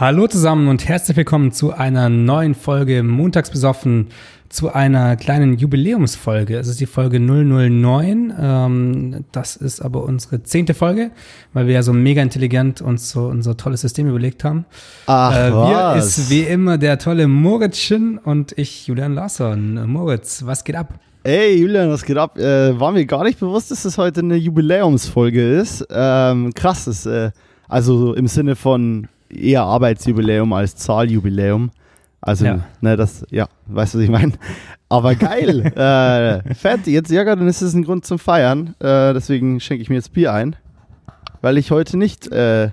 Hallo 0.00 0.28
zusammen 0.28 0.68
und 0.68 0.86
herzlich 0.88 1.16
willkommen 1.16 1.50
zu 1.50 1.72
einer 1.72 2.08
neuen 2.08 2.54
Folge 2.54 3.02
Montags 3.02 3.50
besoffen, 3.50 4.10
zu 4.48 4.72
einer 4.72 5.16
kleinen 5.16 5.58
Jubiläumsfolge. 5.58 6.56
Es 6.56 6.68
ist 6.68 6.78
die 6.78 6.86
Folge 6.86 7.18
009. 7.18 8.32
Ähm, 8.40 9.24
das 9.32 9.56
ist 9.56 9.80
aber 9.80 10.04
unsere 10.04 10.44
zehnte 10.44 10.74
Folge, 10.74 11.10
weil 11.52 11.66
wir 11.66 11.74
ja 11.74 11.82
so 11.82 11.92
mega 11.92 12.22
intelligent 12.22 12.80
uns 12.80 13.10
so 13.10 13.26
unser 13.26 13.56
tolles 13.56 13.80
System 13.80 14.06
überlegt 14.06 14.44
haben. 14.44 14.66
Ach, 15.06 15.34
äh, 15.36 15.50
wir 15.50 15.96
was? 15.96 16.16
ist 16.16 16.30
wie 16.30 16.42
immer 16.42 16.78
der 16.78 17.00
tolle 17.00 17.26
Moritzchen 17.26 18.18
und 18.18 18.56
ich, 18.56 18.86
Julian 18.86 19.14
Larsson. 19.14 19.84
Moritz, 19.90 20.46
was 20.46 20.62
geht 20.62 20.76
ab? 20.76 20.94
Ey, 21.24 21.60
Julian, 21.60 21.90
was 21.90 22.04
geht 22.04 22.18
ab? 22.18 22.38
Äh, 22.38 22.78
war 22.78 22.92
mir 22.92 23.04
gar 23.04 23.24
nicht 23.24 23.40
bewusst, 23.40 23.72
dass 23.72 23.82
das 23.82 23.98
heute 23.98 24.20
eine 24.20 24.36
Jubiläumsfolge 24.36 25.58
ist. 25.58 25.84
Ähm, 25.90 26.54
krass, 26.54 26.86
ist, 26.86 27.06
äh, 27.06 27.32
also 27.66 28.14
im 28.14 28.28
Sinne 28.28 28.54
von 28.54 29.08
eher 29.30 29.62
Arbeitsjubiläum 29.62 30.52
als 30.52 30.76
Zahljubiläum. 30.76 31.70
Also, 32.20 32.46
Ja. 32.46 32.60
ne, 32.80 32.96
das, 32.96 33.24
ja, 33.30 33.46
weißt 33.66 33.94
du, 33.94 33.98
was 33.98 34.04
ich 34.04 34.10
meine? 34.10 34.32
Aber 34.88 35.14
geil, 35.14 35.60
äh, 35.76 36.54
fett, 36.54 36.86
jetzt, 36.86 37.10
ja, 37.10 37.24
dann 37.24 37.46
ist 37.46 37.62
es 37.62 37.74
ein 37.74 37.84
Grund 37.84 38.04
zum 38.04 38.18
Feiern. 38.18 38.74
Äh, 38.80 39.14
deswegen 39.14 39.60
schenke 39.60 39.82
ich 39.82 39.88
mir 39.88 39.96
jetzt 39.96 40.12
Bier 40.12 40.32
ein. 40.32 40.56
Weil 41.40 41.58
ich 41.58 41.70
heute 41.70 41.96
nicht, 41.96 42.30
äh, 42.32 42.64
äh, 42.64 42.70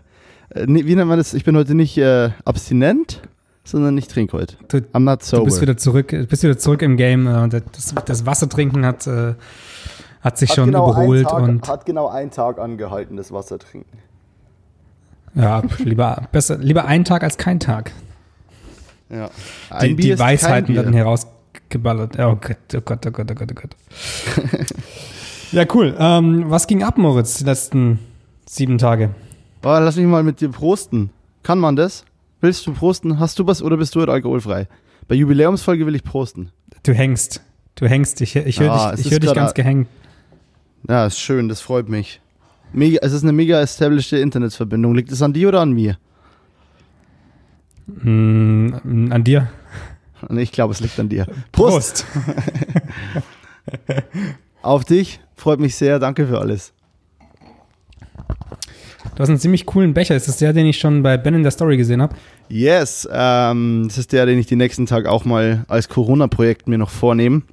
wie 0.68 0.96
nennt 0.96 1.08
man 1.08 1.18
das? 1.20 1.34
Ich 1.36 1.44
bin 1.44 1.56
heute 1.56 1.76
nicht 1.76 1.98
äh, 1.98 2.32
abstinent, 2.46 3.22
sondern 3.64 3.96
ich 3.98 4.08
trinke 4.08 4.36
heute. 4.38 4.56
Du, 4.68 4.78
I'm 4.94 5.02
not 5.02 5.22
sober. 5.24 5.42
du 5.42 5.46
bist 5.46 5.62
wieder 5.62 5.78
zurück, 5.78 6.08
bist 6.30 6.42
wieder 6.44 6.58
zurück 6.58 6.82
im 6.82 6.98
Game. 6.98 7.28
Äh, 7.28 7.50
Das, 7.50 7.94
das 8.06 8.26
Wasser 8.26 8.50
trinken 8.50 8.84
hat, 8.86 9.08
hat 10.22 10.38
sich 10.40 10.52
schon 10.52 10.70
überholt 10.70 11.32
und 11.32 11.68
hat 11.68 11.86
genau 11.86 12.08
einen 12.08 12.32
Tag 12.32 12.58
angehalten, 12.58 13.18
das 13.18 13.32
Wasser 13.32 13.60
trinken. 13.60 14.00
Ja, 15.36 15.62
lieber, 15.80 16.28
besser, 16.32 16.58
lieber 16.58 16.86
ein 16.86 17.04
Tag 17.04 17.24
als 17.24 17.38
kein 17.38 17.60
Tag. 17.60 17.92
Ja. 19.10 19.30
Die, 19.70 19.74
Ein 19.74 19.98
die 19.98 20.10
kein 20.10 20.20
Weisheiten 20.20 20.76
werden 20.76 20.94
herausgeballert. 20.94 22.18
Oh 22.20 22.36
Gott, 22.36 22.58
oh 22.76 22.82
Gott, 22.82 23.06
oh 23.06 23.12
Gott, 23.12 23.32
oh 23.32 23.36
Gott, 23.36 23.52
oh 23.52 23.56
Gott. 23.56 23.76
ja, 25.52 25.66
cool. 25.74 25.96
Ähm, 26.00 26.46
was 26.48 26.68
ging 26.68 26.84
ab, 26.84 26.98
Moritz, 26.98 27.38
die 27.38 27.44
letzten 27.44 28.00
sieben 28.48 28.78
Tage? 28.78 29.12
Oh, 29.64 29.70
lass 29.70 29.96
mich 29.96 30.06
mal 30.06 30.24
mit 30.24 30.42
dir 30.42 30.50
prosten. 30.50 31.12
Kann 31.44 31.60
man 31.60 31.76
das? 31.76 32.06
Willst 32.42 32.66
du 32.68 32.74
prosten? 32.74 33.20
Hast 33.20 33.40
du 33.40 33.48
was 33.48 33.62
oder 33.62 33.78
bist 33.78 33.96
du 33.96 34.02
heute 34.02 34.12
alkoholfrei? 34.12 34.68
Bei 35.08 35.16
Jubiläumsfolge 35.16 35.86
will 35.86 35.96
ich 35.96 36.04
prosten. 36.04 36.52
Du 36.84 36.94
hängst. 36.94 37.42
Du 37.76 37.88
hängst. 37.88 38.22
Ich, 38.22 38.36
ich 38.36 38.60
höre 38.60 38.68
Ja, 38.68 38.92
dich, 38.96 39.06
ich 39.06 39.12
hör 39.12 39.20
dich 39.20 39.34
ganz 39.34 39.54
gehängt. 39.54 39.88
Ja, 40.88 41.06
ist 41.06 41.20
schön, 41.20 41.50
das 41.50 41.62
freut 41.62 41.90
mich. 41.90 42.22
Mega, 42.74 43.00
es 43.02 43.14
ist 43.14 43.24
eine 43.24 43.32
mega 43.32 43.62
established 43.62 44.14
Internetverbindung. 44.14 44.96
Liegt 44.96 45.12
es 45.12 45.22
an 45.22 45.34
dir 45.34 45.50
oder 45.50 45.62
an 45.62 45.72
mir? 45.72 45.98
Hm, 48.02 49.10
an 49.12 49.24
dir. 49.24 49.50
Ich 50.30 50.52
glaube, 50.52 50.74
es 50.74 50.80
liegt 50.80 51.00
an 51.00 51.10
dir. 51.10 51.28
Prost! 51.52 52.06
Auf 54.62 54.86
dich. 54.86 55.20
Freut 55.36 55.60
mich 55.60 55.76
sehr. 55.76 56.00
Danke 56.00 56.28
für 56.28 56.40
alles. 56.40 56.74
Du 59.16 59.22
hast 59.22 59.30
einen 59.30 59.40
ziemlich 59.40 59.66
coolen 59.66 59.94
Becher. 59.94 60.16
Ist 60.16 60.28
das 60.28 60.38
der, 60.38 60.52
den 60.52 60.66
ich 60.66 60.80
schon 60.80 61.04
bei 61.04 61.18
Ben 61.18 61.36
in 61.36 61.44
der 61.44 61.52
Story 61.52 61.78
gesehen 61.78 62.02
habe? 62.02 62.16
Yes, 62.50 63.08
ähm, 63.12 63.84
das 63.88 63.98
ist 63.98 64.12
der, 64.12 64.26
den 64.26 64.40
ich 64.40 64.48
die 64.48 64.56
nächsten 64.56 64.86
Tage 64.86 65.10
auch 65.12 65.24
mal 65.24 65.64
als 65.68 65.88
Corona-Projekt 65.88 66.68
mir 66.68 66.78
noch 66.78 66.90
vornehme. 66.90 67.44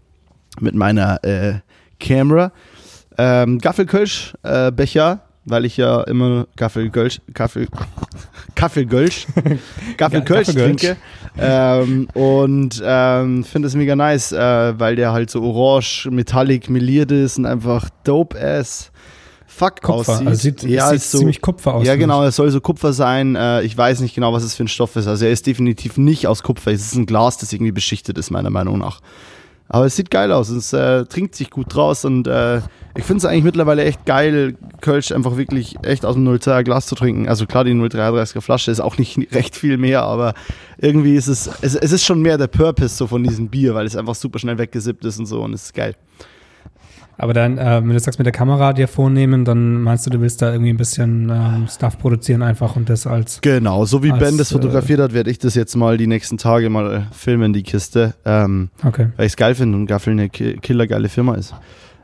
Mit 0.61 0.75
meiner 0.75 1.23
äh, 1.25 1.61
Camera. 2.01 2.53
Ähm, 3.19 3.59
Gaffelkölsch, 3.59 4.35
äh, 4.43 4.71
Becher, 4.71 5.21
weil 5.45 5.65
ich 5.65 5.77
ja 5.77 6.03
immer 6.03 6.47
Gaffelkölsch, 6.57 7.21
Gaffel, 7.35 7.69
Gaffelkölsch, 8.55 9.27
Gaffelkölsch 9.97 10.47
Gaffelkölsch. 10.49 10.81
trinke. 10.81 10.97
Ähm, 11.39 12.09
und 12.15 12.83
ähm, 12.85 13.45
finde 13.45 13.69
es 13.69 13.75
mega 13.75 13.97
nice, 13.97 14.33
äh, 14.33 14.79
weil 14.79 14.97
der 14.97 15.13
halt 15.13 15.31
so 15.31 15.43
orange, 15.43 16.09
metallic, 16.11 16.71
meliert 16.71 17.11
ist 17.11 17.39
und 17.39 17.47
einfach 17.47 17.89
dope 18.05 18.39
ass 18.41 18.93
fuck 19.47 19.83
Kupfer. 19.83 20.13
aussieht. 20.13 20.27
Also 20.27 20.41
sieht, 20.43 20.63
ja, 20.65 20.89
sieht 20.91 21.03
so, 21.03 21.19
ziemlich 21.19 21.41
Kupfer 21.41 21.75
aus. 21.75 21.87
ja, 21.87 21.97
genau, 21.97 22.25
es 22.25 22.37
soll 22.37 22.51
so 22.51 22.61
Kupfer 22.61 22.93
sein. 22.93 23.37
Äh, 23.37 23.63
ich 23.63 23.77
weiß 23.77 24.01
nicht 24.01 24.15
genau, 24.15 24.33
was 24.33 24.43
es 24.43 24.55
für 24.55 24.65
ein 24.65 24.69
Stoff 24.69 24.97
ist. 24.97 25.07
Also 25.07 25.25
er 25.27 25.31
ist 25.33 25.47
definitiv 25.47 25.99
nicht 25.99 26.27
aus 26.27 26.43
Kupfer. 26.43 26.73
Es 26.73 26.83
ist 26.83 26.95
ein 26.95 27.07
Glas, 27.07 27.37
das 27.39 27.53
irgendwie 27.53 27.73
beschichtet 27.73 28.17
ist, 28.19 28.31
meiner 28.31 28.51
Meinung 28.51 28.79
nach. 28.79 29.01
Aber 29.73 29.87
es 29.87 29.97
sieht 29.97 30.11
geil 30.11 30.31
aus. 30.33 30.51
Es 30.51 30.75
äh, 30.75 31.07
trinkt 31.07 31.35
sich 31.35 31.51
gut 31.51 31.75
draus 31.75 32.05
und 32.05 32.27
äh, 32.27 32.59
ich 32.95 33.05
finde 33.05 33.19
es 33.19 33.25
eigentlich 33.25 33.45
mittlerweile 33.45 33.85
echt 33.85 34.05
geil, 34.05 34.55
Kölsch 34.83 35.13
einfach 35.13 35.39
wirklich 35.39 35.77
echt 35.83 36.05
aus 36.05 36.15
dem 36.15 36.29
02er 36.29 36.63
Glas 36.63 36.87
zu 36.87 36.95
trinken. 36.95 37.27
Also 37.27 37.47
klar, 37.47 37.65
die 37.65 37.73
033er 37.73 38.43
Flasche 38.43 38.71
ist 38.71 38.81
auch 38.81 38.99
nicht 38.99 39.19
recht 39.33 39.57
viel 39.57 39.79
mehr, 39.79 40.03
aber 40.03 40.35
irgendwie 40.77 41.17
ist 41.17 41.29
es, 41.29 41.49
es, 41.63 41.75
es 41.75 41.91
ist 41.91 42.05
schon 42.05 42.21
mehr 42.21 42.37
der 42.37 42.49
Purpose 42.49 42.95
so 42.97 43.07
von 43.07 43.25
diesem 43.25 43.49
Bier, 43.49 43.75
weil 43.75 43.87
es 43.87 43.97
einfach 43.97 44.15
super 44.15 44.39
schnell 44.39 44.59
weggesippt 44.59 45.07
ist 45.07 45.19
und 45.19 45.25
so 45.25 45.41
und 45.41 45.55
es 45.55 45.65
ist 45.65 45.75
geil. 45.75 45.97
Aber 47.23 47.35
dann, 47.35 47.57
äh, 47.57 47.81
wenn 47.81 47.89
du 47.91 48.01
sagst, 48.01 48.19
mit 48.19 48.27
der 48.27 48.33
Kamera 48.33 48.73
dir 48.73 48.89
vornehmen, 48.89 49.45
dann 49.45 49.81
meinst 49.81 50.05
du, 50.05 50.11
du 50.11 50.21
willst 50.21 50.43
da 50.43 50.51
irgendwie 50.51 50.71
ein 50.73 50.77
bisschen 50.77 51.31
ähm, 51.31 51.69
Stuff 51.71 51.97
produzieren 51.97 52.43
einfach 52.43 52.75
und 52.75 52.89
das 52.91 53.07
als. 53.07 53.41
Genau, 53.43 53.85
so 53.85 54.03
wie 54.03 54.11
Als, 54.11 54.19
Ben 54.21 54.39
das 54.39 54.51
fotografiert 54.51 54.99
hat, 54.99 55.15
werde 55.15 55.31
ich 55.31 55.39
das 55.39 55.55
jetzt 55.55 55.77
mal 55.77 55.97
die 55.97 56.09
nächsten 56.09 56.37
Tage 56.37 56.69
mal 56.69 56.93
äh, 56.93 57.01
filmen, 57.15 57.53
die 57.53 57.63
Kiste. 57.63 58.15
Ähm, 58.25 58.71
Okay. 58.85 59.07
weil 59.17 59.27
ich 59.27 59.33
es 59.35 59.37
geil 59.37 59.55
finde 59.55 59.79
und 59.79 59.87
Gaffel 59.87 60.11
eine 60.15 60.31
ki- 60.31 60.57
killergeile 60.61 61.09
Firma 61.09 61.37
ist. 61.37 61.55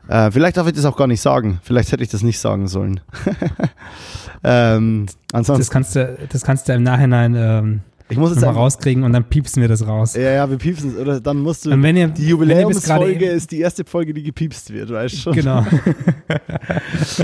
Äh, 0.07 0.31
vielleicht 0.31 0.55
darf 0.55 0.67
ich 0.67 0.73
das 0.73 0.85
auch 0.85 0.95
gar 0.95 1.07
nicht 1.07 1.19
sagen. 1.21 1.59
Vielleicht 1.63 1.91
hätte 1.91 2.01
ich 2.01 2.09
das 2.09 2.23
nicht 2.23 2.39
sagen 2.39 2.69
sollen. 2.69 3.01
ähm, 4.43 5.05
ansonsten, 5.33 5.59
Das 5.61 5.69
kannst 5.69 5.95
du, 5.95 6.17
das 6.31 6.43
kannst 6.43 6.69
du 6.69 6.73
im 6.73 6.83
Nachhinein 6.83 7.35
ähm, 7.37 7.81
ich 8.11 8.17
muss 8.17 8.29
jetzt 8.29 8.37
nochmal 8.37 8.49
einfach, 8.49 8.61
rauskriegen 8.63 9.03
und 9.03 9.13
dann 9.13 9.23
piepsen 9.23 9.61
wir 9.61 9.69
das 9.69 9.85
raus. 9.85 10.15
Ja, 10.15 10.31
ja, 10.31 10.49
wir 10.49 10.57
piepsen 10.57 10.91
es. 10.91 10.97
Oder 10.97 11.19
dann 11.19 11.37
musst 11.37 11.65
du. 11.65 11.71
Und 11.71 11.83
wenn 11.83 11.95
ihr, 11.95 12.07
die 12.07 12.27
Jubiläumsfolge 12.27 13.25
ist 13.25 13.51
die 13.51 13.59
erste 13.59 13.83
Folge, 13.85 14.13
die 14.13 14.23
gepiepst 14.23 14.73
wird, 14.73 14.89
weißt 14.91 15.13
du 15.13 15.17
schon? 15.19 15.33
Genau. 15.33 15.65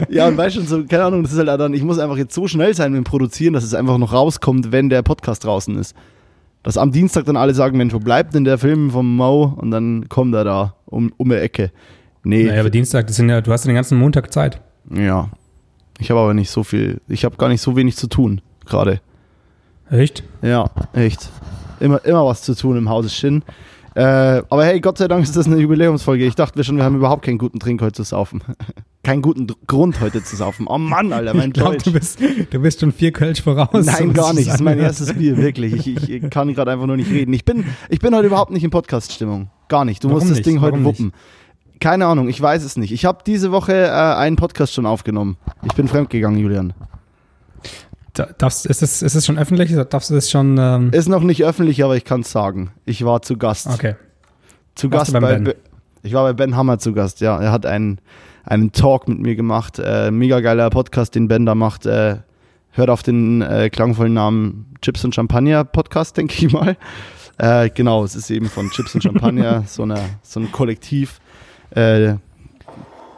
Ja, 0.09 0.27
und 0.27 0.37
weißt 0.37 0.55
schon, 0.55 0.67
so, 0.67 0.83
keine 0.85 1.05
Ahnung, 1.05 1.23
das 1.23 1.33
ist 1.33 1.37
halt 1.37 1.59
dann, 1.59 1.73
ich 1.73 1.83
muss 1.83 1.99
einfach 1.99 2.17
jetzt 2.17 2.33
so 2.33 2.47
schnell 2.47 2.73
sein 2.73 2.91
mit 2.91 2.97
dem 2.97 3.03
Produzieren, 3.03 3.53
dass 3.53 3.63
es 3.63 3.73
einfach 3.73 3.97
noch 3.97 4.13
rauskommt, 4.13 4.71
wenn 4.71 4.89
der 4.89 5.01
Podcast 5.01 5.43
draußen 5.43 5.75
ist. 5.77 5.95
Dass 6.63 6.77
am 6.77 6.91
Dienstag 6.91 7.25
dann 7.25 7.37
alle 7.37 7.53
sagen, 7.53 7.77
Mensch, 7.77 7.93
wo 7.93 7.99
bleibt 7.99 8.33
denn 8.33 8.43
der 8.43 8.57
Film 8.57 8.89
vom 8.89 9.15
Mau? 9.15 9.55
Und 9.57 9.71
dann 9.71 10.09
kommt 10.09 10.33
er 10.33 10.43
da 10.43 10.75
um, 10.85 11.13
um 11.17 11.29
die 11.29 11.35
Ecke. 11.35 11.71
Nee, 12.23 12.45
Naja, 12.45 12.59
aber 12.61 12.69
Dienstag, 12.71 13.07
das 13.07 13.17
sind 13.17 13.29
ja, 13.29 13.41
du 13.41 13.51
hast 13.51 13.65
ja 13.65 13.69
den 13.71 13.75
ganzen 13.75 13.99
Montag 13.99 14.31
Zeit. 14.33 14.61
ja. 14.91 15.29
Ich 15.97 16.11
habe 16.11 16.19
aber 16.19 16.33
nicht 16.33 16.49
so 16.49 16.63
viel, 16.63 16.99
ich 17.07 17.23
habe 17.23 17.37
gar 17.37 17.47
nicht 17.47 17.61
so 17.61 17.77
wenig 17.77 17.95
zu 17.95 18.07
tun, 18.07 18.41
gerade. 18.65 18.99
Echt? 19.89 20.23
Ja, 20.41 20.69
echt. 20.93 21.29
Immer, 21.79 22.03
immer 22.05 22.25
was 22.25 22.41
zu 22.41 22.55
tun 22.55 22.77
im 22.77 22.89
Hause 22.89 23.09
Shin. 23.09 23.43
Äh, 23.95 24.01
aber 24.49 24.65
hey, 24.65 24.81
Gott 24.81 24.97
sei 24.97 25.07
Dank 25.07 25.23
ist 25.23 25.37
das 25.37 25.45
eine 25.45 25.57
Jubiläumsfolge. 25.57 26.25
Ich 26.25 26.35
dachte 26.35 26.57
wir 26.57 26.63
schon, 26.65 26.75
wir 26.77 26.83
haben 26.83 26.95
überhaupt 26.97 27.23
keinen 27.23 27.37
guten 27.37 27.59
Trink 27.59 27.81
heute 27.81 27.93
zu 27.93 28.03
saufen. 28.03 28.41
Keinen 29.03 29.21
guten 29.21 29.45
Dr- 29.45 29.59
Grund 29.67 30.01
heute 30.01 30.23
zu 30.23 30.35
saufen. 30.35 30.65
Oh 30.67 30.79
Mann, 30.79 31.13
Alter, 31.13 31.35
mein 31.35 31.49
Ich 31.49 31.53
glaube, 31.53 31.73
Deutsch. 31.73 31.83
du 31.83 31.93
bist, 31.93 32.19
du 32.19 32.59
bist 32.59 32.79
schon 32.79 32.91
vier 32.91 33.11
Kölsch 33.11 33.43
voraus. 33.43 33.85
Nein, 33.85 34.13
gar 34.13 34.31
ich 34.31 34.37
nicht. 34.37 34.47
Das 34.47 34.55
ist 34.55 34.61
mein 34.61 34.79
erstes 34.79 35.13
Bier, 35.13 35.37
wirklich. 35.37 35.73
Ich, 35.85 36.09
ich 36.09 36.29
kann 36.31 36.51
gerade 36.55 36.71
einfach 36.71 36.87
nur 36.87 36.97
nicht 36.97 37.11
reden. 37.11 37.31
Ich 37.31 37.45
bin, 37.45 37.65
ich 37.89 37.99
bin 37.99 38.15
heute 38.15 38.25
überhaupt 38.25 38.49
nicht 38.49 38.63
in 38.63 38.71
Podcast-Stimmung. 38.71 39.51
Gar 39.67 39.85
nicht. 39.85 40.03
Du 40.03 40.07
Warum 40.07 40.17
musst 40.21 40.31
das 40.31 40.37
nicht? 40.37 40.47
Ding 40.47 40.59
heute 40.59 40.71
Warum 40.71 40.85
nicht? 40.87 40.99
wuppen. 40.99 41.13
Keine 41.79 42.07
Ahnung, 42.07 42.29
ich 42.29 42.41
weiß 42.41 42.63
es 42.63 42.77
nicht. 42.77 42.91
Ich 42.91 43.05
habe 43.05 43.19
diese 43.27 43.51
Woche 43.51 43.73
äh, 43.75 43.89
einen 43.91 44.37
Podcast 44.37 44.73
schon 44.73 44.87
aufgenommen. 44.87 45.37
Ich 45.65 45.73
bin 45.75 45.87
fremdgegangen, 45.87 46.39
Julian. 46.39 46.73
Da- 48.15 48.29
Darfst, 48.37 48.65
ist, 48.65 48.81
es, 48.81 49.01
ist 49.01 49.15
es 49.15 49.25
schon 49.25 49.37
öffentlich? 49.37 49.73
Darfst 49.89 50.09
du 50.09 50.15
das 50.15 50.29
schon? 50.31 50.57
Ähm, 50.57 50.89
Ist 50.91 51.07
noch 51.09 51.21
nicht 51.21 51.43
öffentlich, 51.43 51.83
aber 51.83 51.95
ich 51.95 52.03
kann 52.05 52.21
es 52.21 52.31
sagen. 52.31 52.71
Ich 52.85 53.05
war 53.05 53.21
zu 53.21 53.37
Gast. 53.37 53.67
okay. 53.67 53.95
Zu 54.75 54.91
Warst 54.91 55.13
Gast 55.13 55.21
bei 55.21 55.33
Ben? 55.35 55.43
Be- 55.45 55.55
Ich 56.03 56.13
war 56.13 56.23
bei 56.23 56.33
Ben 56.33 56.55
Hammer 56.55 56.79
zu 56.79 56.93
Gast, 56.93 57.21
ja. 57.21 57.39
Er 57.39 57.51
hat 57.51 57.65
einen, 57.65 57.99
einen 58.43 58.71
Talk 58.71 59.07
mit 59.07 59.19
mir 59.19 59.35
gemacht. 59.35 59.79
Äh, 59.79 60.11
mega 60.11 60.39
geiler 60.39 60.69
Podcast, 60.69 61.15
den 61.15 61.27
Ben 61.27 61.45
da 61.45 61.55
macht. 61.55 61.85
Äh, 61.85 62.17
hört 62.71 62.89
auf 62.89 63.03
den 63.03 63.41
äh, 63.41 63.69
klangvollen 63.69 64.13
Namen 64.13 64.73
Chips 64.81 65.03
und 65.05 65.13
Champagner 65.15 65.63
Podcast, 65.63 66.17
denke 66.17 66.33
ich 66.45 66.51
mal. 66.51 66.75
Äh, 67.37 67.69
genau, 67.69 68.03
es 68.03 68.15
ist 68.15 68.29
eben 68.31 68.47
von 68.47 68.69
Chips 68.69 68.95
und 68.95 69.01
Champagner, 69.01 69.63
so, 69.67 69.83
eine, 69.83 69.99
so 70.23 70.39
ein 70.39 70.51
Kollektiv. 70.51 71.19
Äh, 71.71 72.15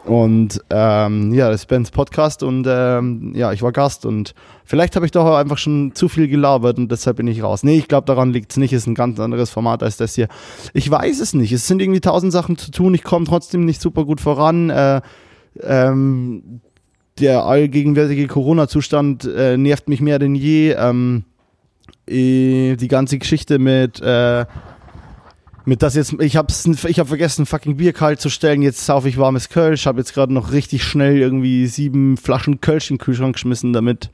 und 0.08 0.62
ähm, 0.70 1.32
ja, 1.34 1.50
das 1.50 1.62
ist 1.62 1.66
Bens 1.66 1.90
Podcast 1.90 2.42
und 2.42 2.66
ähm, 2.68 3.32
ja, 3.34 3.52
ich 3.52 3.62
war 3.62 3.72
Gast 3.72 4.06
und 4.06 4.34
vielleicht 4.64 4.96
habe 4.96 5.06
ich 5.06 5.12
doch 5.12 5.36
einfach 5.36 5.58
schon 5.58 5.92
zu 5.94 6.08
viel 6.08 6.28
gelabert 6.28 6.78
und 6.78 6.90
deshalb 6.90 7.18
bin 7.18 7.28
ich 7.28 7.42
raus. 7.42 7.62
Nee, 7.62 7.78
ich 7.78 7.88
glaube, 7.88 8.06
daran 8.06 8.32
liegt 8.32 8.50
es 8.50 8.56
nicht. 8.56 8.72
Es 8.72 8.82
ist 8.82 8.86
ein 8.86 8.94
ganz 8.94 9.20
anderes 9.20 9.50
Format 9.50 9.82
als 9.82 9.96
das 9.96 10.14
hier. 10.14 10.28
Ich 10.72 10.90
weiß 10.90 11.20
es 11.20 11.34
nicht. 11.34 11.52
Es 11.52 11.66
sind 11.66 11.82
irgendwie 11.82 12.00
tausend 12.00 12.32
Sachen 12.32 12.56
zu 12.56 12.70
tun. 12.70 12.94
Ich 12.94 13.04
komme 13.04 13.26
trotzdem 13.26 13.64
nicht 13.64 13.80
super 13.80 14.04
gut 14.04 14.20
voran. 14.20 14.70
Äh, 14.70 15.00
ähm, 15.62 16.60
der 17.18 17.44
allgegenwärtige 17.44 18.26
Corona-Zustand 18.28 19.24
äh, 19.24 19.56
nervt 19.56 19.88
mich 19.88 20.00
mehr 20.00 20.18
denn 20.18 20.34
je. 20.34 20.72
Ähm, 20.72 21.24
äh, 22.06 22.76
die 22.76 22.88
ganze 22.88 23.18
Geschichte 23.18 23.58
mit 23.58 24.00
äh, 24.00 24.46
Mit 25.68 25.82
das 25.82 25.94
jetzt, 25.94 26.14
ich 26.18 26.34
hab's, 26.38 26.64
ich 26.64 26.98
hab 26.98 27.08
vergessen, 27.08 27.44
fucking 27.44 27.76
Bier 27.76 27.92
kalt 27.92 28.22
zu 28.22 28.30
stellen. 28.30 28.62
Jetzt 28.62 28.86
sauf 28.86 29.04
ich 29.04 29.18
warmes 29.18 29.50
Kölsch. 29.50 29.84
Hab 29.84 29.98
jetzt 29.98 30.14
gerade 30.14 30.32
noch 30.32 30.50
richtig 30.50 30.82
schnell 30.82 31.18
irgendwie 31.18 31.66
sieben 31.66 32.16
Flaschen 32.16 32.62
Kölsch 32.62 32.90
in 32.90 32.96
den 32.96 33.02
Kühlschrank 33.02 33.34
geschmissen, 33.34 33.74
damit 33.74 34.08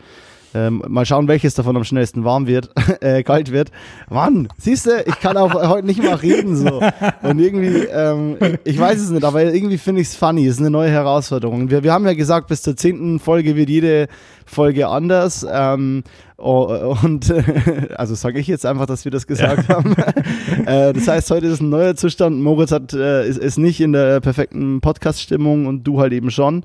Ähm, 0.55 0.83
mal 0.89 1.05
schauen, 1.05 1.27
welches 1.29 1.55
davon 1.55 1.77
am 1.77 1.85
schnellsten 1.85 2.25
warm 2.25 2.47
wird, 2.47 2.71
äh, 3.01 3.23
kalt 3.23 3.51
wird. 3.51 3.71
Mann, 4.09 4.49
siehst 4.57 4.87
du, 4.87 5.03
ich 5.05 5.19
kann 5.21 5.37
auch 5.37 5.53
heute 5.53 5.87
nicht 5.87 6.03
mal 6.03 6.15
reden 6.15 6.57
so. 6.57 6.81
Und 7.23 7.41
irgendwie, 7.41 7.85
ähm, 7.85 8.37
ich 8.65 8.79
weiß 8.79 9.01
es 9.01 9.11
nicht, 9.11 9.25
aber 9.25 9.43
irgendwie 9.43 9.79
finde 9.79 10.01
ich 10.01 10.09
es 10.09 10.17
funny. 10.17 10.47
Es 10.47 10.55
ist 10.55 10.61
eine 10.61 10.71
neue 10.71 10.91
Herausforderung. 10.91 11.71
Wir, 11.71 11.83
wir 11.83 11.93
haben 11.93 12.07
ja 12.07 12.15
gesagt, 12.15 12.47
bis 12.47 12.63
zur 12.63 12.77
zehnten 12.77 13.19
Folge 13.19 13.57
wird 13.57 13.69
jede 13.69 14.07
Folge 14.47 14.89
anders. 14.89 15.45
Ähm, 15.51 16.05
und 16.37 17.33
also 17.97 18.15
sage 18.15 18.39
ich 18.39 18.47
jetzt 18.47 18.67
einfach, 18.67 18.87
dass 18.87 19.05
wir 19.05 19.13
das 19.13 19.27
gesagt 19.27 19.69
ja. 19.69 19.77
haben. 19.77 19.95
äh, 20.67 20.93
das 20.93 21.09
heißt, 21.09 21.31
heute 21.31 21.47
ist 21.47 21.61
ein 21.61 21.71
neuer 21.71 21.95
Zustand. 21.97 22.41
Moritz 22.43 22.73
hat, 22.73 22.93
äh, 22.93 23.27
ist, 23.27 23.39
ist 23.39 23.59
nicht 23.59 23.81
in 23.81 23.93
der 23.93 24.21
perfekten 24.21 24.81
Podcast-Stimmung 24.81 25.67
und 25.67 25.85
du 25.85 26.01
halt 26.01 26.13
eben 26.13 26.31
schon. 26.31 26.65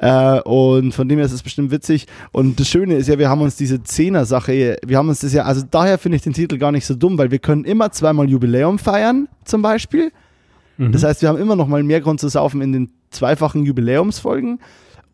Äh, 0.00 0.40
und 0.40 0.92
von 0.92 1.08
dem 1.08 1.18
her 1.18 1.26
ist 1.26 1.32
es 1.32 1.42
bestimmt 1.42 1.70
witzig. 1.70 2.06
Und 2.32 2.58
das 2.58 2.68
Schöne 2.68 2.94
ist 2.94 3.08
ja, 3.08 3.18
wir 3.18 3.28
haben 3.28 3.42
uns 3.42 3.56
diese 3.56 3.82
Zehner-Sache, 3.82 4.78
wir 4.84 4.96
haben 4.96 5.08
uns 5.08 5.20
das 5.20 5.34
ja, 5.34 5.42
also 5.44 5.62
daher 5.70 5.98
finde 5.98 6.16
ich 6.16 6.22
den 6.22 6.32
Titel 6.32 6.56
gar 6.56 6.72
nicht 6.72 6.86
so 6.86 6.94
dumm, 6.94 7.18
weil 7.18 7.30
wir 7.30 7.38
können 7.38 7.64
immer 7.64 7.92
zweimal 7.92 8.28
Jubiläum 8.28 8.78
feiern, 8.78 9.28
zum 9.44 9.60
Beispiel. 9.60 10.10
Mhm. 10.78 10.92
Das 10.92 11.04
heißt, 11.04 11.20
wir 11.20 11.28
haben 11.28 11.38
immer 11.38 11.54
noch 11.54 11.68
mal 11.68 11.82
mehr 11.82 12.00
Grund 12.00 12.18
zu 12.18 12.28
saufen 12.28 12.62
in 12.62 12.72
den 12.72 12.90
zweifachen 13.10 13.64
Jubiläumsfolgen. 13.64 14.60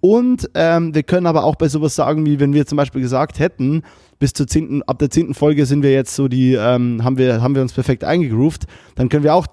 Und 0.00 0.50
ähm, 0.54 0.94
wir 0.94 1.02
können 1.02 1.26
aber 1.26 1.42
auch 1.42 1.56
bei 1.56 1.68
sowas 1.68 1.96
sagen, 1.96 2.24
wie 2.26 2.38
wenn 2.38 2.52
wir 2.52 2.66
zum 2.66 2.76
Beispiel 2.76 3.00
gesagt 3.00 3.40
hätten, 3.40 3.82
bis 4.20 4.34
zur 4.34 4.46
zehnten, 4.46 4.82
ab 4.84 5.00
der 5.00 5.10
zehnten 5.10 5.34
Folge 5.34 5.66
sind 5.66 5.82
wir 5.82 5.92
jetzt 5.92 6.14
so 6.14 6.28
die, 6.28 6.54
ähm, 6.54 7.02
haben 7.02 7.18
wir, 7.18 7.42
haben 7.42 7.56
wir 7.56 7.62
uns 7.62 7.72
perfekt 7.72 8.04
eingegroovt, 8.04 8.66
dann 8.94 9.08
können 9.08 9.24
wir 9.24 9.34
auch 9.34 9.46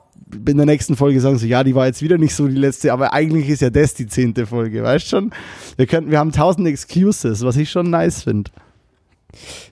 in 0.47 0.57
der 0.57 0.65
nächsten 0.65 0.95
Folge 0.95 1.19
sagen 1.19 1.38
so, 1.38 1.45
ja, 1.45 1.63
die 1.63 1.75
war 1.75 1.85
jetzt 1.85 2.01
wieder 2.01 2.18
nicht 2.18 2.35
so 2.35 2.47
die 2.47 2.56
letzte, 2.56 2.94
aber 2.94 3.13
eigentlich 3.13 3.50
ist 3.50 3.62
ja 3.62 3.69
das 3.69 3.94
die 3.94 4.07
zehnte 4.07 4.45
Folge, 4.45 4.83
weißt 4.83 5.07
schon? 5.07 5.31
Wir 5.77 5.88
könnten, 5.88 6.12
wir 6.12 6.19
haben 6.19 6.31
tausend 6.31 6.68
Excuses, 6.68 7.44
was 7.44 7.57
ich 7.57 7.69
schon 7.69 7.89
nice 7.89 8.24
finde. 8.24 8.51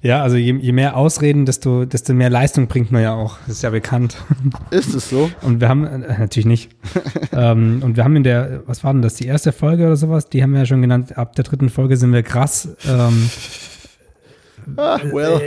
Ja, 0.01 0.23
also 0.23 0.37
je, 0.37 0.55
je, 0.55 0.71
mehr 0.71 0.97
Ausreden, 0.97 1.45
desto, 1.45 1.85
desto 1.85 2.13
mehr 2.13 2.29
Leistung 2.29 2.67
bringt 2.67 2.91
man 2.91 3.03
ja 3.03 3.13
auch. 3.13 3.37
Das 3.45 3.57
ist 3.57 3.61
ja 3.61 3.69
bekannt. 3.69 4.17
Ist 4.71 4.93
es 4.95 5.09
so? 5.09 5.29
Und 5.41 5.61
wir 5.61 5.69
haben, 5.69 5.85
äh, 5.85 6.19
natürlich 6.19 6.47
nicht. 6.47 6.71
ähm, 7.31 7.81
und 7.83 7.95
wir 7.95 8.03
haben 8.03 8.15
in 8.15 8.23
der, 8.23 8.63
was 8.65 8.83
war 8.83 8.91
denn 8.91 9.03
das, 9.03 9.15
die 9.15 9.27
erste 9.27 9.51
Folge 9.51 9.85
oder 9.85 9.95
sowas? 9.95 10.29
Die 10.29 10.41
haben 10.41 10.53
wir 10.53 10.59
ja 10.59 10.65
schon 10.65 10.81
genannt. 10.81 11.17
Ab 11.17 11.35
der 11.35 11.43
dritten 11.43 11.69
Folge 11.69 11.97
sind 11.97 12.11
wir 12.11 12.23
krass. 12.23 12.69
Ähm, 12.87 13.29
ah, 14.77 14.99
well. 15.03 15.41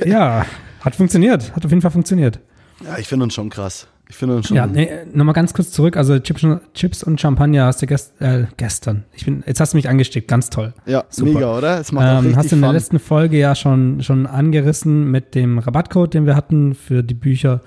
Äh, 0.00 0.08
ja, 0.08 0.44
hat 0.80 0.96
funktioniert. 0.96 1.54
Hat 1.54 1.64
auf 1.64 1.70
jeden 1.70 1.82
Fall 1.82 1.92
funktioniert. 1.92 2.40
Ja, 2.84 2.98
ich 2.98 3.06
finde 3.06 3.24
uns 3.24 3.34
schon 3.34 3.50
krass. 3.50 3.86
Ich 4.10 4.16
finde 4.16 4.42
schon. 4.42 4.56
Ja, 4.56 4.66
nee, 4.66 4.90
nochmal 5.12 5.34
ganz 5.34 5.54
kurz 5.54 5.70
zurück. 5.70 5.96
Also 5.96 6.18
Chips, 6.18 6.44
Chips 6.74 7.04
und 7.04 7.20
Champagner 7.20 7.66
hast 7.66 7.80
du 7.80 7.86
gest, 7.86 8.20
äh, 8.20 8.46
gestern. 8.56 9.04
Ich 9.12 9.24
bin, 9.24 9.44
jetzt 9.46 9.60
hast 9.60 9.72
du 9.72 9.76
mich 9.76 9.88
angesteckt, 9.88 10.26
ganz 10.26 10.50
toll. 10.50 10.74
Ja, 10.84 11.04
Super. 11.10 11.32
mega, 11.32 11.56
oder? 11.56 11.78
Es 11.78 11.92
macht 11.92 12.24
ähm, 12.24 12.34
hast 12.34 12.50
du 12.50 12.56
in 12.56 12.62
der 12.62 12.72
letzten 12.72 12.98
Folge 12.98 13.38
ja 13.38 13.54
schon, 13.54 14.02
schon 14.02 14.26
angerissen 14.26 15.08
mit 15.12 15.36
dem 15.36 15.60
Rabattcode, 15.60 16.12
den 16.12 16.26
wir 16.26 16.34
hatten 16.34 16.74
für 16.74 17.04
die 17.04 17.14
Bücher, 17.14 17.60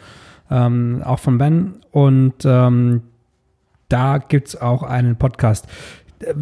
ähm, 0.51 1.01
auch 1.06 1.19
von 1.19 1.38
Ben. 1.38 1.75
Und 1.92 2.44
ähm, 2.44 3.04
da 3.88 4.18
gibt 4.18 4.50
es 4.50 4.62
auch 4.62 4.84
einen 4.84 5.16
Podcast. 5.16 5.66
Äh, 6.19 6.34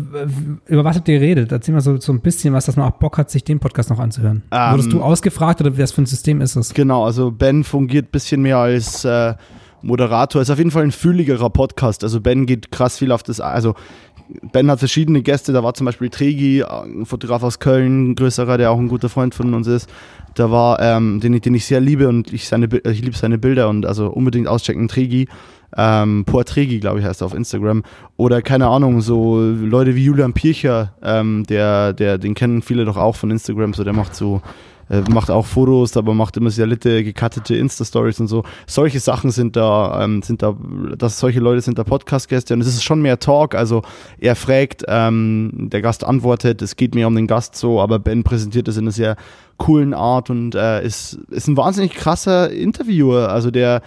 über 0.65 0.83
was 0.83 0.98
habt 0.98 1.07
ihr 1.09 1.19
geredet? 1.19 1.51
Erzähl 1.51 1.75
mal 1.75 1.81
so, 1.81 2.00
so 2.00 2.12
ein 2.12 2.21
bisschen 2.21 2.56
was, 2.56 2.65
dass 2.65 2.75
man 2.75 2.92
auch 2.92 2.98
Bock 2.98 3.19
hat, 3.19 3.30
sich 3.30 3.44
den 3.44 3.59
Podcast 3.59 3.92
noch 3.92 4.00
anzuhören. 4.00 4.42
Ähm, 4.50 4.71
Wurdest 4.71 4.92
du 4.94 5.03
ausgefragt 5.03 5.62
oder 5.62 5.77
was 5.77 5.92
für 5.92 6.01
ein 6.01 6.07
System 6.07 6.42
ist 6.42 6.56
es? 6.56 6.74
Genau, 6.74 7.06
also 7.06 7.30
Ben 7.30 7.63
fungiert 7.63 8.07
ein 8.07 8.12
bisschen 8.12 8.42
mehr 8.42 8.57
als 8.57 9.06
äh, 9.06 9.36
Moderator. 9.81 10.41
Ist 10.41 10.49
auf 10.49 10.57
jeden 10.57 10.71
Fall 10.71 10.83
ein 10.83 10.91
fühligerer 10.91 11.49
Podcast. 11.49 12.03
Also 12.03 12.21
Ben 12.21 12.45
geht 12.45 12.71
krass 12.71 12.97
viel 12.97 13.11
auf 13.11 13.23
das, 13.23 13.39
also 13.39 13.75
Ben 14.53 14.69
hat 14.71 14.79
verschiedene 14.79 15.21
Gäste, 15.21 15.51
da 15.51 15.63
war 15.63 15.73
zum 15.73 15.85
Beispiel 15.85 16.09
Tregi, 16.09 16.63
ein 16.63 17.05
Fotograf 17.05 17.43
aus 17.43 17.59
Köln, 17.59 18.11
ein 18.11 18.15
größerer, 18.15 18.57
der 18.57 18.71
auch 18.71 18.79
ein 18.79 18.87
guter 18.87 19.09
Freund 19.09 19.35
von 19.35 19.53
uns 19.53 19.67
ist. 19.67 19.89
Da 20.35 20.49
war, 20.51 20.79
ähm, 20.79 21.19
den, 21.19 21.33
ich, 21.33 21.41
den 21.41 21.53
ich 21.53 21.65
sehr 21.65 21.81
liebe 21.81 22.07
und 22.07 22.31
ich, 22.31 22.47
seine, 22.47 22.69
ich 22.85 23.01
liebe 23.01 23.15
seine 23.15 23.37
Bilder 23.37 23.67
und 23.67 23.85
also 23.85 24.07
unbedingt 24.07 24.47
auschecken, 24.47 24.87
Tregi. 24.87 25.27
Ähm, 25.75 26.25
Poatregi, 26.25 26.79
glaube 26.79 26.99
ich, 26.99 27.05
heißt 27.05 27.21
er 27.21 27.25
auf 27.25 27.33
Instagram. 27.33 27.83
Oder 28.17 28.41
keine 28.41 28.67
Ahnung, 28.67 29.01
so 29.01 29.39
Leute 29.39 29.95
wie 29.95 30.05
Julian 30.05 30.33
Pircher, 30.33 30.93
ähm, 31.01 31.45
der, 31.47 31.93
der, 31.93 32.17
den 32.17 32.33
kennen 32.33 32.61
viele 32.61 32.85
doch 32.85 32.97
auch 32.97 33.15
von 33.15 33.31
Instagram, 33.31 33.73
so 33.73 33.83
der 33.83 33.93
macht 33.93 34.15
so 34.15 34.41
äh, 34.91 35.01
macht 35.09 35.31
auch 35.31 35.45
Fotos, 35.45 35.95
aber 35.95 36.13
macht 36.13 36.35
immer 36.38 36.49
sehr 36.49 36.67
litte, 36.67 37.03
gekattete 37.03 37.55
Insta-Stories 37.55 38.19
und 38.19 38.27
so. 38.27 38.43
Solche 38.67 38.99
Sachen 38.99 39.31
sind 39.31 39.55
da, 39.55 40.03
ähm, 40.03 40.21
sind 40.21 40.43
da, 40.43 40.55
dass 40.97 41.17
solche 41.17 41.39
Leute 41.39 41.61
sind 41.61 41.79
da 41.79 41.83
Podcast-Gäste 41.83 42.53
und 42.53 42.61
es 42.61 42.67
ist 42.67 42.83
schon 42.83 43.01
mehr 43.01 43.17
Talk. 43.17 43.55
Also 43.55 43.83
er 44.19 44.35
fragt, 44.35 44.83
ähm, 44.88 45.69
der 45.71 45.81
Gast 45.81 46.03
antwortet, 46.03 46.61
es 46.61 46.75
geht 46.75 46.93
mehr 46.93 47.07
um 47.07 47.15
den 47.15 47.27
Gast 47.27 47.55
so, 47.55 47.79
aber 47.79 47.99
Ben 47.99 48.23
präsentiert 48.23 48.67
es 48.67 48.75
in 48.75 48.83
einer 48.83 48.91
sehr 48.91 49.15
coolen 49.57 49.93
Art 49.93 50.29
und 50.29 50.55
äh, 50.55 50.83
ist, 50.83 51.19
ist 51.29 51.47
ein 51.47 51.55
wahnsinnig 51.55 51.93
krasser 51.93 52.51
Interviewer. 52.51 53.29
Also 53.29 53.49
der 53.49 53.81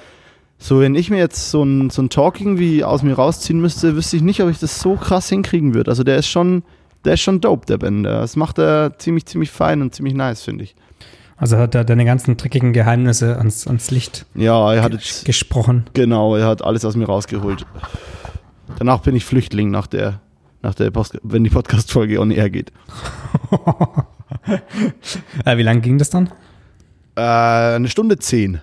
so, 0.56 0.80
wenn 0.80 0.94
ich 0.94 1.10
mir 1.10 1.18
jetzt 1.18 1.50
so 1.50 1.62
ein, 1.62 1.90
so 1.90 2.00
ein 2.00 2.08
Talk 2.08 2.40
irgendwie 2.40 2.84
aus 2.84 3.02
mir 3.02 3.12
rausziehen 3.12 3.60
müsste, 3.60 3.96
wüsste 3.96 4.16
ich 4.16 4.22
nicht, 4.22 4.40
ob 4.40 4.48
ich 4.48 4.58
das 4.58 4.80
so 4.80 4.94
krass 4.94 5.28
hinkriegen 5.28 5.74
würde. 5.74 5.90
Also 5.90 6.04
der 6.04 6.16
ist 6.16 6.28
schon, 6.28 6.62
der 7.04 7.14
ist 7.14 7.20
schon 7.20 7.42
dope, 7.42 7.66
der 7.66 7.76
Ben. 7.76 8.04
Das 8.04 8.36
macht 8.36 8.58
er 8.58 8.98
ziemlich, 8.98 9.26
ziemlich 9.26 9.50
fein 9.50 9.82
und 9.82 9.94
ziemlich 9.94 10.14
nice, 10.14 10.42
finde 10.42 10.64
ich. 10.64 10.74
Also 11.44 11.58
hat 11.58 11.74
er 11.74 11.84
deine 11.84 12.06
ganzen 12.06 12.38
dreckigen 12.38 12.72
Geheimnisse 12.72 13.36
ans, 13.36 13.66
ans 13.66 13.90
Licht 13.90 14.24
ja, 14.34 14.72
er 14.72 14.82
hat 14.82 14.94
jetzt, 14.94 15.26
gesprochen. 15.26 15.84
Genau, 15.92 16.34
er 16.36 16.46
hat 16.46 16.64
alles 16.64 16.86
aus 16.86 16.96
mir 16.96 17.04
rausgeholt. 17.04 17.66
Danach 18.78 19.00
bin 19.00 19.14
ich 19.14 19.26
Flüchtling 19.26 19.70
nach 19.70 19.86
der, 19.86 20.22
nach 20.62 20.74
der 20.74 20.90
Post, 20.90 21.18
wenn 21.22 21.44
die 21.44 21.50
Podcast-Folge 21.50 22.18
on 22.18 22.30
air 22.30 22.48
geht. 22.48 22.72
äh, 25.44 25.58
wie 25.58 25.62
lange 25.62 25.82
ging 25.82 25.98
das 25.98 26.08
dann? 26.08 26.30
Äh, 27.14 27.20
eine 27.20 27.88
Stunde 27.88 28.18
zehn. 28.18 28.62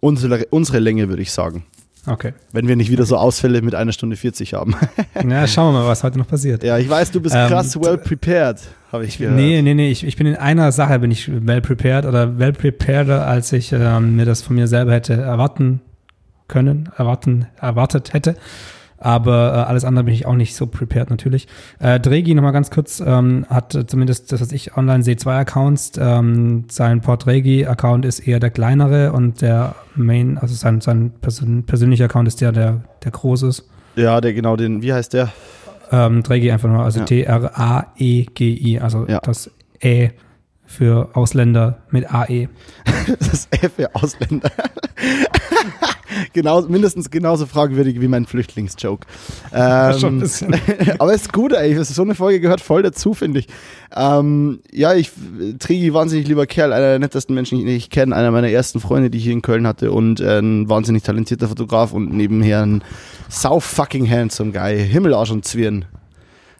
Unsere, 0.00 0.44
unsere 0.50 0.80
Länge, 0.80 1.08
würde 1.08 1.22
ich 1.22 1.32
sagen. 1.32 1.64
Okay. 2.08 2.32
Wenn 2.52 2.68
wir 2.68 2.76
nicht 2.76 2.90
wieder 2.90 3.04
so 3.04 3.16
Ausfälle 3.16 3.62
mit 3.62 3.74
einer 3.74 3.92
Stunde 3.92 4.16
40 4.16 4.54
haben. 4.54 4.74
ja, 5.28 5.46
schauen 5.46 5.74
wir 5.74 5.80
mal, 5.80 5.88
was 5.88 6.02
heute 6.02 6.18
noch 6.18 6.28
passiert. 6.28 6.62
Ja, 6.64 6.78
ich 6.78 6.88
weiß, 6.88 7.10
du 7.10 7.20
bist 7.20 7.34
ähm, 7.34 7.48
krass 7.48 7.78
well 7.80 7.98
prepared, 7.98 8.60
habe 8.92 9.04
ich 9.04 9.18
gehört. 9.18 9.36
Nee, 9.36 9.62
nee, 9.62 9.74
nee, 9.74 9.90
ich, 9.90 10.06
ich 10.06 10.16
bin 10.16 10.26
in 10.26 10.36
einer 10.36 10.72
Sache 10.72 10.98
bin 10.98 11.10
ich 11.10 11.30
well 11.46 11.60
prepared 11.60 12.06
oder 12.06 12.38
well 12.38 12.52
prepareder, 12.52 13.26
als 13.26 13.52
ich 13.52 13.72
ähm, 13.72 14.16
mir 14.16 14.24
das 14.24 14.42
von 14.42 14.56
mir 14.56 14.68
selber 14.68 14.92
hätte 14.92 15.14
erwarten 15.14 15.80
können, 16.48 16.88
erwarten, 16.96 17.46
erwartet 17.60 18.12
hätte. 18.12 18.36
Aber 18.98 19.52
äh, 19.54 19.68
alles 19.68 19.84
andere 19.84 20.04
bin 20.04 20.14
ich 20.14 20.26
auch 20.26 20.34
nicht 20.34 20.54
so 20.54 20.66
prepared 20.66 21.10
natürlich. 21.10 21.46
Äh, 21.78 22.00
Dregi, 22.00 22.34
nochmal 22.34 22.52
ganz 22.52 22.70
kurz, 22.70 23.00
ähm, 23.00 23.46
hat 23.48 23.78
zumindest 23.86 24.32
das, 24.32 24.40
was 24.40 24.52
ich 24.52 24.76
online 24.76 25.02
sehe, 25.02 25.16
zwei 25.16 25.36
Accounts. 25.36 25.92
Ähm, 25.98 26.64
sein 26.68 27.00
Portregi-Account 27.00 28.04
ist 28.04 28.20
eher 28.20 28.40
der 28.40 28.50
kleinere 28.50 29.12
und 29.12 29.40
der 29.40 29.76
Main, 29.94 30.38
also 30.38 30.54
sein, 30.54 30.80
sein 30.80 31.12
persön 31.20 31.64
persönlicher 31.64 32.06
Account 32.06 32.28
ist 32.28 32.40
der, 32.40 32.52
der, 32.52 32.80
der 33.04 33.12
groß 33.12 33.42
ist. 33.44 33.68
Ja, 33.94 34.20
der 34.20 34.32
genau 34.32 34.56
den, 34.56 34.82
wie 34.82 34.92
heißt 34.92 35.12
der? 35.12 35.30
Ähm, 35.90 36.22
Dregi 36.22 36.50
einfach 36.50 36.68
nur, 36.68 36.82
also 36.82 37.00
ja. 37.00 37.06
T-R-A-E-G-I, 37.06 38.80
also 38.80 39.06
ja. 39.06 39.20
das 39.20 39.50
E 39.80 40.10
für 40.66 41.10
Ausländer 41.14 41.78
mit 41.90 42.12
AE. 42.12 42.48
das 43.18 43.48
E 43.52 43.68
für 43.68 43.94
Ausländer. 43.94 44.50
genau, 46.32 46.62
mindestens 46.62 47.10
genauso 47.10 47.46
fragwürdig 47.46 48.00
wie 48.00 48.08
mein 48.08 48.26
Flüchtlingsjoke. 48.26 49.06
Ähm, 49.52 49.92
Schon 49.98 50.16
ein 50.16 50.20
bisschen. 50.20 50.56
aber 50.98 51.14
es 51.14 51.22
ist 51.22 51.32
gut, 51.32 51.52
ey. 51.52 51.82
So 51.84 52.02
eine 52.02 52.14
Folge 52.14 52.40
gehört 52.40 52.60
voll 52.60 52.82
dazu, 52.82 53.14
finde 53.14 53.40
ich. 53.40 53.48
Ähm, 53.94 54.60
ja, 54.72 54.94
ich, 54.94 55.10
Trigi, 55.58 55.94
wahnsinnig 55.94 56.28
lieber 56.28 56.46
Kerl, 56.46 56.72
einer 56.72 56.86
der 56.86 56.98
nettesten 56.98 57.34
Menschen, 57.34 57.58
die 57.58 57.76
ich 57.76 57.90
kenne, 57.90 58.14
einer 58.14 58.30
meiner 58.30 58.48
ersten 58.50 58.80
Freunde, 58.80 59.10
die 59.10 59.18
ich 59.18 59.24
hier 59.24 59.32
in 59.32 59.42
Köln 59.42 59.66
hatte 59.66 59.92
und 59.92 60.20
ein 60.20 60.68
wahnsinnig 60.68 61.02
talentierter 61.02 61.48
Fotograf 61.48 61.92
und 61.92 62.12
nebenher 62.12 62.62
ein 62.62 62.82
sau 63.28 63.60
fucking 63.60 64.08
handsome 64.08 64.52
Guy. 64.52 64.78
Himmelarsch 64.78 65.30
und 65.30 65.44
Zwirn. 65.44 65.84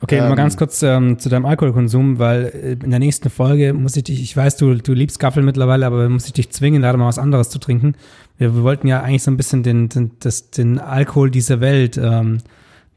Okay, 0.01 0.17
ähm, 0.17 0.23
nochmal 0.23 0.37
ganz 0.37 0.57
kurz 0.57 0.83
ähm, 0.83 1.19
zu 1.19 1.29
deinem 1.29 1.45
Alkoholkonsum, 1.45 2.19
weil 2.19 2.47
äh, 2.47 2.85
in 2.85 2.91
der 2.91 3.01
nächsten 3.01 3.31
Folge 3.31 3.73
muss 3.73 3.97
ich 3.97 4.05
dich, 4.05 4.23
ich 4.23 4.37
weiß, 4.37 4.57
du, 4.57 4.75
du 4.75 4.93
liebst 4.93 5.19
Gaffel 5.19 5.43
mittlerweile, 5.43 5.87
aber 5.87 6.09
muss 6.09 6.27
ich 6.27 6.33
dich 6.33 6.51
zwingen, 6.51 6.83
leider 6.83 6.99
mal 6.99 7.09
was 7.09 7.19
anderes 7.19 7.51
zu 7.51 7.59
trinken. 7.59 7.95
Wir, 8.39 8.55
wir 8.55 8.63
wollten 8.63 8.87
ja 8.87 9.03
eigentlich 9.03 9.23
so 9.23 9.31
ein 9.31 9.37
bisschen 9.37 9.63
den, 9.63 9.89
den, 9.89 10.13
das, 10.21 10.51
den 10.51 10.79
Alkohol 10.79 11.31
dieser 11.31 11.61
Welt 11.61 11.99
ähm, 11.99 12.39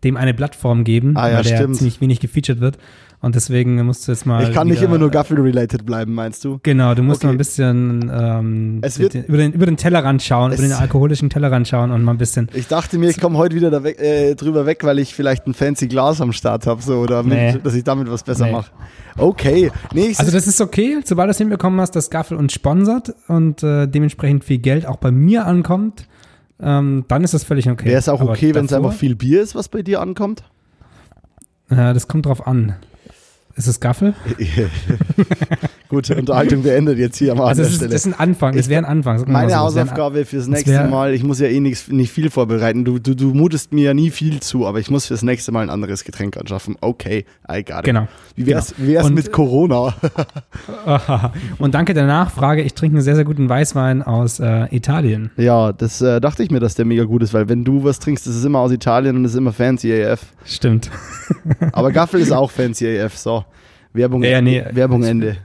dem 0.03 0.17
eine 0.17 0.33
Plattform 0.33 0.83
geben, 0.83 1.15
ah, 1.15 1.29
ja, 1.29 1.37
weil 1.37 1.43
der 1.43 1.57
stimmt. 1.57 1.75
ziemlich 1.75 2.01
wenig 2.01 2.19
gefeatured 2.19 2.59
wird. 2.59 2.77
Und 3.21 3.35
deswegen 3.35 3.75
musst 3.85 4.07
du 4.07 4.11
jetzt 4.13 4.25
mal. 4.25 4.43
Ich 4.43 4.51
kann 4.51 4.67
nicht 4.67 4.81
immer 4.81 4.97
nur 4.97 5.11
Gaffel-related 5.11 5.85
bleiben, 5.85 6.15
meinst 6.15 6.43
du? 6.43 6.59
Genau, 6.63 6.95
du 6.95 7.03
musst 7.03 7.19
okay. 7.19 7.27
mal 7.27 7.31
ein 7.33 7.37
bisschen 7.37 8.11
ähm, 8.11 8.79
es 8.81 8.97
wird, 8.97 9.13
über, 9.13 9.37
den, 9.37 9.53
über 9.53 9.67
den 9.67 9.77
Tellerrand 9.77 10.23
schauen, 10.23 10.51
über 10.53 10.63
den 10.63 10.73
alkoholischen 10.73 11.29
Tellerrand 11.29 11.67
schauen 11.67 11.91
und 11.91 12.03
mal 12.03 12.13
ein 12.13 12.17
bisschen. 12.17 12.49
Ich 12.55 12.67
dachte 12.67 12.97
mir, 12.97 13.11
ich 13.11 13.19
komme 13.19 13.37
heute 13.37 13.55
wieder 13.55 13.83
weg, 13.83 13.99
äh, 14.01 14.33
drüber 14.33 14.65
weg, 14.65 14.83
weil 14.83 14.97
ich 14.97 15.13
vielleicht 15.13 15.45
ein 15.45 15.53
fancy 15.53 15.87
Glas 15.87 16.19
am 16.19 16.33
Start 16.33 16.65
habe, 16.65 16.81
so, 16.81 16.95
oder 16.95 17.21
nee. 17.21 17.53
mit, 17.53 17.63
dass 17.63 17.75
ich 17.75 17.83
damit 17.83 18.09
was 18.09 18.23
besser 18.23 18.45
nee. 18.45 18.53
mache. 18.53 18.71
Okay. 19.17 19.71
Nee, 19.93 20.15
also 20.17 20.31
das 20.31 20.47
ist 20.47 20.59
okay, 20.59 20.97
sobald 21.03 21.27
du 21.27 21.31
es 21.31 21.37
hinbekommen 21.37 21.79
hast, 21.79 21.95
dass 21.95 22.09
Gaffel 22.09 22.37
uns 22.37 22.53
sponsert 22.53 23.13
und 23.27 23.61
äh, 23.61 23.85
dementsprechend 23.85 24.43
viel 24.45 24.57
Geld 24.57 24.87
auch 24.87 24.97
bei 24.97 25.11
mir 25.11 25.45
ankommt, 25.45 26.07
ähm, 26.59 27.05
dann 27.07 27.23
ist 27.23 27.35
das 27.35 27.43
völlig 27.43 27.69
okay. 27.69 27.85
Wäre 27.85 27.99
es 27.99 28.09
auch 28.09 28.21
okay, 28.21 28.55
wenn 28.55 28.65
es 28.65 28.73
einfach 28.73 28.93
viel 28.93 29.15
Bier 29.15 29.43
ist, 29.43 29.53
was 29.53 29.69
bei 29.69 29.83
dir 29.83 30.01
ankommt? 30.01 30.43
Ja, 31.69 31.93
das 31.93 32.07
kommt 32.07 32.25
drauf 32.25 32.47
an. 32.47 32.75
Ist 33.55 33.67
es 33.67 33.79
Gaffel? 33.79 34.13
Gut, 35.91 36.09
Unterhaltung 36.09 36.63
beendet 36.63 36.97
jetzt 36.97 37.17
hier 37.17 37.35
mal 37.35 37.47
Also 37.49 37.61
an 37.61 37.65
das 37.67 37.73
ist, 37.73 37.81
das 37.83 37.93
ist 37.93 38.05
ein 38.07 38.13
Anfang, 38.19 38.57
es 38.57 38.69
wäre 38.69 38.79
ein 38.81 38.85
Anfang. 38.89 39.23
Meine 39.29 39.49
so. 39.51 39.57
Hausaufgabe 39.57 40.23
fürs 40.25 40.47
nächste 40.47 40.71
wär- 40.71 40.87
Mal, 40.87 41.13
ich 41.13 41.23
muss 41.23 41.39
ja 41.39 41.47
eh 41.47 41.59
nix, 41.59 41.89
nicht 41.89 42.11
viel 42.11 42.29
vorbereiten. 42.29 42.85
Du, 42.85 42.97
du, 42.97 43.13
du 43.13 43.33
mutest 43.33 43.73
mir 43.73 43.83
ja 43.85 43.93
nie 43.93 44.09
viel 44.09 44.39
zu, 44.39 44.65
aber 44.65 44.79
ich 44.79 44.89
muss 44.89 45.05
fürs 45.07 45.21
nächste 45.21 45.51
Mal 45.51 45.61
ein 45.63 45.69
anderes 45.69 46.03
Getränk 46.05 46.37
anschaffen. 46.37 46.77
Okay, 46.81 47.25
I 47.51 47.63
got 47.63 47.79
it. 47.79 47.83
Genau. 47.83 48.07
Wie 48.35 48.45
wär's, 48.45 48.73
Genau. 48.75 48.87
wie 48.87 48.93
wär's 48.93 49.05
Und- 49.07 49.15
mit 49.15 49.31
Corona? 49.31 49.93
Und 51.59 51.73
danke 51.75 51.93
der 51.93 52.05
Nachfrage. 52.07 52.61
Ich 52.61 52.73
trinke 52.73 52.95
einen 52.97 53.03
sehr, 53.03 53.15
sehr 53.15 53.25
guten 53.25 53.49
Weißwein 53.49 54.01
aus 54.01 54.39
äh, 54.39 54.73
Italien. 54.75 55.31
ja, 55.37 55.73
das 55.73 56.01
äh, 56.01 56.19
dachte 56.21 56.43
ich 56.43 56.51
mir, 56.51 56.59
dass 56.59 56.75
der 56.75 56.85
mega 56.85 57.03
gut 57.03 57.21
ist, 57.23 57.33
weil 57.33 57.49
wenn 57.49 57.63
du 57.63 57.83
was 57.83 57.99
trinkst, 57.99 58.25
das 58.27 58.35
ist 58.35 58.45
immer 58.45 58.59
aus 58.59 58.71
Italien 58.71 59.17
und 59.17 59.23
das 59.23 59.33
ist 59.33 59.37
immer 59.37 59.53
fancy 59.53 59.91
AF. 60.03 60.21
Stimmt. 60.45 60.89
Aber 61.73 61.91
Gaffel 61.91 62.21
ist 62.21 62.31
auch 62.31 62.49
fancy 62.49 62.99
AF, 62.99 63.17
so. 63.17 63.43
Werbung, 63.93 64.23
ja, 64.23 64.39
nee. 64.41 64.63
Werbung 64.71 65.03
Ende. 65.03 65.35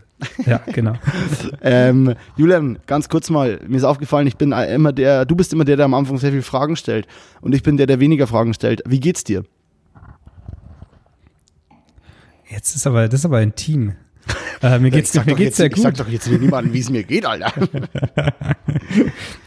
Ja, 0.46 0.60
genau. 0.72 0.94
Ähm, 1.62 2.14
Julian, 2.36 2.78
ganz 2.86 3.08
kurz 3.08 3.28
mal, 3.30 3.60
mir 3.66 3.76
ist 3.76 3.84
aufgefallen, 3.84 4.26
ich 4.26 4.36
bin 4.36 4.52
immer 4.52 4.92
der, 4.92 5.24
du 5.26 5.34
bist 5.36 5.52
immer 5.52 5.64
der, 5.64 5.76
der 5.76 5.84
am 5.84 5.94
Anfang 5.94 6.16
sehr 6.18 6.30
viele 6.30 6.42
Fragen 6.42 6.76
stellt 6.76 7.06
und 7.40 7.54
ich 7.54 7.62
bin 7.62 7.76
der, 7.76 7.86
der 7.86 8.00
weniger 8.00 8.26
Fragen 8.26 8.54
stellt. 8.54 8.82
Wie 8.86 9.00
geht's 9.00 9.24
dir? 9.24 9.44
Jetzt 12.48 12.76
ist 12.76 12.86
aber, 12.86 13.08
das 13.08 13.20
ist 13.20 13.24
aber 13.26 13.42
intim. 13.42 13.92
Äh, 14.62 14.78
mir 14.78 14.90
geht's, 14.92 15.10
Ich 15.10 15.14
sag 15.14 15.26
mir 15.26 15.34
geht's 15.34 15.58
jetzt, 15.58 15.58
sehr 15.58 15.66
Ich 15.72 15.76
sag 15.82 15.94
gut. 15.96 16.00
doch 16.00 16.08
jetzt 16.08 16.28
niemandem, 16.30 16.72
wie 16.72 16.80
es 16.80 16.90
mir 16.90 17.02
geht, 17.02 17.26
Alter. 17.26 17.52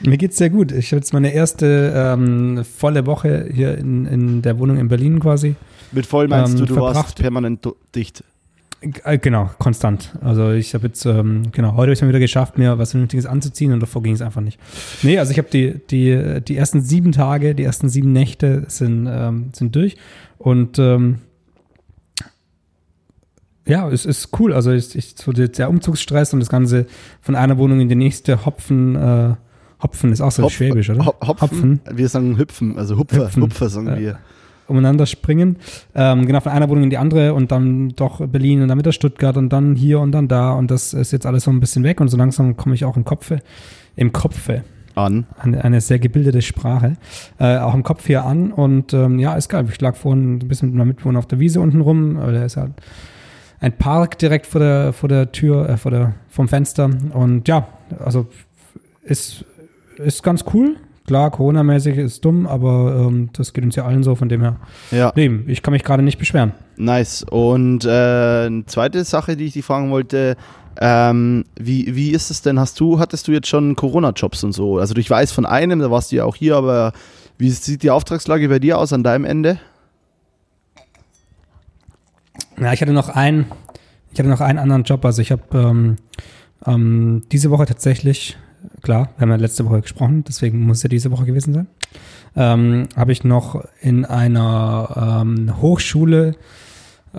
Mir 0.02 0.18
geht's 0.18 0.38
sehr 0.38 0.50
gut. 0.50 0.72
Ich 0.72 0.88
habe 0.92 0.98
jetzt 0.98 1.14
meine 1.14 1.34
erste 1.34 1.94
ähm, 1.96 2.64
volle 2.64 3.06
Woche 3.06 3.50
hier 3.54 3.78
in, 3.78 4.06
in 4.06 4.42
der 4.42 4.60
Wohnung 4.60 4.78
in 4.78 4.88
Berlin 4.88 5.20
quasi. 5.20 5.56
Mit 5.92 6.06
voll 6.06 6.28
meinst 6.28 6.54
Ähm, 6.54 6.60
du, 6.60 6.66
du 6.66 6.76
warst 6.82 6.96
verbracht. 6.96 7.16
permanent 7.20 7.66
do- 7.66 7.76
dicht. 7.96 8.24
Äh, 8.82 9.18
Genau, 9.18 9.50
konstant. 9.60 10.14
Also 10.22 10.52
ich 10.52 10.74
habe 10.74 10.88
jetzt, 10.88 11.06
ähm, 11.06 11.52
genau, 11.52 11.72
heute 11.74 11.88
habe 11.90 11.94
ich 11.94 12.02
mal 12.02 12.08
wieder 12.10 12.20
geschafft, 12.20 12.58
mir 12.58 12.78
was 12.78 12.92
Vernünftiges 12.92 13.26
anzuziehen 13.26 13.74
und 13.74 13.80
davor 13.82 14.02
ging 14.04 14.14
es 14.14 14.22
einfach 14.22 14.42
nicht. 14.42 14.60
Nee, 15.04 15.18
also 15.20 15.32
ich 15.32 15.38
habe 15.38 15.50
die, 15.52 15.80
die, 15.90 16.42
die 16.42 16.56
ersten 16.56 16.82
sieben 16.82 17.12
Tage, 17.12 17.56
die 17.56 17.64
ersten 17.64 17.90
sieben 17.90 18.14
Nächte 18.14 18.64
sind, 18.68 19.08
ähm, 19.12 19.50
sind 19.54 19.76
durch 19.76 19.98
und 20.38 20.80
ähm, 20.80 21.20
ja, 23.68 23.88
es 23.90 24.06
ist 24.06 24.30
cool. 24.40 24.54
Also 24.54 24.72
ich, 24.72 24.96
ich, 24.96 25.16
so 25.18 25.32
der, 25.32 25.70
Umzugsstress 25.70 26.34
und 26.34 26.40
das 26.40 26.50
Ganze 26.50 26.88
von 27.22 27.36
einer 27.36 27.58
Wohnung 27.58 27.80
in 27.82 27.90
die 27.90 27.96
nächste 27.96 28.46
Hopfen, 28.46 28.96
äh, 28.96 29.36
Hopfen 29.84 30.12
ist 30.12 30.22
auch 30.22 30.32
so 30.32 30.44
Hopf- 30.44 30.54
schwäbisch, 30.54 30.90
oder? 30.90 31.06
Hop- 31.06 31.42
Hopfen. 31.42 31.80
Wir 31.92 32.10
sagen 32.10 32.38
Hüpfen, 32.38 32.78
also 32.78 32.98
Hupfer, 32.98 33.26
Hüpfen. 33.26 33.44
Hupfer 33.44 33.70
sagen 33.70 33.98
wir. 33.98 34.20
Umeinander 34.70 35.06
springen. 35.06 35.58
Ähm, 35.96 36.26
genau, 36.26 36.40
von 36.40 36.52
einer 36.52 36.70
Wohnung 36.70 36.86
in 36.86 36.90
die 36.90 36.98
andere 36.98 37.34
und 37.34 37.52
dann 37.52 37.90
doch 37.90 38.26
Berlin 38.28 38.62
und 38.62 38.68
dann 38.68 38.78
wieder 38.78 38.92
Stuttgart 38.92 39.38
und 39.38 39.50
dann 39.50 39.76
hier 39.76 40.00
und 40.00 40.12
dann 40.12 40.28
da. 40.28 40.52
Und 40.54 40.72
das 40.72 40.94
ist 40.94 41.12
jetzt 41.12 41.26
alles 41.26 41.44
so 41.44 41.52
ein 41.52 41.60
bisschen 41.60 41.84
weg 41.84 42.02
und 42.02 42.08
so 42.10 42.18
langsam 42.18 42.58
komme 42.58 42.76
ich 42.76 42.86
auch 42.86 42.98
im 42.98 43.06
Kopfe, 43.06 43.40
im 43.96 44.14
Kopfe, 44.14 44.64
An. 44.96 45.26
eine, 45.38 45.64
eine 45.64 45.82
sehr 45.82 46.00
gebildete 46.00 46.42
Sprache, 46.42 46.98
äh, 47.40 47.58
auch 47.58 47.74
im 47.74 47.84
Kopf 47.84 48.08
hier 48.08 48.26
an. 48.26 48.52
Und 48.52 48.94
ähm, 48.94 49.20
ja, 49.20 49.36
ist 49.36 49.50
geil. 49.50 49.66
Ich 49.70 49.82
lag 49.82 49.96
vorhin 49.96 50.36
ein 50.36 50.48
bisschen 50.48 50.70
mit 50.70 50.78
meinem 50.78 50.90
Mitbewohner 50.90 51.20
auf 51.20 51.28
der 51.28 51.40
Wiese 51.40 51.62
unten 51.62 51.82
rum. 51.82 52.16
Da 52.16 52.44
ist 52.44 52.58
halt 52.58 52.74
ein 53.60 53.74
Park 53.74 54.18
direkt 54.18 54.46
vor 54.46 54.60
der, 54.60 54.94
vor 54.94 55.10
der 55.10 55.32
Tür, 55.32 55.70
äh, 55.70 55.78
vor 55.78 55.92
der, 55.92 56.14
vom 56.30 56.48
Fenster. 56.48 56.90
Und 57.14 57.48
ja, 57.48 57.68
also 58.04 58.28
ist, 59.04 59.46
ist 59.98 60.24
ganz 60.24 60.46
cool. 60.54 60.78
Klar, 61.10 61.32
Corona-mäßig 61.32 61.98
ist 61.98 62.24
dumm, 62.24 62.46
aber 62.46 63.08
ähm, 63.08 63.32
das 63.34 63.52
geht 63.52 63.64
uns 63.64 63.76
ja 63.76 63.84
allen 63.84 64.04
so, 64.04 64.14
von 64.14 64.30
dem 64.30 64.42
her. 64.42 64.58
Ja, 64.92 65.12
Nee, 65.16 65.40
ich 65.48 65.64
kann 65.64 65.72
mich 65.72 65.84
gerade 65.84 66.04
nicht 66.04 66.20
beschweren. 66.20 66.52
nice. 66.78 67.24
Und 67.24 67.84
äh, 67.84 67.90
eine 68.46 68.64
zweite 68.68 69.04
Sache, 69.04 69.36
die 69.36 69.46
ich 69.46 69.54
dich 69.54 69.66
fragen 69.66 69.90
wollte, 69.90 70.38
ähm, 70.80 71.46
wie, 71.60 71.96
wie 71.96 72.12
ist 72.12 72.30
es 72.30 72.44
denn, 72.44 72.60
hast 72.60 72.80
du, 72.80 73.00
hattest 73.00 73.28
du 73.28 73.32
jetzt 73.32 73.48
schon 73.48 73.76
Corona-Jobs 73.76 74.44
und 74.44 74.52
so? 74.52 74.78
Also 74.78 74.96
ich 74.98 75.10
weiß 75.10 75.32
von 75.32 75.48
einem, 75.48 75.80
da 75.80 75.90
warst 75.90 76.12
du 76.12 76.18
ja 76.18 76.26
auch 76.26 76.36
hier, 76.36 76.56
aber 76.56 76.94
wie 77.40 77.50
sieht 77.50 77.82
die 77.82 77.90
Auftragslage 77.90 78.48
bei 78.48 78.60
dir 78.60 78.78
aus 78.78 78.94
an 78.94 79.02
deinem 79.02 79.26
Ende? 79.26 79.58
Ja, 82.62 82.72
ich 82.72 82.82
hatte 82.84 82.94
noch 82.94 83.10
einen, 83.10 83.48
ich 84.14 84.20
hatte 84.20 84.30
noch 84.30 84.42
einen 84.42 84.60
anderen 84.60 84.84
Job. 84.84 85.04
Also 85.06 85.24
ich 85.24 85.32
habe 85.32 85.42
ähm, 85.54 85.96
ähm, 86.68 87.24
diese 87.32 87.50
Woche 87.50 87.66
tatsächlich, 87.66 88.38
klar, 88.82 89.10
wir 89.18 89.22
haben 89.22 89.30
ja 89.30 89.36
letzte 89.36 89.66
Woche 89.66 89.82
gesprochen, 89.82 90.24
deswegen 90.28 90.60
muss 90.60 90.78
es 90.78 90.84
ja 90.84 90.90
diese 90.90 91.12
Woche 91.12 91.26
gewesen 91.26 91.54
sein, 91.54 91.68
ähm, 92.36 92.88
habe 92.96 93.12
ich 93.12 93.24
noch 93.24 93.64
in 93.82 94.06
einer 94.06 95.22
ähm, 95.22 95.62
Hochschule 95.62 96.36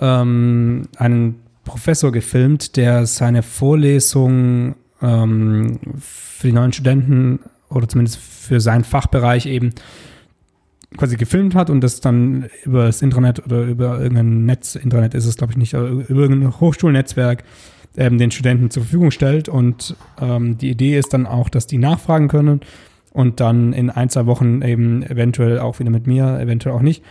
ähm, 0.01 0.89
einen 0.97 1.37
Professor 1.65 2.13
gefilmt, 2.13 2.77
der 2.77 3.07
seine 3.07 3.43
Vorlesung 3.43 4.75
ähm, 5.03 5.79
für 5.99 6.49
die 6.49 6.53
neuen 6.53 6.73
Studenten 6.73 7.41
oder 7.69 7.89
zumindest 7.89 8.19
für 8.19 8.61
seinen 8.61 8.85
Fachbereich 8.85 9.47
eben 9.47 9.71
quasi 10.97 11.17
gefilmt 11.17 11.55
hat 11.55 11.71
und 11.71 11.83
das 11.83 12.01
dann 12.01 12.49
über 12.65 12.87
das 12.87 13.01
Intranet 13.01 13.45
oder 13.45 13.63
über 13.63 14.01
irgendein 14.01 14.45
Netz, 14.45 14.75
Intranet 14.75 15.15
ist 15.15 15.27
es 15.27 15.37
glaube 15.37 15.53
ich 15.53 15.57
nicht, 15.57 15.75
über 15.75 16.23
irgendein 16.23 16.59
Hochschulnetzwerk 16.59 17.45
ähm, 17.97 18.19
den 18.19 18.31
Studenten 18.31 18.71
zur 18.71 18.83
Verfügung 18.83 19.11
stellt 19.11 19.49
und 19.49 19.97
ähm, 20.21 20.59
die 20.59 20.71
Idee 20.71 20.99
ist 20.99 21.13
dann 21.13 21.27
auch, 21.27 21.49
dass 21.49 21.67
die 21.67 21.79
nachfragen 21.79 22.29
können 22.29 22.61
und 23.13 23.41
dann 23.41 23.73
in 23.73 23.91
ein, 23.91 24.09
zwei 24.09 24.27
Wochen 24.27 24.63
eben 24.63 25.03
eventuell 25.03 25.59
auch 25.59 25.79
wieder 25.81 25.91
mit 25.91 26.07
mir, 26.07 26.39
eventuell 26.39 26.75
auch 26.75 26.83
nicht, 26.83 27.03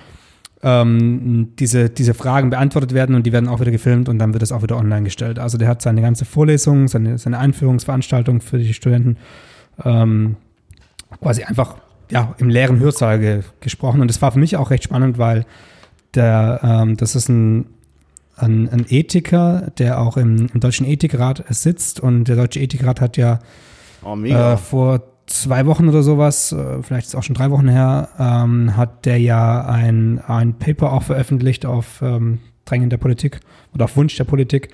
ähm, 0.62 1.54
diese, 1.58 1.90
diese 1.90 2.14
Fragen 2.14 2.50
beantwortet 2.50 2.94
werden 2.94 3.16
und 3.16 3.26
die 3.26 3.32
werden 3.32 3.48
auch 3.48 3.60
wieder 3.60 3.72
gefilmt 3.72 4.10
und 4.10 4.20
dann 4.20 4.34
wird 4.34 4.44
es 4.44 4.52
auch 4.52 4.62
wieder 4.62 4.78
online 4.78 5.04
gestellt. 5.04 5.40
Also 5.40 5.58
der 5.58 5.68
hat 5.68 5.82
seine 5.82 6.02
ganze 6.02 6.26
Vorlesung, 6.26 6.88
seine, 6.88 7.18
seine 7.18 7.40
Einführungsveranstaltung 7.40 8.42
für 8.42 8.58
die 8.58 8.74
Studenten 8.74 9.18
ähm, 9.84 10.36
quasi 11.22 11.44
einfach 11.44 11.78
ja, 12.12 12.36
im 12.40 12.50
leeren 12.50 12.80
Hörsaal 12.80 13.20
ge 13.20 13.42
gesprochen. 13.60 14.02
Und 14.02 14.10
das 14.10 14.22
war 14.22 14.32
für 14.32 14.40
mich 14.40 14.58
auch 14.58 14.72
recht 14.72 14.84
spannend, 14.84 15.18
weil 15.18 15.46
der, 16.16 16.60
ähm, 16.64 16.98
das 16.98 17.16
ist 17.16 17.30
ein, 17.30 17.66
ein, 18.42 18.70
ein 18.70 18.86
Ethiker, 18.90 19.72
der 19.78 20.02
auch 20.02 20.18
im, 20.18 20.48
im 20.54 20.60
Deutschen 20.60 20.86
Ethikrat 20.86 21.44
sitzt. 21.50 22.00
Und 22.00 22.26
der 22.26 22.36
Deutsche 22.36 22.60
Ethikrat 22.60 23.02
hat 23.02 23.18
ja 23.18 23.40
Oh, 24.04 24.18
äh, 24.24 24.58
vor 24.58 25.02
zwei 25.26 25.66
Wochen 25.66 25.88
oder 25.90 26.04
sowas, 26.04 26.52
äh, 26.52 26.82
vielleicht 26.82 27.08
ist 27.08 27.14
es 27.14 27.16
auch 27.16 27.24
schon 27.24 27.36
drei 27.36 27.52
Wochen 27.52 27.68
her, 27.68 28.10
ähm, 28.18 28.76
hat 28.76 29.06
der 29.06 29.20
ja 29.20 29.66
ein, 29.66 30.20
ein 30.20 30.58
Paper 30.58 30.94
auch 30.94 31.04
veröffentlicht 31.04 31.66
auf 31.66 32.02
ähm, 32.02 32.40
Drängen 32.66 32.90
der 32.90 32.98
Politik 32.98 33.40
oder 33.74 33.86
auf 33.86 33.98
Wunsch 33.98 34.16
der 34.16 34.24
Politik, 34.24 34.70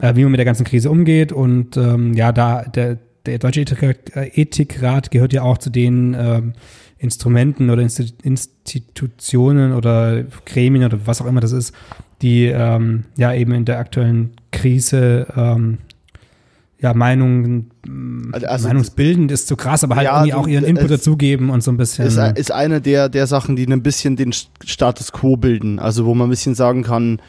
äh, 0.00 0.14
wie 0.16 0.22
man 0.22 0.32
mit 0.32 0.38
der 0.38 0.44
ganzen 0.44 0.64
Krise 0.64 0.90
umgeht. 0.90 1.32
Und 1.32 1.76
ähm, 1.76 2.14
ja, 2.14 2.32
da 2.32 2.62
der, 2.62 2.98
der 3.26 3.38
Deutsche 3.38 3.62
Ethikrat, 3.62 4.14
äh, 4.16 4.30
Ethikrat 4.34 5.10
gehört 5.10 5.32
ja 5.32 5.42
auch 5.42 5.58
zu 5.58 5.70
den 5.70 6.16
ähm, 6.18 6.52
Instrumenten 6.98 7.70
oder 7.70 7.82
Insti 7.82 8.12
Institutionen 8.22 9.72
oder 9.72 10.24
Gremien 10.46 10.84
oder 10.84 10.98
was 11.06 11.20
auch 11.20 11.26
immer 11.26 11.40
das 11.40 11.52
ist, 11.52 11.74
die 12.22 12.46
ähm, 12.46 13.04
ja 13.16 13.32
eben 13.34 13.52
in 13.52 13.64
der 13.64 13.78
aktuellen 13.78 14.30
Krise 14.52 15.26
ähm, 15.36 15.78
ja, 16.80 16.92
Meinungen, 16.92 17.70
Also- 18.32 18.46
also- 18.46 18.68
meinungsbildend 18.68 19.30
ist 19.32 19.46
zu 19.48 19.56
krass, 19.56 19.84
aber 19.84 19.96
halt 19.96 20.04
Ja, 20.06 20.18
irgendwie 20.18 20.34
auch 20.34 20.46
ihren 20.46 20.64
Input 20.64 20.90
es- 20.90 21.00
dazugeben 21.00 21.48
und 21.50 21.62
so 21.62 21.70
ein 21.70 21.76
bisschen. 21.78 22.04
ist, 22.06 22.18
ist 22.18 22.52
eine 22.52 22.80
der, 22.80 23.08
der 23.08 23.26
Sachen, 23.26 23.56
die 23.56 23.66
ein 23.66 23.82
bisschen 23.82 24.16
den 24.16 24.32
Status 24.32 25.12
Quo 25.12 25.36
bilden. 25.36 25.78
Also 25.78 26.04
wo 26.04 26.14
man 26.14 26.26
ein 26.26 26.30
bisschen 26.30 26.54
sagen 26.54 26.82
kann, 26.82 27.20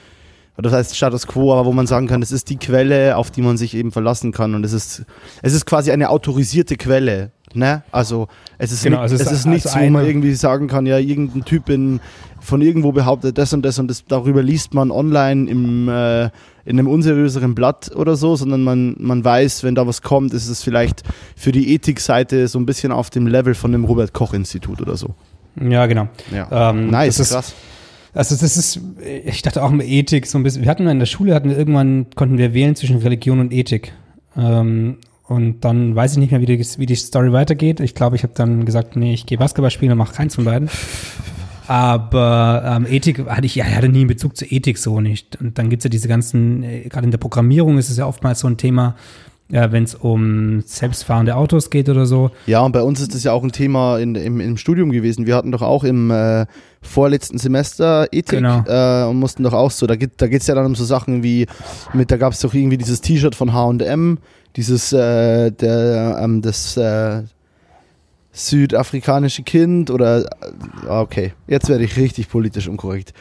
oder 0.58 0.70
das 0.70 0.74
heißt 0.74 0.96
Status 0.98 1.28
Quo, 1.28 1.54
aber 1.54 1.66
wo 1.66 1.72
man 1.74 1.88
sagen 1.88 2.08
kann, 2.08 2.22
es 2.22 2.32
ist 2.32 2.50
die 2.50 2.58
Quelle, 2.58 3.16
auf 3.18 3.32
die 3.32 3.42
man 3.42 3.56
sich 3.58 3.76
eben 3.76 3.92
verlassen 3.92 4.32
kann. 4.34 4.56
Und 4.56 4.66
es 4.66 4.74
ist, 4.74 5.06
es 5.42 5.54
ist 5.54 5.66
quasi 5.66 5.92
eine 5.92 6.10
autorisierte 6.10 6.76
Quelle. 6.76 7.32
Ne? 7.56 7.84
Also 7.92 8.28
es 8.58 8.72
ist, 8.72 8.84
Genau, 8.84 8.98
nicht, 8.98 9.04
also 9.04 9.16
es 9.16 9.22
es 9.22 9.32
ist, 9.32 9.46
nichts, 9.46 9.68
also 9.68 9.86
wo 9.86 9.90
man 9.90 10.06
irgendwie 10.06 10.34
sagen 10.34 10.68
kann, 10.68 10.86
ja, 10.86 10.98
irgendein 10.98 11.44
Typ 11.46 11.70
in, 11.70 12.00
von 12.40 12.62
irgendwo 12.62 12.92
behauptet 12.92 13.38
das 13.38 13.54
und 13.54 13.64
das 13.64 13.80
und 13.80 13.88
das, 13.90 14.06
darüber 14.06 14.44
liest 14.44 14.74
man 14.74 14.92
online 14.92 15.50
im, 15.50 15.90
äh, 15.90 16.26
in 16.66 16.80
einem 16.80 16.88
unseriöseren 16.88 17.56
Blatt 17.56 17.92
oder 17.96 18.16
so, 18.16 18.36
sondern 18.36 18.64
man, 18.64 18.96
man 19.00 19.24
weiß, 19.24 19.64
wenn 19.64 19.76
da 19.76 19.88
was 19.88 20.02
kommt, 20.02 20.34
ist 20.34 20.48
es 20.48 20.64
vielleicht 20.64 21.04
für 21.36 21.52
die 21.52 21.74
Ethikseite 21.74 22.48
so 22.48 22.60
ein 22.60 22.66
bisschen 22.66 22.92
auf 22.92 23.10
dem 23.10 23.28
Level 23.28 23.56
von 23.56 23.72
dem 23.72 23.86
Robert-Koch-Institut 23.86 24.82
oder 24.82 24.96
so. 24.98 25.16
ja, 25.60 25.86
genau. 25.86 26.08
Ja. 26.34 26.72
Ähm, 26.72 26.90
nice, 26.90 27.18
das 27.18 27.28
ist, 27.28 27.34
krass. 27.34 27.56
Also 28.16 28.36
das 28.38 28.56
ist, 28.56 28.80
ich 29.26 29.42
dachte 29.42 29.62
auch 29.62 29.72
mit 29.72 29.88
Ethik 29.88 30.26
so 30.26 30.38
ein 30.38 30.44
bisschen. 30.44 30.64
Wir 30.64 30.72
hatten 30.72 30.88
in 30.88 31.00
der 31.00 31.06
Schule, 31.06 31.36
hatten 31.36 31.50
wir 31.50 31.58
irgendwann, 31.58 32.08
konnten 32.16 32.38
wir 32.38 32.54
wählen 32.54 32.76
zwischen 32.76 32.98
Religion 32.98 33.42
und 33.42 33.52
Ethik. 33.52 33.92
Ähm, 34.38 34.98
und 35.28 35.62
dann 35.62 35.96
weiß 35.96 36.14
ich 36.14 36.18
nicht 36.20 36.32
mehr, 36.32 36.42
wie 36.42 36.46
die, 36.46 36.60
wie 36.60 36.86
die 36.86 36.96
Story 36.96 37.32
weitergeht. 37.34 37.80
Ich 37.80 37.96
glaube, 37.96 38.16
ich 38.16 38.24
habe 38.24 38.34
dann 38.36 38.66
gesagt, 38.66 38.96
nee, 38.96 39.14
ich 39.14 39.26
gehe 39.26 39.38
Basketball 39.38 39.72
spielen 39.72 39.92
und 39.92 39.98
mache 39.98 40.14
keins 40.14 40.36
von 40.36 40.46
beiden. 40.46 40.70
Aber 41.68 42.64
ähm, 42.64 42.86
Ethik 42.88 43.26
hatte 43.28 43.46
ich, 43.48 43.56
ja, 43.56 43.66
ich 43.68 43.76
hatte 43.76 43.90
nie 43.90 44.00
einen 44.02 44.08
Bezug 44.08 44.38
zu 44.38 44.46
Ethik 44.46 44.78
so 44.78 45.02
nicht. 45.02 45.40
Und 45.42 45.58
dann 45.58 45.70
gibt's 45.70 45.84
ja 45.84 45.90
diese 45.90 46.08
ganzen, 46.08 46.62
äh, 46.64 46.82
gerade 46.90 47.06
in 47.06 47.12
der 47.12 47.18
Programmierung 47.18 47.78
ist 47.80 47.90
es 47.90 47.98
ja 47.98 48.06
oftmals 48.06 48.42
so 48.42 48.48
ein 48.48 48.58
Thema, 48.58 48.96
ja, 49.50 49.72
wenn 49.72 49.84
es 49.84 49.96
um 49.96 50.62
selbstfahrende 50.62 51.36
Autos 51.36 51.72
geht 51.72 51.90
oder 51.90 52.06
so. 52.06 52.30
Ja, 52.46 52.62
und 52.62 52.72
bei 52.72 52.82
uns 52.84 53.00
ist 53.02 53.16
das 53.16 53.24
ja 53.24 53.32
auch 53.32 53.44
ein 53.44 53.52
Thema 53.52 53.98
in, 53.98 54.14
im, 54.16 54.40
im 54.40 54.58
Studium 54.58 54.92
gewesen. 54.92 55.26
Wir 55.26 55.36
hatten 55.36 55.52
doch 55.52 55.62
auch 55.64 55.84
im 55.84 56.12
äh, 56.12 56.46
vorletzten 56.84 57.40
Semester 57.40 58.08
Ethik 58.12 58.40
Genau. 58.40 58.64
äh, 58.68 59.08
und 59.10 59.18
mussten 59.18 59.42
doch 59.42 59.54
auch 59.54 59.72
so, 59.72 59.88
da 59.88 59.96
geht 59.96 60.14
da 60.18 60.28
geht's 60.28 60.46
ja 60.46 60.54
dann 60.54 60.68
um 60.68 60.76
so 60.76 60.86
Sachen 60.86 61.24
wie, 61.24 61.48
mit, 61.94 62.12
da 62.12 62.18
gab 62.18 62.34
es 62.34 62.42
doch 62.42 62.54
irgendwie 62.54 62.78
dieses 62.78 63.02
T-Shirt 63.02 63.34
von 63.34 63.54
H&M, 63.54 64.20
dieses, 64.56 64.94
äh, 64.94 65.52
der, 65.52 66.20
ähm, 66.22 66.42
das 66.42 66.78
äh, 66.78 67.24
südafrikanische 68.32 69.44
Kind 69.44 69.90
oder, 69.90 70.22
äh, 70.22 70.88
okay, 70.88 71.34
jetzt 71.48 71.70
werde 71.70 71.84
ich 71.84 71.98
richtig 71.98 72.30
politisch 72.30 72.68
unkorrekt. 72.68 73.14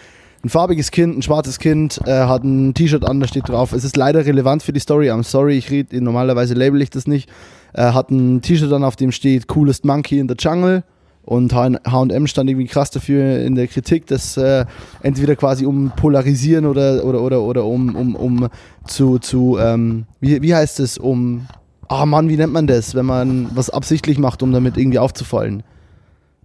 Ein 0.44 0.50
farbiges 0.50 0.90
Kind, 0.90 1.16
ein 1.16 1.22
schwarzes 1.22 1.58
Kind, 1.58 2.00
äh, 2.04 2.12
hat 2.12 2.44
ein 2.44 2.74
T-Shirt 2.74 3.08
an, 3.08 3.18
da 3.18 3.26
steht 3.26 3.48
drauf. 3.48 3.72
Es 3.72 3.82
ist 3.82 3.96
leider 3.96 4.26
relevant 4.26 4.62
für 4.62 4.74
die 4.74 4.80
Story. 4.80 5.10
I'm 5.10 5.22
sorry, 5.22 5.56
ich 5.56 5.70
rede, 5.70 5.98
normalerweise 6.02 6.52
label 6.52 6.82
ich 6.82 6.90
das 6.90 7.06
nicht. 7.06 7.30
Äh, 7.72 7.92
hat 7.92 8.10
ein 8.10 8.42
T-Shirt 8.42 8.72
an, 8.72 8.84
auf 8.84 8.96
dem 8.96 9.10
steht 9.10 9.48
Coolest 9.48 9.86
Monkey 9.86 10.18
in 10.18 10.28
the 10.28 10.34
Jungle. 10.38 10.84
Und 11.24 11.54
HM 11.54 12.26
stand 12.26 12.50
irgendwie 12.50 12.66
krass 12.66 12.90
dafür 12.90 13.40
in 13.40 13.54
der 13.54 13.66
Kritik, 13.66 14.06
dass 14.06 14.36
äh, 14.36 14.66
entweder 15.02 15.36
quasi 15.36 15.64
um 15.64 15.90
polarisieren 15.96 16.66
oder, 16.66 17.04
oder, 17.04 17.22
oder, 17.22 17.40
oder 17.40 17.64
um, 17.64 17.96
um, 17.96 18.14
um 18.14 18.48
zu, 18.86 19.18
zu 19.18 19.56
ähm, 19.58 20.04
wie, 20.20 20.42
wie 20.42 20.54
heißt 20.54 20.80
es, 20.80 20.98
um, 20.98 21.46
ah 21.88 22.04
Mann, 22.04 22.28
wie 22.28 22.36
nennt 22.36 22.52
man 22.52 22.66
das, 22.66 22.94
wenn 22.94 23.06
man 23.06 23.48
was 23.54 23.70
absichtlich 23.70 24.18
macht, 24.18 24.42
um 24.42 24.52
damit 24.52 24.76
irgendwie 24.76 24.98
aufzufallen? 24.98 25.62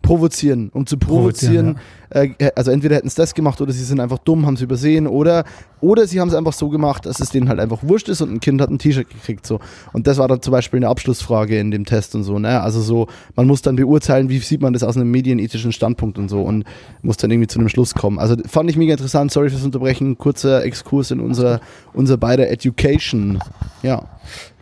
Provozieren, 0.01 0.69
um 0.73 0.85
zu 0.85 0.97
provozieren. 0.97 1.75
Provozieren, 1.75 2.35
äh, 2.39 2.51
also 2.55 2.71
entweder 2.71 2.95
hätten 2.95 3.07
es 3.07 3.15
das 3.15 3.33
gemacht 3.33 3.61
oder 3.61 3.71
sie 3.71 3.83
sind 3.83 3.99
einfach 3.99 4.17
dumm, 4.19 4.45
haben 4.45 4.55
es 4.55 4.61
übersehen 4.61 5.07
oder, 5.07 5.43
oder 5.81 6.07
sie 6.07 6.19
haben 6.19 6.29
es 6.29 6.33
einfach 6.33 6.53
so 6.53 6.69
gemacht, 6.69 7.05
dass 7.05 7.19
es 7.19 7.29
denen 7.29 7.49
halt 7.49 7.59
einfach 7.59 7.83
wurscht 7.83 8.09
ist 8.09 8.21
und 8.21 8.31
ein 8.31 8.39
Kind 8.39 8.61
hat 8.61 8.69
ein 8.69 8.79
T-Shirt 8.79 9.09
gekriegt. 9.09 9.45
So. 9.45 9.59
Und 9.93 10.07
das 10.07 10.17
war 10.17 10.27
dann 10.27 10.41
zum 10.41 10.51
Beispiel 10.51 10.77
eine 10.77 10.87
Abschlussfrage 10.87 11.59
in 11.59 11.71
dem 11.71 11.85
Test 11.85 12.15
und 12.15 12.23
so. 12.23 12.39
Ne? 12.39 12.61
Also 12.61 12.81
so, 12.81 13.07
man 13.35 13.45
muss 13.45 13.61
dann 13.61 13.75
beurteilen, 13.75 14.29
wie 14.29 14.39
sieht 14.39 14.61
man 14.61 14.73
das 14.73 14.83
aus 14.83 14.95
einem 14.95 15.11
medienethischen 15.11 15.71
Standpunkt 15.71 16.17
und 16.17 16.29
so 16.29 16.41
und 16.41 16.63
muss 17.01 17.17
dann 17.17 17.29
irgendwie 17.29 17.47
zu 17.47 17.59
einem 17.59 17.69
Schluss 17.69 17.93
kommen. 17.93 18.19
Also 18.19 18.35
fand 18.47 18.69
ich 18.69 18.77
mega 18.77 18.93
interessant, 18.93 19.31
sorry 19.31 19.49
fürs 19.49 19.63
Unterbrechen, 19.63 20.17
kurzer 20.17 20.63
Exkurs 20.63 21.11
in 21.11 21.19
unser, 21.19 21.61
unser 21.93 22.17
beider 22.17 22.49
Education. 22.49 23.39
Ja. 23.83 24.03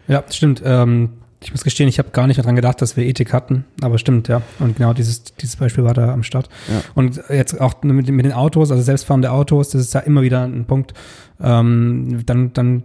Ja, 0.07 0.23
stimmt. 0.29 0.61
Ähm, 0.65 1.09
ich 1.43 1.51
muss 1.51 1.63
gestehen, 1.63 1.87
ich 1.87 1.99
habe 1.99 2.09
gar 2.11 2.25
nicht 2.27 2.39
daran 2.39 2.55
gedacht, 2.55 2.81
dass 2.81 2.97
wir 2.97 3.05
Ethik 3.05 3.31
hatten, 3.31 3.65
aber 3.81 3.97
stimmt, 3.99 4.27
ja. 4.27 4.41
Und 4.59 4.77
genau 4.77 4.93
dieses, 4.93 5.23
dieses 5.23 5.55
Beispiel 5.55 5.83
war 5.83 5.93
da 5.93 6.11
am 6.11 6.23
Start. 6.23 6.49
Ja. 6.67 6.81
Und 6.95 7.21
jetzt 7.29 7.61
auch 7.61 7.83
mit, 7.83 8.07
den- 8.07 8.15
mit 8.15 8.25
den 8.25 8.33
Autos, 8.33 8.71
also 8.71 8.81
selbstfahrende 8.83 9.31
Autos, 9.31 9.69
das 9.69 9.81
ist 9.81 9.93
ja 9.93 9.99
immer 10.01 10.23
wieder 10.23 10.43
ein 10.43 10.65
Punkt. 10.65 10.93
Ähm, 11.39 12.23
dann, 12.25 12.53
dann 12.53 12.83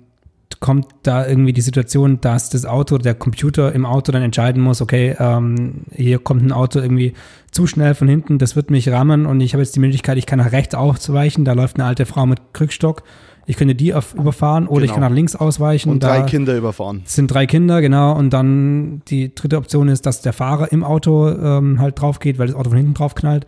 kommt 0.61 0.87
da 1.03 1.27
irgendwie 1.27 1.55
die 1.55 1.63
Situation, 1.63 2.21
dass 2.21 2.51
das 2.51 2.67
Auto, 2.67 2.99
der 2.99 3.15
Computer 3.15 3.73
im 3.75 3.87
Auto 3.87 4.13
dann 4.13 4.23
entscheiden 4.23 4.63
muss, 4.63 4.83
okay, 4.83 5.17
ähm, 5.19 5.85
hier 5.91 6.19
kommt 6.19 6.43
ein 6.43 6.53
Auto 6.53 6.79
irgendwie 6.79 7.15
zu 7.51 7.67
schnell 7.67 7.95
von 7.95 8.07
hinten, 8.07 8.39
das 8.39 8.55
wird 8.55 8.71
mich 8.71 8.89
rammen 8.91 9.25
und 9.27 9.41
ich 9.41 9.55
habe 9.55 9.63
jetzt 9.63 9.75
die 9.75 9.81
Möglichkeit, 9.81 10.19
ich 10.19 10.27
kann 10.27 10.39
nach 10.39 10.53
rechts 10.53 10.75
ausweichen, 10.75 11.45
da 11.47 11.55
läuft 11.55 11.77
eine 11.77 11.87
alte 11.87 12.05
Frau 12.07 12.27
mit 12.27 12.39
Krückstock, 12.53 13.03
ich 13.47 13.57
könnte 13.57 13.75
die 13.75 13.93
auf, 13.95 14.15
überfahren 14.15 14.67
oder 14.69 14.85
ich 14.85 14.91
Genau. 14.91 15.01
kann 15.01 15.11
nach 15.11 15.17
links 15.17 15.35
ausweichen. 15.37 15.91
Und 15.91 16.03
drei 16.03 16.23
Kinder 16.23 16.57
überfahren. 16.57 17.03
es 17.05 17.15
sind 17.15 17.29
drei 17.29 17.47
Kinder, 17.47 17.81
genau. 17.81 18.17
Und 18.17 18.31
dann 18.31 19.03
die 19.09 19.35
dritte 19.35 19.57
Option 19.57 19.89
ist, 19.89 20.07
dass 20.07 20.23
der 20.23 20.33
Fahrer 20.33 20.71
im 20.73 20.85
Auto 20.85 21.29
ähm, 21.29 21.81
halt 21.81 22.01
drauf 22.01 22.19
geht, 22.21 22.39
weil 22.39 22.47
das 22.47 22.57
Auto 22.57 22.71
von 22.71 22.77
hinten 22.79 22.95
drauf 22.95 23.15
knallt. 23.15 23.47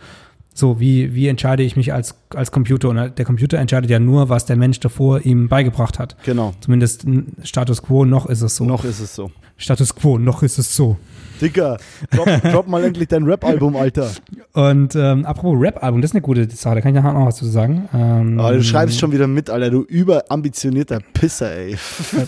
So, 0.56 0.78
wie, 0.78 1.14
wie 1.14 1.26
entscheide 1.26 1.64
ich 1.64 1.74
mich 1.76 1.92
als, 1.92 2.14
als 2.32 2.52
Computer? 2.52 2.88
Und 2.88 3.18
der 3.18 3.24
Computer 3.24 3.58
entscheidet 3.58 3.90
ja 3.90 3.98
nur, 3.98 4.28
was 4.28 4.46
der 4.46 4.56
Mensch 4.56 4.78
davor 4.78 5.20
ihm 5.26 5.48
beigebracht 5.48 5.98
hat. 5.98 6.16
Genau. 6.24 6.52
Zumindest 6.60 7.06
Status 7.42 7.82
quo, 7.82 8.04
noch 8.04 8.26
ist 8.26 8.40
es 8.40 8.54
so. 8.56 8.64
Noch 8.64 8.84
ist 8.84 9.00
es 9.00 9.14
so. 9.16 9.32
Status 9.56 9.94
quo, 9.94 10.18
noch 10.18 10.42
ist 10.42 10.58
es 10.58 10.75
so. 10.75 10.96
Dicker, 11.40 11.78
drop, 12.11 12.28
drop 12.42 12.68
mal 12.68 12.84
endlich 12.84 13.08
dein 13.08 13.25
Rap-Album, 13.25 13.76
Alter. 13.76 14.11
Und 14.52 14.94
ähm, 14.94 15.25
apropos 15.25 15.61
Rap-Album, 15.61 16.00
das 16.00 16.11
ist 16.11 16.14
eine 16.14 16.23
gute 16.23 16.49
Sache, 16.50 16.76
da 16.76 16.80
kann 16.80 16.94
ich 16.94 17.02
nachher 17.02 17.12
noch 17.12 17.26
was 17.26 17.37
zu 17.37 17.46
sagen. 17.46 17.88
Ähm, 17.92 18.38
Aber 18.38 18.52
du 18.52 18.62
schreibst 18.62 18.99
schon 19.00 19.12
wieder 19.12 19.26
mit, 19.26 19.50
Alter, 19.50 19.70
du 19.70 19.82
überambitionierter 19.82 21.00
Pisser, 21.12 21.54
ey. 21.56 21.76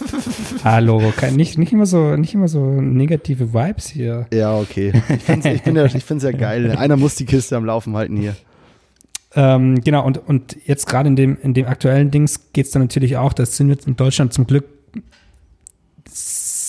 Hallo, 0.65 1.13
kein, 1.17 1.37
nicht, 1.37 1.57
nicht, 1.57 1.73
immer 1.73 1.87
so, 1.87 2.17
nicht 2.17 2.35
immer 2.35 2.49
so 2.49 2.61
negative 2.81 3.55
Vibes 3.55 3.87
hier. 3.87 4.27
Ja, 4.33 4.57
okay. 4.57 4.93
Ich, 5.09 5.63
bin 5.63 5.77
ja, 5.77 5.85
ich 5.85 6.05
find's 6.05 6.25
ja 6.25 6.33
geil. 6.33 6.77
Einer 6.77 6.97
muss 6.97 7.15
die 7.15 7.27
Kiste 7.27 7.57
am 7.57 7.65
Laufen 7.65 7.97
halten 7.97 8.17
hier. 8.17 8.35
Ähm, 9.35 9.83
genau, 9.83 10.05
und, 10.05 10.19
und 10.27 10.57
jetzt 10.65 10.87
gerade 10.87 11.09
in 11.09 11.17
dem, 11.17 11.37
in 11.43 11.55
dem 11.55 11.67
aktuellen 11.67 12.11
Dings 12.11 12.53
geht 12.53 12.67
es 12.67 12.73
dann 12.73 12.83
natürlich 12.83 13.17
auch, 13.19 13.33
das 13.33 13.57
sind 13.57 13.69
wir 13.69 13.77
in 13.87 13.95
Deutschland 13.95 14.33
zum 14.33 14.47
Glück 14.47 14.65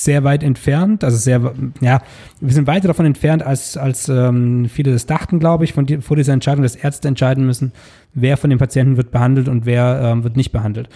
sehr 0.08 0.24
weit 0.24 0.42
entfernt, 0.42 1.04
also 1.04 1.18
sehr, 1.18 1.54
ja, 1.82 2.02
wir 2.40 2.54
sind 2.54 2.66
weiter 2.66 2.88
davon 2.88 3.06
entfernt, 3.06 3.44
als, 3.44 3.76
als 3.76 4.08
ähm, 4.08 4.70
viele 4.70 4.94
das 4.94 5.06
dachten, 5.06 5.38
glaube 5.38 5.66
ich, 5.66 5.74
von 5.74 5.86
die, 5.86 5.98
vor 5.98 6.16
dieser 6.16 6.32
Entscheidung, 6.32 6.64
dass 6.64 6.78
Ärzte 6.78 7.10
entscheiden 7.10 7.46
müssen, 7.46 7.74
wer 8.14 8.38
von 8.38 8.50
den 8.50 8.58
Patienten 8.58 8.96
wird 8.96 9.12
behandelt 9.12 9.50
und 9.50 9.66
wer 9.66 10.00
ähm, 10.02 10.24
wird 10.24 10.38
nicht 10.38 10.54
behandelt. 10.54 10.88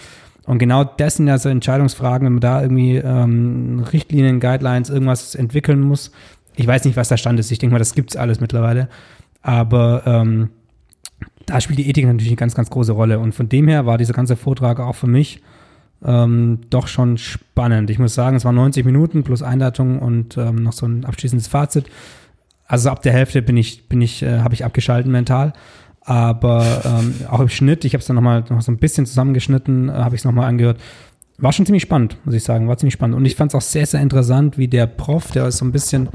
Und 0.46 0.60
genau 0.60 0.86
das 0.86 1.16
sind 1.16 1.28
ja 1.28 1.38
so 1.38 1.50
Entscheidungsfragen, 1.50 2.26
wenn 2.26 2.34
man 2.36 2.40
da 2.40 2.62
irgendwie 2.62 2.96
ähm, 2.96 3.84
Richtlinien, 3.92 4.40
Guidelines, 4.40 4.90
irgendwas 4.90 5.36
entwickeln 5.36 5.82
muss. 5.82 6.14
Ich 6.56 6.66
weiß 6.66 6.86
nicht, 6.86 6.96
was 6.96 7.10
da 7.10 7.18
Stand 7.18 7.38
ist. 7.38 7.52
Ich 7.52 7.60
denke 7.60 7.74
mal, 7.74 7.80
das 7.80 7.94
gibt's 7.94 8.16
alles 8.16 8.40
mittlerweile. 8.40 8.88
Aber 9.42 10.04
ähm, 10.06 10.52
da 11.48 11.60
spielt 11.60 11.80
die 11.80 11.90
Ethik 11.90 12.06
natürlich 12.06 12.32
eine 12.32 12.38
ganz, 12.38 12.56
ganz 12.56 12.70
große 12.70 12.94
Rolle. 12.94 13.20
Und 13.20 13.36
von 13.36 13.50
dem 13.50 13.68
her 13.68 13.86
war 13.86 13.98
dieser 13.98 14.14
ganze 14.14 14.38
Vortrag 14.38 14.80
auch 14.80 14.96
für 14.96 15.08
mich 15.08 15.42
ähm, 16.04 16.60
doch 16.70 16.88
schon 16.88 17.18
spannend. 17.18 17.90
Ich 17.90 18.00
muss 18.00 18.16
sagen, 18.16 18.36
es 18.38 18.46
waren 18.46 18.56
90 18.56 18.86
Minuten 18.86 19.24
plus 19.24 19.44
Einleitung 19.44 20.00
und 20.00 20.38
ähm, 20.38 20.64
noch 20.64 20.74
so 20.74 20.86
ein 20.86 21.06
abschließendes 21.06 21.48
Fazit. 21.48 21.86
Also 22.66 22.90
ab 22.90 23.02
der 23.02 23.14
Hälfte 23.14 23.42
bin 23.42 23.58
ich, 23.58 23.88
bin 23.90 24.02
ich, 24.02 24.24
äh, 24.24 24.40
habe 24.40 24.54
ich 24.54 24.66
abgeschalten 24.66 25.12
mental. 25.12 25.54
Aber 26.04 26.82
ähm, 26.86 27.14
auch 27.30 27.40
im 27.40 27.50
Schnitt, 27.50 27.86
ich 27.86 27.94
habe 27.94 28.02
es 28.02 28.08
dann 28.08 28.16
nochmal 28.16 28.44
noch 28.50 28.62
so 28.62 28.72
ein 28.72 28.78
bisschen 28.78 29.06
zusammengeschnitten, 29.06 29.90
äh, 29.90 29.92
habe 29.92 30.16
ich 30.16 30.22
es 30.22 30.26
nochmal 30.26 30.48
angehört. 30.48 30.80
War 31.38 31.54
schon 31.54 31.66
ziemlich 31.66 31.84
spannend, 31.84 32.18
muss 32.26 32.34
ich 32.34 32.44
sagen. 32.44 32.68
War 32.68 32.78
ziemlich 32.78 32.94
spannend. 32.94 33.16
Und 33.16 33.26
ich 33.26 33.36
fand 33.36 33.52
es 33.52 33.56
auch 33.56 33.62
sehr, 33.62 33.86
sehr 33.86 34.02
interessant, 34.02 34.58
wie 34.58 34.68
der 34.68 34.88
Prof, 34.88 35.32
der 35.32 35.48
ist 35.48 35.58
so 35.58 35.66
ein 35.66 35.72
bisschen, 35.72 36.10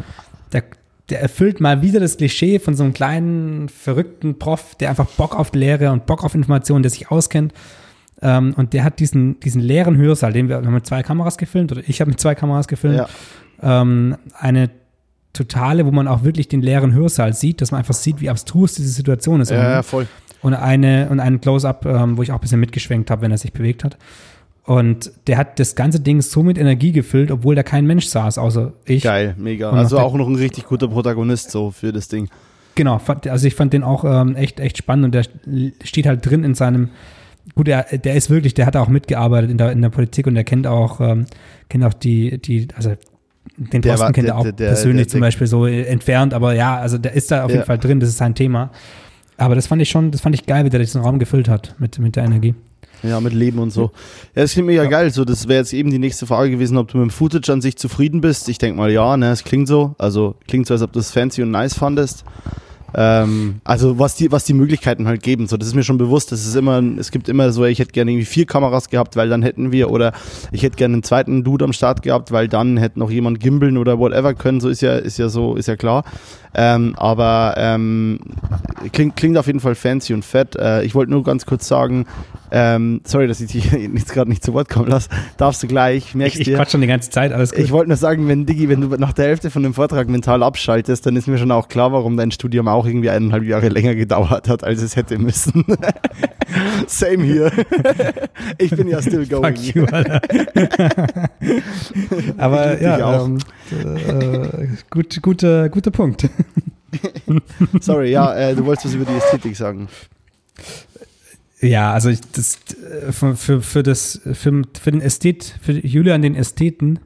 der, 0.53 0.65
der 1.11 1.21
erfüllt 1.21 1.61
mal 1.61 1.83
wieder 1.83 2.01
das 2.01 2.17
Klischee 2.17 2.59
von 2.59 2.75
so 2.75 2.83
einem 2.83 2.95
kleinen, 2.95 3.69
verrückten 3.69 4.39
Prof, 4.39 4.75
der 4.77 4.91
einfach 4.91 5.07
Bock 5.07 5.39
auf 5.39 5.53
Lehre 5.55 5.93
und 5.93 6.07
Bock 6.07 6.25
auf 6.25 6.35
Informationen, 6.35 6.83
der 6.83 6.91
sich 6.91 7.11
auskennt. 7.11 7.53
Ähm, 8.23 8.55
und 8.57 8.73
der 8.73 8.85
hat 8.85 8.99
diesen, 9.01 9.39
diesen 9.41 9.61
leeren 9.61 9.97
Hörsaal, 9.97 10.33
den 10.33 10.49
wir, 10.49 10.61
wir 10.61 10.67
haben 10.67 10.75
mit 10.75 10.87
zwei 10.87 11.03
Kameras 11.03 11.37
gefilmt, 11.37 11.73
oder 11.73 11.83
ich 11.87 12.01
habe 12.01 12.11
mit 12.11 12.21
zwei 12.21 12.35
Kameras 12.35 12.67
gefilmt, 12.69 12.97
Ja. 13.63 13.83
ähm, 13.83 14.17
eine 14.39 14.71
totale, 15.33 15.85
wo 15.85 15.91
man 15.91 16.09
auch 16.09 16.25
wirklich 16.25 16.49
den 16.49 16.63
leeren 16.63 16.95
Hörsaal 16.95 17.35
sieht, 17.35 17.61
dass 17.61 17.71
man 17.71 17.79
einfach 17.79 17.95
sieht, 17.95 18.21
wie 18.21 18.31
abstrus 18.31 18.75
diese 18.75 18.89
Situation 18.89 19.41
ist. 19.43 19.51
Ja, 19.51 19.71
ja, 19.71 19.83
voll. 19.83 20.07
Und 20.43 20.55
eine 20.55 21.09
und 21.11 21.21
ein 21.21 21.41
Close-up, 21.41 21.85
ähm, 21.87 22.17
wo 22.17 22.23
ich 22.23 22.31
auch 22.31 22.37
ein 22.37 22.41
bisschen 22.41 22.61
mitgeschwenkt 22.61 23.11
habe, 23.11 23.23
wenn 23.23 23.31
er 23.33 23.39
sich 23.39 23.53
bewegt 23.53 23.85
hat. 23.85 23.99
Und 24.65 25.13
der 25.27 25.37
hat 25.37 25.59
das 25.61 25.75
ganze 25.77 26.01
Ding 26.01 26.21
so 26.23 26.43
mit 26.43 26.59
Energie 26.59 26.91
gefüllt, 26.93 27.31
obwohl 27.31 27.55
da 27.55 27.63
kein 27.63 27.87
Mensch 27.87 28.07
saß, 28.07 28.39
außer 28.39 28.73
ich. 28.85 29.03
Geil, 29.05 29.35
mega. 29.39 29.71
Und 29.71 29.79
Also 29.79 29.99
auch 29.99 30.15
noch 30.15 30.27
ein 30.27 30.35
richtig 30.35 30.65
guter 30.67 30.89
Protagonist 30.89 31.51
so 31.51 31.71
für 31.71 31.93
das 31.93 32.09
Ding. 32.09 32.29
Genau, 32.75 33.01
also 33.29 33.47
ich 33.47 33.55
fand 33.55 33.73
den 33.73 33.83
auch 33.83 34.05
ähm, 34.05 34.35
echt, 34.37 34.59
echt 34.61 34.77
spannend 34.79 35.05
und 35.07 35.15
der 35.15 35.25
steht 35.85 36.07
halt 36.07 36.27
drin 36.27 36.45
in 36.45 36.55
seinem, 36.55 36.91
gut, 37.55 37.67
der, 37.67 37.85
der 37.85 38.15
ist 38.15 38.31
wirklich, 38.31 38.55
der 38.55 38.67
hat 38.67 38.77
auch 38.77 38.89
mitgearbeitet 38.89 39.51
in 39.51 39.59
der, 39.59 39.73
in 39.73 39.83
der 39.83 39.91
Politik 39.91 40.27
und 40.27 40.35
der 40.35 40.45
kennt 40.45 40.67
auch, 40.67 41.01
ähm, 41.01 41.27
kennt 41.69 41.85
auch 41.85 41.95
die, 41.95 42.39
die, 42.39 42.69
also 42.77 42.93
den 43.57 43.81
Der 43.83 43.93
Posten 43.93 44.13
kennt 44.13 44.29
er 44.29 44.37
auch 44.39 44.43
der- 44.43 44.53
der- 44.53 44.67
persönlich 44.69 45.09
zum 45.09 45.21
Beispiel 45.21 45.47
so 45.47 45.67
entfernt, 45.67 46.35
aber 46.35 46.55
ja, 46.55 46.77
also 46.77 46.99
der 46.99 47.13
ist 47.13 47.31
da 47.31 47.45
auf 47.45 47.51
Ja. 47.51 47.57
jeden 47.57 47.67
Fall 47.67 47.79
drin, 47.79 48.01
das 48.01 48.09
ist 48.11 48.19
sein 48.19 48.35
Thema. 48.35 48.71
Aber 49.39 49.55
das 49.55 49.67
fand 49.67 49.81
ich 49.83 49.89
schon, 49.91 50.11
das 50.11 50.21
fand 50.23 50.35
ich 50.35 50.47
geil, 50.47 50.65
wie 50.65 50.71
der 50.71 50.81
diesen 50.81 51.01
Raum 51.03 51.19
gefüllt 51.19 51.49
hat 51.49 51.75
mit, 51.79 51.99
mit 51.99 52.17
der 52.17 52.25
Energie. 52.25 52.55
Ja, 53.03 53.21
mit 53.21 53.35
Leben 53.35 53.59
und 53.59 53.71
so. 53.71 53.91
Ja, 54.35 54.43
das 54.43 54.53
klingt 54.53 54.67
mega 54.69 54.87
geil. 54.87 55.11
So, 55.11 55.25
das 55.27 55.47
wäre 55.47 55.59
jetzt 55.61 55.75
eben 55.75 55.91
die 55.91 55.99
nächste 55.99 56.27
Frage 56.27 56.51
gewesen, 56.51 56.79
ob 56.79 56.89
du 56.89 56.97
mit 56.97 57.09
dem 57.09 57.11
Footage 57.11 57.53
an 57.53 57.61
sich 57.61 57.77
zufrieden 57.77 58.23
bist. 58.23 58.49
Ich 58.49 58.57
denke 58.57 58.79
mal 58.79 58.91
ja, 58.91 59.17
ne, 59.19 59.31
es 59.31 59.45
klingt 59.45 59.69
so. 59.69 59.95
Also 59.99 60.35
klingt 60.49 60.67
so, 60.67 60.73
als 60.75 60.83
ob 60.83 60.93
du 60.93 60.99
es 61.01 61.11
fancy 61.13 61.43
und 61.43 61.51
nice 61.51 61.75
fandest. 61.75 62.25
Ähm, 62.95 63.61
also 63.65 63.99
was 63.99 64.15
die, 64.15 64.31
was 64.33 64.45
die 64.45 64.55
Möglichkeiten 64.55 65.07
halt 65.07 65.23
geben. 65.23 65.47
So, 65.47 65.57
das 65.57 65.69
ist 65.69 65.75
mir 65.75 65.83
schon 65.83 65.99
bewusst. 65.99 66.33
Das 66.33 66.47
ist 66.47 66.55
immer, 66.55 66.83
es 66.99 67.11
gibt 67.11 67.29
immer 67.29 67.53
so, 67.53 67.65
ich 67.65 67.79
hätte 67.79 67.93
gerne 67.93 68.11
irgendwie 68.13 68.27
vier 68.27 68.47
Kameras 68.47 68.91
gehabt, 68.91 69.17
weil 69.17 69.29
dann 69.29 69.43
hätten 69.43 69.73
wir, 69.73 69.91
oder 69.91 70.13
ich 70.53 70.63
hätte 70.63 70.77
gerne 70.77 70.95
einen 70.95 71.03
zweiten 71.03 71.45
Dude 71.45 71.65
am 71.65 71.73
Start 71.73 72.03
gehabt, 72.03 72.33
weil 72.33 72.49
dann 72.49 72.77
hätte 72.77 72.99
noch 72.99 73.11
jemand 73.11 73.41
gimbeln 73.41 73.77
oder 73.77 73.99
whatever 73.99 74.35
können. 74.35 74.61
So 74.61 74.69
ist 74.69 74.83
ja, 74.83 74.97
ist 74.97 75.19
ja 75.19 75.29
so, 75.29 75.57
ist 75.57 75.69
ja 75.69 75.77
klar. 75.77 76.05
Ähm, 76.55 76.95
aber 76.97 77.55
ähm, 77.59 78.19
klingt, 78.93 79.17
klingt 79.17 79.37
auf 79.37 79.47
jeden 79.47 79.61
Fall 79.61 79.75
fancy 79.75 80.15
und 80.15 80.25
fett. 80.25 80.57
Äh, 80.57 80.85
ich 80.85 80.95
wollte 80.95 81.13
nur 81.13 81.23
ganz 81.23 81.45
kurz 81.45 81.69
sagen, 81.69 82.07
ähm, 82.51 83.01
sorry, 83.05 83.27
dass 83.27 83.41
ich 83.41 83.51
dich 83.51 83.71
jetzt 83.73 84.13
gerade 84.13 84.31
nicht 84.31 84.45
zu 84.45 84.55
Wort 84.55 84.69
kommen 84.69 84.89
lasse. 84.89 85.09
Darfst 85.37 85.63
du 85.63 85.67
gleich, 85.67 86.15
merkst 86.15 86.37
Ich, 86.37 86.41
ich 86.43 86.47
dir. 86.49 86.57
quatsch 86.57 86.71
schon 86.71 86.81
die 86.81 86.87
ganze 86.87 87.11
Zeit, 87.11 87.33
alles 87.33 87.51
gut. 87.53 87.61
Ich 87.61 87.73
wollte 87.73 87.89
nur 87.89 87.97
sagen, 87.97 88.29
wenn 88.29 88.47
Diggi, 88.47 88.69
wenn 88.69 88.81
du 88.81 88.89
nach 88.97 89.13
der 89.13 89.27
Hälfte 89.27 89.51
von 89.51 89.63
dem 89.63 89.75
Vortrag 89.75 90.09
mental 90.09 90.43
abschaltest, 90.43 91.05
dann 91.07 91.17
ist 91.17 91.27
mir 91.27 91.39
schon 91.39 91.51
auch 91.51 91.69
klar, 91.69 91.93
warum 91.93 92.17
dein 92.17 92.31
Studium 92.31 92.69
auch 92.69 92.76
irgendwie 92.85 93.11
eineinhalb 93.11 93.45
Jahre 93.45 93.69
länger 93.69 93.95
gedauert 93.95 94.49
hat, 94.49 94.65
als 94.65 94.83
es 94.83 94.97
hätte 94.97 95.19
müssen. 95.19 95.65
Same 96.87 97.25
hier. 97.25 97.53
ich 98.59 98.71
bin 98.71 98.89
ja 98.89 99.01
still 99.01 99.27
going. 99.27 99.57
Fuck 99.57 99.75
you. 99.75 99.87
Aber 102.37 102.83
ja, 102.83 103.25
ähm, 103.25 103.39
äh, 103.71 104.67
gut, 104.91 105.23
guter, 105.23 105.69
guter 105.69 105.91
Punkt. 105.91 106.29
Sorry, 107.81 108.11
ja, 108.11 108.35
äh, 108.35 108.55
du 108.55 108.65
wolltest 108.67 108.87
was 108.87 108.95
über 108.95 109.05
die 109.05 109.17
Ästhetik 109.17 109.57
sagen. 109.57 109.89
Ja, 111.61 111.93
also 111.93 112.11
ich, 112.11 112.21
das, 112.33 112.59
für, 113.11 113.37
für, 113.37 113.63
für, 113.63 113.83
das, 113.83 114.21
für, 114.25 114.63
für 114.81 114.91
den 114.91 115.01
Ästhet, 115.01 115.59
für 115.63 115.73
Julian 115.73 116.23
den 116.23 116.35
Ästheten, 116.35 116.99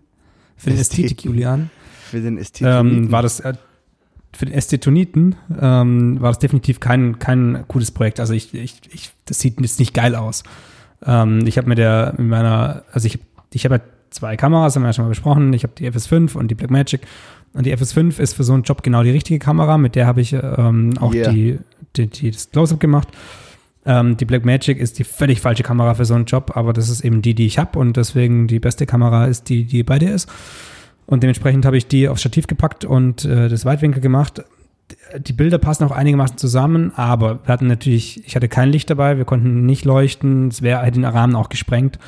für 0.57 0.71
den 0.71 0.79
Ästhetik 0.79 1.25
Julian, 1.25 1.71
für 2.11 2.21
den 2.21 2.45
ähm, 2.61 3.13
war 3.13 3.23
das 3.23 3.41
äh, 3.41 3.55
für 4.33 4.47
den 4.47 4.55
Ästhetoniten 4.55 5.37
ähm, 5.61 6.21
war 6.21 6.31
das 6.31 6.39
definitiv 6.39 6.81
kein, 6.81 7.19
kein 7.19 7.65
cooles 7.69 7.91
Projekt. 7.91 8.21
Also 8.21 8.33
ich, 8.33 8.55
ich, 8.55 8.81
ich 8.93 9.11
das 9.27 9.41
sieht 9.41 9.61
jetzt 9.61 9.79
nicht 9.79 9.95
geil 9.95 10.15
aus. 10.15 10.45
Ähm, 11.05 11.47
ich 11.47 11.59
habe 11.59 11.69
mit 11.69 11.79
der, 11.79 12.15
mit 12.17 12.29
meiner, 12.29 12.85
also 12.93 13.07
ich, 13.07 13.19
ich 13.53 13.65
habe 13.65 13.77
ja 13.77 13.81
zwei 14.11 14.37
Kameras, 14.37 14.77
haben 14.77 14.83
wir 14.83 14.89
ja 14.89 14.93
schon 14.93 15.05
mal 15.05 15.11
besprochen. 15.11 15.53
Ich 15.53 15.63
habe 15.63 15.73
die 15.77 15.91
FS5 15.91 16.37
und 16.37 16.49
die 16.49 16.55
Blackmagic. 16.55 17.01
Und 17.53 17.67
die 17.67 17.77
FS5 17.77 18.21
ist 18.21 18.35
für 18.35 18.45
so 18.45 18.53
einen 18.53 18.63
Job 18.63 18.83
genau 18.83 19.03
die 19.03 19.11
richtige 19.11 19.39
Kamera. 19.39 19.79
Mit 19.79 19.97
der 19.97 20.07
habe 20.07 20.21
ich 20.21 20.33
ähm, 20.33 20.95
auch 21.01 21.13
yeah. 21.13 21.33
die, 21.33 21.59
die, 21.97 22.07
die, 22.07 22.31
das 22.31 22.51
Close-Up 22.51 22.79
gemacht. 22.79 23.09
Ähm, 23.87 24.17
die 24.17 24.25
Blackmagic 24.25 24.79
ist 24.79 24.99
die 24.99 25.05
völlig 25.05 25.41
falsche 25.41 25.63
Kamera 25.63 25.95
für 25.95 26.05
so 26.05 26.15
einen 26.15 26.27
Job, 26.27 26.53
aber 26.55 26.73
das 26.73 26.91
ist 26.91 27.01
eben 27.01 27.23
die, 27.23 27.35
die 27.35 27.47
ich 27.47 27.59
habe 27.59 27.79
und 27.79 27.97
deswegen 27.97 28.47
die 28.47 28.61
beste 28.61 28.87
Kamera 28.87 29.25
ist 29.25 29.49
die, 29.49 29.65
die 29.65 29.83
bei 29.83 29.99
dir 29.99 30.15
ist. 30.15 30.29
Und 31.11 31.25
dementsprechend 31.25 31.67
habe 31.67 31.77
ich 31.77 31.89
die 31.89 32.09
aufs 32.09 32.21
Stativ 32.21 32.47
gepackt 32.47 32.85
und 32.85 33.25
äh, 33.25 33.49
das 33.49 33.65
Weitwinkel 33.65 34.01
gemacht. 34.01 34.45
Die 35.19 35.33
Bilder 35.33 35.59
passen 35.59 35.83
auch 35.85 35.91
einigermaßen 35.91 36.39
zusammen, 36.39 36.93
aber 36.95 37.41
wir 37.45 37.53
hatten 37.53 37.67
natürlich, 37.67 38.25
ich 38.25 38.37
hatte 38.37 38.49
kein 38.49 38.71
Licht 38.71 38.91
dabei, 38.91 39.19
wir 39.19 39.25
konnten 39.25 39.67
nicht 39.67 39.85
leuchten, 39.85 40.49
es 40.49 40.63
wäre 40.63 40.81
halt 40.81 40.95
den 40.95 41.05
Rahmen 41.05 41.35
auch 41.35 41.49
gesprengt. 41.49 41.99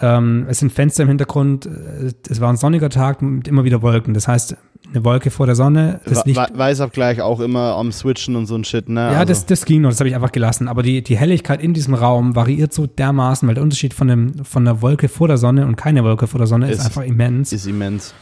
Ähm, 0.00 0.46
es 0.48 0.60
sind 0.60 0.70
Fenster 0.70 1.02
im 1.02 1.08
Hintergrund, 1.08 1.66
äh, 1.66 2.12
es 2.28 2.40
war 2.40 2.48
ein 2.50 2.56
sonniger 2.56 2.90
Tag 2.90 3.22
mit 3.22 3.48
immer 3.48 3.64
wieder 3.64 3.82
Wolken. 3.82 4.14
Das 4.14 4.28
heißt, 4.28 4.56
eine 4.94 5.04
Wolke 5.04 5.32
vor 5.32 5.46
der 5.46 5.56
Sonne. 5.56 6.00
Das 6.04 6.24
Licht, 6.24 6.40
Weißabgleich 6.56 7.20
auch 7.20 7.40
immer 7.40 7.74
am 7.74 7.90
Switchen 7.90 8.36
und 8.36 8.46
so 8.46 8.54
ein 8.54 8.62
Shit, 8.62 8.88
ne? 8.88 9.00
Ja, 9.00 9.08
also. 9.08 9.24
das, 9.24 9.46
das 9.46 9.64
ging 9.64 9.80
noch, 9.80 9.90
das 9.90 9.98
habe 9.98 10.08
ich 10.08 10.14
einfach 10.14 10.30
gelassen. 10.30 10.68
Aber 10.68 10.84
die, 10.84 11.02
die 11.02 11.16
Helligkeit 11.16 11.60
in 11.60 11.74
diesem 11.74 11.94
Raum 11.94 12.36
variiert 12.36 12.72
so 12.72 12.86
dermaßen, 12.86 13.48
weil 13.48 13.56
der 13.56 13.64
Unterschied 13.64 13.94
von, 13.94 14.06
dem, 14.06 14.44
von 14.44 14.64
der 14.64 14.80
Wolke 14.80 15.08
vor 15.08 15.26
der 15.26 15.38
Sonne 15.38 15.66
und 15.66 15.74
keine 15.74 16.04
Wolke 16.04 16.28
vor 16.28 16.38
der 16.38 16.46
Sonne 16.46 16.70
ist, 16.70 16.78
ist 16.78 16.86
einfach 16.86 17.02
immens. 17.02 17.52
Ist 17.52 17.66
immens. 17.66 18.14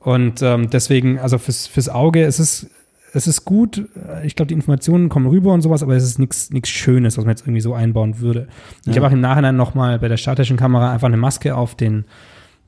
Und 0.00 0.42
ähm, 0.42 0.70
deswegen, 0.70 1.18
also 1.18 1.38
fürs, 1.38 1.66
fürs 1.66 1.88
Auge 1.88 2.24
ist 2.24 2.38
es, 2.38 2.70
es 3.12 3.26
ist 3.26 3.44
gut. 3.44 3.88
Ich 4.24 4.36
glaube, 4.36 4.48
die 4.48 4.54
Informationen 4.54 5.08
kommen 5.08 5.26
rüber 5.26 5.52
und 5.52 5.62
sowas, 5.62 5.82
aber 5.82 5.94
es 5.94 6.04
ist 6.04 6.18
nichts 6.18 6.50
nichts 6.50 6.70
Schönes, 6.70 7.18
was 7.18 7.24
man 7.24 7.32
jetzt 7.32 7.42
irgendwie 7.42 7.60
so 7.60 7.74
einbauen 7.74 8.20
würde. 8.20 8.48
Ich 8.86 8.96
habe 8.96 9.06
auch 9.06 9.12
im 9.12 9.20
Nachhinein 9.20 9.56
nochmal 9.56 9.98
bei 9.98 10.08
der 10.08 10.16
statischen 10.16 10.56
Kamera 10.56 10.92
einfach 10.92 11.08
eine 11.08 11.16
Maske 11.16 11.54
auf 11.54 11.74
den, 11.74 12.04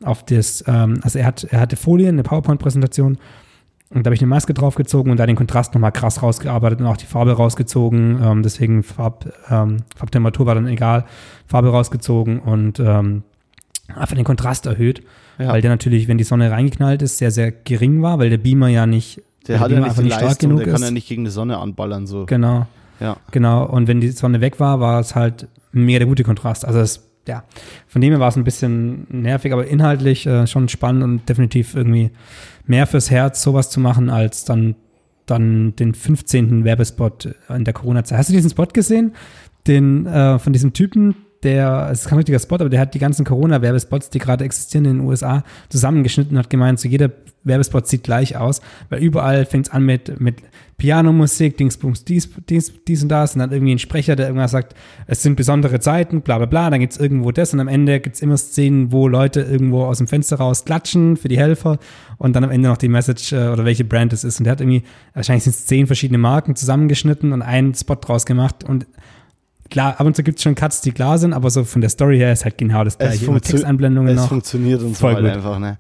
auf 0.02 0.24
das, 0.24 0.64
ähm, 0.66 1.00
also 1.02 1.18
er 1.18 1.26
hat, 1.26 1.44
er 1.44 1.60
hatte 1.60 1.76
Folien, 1.76 2.16
eine 2.16 2.22
PowerPoint-Präsentation 2.22 3.18
und 3.94 4.06
da 4.06 4.08
habe 4.08 4.14
ich 4.14 4.22
eine 4.22 4.28
Maske 4.28 4.54
draufgezogen 4.54 5.10
und 5.12 5.18
da 5.18 5.26
den 5.26 5.36
Kontrast 5.36 5.74
nochmal 5.74 5.92
krass 5.92 6.22
rausgearbeitet 6.22 6.80
und 6.80 6.86
auch 6.86 6.96
die 6.96 7.06
Farbe 7.06 7.32
rausgezogen. 7.32 8.20
Ähm, 8.22 8.42
deswegen 8.42 8.82
Farb, 8.82 9.32
ähm, 9.50 9.78
Farbtemperatur 9.96 10.46
war 10.46 10.54
dann 10.54 10.66
egal. 10.66 11.04
Farbe 11.46 11.68
rausgezogen 11.70 12.40
und 12.40 12.80
ähm, 12.80 13.22
einfach 13.94 14.16
den 14.16 14.24
Kontrast 14.24 14.66
erhöht. 14.66 15.02
Ja. 15.42 15.48
Weil 15.48 15.60
der 15.60 15.70
natürlich, 15.70 16.08
wenn 16.08 16.18
die 16.18 16.24
Sonne 16.24 16.50
reingeknallt 16.50 17.02
ist, 17.02 17.18
sehr, 17.18 17.30
sehr 17.30 17.50
gering 17.50 18.02
war, 18.02 18.18
weil 18.18 18.30
der 18.30 18.38
Beamer 18.38 18.68
ja 18.68 18.86
nicht, 18.86 19.22
der, 19.48 19.60
hat 19.60 19.70
ja 19.70 19.78
nicht, 19.78 19.88
einfach 19.88 20.02
nicht 20.02 20.14
stark 20.14 20.38
genug 20.38 20.58
der 20.58 20.68
ist. 20.68 20.72
kann 20.74 20.82
ja 20.82 20.90
nicht 20.90 21.08
gegen 21.08 21.24
die 21.24 21.30
Sonne 21.30 21.58
anballern. 21.58 22.06
So. 22.06 22.26
Genau. 22.26 22.66
Ja. 23.00 23.16
Genau. 23.32 23.66
Und 23.66 23.88
wenn 23.88 24.00
die 24.00 24.10
Sonne 24.10 24.40
weg 24.40 24.60
war, 24.60 24.80
war 24.80 25.00
es 25.00 25.14
halt 25.14 25.48
mega 25.72 25.98
der 25.98 26.06
gute 26.06 26.22
Kontrast. 26.22 26.64
Also 26.64 26.80
es 26.80 27.08
ja, 27.28 27.44
von 27.86 28.02
dem 28.02 28.10
her 28.10 28.20
war 28.20 28.28
es 28.28 28.36
ein 28.36 28.44
bisschen 28.44 29.06
nervig, 29.08 29.52
aber 29.52 29.66
inhaltlich 29.66 30.26
äh, 30.26 30.46
schon 30.46 30.68
spannend 30.68 31.04
und 31.04 31.28
definitiv 31.28 31.74
irgendwie 31.76 32.10
mehr 32.66 32.86
fürs 32.86 33.10
Herz, 33.10 33.42
sowas 33.42 33.70
zu 33.70 33.78
machen, 33.78 34.10
als 34.10 34.44
dann, 34.44 34.74
dann 35.26 35.76
den 35.76 35.94
15. 35.94 36.64
Werbespot 36.64 37.34
in 37.48 37.64
der 37.64 37.74
Corona-Zeit. 37.74 38.18
Hast 38.18 38.28
du 38.28 38.32
diesen 38.32 38.50
Spot 38.50 38.66
gesehen? 38.66 39.12
Den 39.68 40.06
äh, 40.06 40.40
von 40.40 40.52
diesem 40.52 40.72
Typen, 40.72 41.14
der, 41.42 41.88
es 41.90 42.02
ist 42.02 42.08
kein 42.08 42.16
richtiger 42.16 42.38
Spot, 42.38 42.56
aber 42.56 42.68
der 42.68 42.80
hat 42.80 42.94
die 42.94 42.98
ganzen 42.98 43.24
Corona-Werbespots, 43.24 44.10
die 44.10 44.18
gerade 44.18 44.44
existieren 44.44 44.84
in 44.84 44.98
den 44.98 45.06
USA, 45.06 45.42
zusammengeschnitten 45.68 46.36
und 46.36 46.38
hat 46.38 46.50
gemeint, 46.50 46.80
so 46.80 46.88
jeder 46.88 47.10
Werbespot 47.44 47.86
sieht 47.86 48.04
gleich 48.04 48.36
aus, 48.36 48.60
weil 48.88 49.02
überall 49.02 49.46
fängt 49.46 49.66
es 49.66 49.72
an 49.72 49.84
mit, 49.84 50.20
mit 50.20 50.36
Pianomusik, 50.76 51.56
Dingsbums, 51.56 52.04
dies, 52.04 52.28
dies, 52.48 52.72
dies 52.86 53.02
und 53.02 53.08
das 53.08 53.34
und 53.34 53.40
dann 53.40 53.52
irgendwie 53.52 53.72
ein 53.72 53.78
Sprecher, 53.78 54.16
der 54.16 54.26
irgendwas 54.26 54.50
sagt, 54.50 54.74
es 55.06 55.22
sind 55.22 55.36
besondere 55.36 55.80
Zeiten, 55.80 56.22
bla 56.22 56.38
bla 56.38 56.46
bla, 56.46 56.70
dann 56.70 56.80
gibt 56.80 56.92
es 56.92 56.98
irgendwo 56.98 57.30
das 57.30 57.52
und 57.52 57.60
am 57.60 57.68
Ende 57.68 58.00
gibt 58.00 58.16
es 58.16 58.22
immer 58.22 58.36
Szenen, 58.36 58.92
wo 58.92 59.08
Leute 59.08 59.42
irgendwo 59.42 59.84
aus 59.84 59.98
dem 59.98 60.08
Fenster 60.08 60.36
raus 60.36 60.64
klatschen 60.64 61.16
für 61.16 61.28
die 61.28 61.38
Helfer 61.38 61.78
und 62.18 62.34
dann 62.34 62.44
am 62.44 62.50
Ende 62.50 62.68
noch 62.68 62.78
die 62.78 62.88
Message 62.88 63.32
äh, 63.32 63.48
oder 63.48 63.64
welche 63.64 63.84
Brand 63.84 64.12
es 64.12 64.24
ist 64.24 64.38
und 64.38 64.44
der 64.44 64.52
hat 64.52 64.60
irgendwie, 64.60 64.82
wahrscheinlich 65.14 65.44
sind 65.44 65.54
es 65.54 65.66
zehn 65.66 65.86
verschiedene 65.86 66.18
Marken 66.18 66.56
zusammengeschnitten 66.56 67.32
und 67.32 67.42
einen 67.42 67.74
Spot 67.74 67.96
draus 67.96 68.26
gemacht 68.26 68.64
und 68.64 68.86
klar, 69.72 69.98
ab 69.98 70.06
und 70.06 70.14
zu 70.14 70.22
gibt 70.22 70.38
es 70.38 70.42
schon 70.42 70.54
Cuts, 70.54 70.82
die 70.82 70.92
klar 70.92 71.16
sind, 71.18 71.32
aber 71.32 71.48
so 71.48 71.64
von 71.64 71.80
der 71.80 71.88
Story 71.88 72.18
her 72.18 72.30
ist 72.30 72.44
halt 72.44 72.58
genau 72.58 72.84
das 72.84 72.98
gleiche. 72.98 73.32
Es, 73.32 73.40
Textanblendungen 73.40 74.14
es 74.14 74.20
noch. 74.20 74.28
funktioniert 74.28 74.82
und 74.82 74.94
Voll 74.94 75.16
so 75.16 75.22
halt 75.22 75.36
einfach, 75.36 75.58
ne? 75.58 75.78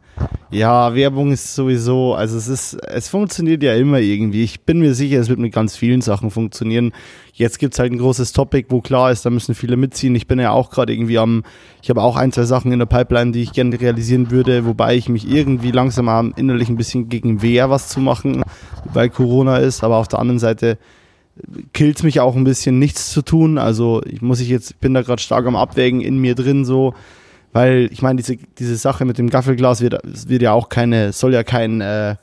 Ja, 0.50 0.94
Werbung 0.94 1.30
ist 1.30 1.54
sowieso, 1.54 2.14
also 2.14 2.38
es 2.38 2.48
ist, 2.48 2.74
es 2.74 3.08
funktioniert 3.08 3.62
ja 3.62 3.74
immer 3.74 3.98
irgendwie. 3.98 4.42
Ich 4.42 4.62
bin 4.62 4.80
mir 4.80 4.94
sicher, 4.94 5.20
es 5.20 5.28
wird 5.28 5.38
mit 5.38 5.52
ganz 5.52 5.76
vielen 5.76 6.00
Sachen 6.00 6.30
funktionieren. 6.30 6.92
Jetzt 7.34 7.58
gibt 7.58 7.74
es 7.74 7.80
halt 7.80 7.92
ein 7.92 7.98
großes 7.98 8.32
Topic, 8.32 8.68
wo 8.70 8.80
klar 8.80 9.10
ist, 9.10 9.26
da 9.26 9.30
müssen 9.30 9.54
viele 9.54 9.76
mitziehen. 9.76 10.14
Ich 10.14 10.26
bin 10.26 10.40
ja 10.40 10.52
auch 10.52 10.70
gerade 10.70 10.94
irgendwie 10.94 11.18
am, 11.18 11.44
ich 11.82 11.90
habe 11.90 12.02
auch 12.02 12.16
ein, 12.16 12.32
zwei 12.32 12.44
Sachen 12.44 12.72
in 12.72 12.78
der 12.78 12.86
Pipeline, 12.86 13.32
die 13.32 13.42
ich 13.42 13.52
gerne 13.52 13.78
realisieren 13.78 14.30
würde, 14.30 14.64
wobei 14.64 14.96
ich 14.96 15.10
mich 15.10 15.30
irgendwie 15.30 15.70
langsam 15.70 16.08
am 16.08 16.32
innerlich 16.36 16.70
ein 16.70 16.76
bisschen 16.76 17.10
gegen 17.10 17.42
wehr, 17.42 17.68
was 17.68 17.88
zu 17.88 18.00
machen, 18.00 18.42
weil 18.84 19.10
Corona 19.10 19.58
ist. 19.58 19.84
Aber 19.84 19.96
auf 19.98 20.08
der 20.08 20.18
anderen 20.18 20.38
Seite, 20.38 20.78
killt 21.72 22.02
mich 22.02 22.20
auch 22.20 22.36
ein 22.36 22.44
bisschen, 22.44 22.78
nichts 22.78 23.10
zu 23.10 23.22
tun. 23.22 23.58
Also 23.58 24.02
ich 24.04 24.22
muss 24.22 24.40
ich 24.40 24.48
jetzt, 24.48 24.80
bin 24.80 24.94
da 24.94 25.02
gerade 25.02 25.20
stark 25.20 25.46
am 25.46 25.56
Abwägen 25.56 26.00
in 26.00 26.18
mir 26.18 26.34
drin 26.34 26.64
so, 26.64 26.94
weil 27.52 27.88
ich 27.92 28.02
meine, 28.02 28.16
diese, 28.16 28.36
diese 28.58 28.76
Sache 28.76 29.04
mit 29.04 29.18
dem 29.18 29.28
Gaffelglas 29.28 29.80
wird, 29.80 30.00
wird 30.28 30.42
ja 30.42 30.52
auch 30.52 30.68
keine, 30.68 31.12
soll 31.12 31.34
ja 31.34 31.42
kein, 31.42 31.80
äh, 31.80 32.16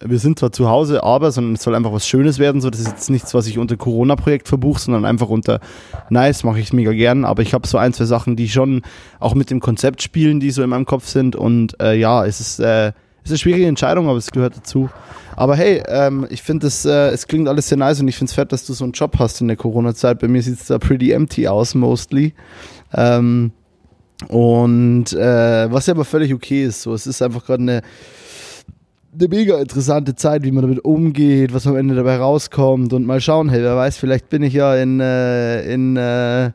wir 0.00 0.18
sind 0.18 0.38
zwar 0.38 0.52
zu 0.52 0.68
Hause, 0.68 1.02
aber, 1.02 1.32
sondern 1.32 1.54
es 1.54 1.62
soll 1.62 1.74
einfach 1.74 1.92
was 1.92 2.06
Schönes 2.06 2.38
werden. 2.38 2.60
So, 2.60 2.70
das 2.70 2.80
ist 2.80 2.88
jetzt 2.88 3.10
nichts, 3.10 3.34
was 3.34 3.46
ich 3.46 3.58
unter 3.58 3.76
Corona-Projekt 3.76 4.48
verbuche, 4.48 4.80
sondern 4.80 5.04
einfach 5.04 5.28
unter 5.28 5.60
nice, 6.10 6.44
mache 6.44 6.60
ich 6.60 6.72
mega 6.72 6.92
gern. 6.92 7.24
Aber 7.24 7.42
ich 7.42 7.54
habe 7.54 7.66
so 7.66 7.78
ein, 7.78 7.92
zwei 7.92 8.04
Sachen, 8.04 8.36
die 8.36 8.48
schon 8.48 8.82
auch 9.18 9.34
mit 9.34 9.50
dem 9.50 9.60
Konzept 9.60 10.02
spielen, 10.02 10.40
die 10.40 10.50
so 10.50 10.62
in 10.62 10.70
meinem 10.70 10.86
Kopf 10.86 11.06
sind. 11.06 11.36
Und 11.36 11.80
äh, 11.80 11.98
ja, 11.98 12.24
es 12.24 12.40
ist, 12.40 12.60
äh, 12.60 12.88
es 12.88 12.94
ist 13.24 13.30
eine 13.30 13.38
schwierige 13.38 13.66
Entscheidung, 13.66 14.08
aber 14.08 14.18
es 14.18 14.30
gehört 14.30 14.56
dazu. 14.56 14.88
Aber 15.36 15.54
hey, 15.54 15.82
ähm, 15.86 16.26
ich 16.30 16.42
finde, 16.42 16.66
äh, 16.66 17.10
es 17.10 17.26
klingt 17.26 17.48
alles 17.48 17.68
sehr 17.68 17.78
nice 17.78 18.00
und 18.00 18.08
ich 18.08 18.16
finde 18.16 18.30
es 18.30 18.34
fett, 18.34 18.50
dass 18.50 18.66
du 18.66 18.72
so 18.72 18.84
einen 18.84 18.92
Job 18.92 19.18
hast 19.18 19.40
in 19.40 19.48
der 19.48 19.56
Corona-Zeit. 19.56 20.18
Bei 20.18 20.28
mir 20.28 20.42
sieht 20.42 20.60
es 20.60 20.66
da 20.66 20.78
pretty 20.78 21.12
empty 21.12 21.46
aus, 21.46 21.74
mostly. 21.74 22.34
Ähm, 22.92 23.52
und 24.28 25.12
äh, 25.12 25.70
was 25.70 25.86
ja 25.86 25.94
aber 25.94 26.04
völlig 26.04 26.34
okay 26.34 26.64
ist. 26.64 26.82
So, 26.82 26.92
es 26.92 27.06
ist 27.06 27.22
einfach 27.22 27.44
gerade 27.46 27.62
eine, 27.62 27.82
eine 29.14 29.28
mega 29.28 29.58
interessante 29.58 30.16
Zeit, 30.16 30.42
wie 30.42 30.50
man 30.50 30.62
damit 30.62 30.84
umgeht, 30.84 31.54
was 31.54 31.66
am 31.66 31.76
Ende 31.76 31.94
dabei 31.94 32.16
rauskommt 32.16 32.92
und 32.92 33.06
mal 33.06 33.20
schauen, 33.20 33.48
hey, 33.48 33.62
wer 33.62 33.76
weiß, 33.76 33.96
vielleicht 33.96 34.28
bin 34.28 34.42
ich 34.42 34.54
ja 34.54 34.74
in, 34.74 34.98
äh, 34.98 35.72
in 35.72 35.96
äh, 35.96 36.50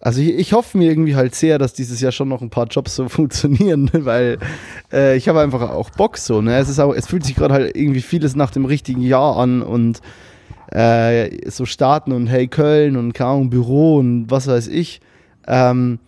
also 0.00 0.20
ich, 0.20 0.30
ich, 0.34 0.52
hoffe 0.52 0.78
mir 0.78 0.90
irgendwie 0.90 1.16
halt 1.16 1.34
sehr, 1.34 1.58
dass 1.58 1.72
dieses 1.72 2.00
Jahr 2.00 2.12
schon 2.12 2.28
noch 2.28 2.40
ein 2.40 2.50
paar 2.50 2.66
Jobs 2.66 2.94
so 2.94 3.08
funktionieren, 3.08 3.90
weil 3.92 4.38
äh, 4.92 5.16
ich 5.16 5.28
habe 5.28 5.40
einfach 5.40 5.70
auch 5.70 5.90
Bock 5.90 6.18
so. 6.18 6.40
Ne? 6.40 6.56
Es, 6.56 6.68
ist 6.68 6.78
auch, 6.78 6.94
es 6.94 7.06
fühlt 7.06 7.24
sich 7.24 7.34
gerade 7.34 7.54
halt 7.54 7.76
irgendwie 7.76 8.02
vieles 8.02 8.36
nach 8.36 8.50
dem 8.50 8.64
richtigen 8.64 9.02
Jahr 9.02 9.36
an 9.36 9.62
und 9.62 10.00
äh, 10.70 11.50
so 11.50 11.64
starten 11.64 12.12
und 12.12 12.26
hey 12.26 12.46
Köln 12.46 12.96
und 12.96 13.14
kaum 13.14 13.50
Büro 13.50 13.96
und 13.98 14.30
was 14.30 14.46
weiß 14.46 14.68
ich. 14.68 15.00
Ähm, 15.46 15.98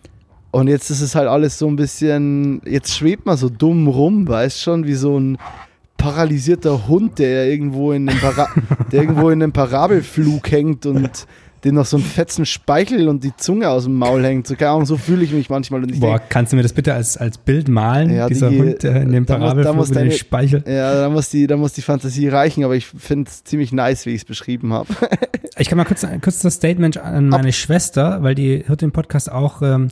und 0.51 0.67
jetzt 0.67 0.89
ist 0.89 1.01
es 1.01 1.15
halt 1.15 1.27
alles 1.27 1.57
so 1.57 1.67
ein 1.67 1.77
bisschen, 1.77 2.61
jetzt 2.65 2.93
schwebt 2.93 3.25
man 3.25 3.37
so 3.37 3.49
dumm 3.49 3.87
rum, 3.87 4.27
weißt 4.27 4.61
schon, 4.61 4.85
wie 4.85 4.95
so 4.95 5.17
ein 5.17 5.37
paralysierter 5.97 6.87
Hund, 6.87 7.19
der 7.19 7.47
irgendwo 7.47 7.91
in 7.91 8.09
einem, 8.09 8.19
Para 8.19 8.47
der 8.91 9.01
irgendwo 9.01 9.29
in 9.29 9.41
einem 9.41 9.53
Parabelflug 9.53 10.51
hängt 10.51 10.85
und 10.85 11.27
dem 11.63 11.75
noch 11.75 11.85
so 11.85 11.97
ein 11.97 12.03
fetzen 12.03 12.45
Speichel 12.45 13.07
und 13.07 13.23
die 13.23 13.35
Zunge 13.37 13.69
aus 13.69 13.83
dem 13.83 13.95
Maul 13.95 14.23
hängt. 14.23 14.47
So, 14.47 14.55
keine 14.55 14.71
Ahnung, 14.71 14.85
so 14.85 14.97
fühle 14.97 15.23
ich 15.23 15.31
mich 15.31 15.49
manchmal. 15.49 15.83
Und 15.83 15.91
ich 15.91 15.99
Boah, 15.99 16.17
denk, 16.17 16.29
kannst 16.29 16.51
du 16.51 16.55
mir 16.55 16.63
das 16.63 16.73
bitte 16.73 16.93
als, 16.93 17.17
als 17.17 17.37
Bild 17.37 17.67
malen? 17.67 18.09
Ja, 18.09 18.27
dieser 18.27 18.49
die, 18.49 18.59
Hund 18.59 18.83
äh, 18.83 19.01
in 19.01 19.11
dem 19.11 19.25
Parabelflug 19.25 19.89
mit 19.89 19.95
dem 19.95 20.11
Speichel. 20.11 20.63
Ja, 20.67 20.95
da 20.95 21.09
muss, 21.09 21.29
die, 21.29 21.45
da 21.47 21.57
muss 21.57 21.73
die 21.73 21.81
Fantasie 21.81 22.27
reichen, 22.29 22.63
aber 22.63 22.75
ich 22.75 22.87
finde 22.87 23.29
es 23.29 23.43
ziemlich 23.43 23.71
nice, 23.71 24.05
wie 24.05 24.11
ich 24.11 24.21
es 24.21 24.25
beschrieben 24.25 24.73
habe. 24.73 24.87
ich 25.57 25.69
kann 25.69 25.77
mal 25.77 25.85
kurz, 25.85 26.05
kurz 26.21 26.39
das 26.39 26.55
Statement 26.55 26.97
an 26.97 27.29
meine 27.29 27.49
Ab 27.49 27.53
Schwester, 27.53 28.23
weil 28.23 28.35
die 28.35 28.63
hört 28.67 28.81
den 28.81 28.91
Podcast 28.91 29.31
auch. 29.31 29.61
Ähm, 29.61 29.89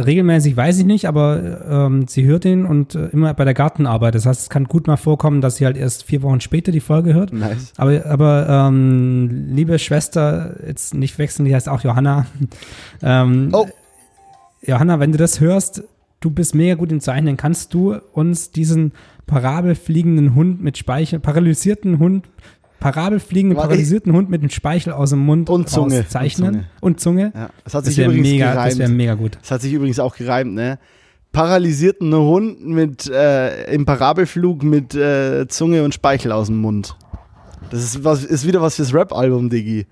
regelmäßig 0.00 0.56
weiß 0.56 0.78
ich 0.78 0.84
nicht, 0.86 1.06
aber 1.06 1.60
ähm, 1.68 2.06
sie 2.08 2.24
hört 2.24 2.44
ihn 2.44 2.66
und 2.66 2.94
äh, 2.94 3.06
immer 3.08 3.32
bei 3.34 3.44
der 3.44 3.54
Gartenarbeit. 3.54 4.14
Das 4.14 4.26
heißt, 4.26 4.42
es 4.42 4.50
kann 4.50 4.64
gut 4.64 4.86
mal 4.86 4.96
vorkommen, 4.96 5.40
dass 5.40 5.56
sie 5.56 5.66
halt 5.66 5.76
erst 5.76 6.04
vier 6.04 6.22
Wochen 6.22 6.40
später 6.40 6.72
die 6.72 6.80
Folge 6.80 7.14
hört. 7.14 7.32
Nice. 7.32 7.72
Aber, 7.76 8.04
aber 8.06 8.46
ähm, 8.48 9.48
liebe 9.50 9.78
Schwester, 9.78 10.56
jetzt 10.66 10.94
nicht 10.94 11.18
wechseln, 11.18 11.44
die 11.44 11.54
heißt 11.54 11.68
auch 11.68 11.82
Johanna. 11.82 12.26
ähm, 13.02 13.50
Oh. 13.52 13.66
Johanna, 14.62 15.00
wenn 15.00 15.12
du 15.12 15.18
das 15.18 15.40
hörst, 15.40 15.84
du 16.20 16.30
bist 16.30 16.54
mega 16.54 16.74
gut 16.74 16.92
im 16.92 17.00
Zeichnen, 17.00 17.36
kannst 17.36 17.72
du 17.74 17.94
uns 18.12 18.50
diesen 18.50 18.92
parabelfliegenden 19.26 20.34
Hund 20.34 20.62
mit 20.62 20.76
Speichel, 20.76 21.18
paralysierten 21.18 21.98
Hund, 21.98 22.28
parabelfliegenden, 22.80 23.56
paralysierten 23.58 24.12
Hund 24.12 24.30
mit 24.30 24.42
dem 24.42 24.50
Speichel 24.50 24.92
aus 24.92 25.10
dem 25.10 25.20
Mund 25.20 25.48
Und 25.50 25.68
Zunge. 25.68 26.08
zeichnen 26.08 26.66
und 26.80 26.98
Zunge. 27.00 27.32
Ja, 27.34 27.50
das 27.64 27.74
hat 27.74 27.80
Das 27.82 27.86
sich 27.94 27.98
wäre 27.98 28.10
übrigens 28.10 28.28
mega, 28.30 28.52
gereimt. 28.52 28.72
das 28.72 28.78
wäre 28.78 28.90
mega 28.90 29.14
gut. 29.14 29.38
Das 29.40 29.50
hat 29.50 29.60
sich 29.62 29.72
übrigens 29.72 29.98
auch 30.00 30.16
gereimt, 30.16 30.54
ne? 30.54 30.78
Paralysierten 31.32 32.12
Hund 32.14 32.66
mit 32.66 33.08
äh, 33.08 33.72
im 33.72 33.86
Parabelflug 33.86 34.62
mit 34.64 34.94
äh, 34.96 35.46
Zunge 35.46 35.84
und 35.84 35.94
Speichel 35.94 36.32
aus 36.32 36.48
dem 36.48 36.56
Mund. 36.56 36.96
Das 37.70 37.84
ist, 37.84 38.02
was, 38.02 38.24
ist 38.24 38.46
wieder 38.46 38.60
was 38.62 38.74
fürs 38.76 38.92
Rap-Album, 38.92 39.48
Diggi. 39.48 39.86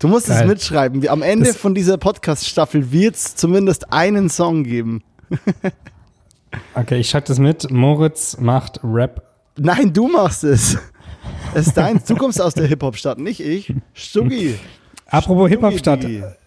Du 0.00 0.08
musst 0.08 0.28
es 0.28 0.38
Geil. 0.38 0.48
mitschreiben. 0.48 1.06
Am 1.08 1.22
Ende 1.22 1.46
Das- 1.46 1.56
von 1.56 1.74
dieser 1.74 1.96
Podcast-Staffel 1.98 2.90
wird 2.90 3.14
es 3.14 3.36
zumindest 3.36 3.92
einen 3.92 4.28
Song 4.28 4.64
geben. 4.64 5.02
Okay, 6.74 7.00
ich 7.00 7.10
schreibe 7.10 7.26
das 7.26 7.38
mit. 7.38 7.70
Moritz 7.70 8.38
macht 8.40 8.80
Rap. 8.82 9.22
Nein, 9.58 9.92
du 9.92 10.08
machst 10.08 10.44
es. 10.44 10.78
Es 11.54 11.68
ist 11.68 11.76
deins. 11.76 12.04
Du 12.04 12.16
kommst 12.16 12.40
aus 12.40 12.54
der 12.54 12.66
Hip-Hop-Stadt, 12.66 13.18
nicht 13.18 13.40
ich. 13.40 13.72
Stuggi. 13.94 14.54
Apropos 15.06 15.48
Hip-Hop-Stadt. 15.48 16.04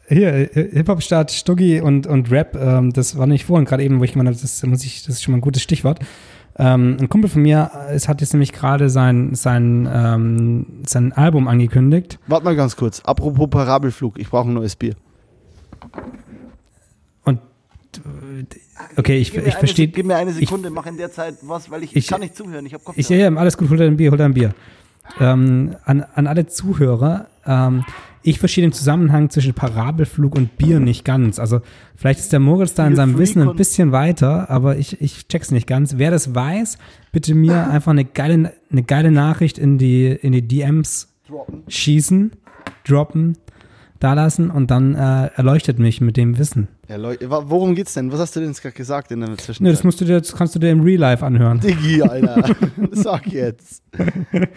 Hier, 0.07 0.33
äh, 0.55 0.69
Hip-Hop-Stadt, 0.73 1.31
Stuggi 1.31 1.79
und, 1.81 2.05
und 2.07 2.31
Rap, 2.31 2.55
ähm, 2.59 2.91
das 2.93 3.17
war 3.17 3.27
nicht 3.27 3.45
vorhin, 3.45 3.65
gerade 3.65 3.83
eben, 3.83 3.99
wo 3.99 4.03
ich 4.03 4.11
gemeint 4.13 4.27
habe, 4.29 4.37
das, 4.39 4.61
muss 4.63 4.83
ich, 4.83 5.03
das 5.03 5.15
ist 5.15 5.23
schon 5.23 5.31
mal 5.31 5.37
ein 5.37 5.41
gutes 5.41 5.61
Stichwort. 5.61 5.99
Ähm, 6.57 6.97
ein 6.99 7.07
Kumpel 7.07 7.29
von 7.29 7.41
mir, 7.41 7.71
äh, 7.89 7.93
es 7.93 8.07
hat 8.09 8.19
jetzt 8.19 8.33
nämlich 8.33 8.51
gerade 8.51 8.89
sein, 8.89 9.35
sein, 9.35 9.87
ähm, 9.91 10.65
sein 10.85 11.13
Album 11.13 11.47
angekündigt. 11.47 12.19
Warte 12.27 12.43
mal 12.43 12.55
ganz 12.57 12.75
kurz. 12.75 12.99
Apropos 13.01 13.49
Parabelflug, 13.49 14.19
ich 14.19 14.29
brauche 14.29 14.49
ein 14.49 14.53
neues 14.53 14.75
Bier. 14.75 14.95
Und 17.23 17.39
äh, 17.97 18.99
okay, 18.99 19.17
ich, 19.17 19.33
ich 19.35 19.55
verstehe. 19.55 19.87
Gib 19.87 20.05
mir 20.05 20.17
eine 20.17 20.31
ich- 20.31 20.37
Sekunde, 20.39 20.69
mach 20.69 20.85
in 20.87 20.97
der 20.97 21.11
Zeit 21.11 21.35
was, 21.43 21.71
weil 21.71 21.83
ich, 21.83 21.95
Ich- 21.95 22.07
kann 22.07 22.19
nicht 22.19 22.35
zuhören. 22.35 22.65
Ich 22.65 22.73
habe 22.73 22.83
Kopfhörer. 22.83 22.99
Ich 22.99 23.07
sehe, 23.07 23.19
ja, 23.19 23.33
alles 23.33 23.57
gut, 23.57 23.69
hol 23.69 23.77
dir 23.77 23.85
ein 23.85 23.95
Bier, 23.95 24.11
hol 24.11 24.17
dir 24.17 24.25
ein 24.25 24.33
Bier. 24.33 24.53
Ähm, 25.19 25.75
an, 25.85 26.05
an 26.15 26.27
alle 26.27 26.47
Zuhörer, 26.47 27.27
ähm, 27.45 27.83
ich 28.23 28.39
verstehe 28.39 28.63
den 28.63 28.71
Zusammenhang 28.71 29.29
zwischen 29.29 29.53
Parabelflug 29.53 30.35
und 30.35 30.57
Bier 30.57 30.79
nicht 30.79 31.03
ganz. 31.05 31.39
Also 31.39 31.61
vielleicht 31.95 32.19
ist 32.19 32.31
der 32.31 32.39
Moritz 32.39 32.75
da 32.75 32.85
in 32.85 32.95
seinem 32.95 33.17
Wissen 33.17 33.41
ein 33.41 33.55
bisschen 33.55 33.91
weiter, 33.91 34.49
aber 34.49 34.77
ich, 34.77 35.01
ich 35.01 35.27
check's 35.27 35.51
nicht 35.51 35.65
ganz. 35.65 35.97
Wer 35.97 36.11
das 36.11 36.35
weiß, 36.35 36.77
bitte 37.11 37.33
mir 37.33 37.69
einfach 37.69 37.91
eine 37.91 38.05
geile, 38.05 38.53
eine 38.71 38.83
geile 38.83 39.11
Nachricht 39.11 39.57
in 39.57 39.77
die, 39.77 40.07
in 40.07 40.33
die 40.33 40.47
DMs 40.47 41.09
schießen, 41.67 42.31
droppen, 42.83 43.37
da 44.03 44.13
lassen 44.13 44.49
und 44.51 44.71
dann 44.71 44.95
äh, 44.95 45.27
erleuchtet 45.35 45.79
mich 45.79 46.01
mit 46.01 46.17
dem 46.17 46.37
Wissen. 46.37 46.67
Wa- 46.87 47.43
worum 47.47 47.75
geht's 47.75 47.93
denn? 47.93 48.11
Was 48.11 48.19
hast 48.19 48.35
du 48.35 48.39
denn 48.41 48.49
jetzt 48.49 48.61
gerade 48.61 48.75
gesagt 48.75 49.11
in 49.11 49.21
der 49.21 49.29
Zwischenzeit? 49.37 49.61
Ne, 49.61 49.71
das 49.71 49.83
musst 49.83 50.01
du 50.01 50.05
dir, 50.05 50.19
das 50.19 50.33
kannst 50.35 50.55
du 50.55 50.59
dir 50.59 50.71
im 50.71 50.81
Real 50.81 50.99
Life 50.99 51.25
anhören. 51.25 51.59
Diggi, 51.59 52.01
Alter. 52.01 52.55
Sag 52.91 53.27
jetzt. 53.27 53.83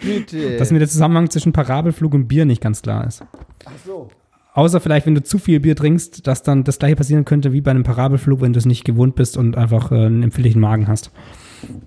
Bitte. 0.01 0.57
Dass 0.57 0.71
mir 0.71 0.79
der 0.79 0.87
Zusammenhang 0.87 1.29
zwischen 1.29 1.53
Parabelflug 1.53 2.13
und 2.13 2.27
Bier 2.27 2.45
nicht 2.45 2.61
ganz 2.61 2.81
klar 2.81 3.05
ist. 3.07 3.23
Ach 3.65 3.71
so. 3.85 4.09
Außer 4.53 4.79
vielleicht, 4.79 5.05
wenn 5.05 5.15
du 5.15 5.21
zu 5.23 5.37
viel 5.37 5.59
Bier 5.59 5.75
trinkst, 5.75 6.25
dass 6.27 6.41
dann 6.41 6.63
das 6.63 6.79
gleiche 6.79 6.95
passieren 6.95 7.25
könnte 7.25 7.51
wie 7.51 7.59
bei 7.61 7.71
einem 7.71 7.83
Parabelflug, 7.83 8.39
wenn 8.41 8.53
du 8.53 8.59
es 8.59 8.65
nicht 8.65 8.85
gewohnt 8.85 9.15
bist 9.15 9.35
und 9.37 9.57
einfach 9.57 9.91
äh, 9.91 9.95
einen 10.05 10.23
empfindlichen 10.23 10.61
Magen 10.61 10.87
hast. 10.87 11.11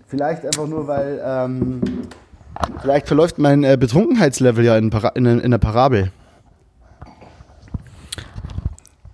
Vielleicht 0.06 0.44
einfach 0.44 0.66
nur, 0.66 0.86
weil 0.86 1.20
ähm, 1.24 1.80
vielleicht 2.82 3.06
verläuft 3.06 3.38
mein 3.38 3.64
äh, 3.64 3.76
Betrunkenheitslevel 3.80 4.64
ja 4.64 4.76
in, 4.76 4.90
Para 4.90 5.08
in, 5.10 5.24
in 5.24 5.50
der 5.50 5.58
Parabel. 5.58 6.10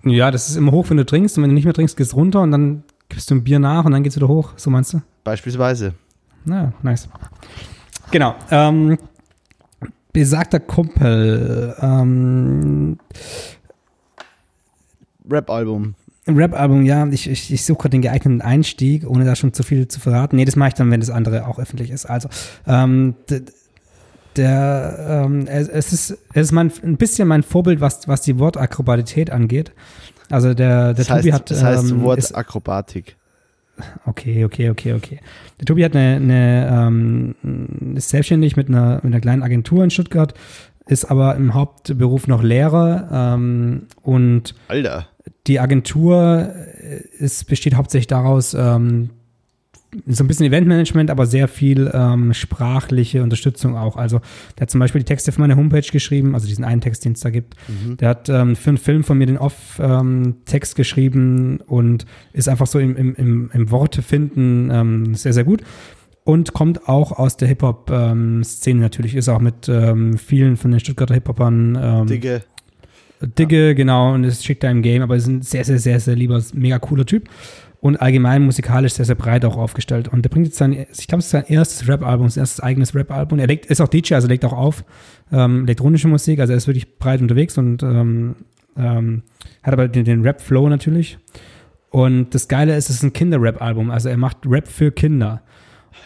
Ja, 0.05 0.29
das 0.29 0.49
ist 0.49 0.55
immer 0.55 0.71
hoch, 0.71 0.89
wenn 0.89 0.97
du 0.97 1.05
trinkst 1.05 1.37
und 1.37 1.43
wenn 1.43 1.49
du 1.49 1.55
nicht 1.55 1.65
mehr 1.65 1.73
trinkst, 1.73 1.97
geht's 1.97 2.15
runter 2.15 2.41
und 2.41 2.51
dann 2.51 2.83
gibst 3.09 3.29
du 3.31 3.35
ein 3.35 3.43
Bier 3.43 3.59
nach 3.59 3.85
und 3.85 3.91
dann 3.91 4.03
geht's 4.03 4.15
wieder 4.15 4.27
hoch. 4.27 4.53
So 4.55 4.69
meinst 4.69 4.93
du? 4.93 5.01
Beispielsweise. 5.23 5.95
Naja, 6.45 6.73
nice. 6.83 7.09
Genau. 8.11 8.35
Ähm, 8.51 8.99
besagter 10.13 10.59
Kumpel. 10.59 11.75
Ähm, 11.81 12.99
Rap-Album. 15.29 15.95
Im 16.27 16.37
Rap-Album, 16.37 16.85
ja, 16.85 17.07
ich, 17.07 17.29
ich, 17.29 17.51
ich 17.51 17.65
suche 17.65 17.79
gerade 17.79 17.91
den 17.91 18.01
geeigneten 18.01 18.41
Einstieg, 18.41 19.07
ohne 19.07 19.25
da 19.25 19.35
schon 19.35 19.53
zu 19.53 19.63
viel 19.63 19.87
zu 19.87 19.99
verraten. 19.99 20.35
Nee, 20.35 20.45
das 20.45 20.55
mache 20.55 20.69
ich 20.69 20.73
dann, 20.75 20.89
wenn 20.91 20.99
das 20.99 21.09
andere 21.09 21.47
auch 21.47 21.59
öffentlich 21.59 21.89
ist. 21.89 22.05
Also, 22.05 22.29
ähm, 22.67 23.15
der, 24.37 25.23
ähm, 25.25 25.47
es, 25.47 25.67
es 25.69 25.93
ist, 25.93 26.11
es 26.33 26.47
ist 26.47 26.51
mein, 26.51 26.71
ein 26.83 26.97
bisschen 26.97 27.27
mein 27.27 27.43
Vorbild, 27.43 27.81
was, 27.81 28.07
was 28.07 28.21
die 28.21 28.37
Wortakrobatität 28.39 29.29
angeht. 29.31 29.71
Also 30.29 30.53
der, 30.53 30.93
der 30.93 31.05
Das 31.05 31.07
Tobi 31.07 31.31
heißt, 31.31 31.33
hat, 31.33 31.51
das 31.51 31.63
heißt 31.63 31.91
ähm, 31.91 32.01
Wort 32.01 32.19
ist, 32.19 32.33
Akrobatik. 32.35 33.15
okay, 34.05 34.45
okay, 34.45 34.69
okay, 34.69 34.93
okay. 34.93 35.19
Der 35.59 35.65
Tobi 35.65 35.83
hat 35.83 35.95
eine, 35.95 36.15
eine 36.15 36.87
ähm, 36.87 37.35
ist 37.95 38.09
selbstständig 38.09 38.55
mit 38.55 38.69
einer, 38.69 38.95
mit 38.95 39.05
einer 39.05 39.19
kleinen 39.19 39.43
Agentur 39.43 39.83
in 39.83 39.91
Stuttgart, 39.91 40.33
ist 40.87 41.05
aber 41.05 41.35
im 41.35 41.53
Hauptberuf 41.53 42.27
noch 42.27 42.41
Lehrer 42.43 43.09
ähm, 43.35 43.87
und 44.01 44.55
Alter. 44.67 45.07
die 45.47 45.59
Agentur 45.59 46.53
äh, 46.81 47.01
ist, 47.17 47.47
besteht 47.47 47.75
hauptsächlich 47.75 48.07
daraus, 48.07 48.53
ähm, 48.53 49.09
so 50.07 50.23
ein 50.23 50.27
bisschen 50.27 50.45
Eventmanagement, 50.45 51.09
aber 51.09 51.25
sehr 51.25 51.47
viel 51.47 51.91
ähm, 51.93 52.33
sprachliche 52.33 53.23
Unterstützung 53.23 53.77
auch. 53.77 53.95
Also 53.97 54.21
der 54.57 54.63
hat 54.63 54.69
zum 54.69 54.79
Beispiel 54.79 54.99
die 54.99 55.05
Texte 55.05 55.31
für 55.31 55.41
meine 55.41 55.55
Homepage 55.55 55.81
geschrieben, 55.81 56.33
also 56.33 56.47
diesen 56.47 56.63
einen 56.63 56.81
Text, 56.81 57.05
den 57.05 57.13
es 57.13 57.21
da 57.21 57.29
gibt. 57.29 57.55
Der 57.99 58.09
hat 58.09 58.29
ähm, 58.29 58.55
für 58.55 58.69
einen 58.69 58.77
Film 58.77 59.03
von 59.03 59.17
mir 59.17 59.27
den 59.27 59.37
Off-Text 59.37 60.75
geschrieben 60.75 61.59
und 61.67 62.05
ist 62.33 62.49
einfach 62.49 62.67
so 62.67 62.79
im, 62.79 62.95
im, 62.95 63.15
im, 63.15 63.51
im 63.53 63.71
Worte 63.71 64.01
finden 64.01 64.69
ähm, 64.71 65.15
sehr, 65.15 65.33
sehr 65.33 65.43
gut. 65.43 65.61
Und 66.23 66.53
kommt 66.53 66.89
auch 66.89 67.11
aus 67.11 67.37
der 67.37 67.47
Hip-Hop-Szene 67.47 68.79
natürlich, 68.79 69.15
ist 69.15 69.29
auch 69.29 69.39
mit 69.39 69.69
ähm, 69.69 70.17
vielen 70.17 70.57
von 70.57 70.71
den 70.71 70.79
Stuttgarter 70.79 71.13
Hip-Hopern 71.13 71.77
ähm, 71.79 72.07
Digge. 72.07 72.41
Digge, 73.21 73.75
genau, 73.75 74.13
und 74.13 74.23
es 74.23 74.43
schickt 74.43 74.63
da 74.63 74.69
im 74.69 74.81
Game, 74.81 75.01
aber 75.01 75.15
ist 75.15 75.27
ein 75.27 75.41
sehr, 75.41 75.63
sehr, 75.63 75.79
sehr, 75.79 75.99
sehr 75.99 76.15
lieber, 76.15 76.41
mega 76.53 76.79
cooler 76.79 77.05
Typ. 77.05 77.29
Und 77.85 77.97
allgemein 77.97 78.41
musikalisch 78.41 78.93
sehr, 78.93 79.05
sehr 79.05 79.13
breit 79.13 79.45
auch 79.45 79.57
aufgestellt. 79.57 80.07
Und 80.07 80.23
der 80.23 80.31
bringt 80.31 80.47
jetzt 80.47 80.57
sein, 80.57 80.73
ich 80.73 81.07
glaube, 81.07 81.19
es 81.19 81.25
ist 81.25 81.29
sein 81.29 81.43
erstes 81.47 81.87
Rap-Album, 81.87 82.27
sein 82.29 82.41
erstes 82.41 82.59
eigenes 82.59 82.95
Rap-Album. 82.95 83.37
Er 83.37 83.45
legt, 83.45 83.67
ist 83.67 83.79
auch 83.79 83.87
DJ, 83.87 84.15
also 84.15 84.27
legt 84.27 84.43
auch 84.43 84.53
auf 84.53 84.83
ähm, 85.31 85.65
elektronische 85.65 86.07
Musik, 86.07 86.39
also 86.39 86.51
er 86.51 86.57
ist 86.57 86.65
wirklich 86.65 86.97
breit 86.97 87.21
unterwegs 87.21 87.59
und 87.59 87.83
ähm, 87.83 88.37
ähm, 88.75 89.21
hat 89.61 89.73
aber 89.73 89.87
den, 89.87 90.03
den 90.03 90.23
Rap-Flow 90.23 90.67
natürlich. 90.67 91.19
Und 91.91 92.33
das 92.33 92.47
Geile 92.47 92.75
ist, 92.75 92.89
es 92.89 92.95
ist 92.95 93.03
ein 93.03 93.13
Kinder-Rap-Album, 93.13 93.91
also 93.91 94.09
er 94.09 94.17
macht 94.17 94.37
Rap 94.47 94.67
für 94.67 94.91
Kinder. 94.91 95.43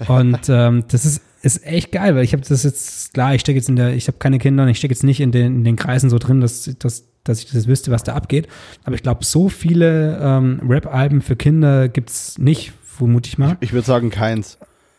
Und 0.09 0.37
ähm, 0.49 0.83
das 0.89 1.05
ist, 1.05 1.23
ist 1.43 1.65
echt 1.65 1.93
geil, 1.93 2.13
weil 2.13 2.25
ich 2.25 2.33
habe 2.33 2.43
das 2.45 2.63
jetzt, 2.63 3.13
klar, 3.13 3.35
ich 3.35 3.39
stecke 3.39 3.57
jetzt 3.57 3.69
in 3.69 3.77
der, 3.77 3.95
ich 3.95 4.07
habe 4.09 4.17
keine 4.17 4.37
Kinder 4.37 4.63
und 4.63 4.69
ich 4.69 4.79
stecke 4.79 4.93
jetzt 4.93 5.05
nicht 5.05 5.21
in 5.21 5.31
den, 5.31 5.55
in 5.55 5.63
den 5.63 5.77
Kreisen 5.77 6.09
so 6.09 6.17
drin, 6.17 6.41
dass, 6.41 6.75
dass, 6.77 7.08
dass 7.29 7.39
ich 7.43 7.51
das 7.51 7.67
wüsste, 7.67 7.91
was 7.91 8.03
da 8.03 8.13
abgeht. 8.15 8.47
Aber 8.83 8.95
ich 8.95 9.03
glaube, 9.03 9.23
so 9.23 9.47
viele 9.49 10.19
ähm, 10.21 10.59
Rap-Alben 10.67 11.21
für 11.21 11.35
Kinder 11.35 11.87
gibt's 11.87 12.37
nicht, 12.37 12.73
vermute 12.83 13.27
ich 13.29 13.37
mal. 13.37 13.57
Ich 13.61 13.71
würde 13.73 13.85
sagen 13.87 14.09
keins. 14.09 14.57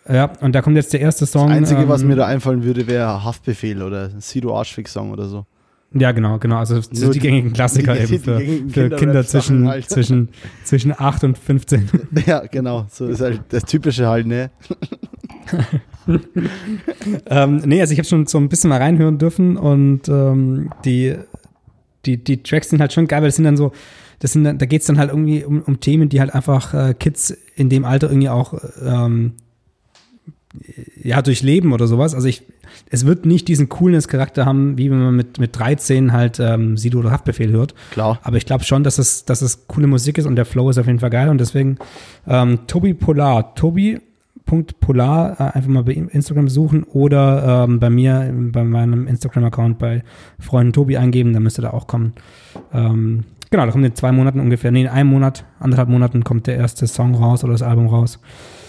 Ja, 0.09 0.33
und 0.40 0.55
da 0.55 0.62
kommt 0.62 0.77
jetzt 0.77 0.93
der 0.93 1.01
erste 1.01 1.27
Song. 1.27 1.49
Das 1.49 1.57
Einzige, 1.59 1.88
was 1.88 2.03
ähm, 2.03 2.09
mir 2.09 2.16
da 2.16 2.27
einfallen 2.27 2.64
würde, 2.64 2.87
wäre 2.87 3.23
Haftbefehl 3.23 3.83
oder 3.83 4.11
Sido 4.21 4.57
Arschfix-Song 4.59 5.11
oder 5.11 5.29
so. 5.29 5.45
Ja, 5.93 6.12
genau, 6.12 6.38
genau. 6.38 6.59
Also 6.59 6.77
das 6.77 6.87
sind 6.87 7.01
Nur 7.03 7.12
die 7.12 7.19
die- 7.19 7.27
gängigen 7.27 7.53
Klassiker 7.53 7.95
die- 7.95 8.14
eben 8.14 8.23
für, 8.23 8.38
für 8.38 8.40
Kinder 8.40 8.97
Kinder-Rap-Sachen 8.97 9.40
zwischen, 9.43 9.69
halt. 9.69 9.90
zwischen, 9.90 10.29
zwischen 10.64 10.93
8 10.97 11.25
und 11.25 11.37
15. 11.38 11.88
Ja, 12.27 12.40
genau. 12.47 12.87
So 12.90 13.07
ist 13.07 13.21
halt 13.21 13.40
das 13.51 13.64
Typische 13.64 14.07
halt, 14.09 14.27
ne? 14.27 14.51
ähm, 17.27 17.62
nee, 17.64 17.81
also 17.81 17.93
ich 17.93 17.99
habe 17.99 18.09
schon 18.09 18.27
so 18.27 18.38
ein 18.38 18.49
bisschen 18.49 18.71
mal 18.71 18.79
reinhören 18.81 19.19
dürfen 19.19 19.57
und 19.57 20.09
ähm, 20.09 20.71
die, 20.85 21.16
die, 22.07 22.23
die 22.23 22.43
Tracks 22.43 22.71
sind 22.71 22.81
halt 22.81 22.93
schon 22.93 23.07
geil, 23.07 23.23
weil 23.23 23.29
das 23.29 23.37
sind 23.37 23.45
dann 23.45 23.57
so, 23.57 23.73
das 24.21 24.33
sind 24.33 24.45
dann, 24.45 24.59
da 24.59 24.67
geht's 24.67 24.87
dann 24.87 24.99
halt 24.99 25.11
irgendwie 25.11 25.45
um, 25.45 25.63
um 25.63 25.81
Themen, 25.81 26.09
die 26.09 26.21
halt 26.21 26.35
einfach 26.35 26.75
äh, 26.75 26.95
Kids 26.95 27.37
in 27.57 27.69
dem 27.69 27.85
Alter 27.85 28.09
irgendwie 28.09 28.29
auch 28.29 28.55
ähm, 28.83 29.33
ja, 31.03 31.23
durchleben 31.23 31.73
oder 31.73 31.87
sowas. 31.87 32.15
Also 32.15 32.27
ich, 32.29 32.43
es 32.91 33.07
wird 33.07 33.25
nicht 33.25 33.49
diesen 33.49 33.69
Coolness-Charakter 33.69 34.47
haben, 34.47 34.79
wie 34.79 34.91
wenn 34.91 35.03
man 35.03 35.15
mit, 35.15 35.39
mit 35.39 35.57
13 35.59 36.13
halt 36.13 36.41
ähm, 36.41 36.77
Sido 36.77 36.99
oder 36.99 37.13
Haftbefehl 37.13 37.53
hört. 37.53 37.75
Klar. 37.93 38.19
Aber 38.23 38.37
ich 38.37 38.47
glaube 38.47 38.65
schon, 38.65 38.83
dass 38.83 38.99
es, 38.99 39.25
dass 39.25 39.43
es 39.43 39.67
coole 39.69 39.87
Musik 39.87 40.19
ist 40.19 40.27
und 40.27 40.37
der 40.37 40.45
Flow 40.45 40.71
ist 40.71 40.79
auf 40.79 40.87
jeden 40.87 41.01
Fall 41.01 41.11
geil. 41.11 41.29
Und 41.29 41.39
deswegen 41.39 41.79
ähm, 42.27 42.61
Tobi 42.67 42.95
Polar, 42.95 43.55
Tobi.polar, 44.46 45.40
äh, 45.40 45.57
einfach 45.57 45.68
mal 45.70 45.83
bei 45.85 45.92
Instagram 45.92 46.48
suchen 46.48 46.83
oder 46.85 47.64
ähm, 47.68 47.79
bei 47.81 47.90
mir, 47.90 48.33
bei 48.53 48.64
meinem 48.64 49.07
Instagram-Account 49.07 49.79
bei 49.79 50.03
Freunden 50.38 50.72
Tobi 50.72 50.96
eingeben, 50.96 51.33
dann 51.33 51.42
müsste 51.42 51.62
da 51.62 51.70
auch 51.70 51.87
kommen. 51.87 52.12
Ähm, 52.72 53.24
Genau, 53.53 53.66
da 53.66 53.72
kommt 53.72 53.85
in 53.85 53.96
zwei 53.96 54.12
Monaten 54.12 54.38
ungefähr, 54.38 54.70
nee, 54.70 54.83
in 54.83 54.87
einem 54.87 55.11
Monat, 55.11 55.44
anderthalb 55.59 55.88
Monaten 55.88 56.22
kommt 56.22 56.46
der 56.46 56.55
erste 56.57 56.87
Song 56.87 57.16
raus 57.16 57.42
oder 57.42 57.53
das 57.55 57.62
Album 57.62 57.88
raus. 57.88 58.20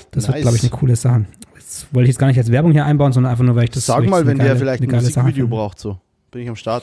Das 0.10 0.24
Nice. 0.26 0.34
wird, 0.34 0.42
glaube 0.42 0.58
ich, 0.58 0.64
eine 0.64 0.72
coole 0.72 0.96
Sache. 0.96 1.26
Das 1.54 1.86
wollte 1.92 2.06
ich 2.06 2.14
jetzt 2.16 2.18
gar 2.18 2.26
nicht 2.26 2.40
als 2.40 2.52
Werbung 2.52 2.72
hier 2.72 2.84
einbauen, 2.84 3.12
sondern 3.14 3.32
einfach 3.32 3.44
nur, 3.44 3.56
weil 3.56 3.66
ich 3.66 3.70
das 3.70 3.86
Sag 3.86 4.04
mal, 4.10 4.22
wenn 4.26 4.30
eine 4.30 4.38
der 4.40 4.48
geile- 4.48 4.58
vielleicht 4.60 4.82
ein 4.82 4.90
geile 4.90 5.04
Musikvideo 5.04 5.48
braucht, 5.48 5.78
so. 5.78 6.00
Bin 6.32 6.42
ich 6.42 6.50
am 6.50 6.56
Start. 6.56 6.82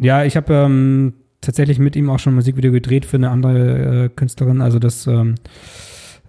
Ja, 0.00 0.24
ich 0.24 0.36
habe 0.36 0.52
ähm, 0.52 1.12
tatsächlich 1.40 1.78
mit 1.78 1.94
ihm 1.94 2.10
auch 2.10 2.18
schon 2.18 2.32
ein 2.32 2.36
Musikvideo 2.36 2.72
gedreht 2.72 3.06
für 3.06 3.18
eine 3.18 3.30
andere 3.30 4.06
äh, 4.06 4.08
Künstlerin. 4.08 4.60
Also 4.60 4.80
das 4.80 5.06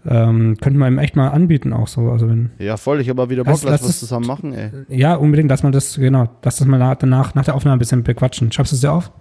ähm, 0.05 0.57
könnten 0.61 0.79
wir 0.79 0.87
ihm 0.87 0.97
echt 0.99 1.15
mal 1.15 1.29
anbieten 1.29 1.71
auch 1.73 1.87
so. 1.87 2.09
Also 2.11 2.27
wenn 2.29 2.51
Ja, 2.59 2.77
voll. 2.77 2.99
Ich 3.01 3.09
habe 3.09 3.21
mal 3.21 3.29
wieder 3.29 3.43
Bock, 3.43 3.53
Lass- 3.53 3.63
lass, 3.63 3.81
lass 3.81 3.89
was 3.89 3.99
zusammen 3.99 4.27
machen, 4.27 4.53
ey. 4.53 4.71
ja 4.89 5.15
unbedingt, 5.15 5.49
dass 5.51 5.63
man 5.63 5.71
das 5.71 5.95
genau, 5.95 6.29
dass 6.41 6.57
das 6.57 6.67
mal 6.67 6.77
na- 6.79 6.95
danach 6.95 7.35
nach 7.35 7.45
der 7.45 7.55
Aufnahme 7.55 7.77
ein 7.77 7.79
bisschen 7.79 8.03
bequatschen. 8.03 8.51
Schreibst 8.51 8.71
du 8.71 8.75
es 8.75 8.81
dir 8.81 8.91
auf? 8.91 9.11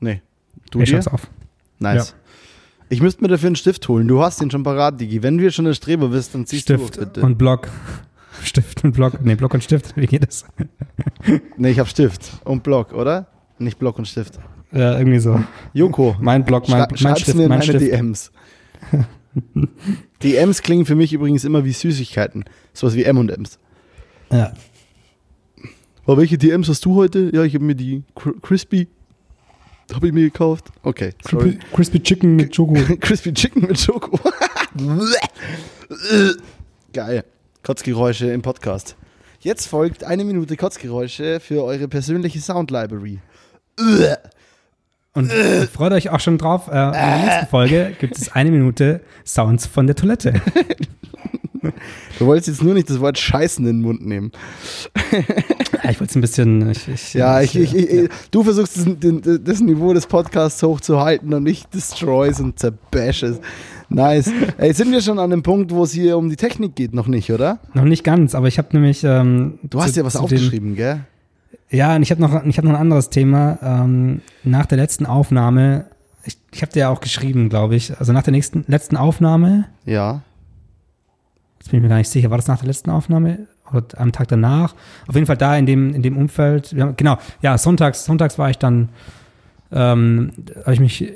Nee. 0.00 0.22
Du 0.70 0.80
ich 0.80 0.86
dir? 0.88 0.96
schreib's 1.02 1.08
auf. 1.08 1.28
Nice. 1.78 2.14
Ich 2.90 3.00
müsste 3.02 3.22
mir 3.22 3.28
dafür 3.28 3.48
einen 3.48 3.56
Stift 3.56 3.88
holen. 3.88 4.06
Du 4.06 4.22
hast 4.22 4.40
den 4.40 4.50
schon 4.50 4.62
parat, 4.62 5.00
Digi. 5.00 5.22
Wenn 5.22 5.38
wir 5.40 5.50
schon 5.50 5.64
der 5.64 5.74
Streber 5.74 6.08
bist, 6.08 6.34
dann 6.34 6.46
ziehst 6.46 6.62
Stift 6.64 6.96
du 6.96 7.00
bitte. 7.00 7.22
und 7.22 7.38
Block. 7.38 7.68
Stift 8.42 8.84
und 8.84 8.92
Block. 8.92 9.24
Nee, 9.24 9.34
Block 9.36 9.54
und 9.54 9.64
Stift. 9.64 9.96
Wie 9.96 10.06
geht 10.06 10.26
das? 10.26 10.44
nee, 11.56 11.70
ich 11.70 11.78
habe 11.78 11.88
Stift 11.88 12.32
und 12.44 12.62
Block, 12.62 12.92
oder? 12.92 13.26
Nicht 13.58 13.78
Block 13.78 13.98
und 13.98 14.06
Stift. 14.06 14.38
Ja, 14.72 14.98
irgendwie 14.98 15.18
so. 15.20 15.40
Joko, 15.72 16.16
Mein 16.20 16.44
Block, 16.44 16.68
mein, 16.68 16.86
mein 17.00 17.16
Stift, 17.16 17.36
mir 17.36 17.44
in 17.44 17.48
mein 17.48 17.58
meine 17.60 17.62
Stift. 17.64 17.92
DMs. 17.92 18.32
DMs 20.24 20.62
klingen 20.62 20.86
für 20.86 20.94
mich 20.94 21.12
übrigens 21.12 21.44
immer 21.44 21.64
wie 21.64 21.72
Süßigkeiten. 21.72 22.44
Sowas 22.72 22.94
wie 22.94 23.04
M&M's. 23.04 23.58
Ja. 24.32 24.52
Aber 26.04 26.16
welche 26.16 26.38
DMs 26.38 26.68
hast 26.68 26.84
du 26.84 26.94
heute? 26.96 27.30
Ja, 27.32 27.44
ich 27.44 27.54
habe 27.54 27.64
mir 27.64 27.74
die 27.74 28.02
Cr 28.14 28.32
Crispy 28.42 28.88
habe 29.92 30.06
ich 30.06 30.12
mir 30.14 30.22
gekauft. 30.22 30.66
Okay, 30.82 31.12
sorry. 31.28 31.58
Crispy, 31.58 31.74
Crispy 31.74 32.02
Chicken 32.02 32.36
mit 32.36 32.54
Schoko. 32.56 32.74
Crispy 33.00 33.34
Chicken 33.34 33.66
mit 33.66 33.78
Schoko. 33.78 34.18
Geil. 36.92 37.24
Kotzgeräusche 37.62 38.30
im 38.30 38.42
Podcast. 38.42 38.96
Jetzt 39.40 39.66
folgt 39.66 40.04
eine 40.04 40.24
Minute 40.24 40.56
Kotzgeräusche 40.56 41.38
für 41.38 41.64
eure 41.64 41.86
persönliche 41.88 42.40
Sound 42.40 42.70
Library. 42.70 43.20
Und 45.14 45.30
äh, 45.30 45.66
freut 45.66 45.92
euch 45.92 46.10
auch 46.10 46.20
schon 46.20 46.38
drauf. 46.38 46.68
Äh, 46.68 46.86
in 46.86 46.92
der 46.92 47.18
nächsten 47.24 47.46
Folge 47.46 47.92
gibt 48.00 48.16
es 48.18 48.32
eine 48.32 48.50
Minute 48.50 49.00
Sounds 49.24 49.66
von 49.66 49.86
der 49.86 49.94
Toilette. 49.96 50.34
Du 52.18 52.26
wolltest 52.26 52.48
jetzt 52.48 52.62
nur 52.62 52.74
nicht 52.74 52.90
das 52.90 53.00
Wort 53.00 53.16
Scheißen 53.16 53.66
in 53.66 53.78
den 53.78 53.82
Mund 53.82 54.04
nehmen. 54.04 54.32
Ich 55.88 56.00
wollte 56.00 56.04
es 56.04 56.14
ein 56.14 56.20
bisschen. 56.20 56.70
Ich, 56.70 56.88
ich, 56.88 57.14
Ja, 57.14 57.40
ich, 57.40 57.56
ich, 57.56 57.74
ich, 57.74 57.90
ja. 57.90 58.08
du 58.30 58.42
versuchst 58.42 58.76
das, 58.76 59.40
das 59.42 59.60
Niveau 59.60 59.94
des 59.94 60.06
Podcasts 60.06 60.62
hochzuhalten 60.62 61.32
und 61.32 61.46
ich 61.46 61.64
destroys 61.66 62.40
und 62.40 62.58
zerbashes. 62.58 63.40
Nice. 63.88 64.30
Ey, 64.58 64.72
sind 64.74 64.92
wir 64.92 65.00
schon 65.00 65.18
an 65.18 65.30
dem 65.30 65.42
Punkt, 65.42 65.72
wo 65.72 65.84
es 65.84 65.92
hier 65.92 66.18
um 66.18 66.28
die 66.28 66.36
Technik 66.36 66.74
geht? 66.74 66.94
Noch 66.94 67.06
nicht, 67.06 67.30
oder? 67.32 67.60
Noch 67.72 67.84
nicht 67.84 68.04
ganz, 68.04 68.34
aber 68.34 68.48
ich 68.48 68.58
habe 68.58 68.68
nämlich. 68.72 69.04
Ähm, 69.04 69.58
Du 69.62 69.80
hast 69.80 69.96
ja 69.96 70.04
was 70.04 70.16
aufgeschrieben, 70.16 70.76
gell? 70.76 71.00
Ja, 71.70 71.96
und 71.96 72.02
ich 72.02 72.10
habe 72.10 72.20
noch, 72.20 72.44
ich 72.44 72.56
hab 72.58 72.64
noch 72.64 72.72
ein 72.72 72.80
anderes 72.80 73.10
Thema. 73.10 73.58
Ähm, 73.62 74.20
nach 74.44 74.66
der 74.66 74.78
letzten 74.78 75.06
Aufnahme, 75.06 75.86
ich, 76.24 76.36
ich 76.52 76.62
habe 76.62 76.72
dir 76.72 76.80
ja 76.80 76.88
auch 76.90 77.00
geschrieben, 77.00 77.48
glaube 77.48 77.74
ich. 77.74 77.98
Also 77.98 78.12
nach 78.12 78.22
der 78.22 78.32
nächsten, 78.32 78.64
letzten 78.68 78.96
Aufnahme, 78.96 79.66
Ja. 79.84 80.22
jetzt 81.58 81.70
bin 81.70 81.78
ich 81.78 81.82
mir 81.82 81.88
gar 81.88 81.96
nicht 81.98 82.10
sicher, 82.10 82.30
war 82.30 82.38
das 82.38 82.46
nach 82.46 82.58
der 82.58 82.68
letzten 82.68 82.90
Aufnahme 82.90 83.46
oder 83.72 83.86
am 83.98 84.12
Tag 84.12 84.28
danach? 84.28 84.74
Auf 85.08 85.14
jeden 85.14 85.26
Fall 85.26 85.36
da 85.36 85.56
in 85.56 85.66
dem, 85.66 85.94
in 85.94 86.02
dem 86.02 86.16
Umfeld. 86.16 86.74
Haben, 86.78 86.96
genau, 86.96 87.18
ja, 87.42 87.58
sonntags, 87.58 88.04
sonntags 88.04 88.38
war 88.38 88.50
ich 88.50 88.58
dann, 88.58 88.90
ähm, 89.72 90.30
habe 90.62 90.74
ich 90.74 90.80
mich, 90.80 91.12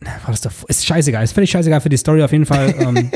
war 0.00 0.30
das 0.32 0.42
davor? 0.42 0.68
Ist 0.68 0.84
scheißegal, 0.84 1.24
ist 1.24 1.32
völlig 1.32 1.50
scheißegal 1.50 1.80
für 1.80 1.88
die 1.88 1.96
Story. 1.96 2.22
Auf 2.22 2.32
jeden 2.32 2.44
Fall 2.46 2.74
ähm, 2.78 3.10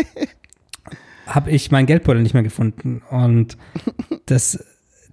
habe 1.26 1.50
ich 1.50 1.70
meinen 1.70 1.86
Geldbeutel 1.86 2.22
nicht 2.22 2.32
mehr 2.32 2.42
gefunden. 2.44 3.02
Und 3.10 3.58
das, 4.26 4.64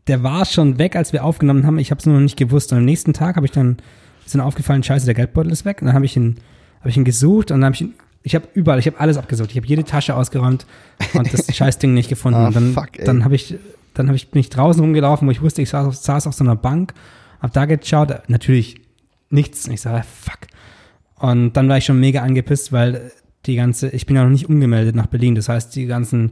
der 0.08 0.24
war 0.24 0.46
schon 0.46 0.78
weg, 0.78 0.96
als 0.96 1.14
wir 1.14 1.24
aufgenommen 1.24 1.66
haben. 1.66 1.80
Ich 1.80 1.92
habe 1.92 2.00
es 2.00 2.06
nur 2.06 2.16
noch 2.16 2.22
nicht 2.22 2.38
gewusst. 2.38 2.72
Und 2.72 2.80
am 2.80 2.86
nächsten 2.86 3.14
Tag 3.14 3.36
habe 3.36 3.46
ich 3.46 3.52
dann, 3.52 3.78
ist 4.26 4.36
dann 4.36 4.42
aufgefallen, 4.42 4.84
scheiße, 4.84 5.06
der 5.06 5.16
Geldbeutel 5.16 5.52
ist 5.52 5.66
weg. 5.66 5.82
Und 5.82 5.88
dann 5.88 5.96
habe 5.96 6.06
ich 6.06 6.16
ihn, 6.16 6.38
habe 6.80 6.90
ich 6.90 6.98
ihn 6.98 7.06
gesucht 7.06 7.52
und 7.52 7.62
dann 7.62 7.66
habe 7.66 7.76
ich 7.76 7.82
ihn, 7.82 7.94
ich 8.22 8.36
habe 8.36 8.48
überall, 8.54 8.80
ich 8.80 8.88
habe 8.88 9.00
alles 9.00 9.18
abgesucht. 9.18 9.52
Ich 9.52 9.58
habe 9.58 9.68
jede 9.68 9.84
Tasche 9.84 10.16
ausgeräumt 10.16 10.66
und 11.14 11.32
das 11.32 11.46
Scheißding 11.56 11.94
nicht 11.94 12.10
gefunden. 12.10 12.40
Ah, 12.40 12.48
und 12.48 12.56
dann, 12.56 12.74
fuck, 12.74 12.98
ey. 12.98 13.06
dann 13.06 13.24
habe 13.24 13.36
ich, 13.36 13.56
dann 13.94 14.08
habe 14.08 14.16
ich, 14.16 14.30
bin 14.30 14.40
ich 14.40 14.50
draußen 14.50 14.82
rumgelaufen, 14.82 15.28
wo 15.28 15.32
ich 15.32 15.42
wusste, 15.42 15.62
ich 15.62 15.70
saß 15.70 15.88
auf, 15.88 15.96
saß 15.96 16.28
auf 16.28 16.34
so 16.34 16.44
einer 16.44 16.56
Bank, 16.56 16.94
habe 17.40 17.54
da 17.54 17.66
geschaut, 17.66 18.28
natürlich 18.28 18.82
nichts. 19.30 19.68
Und 19.68 19.74
ich 19.74 19.82
sage, 19.82 20.04
fuck. 20.04 20.40
Und 21.18 21.54
dann 21.54 21.70
war 21.70 21.78
ich 21.78 21.86
schon 21.86 22.00
mega 22.00 22.22
angepisst, 22.22 22.72
weil 22.72 23.12
die 23.46 23.56
ganze, 23.56 23.90
ich 23.90 24.06
bin 24.06 24.16
ja 24.16 24.24
noch 24.24 24.32
nicht 24.32 24.50
umgemeldet 24.50 24.96
nach 24.96 25.08
Berlin. 25.08 25.36
Das 25.36 25.50
heißt, 25.50 25.76
die 25.76 25.86
ganzen, 25.86 26.32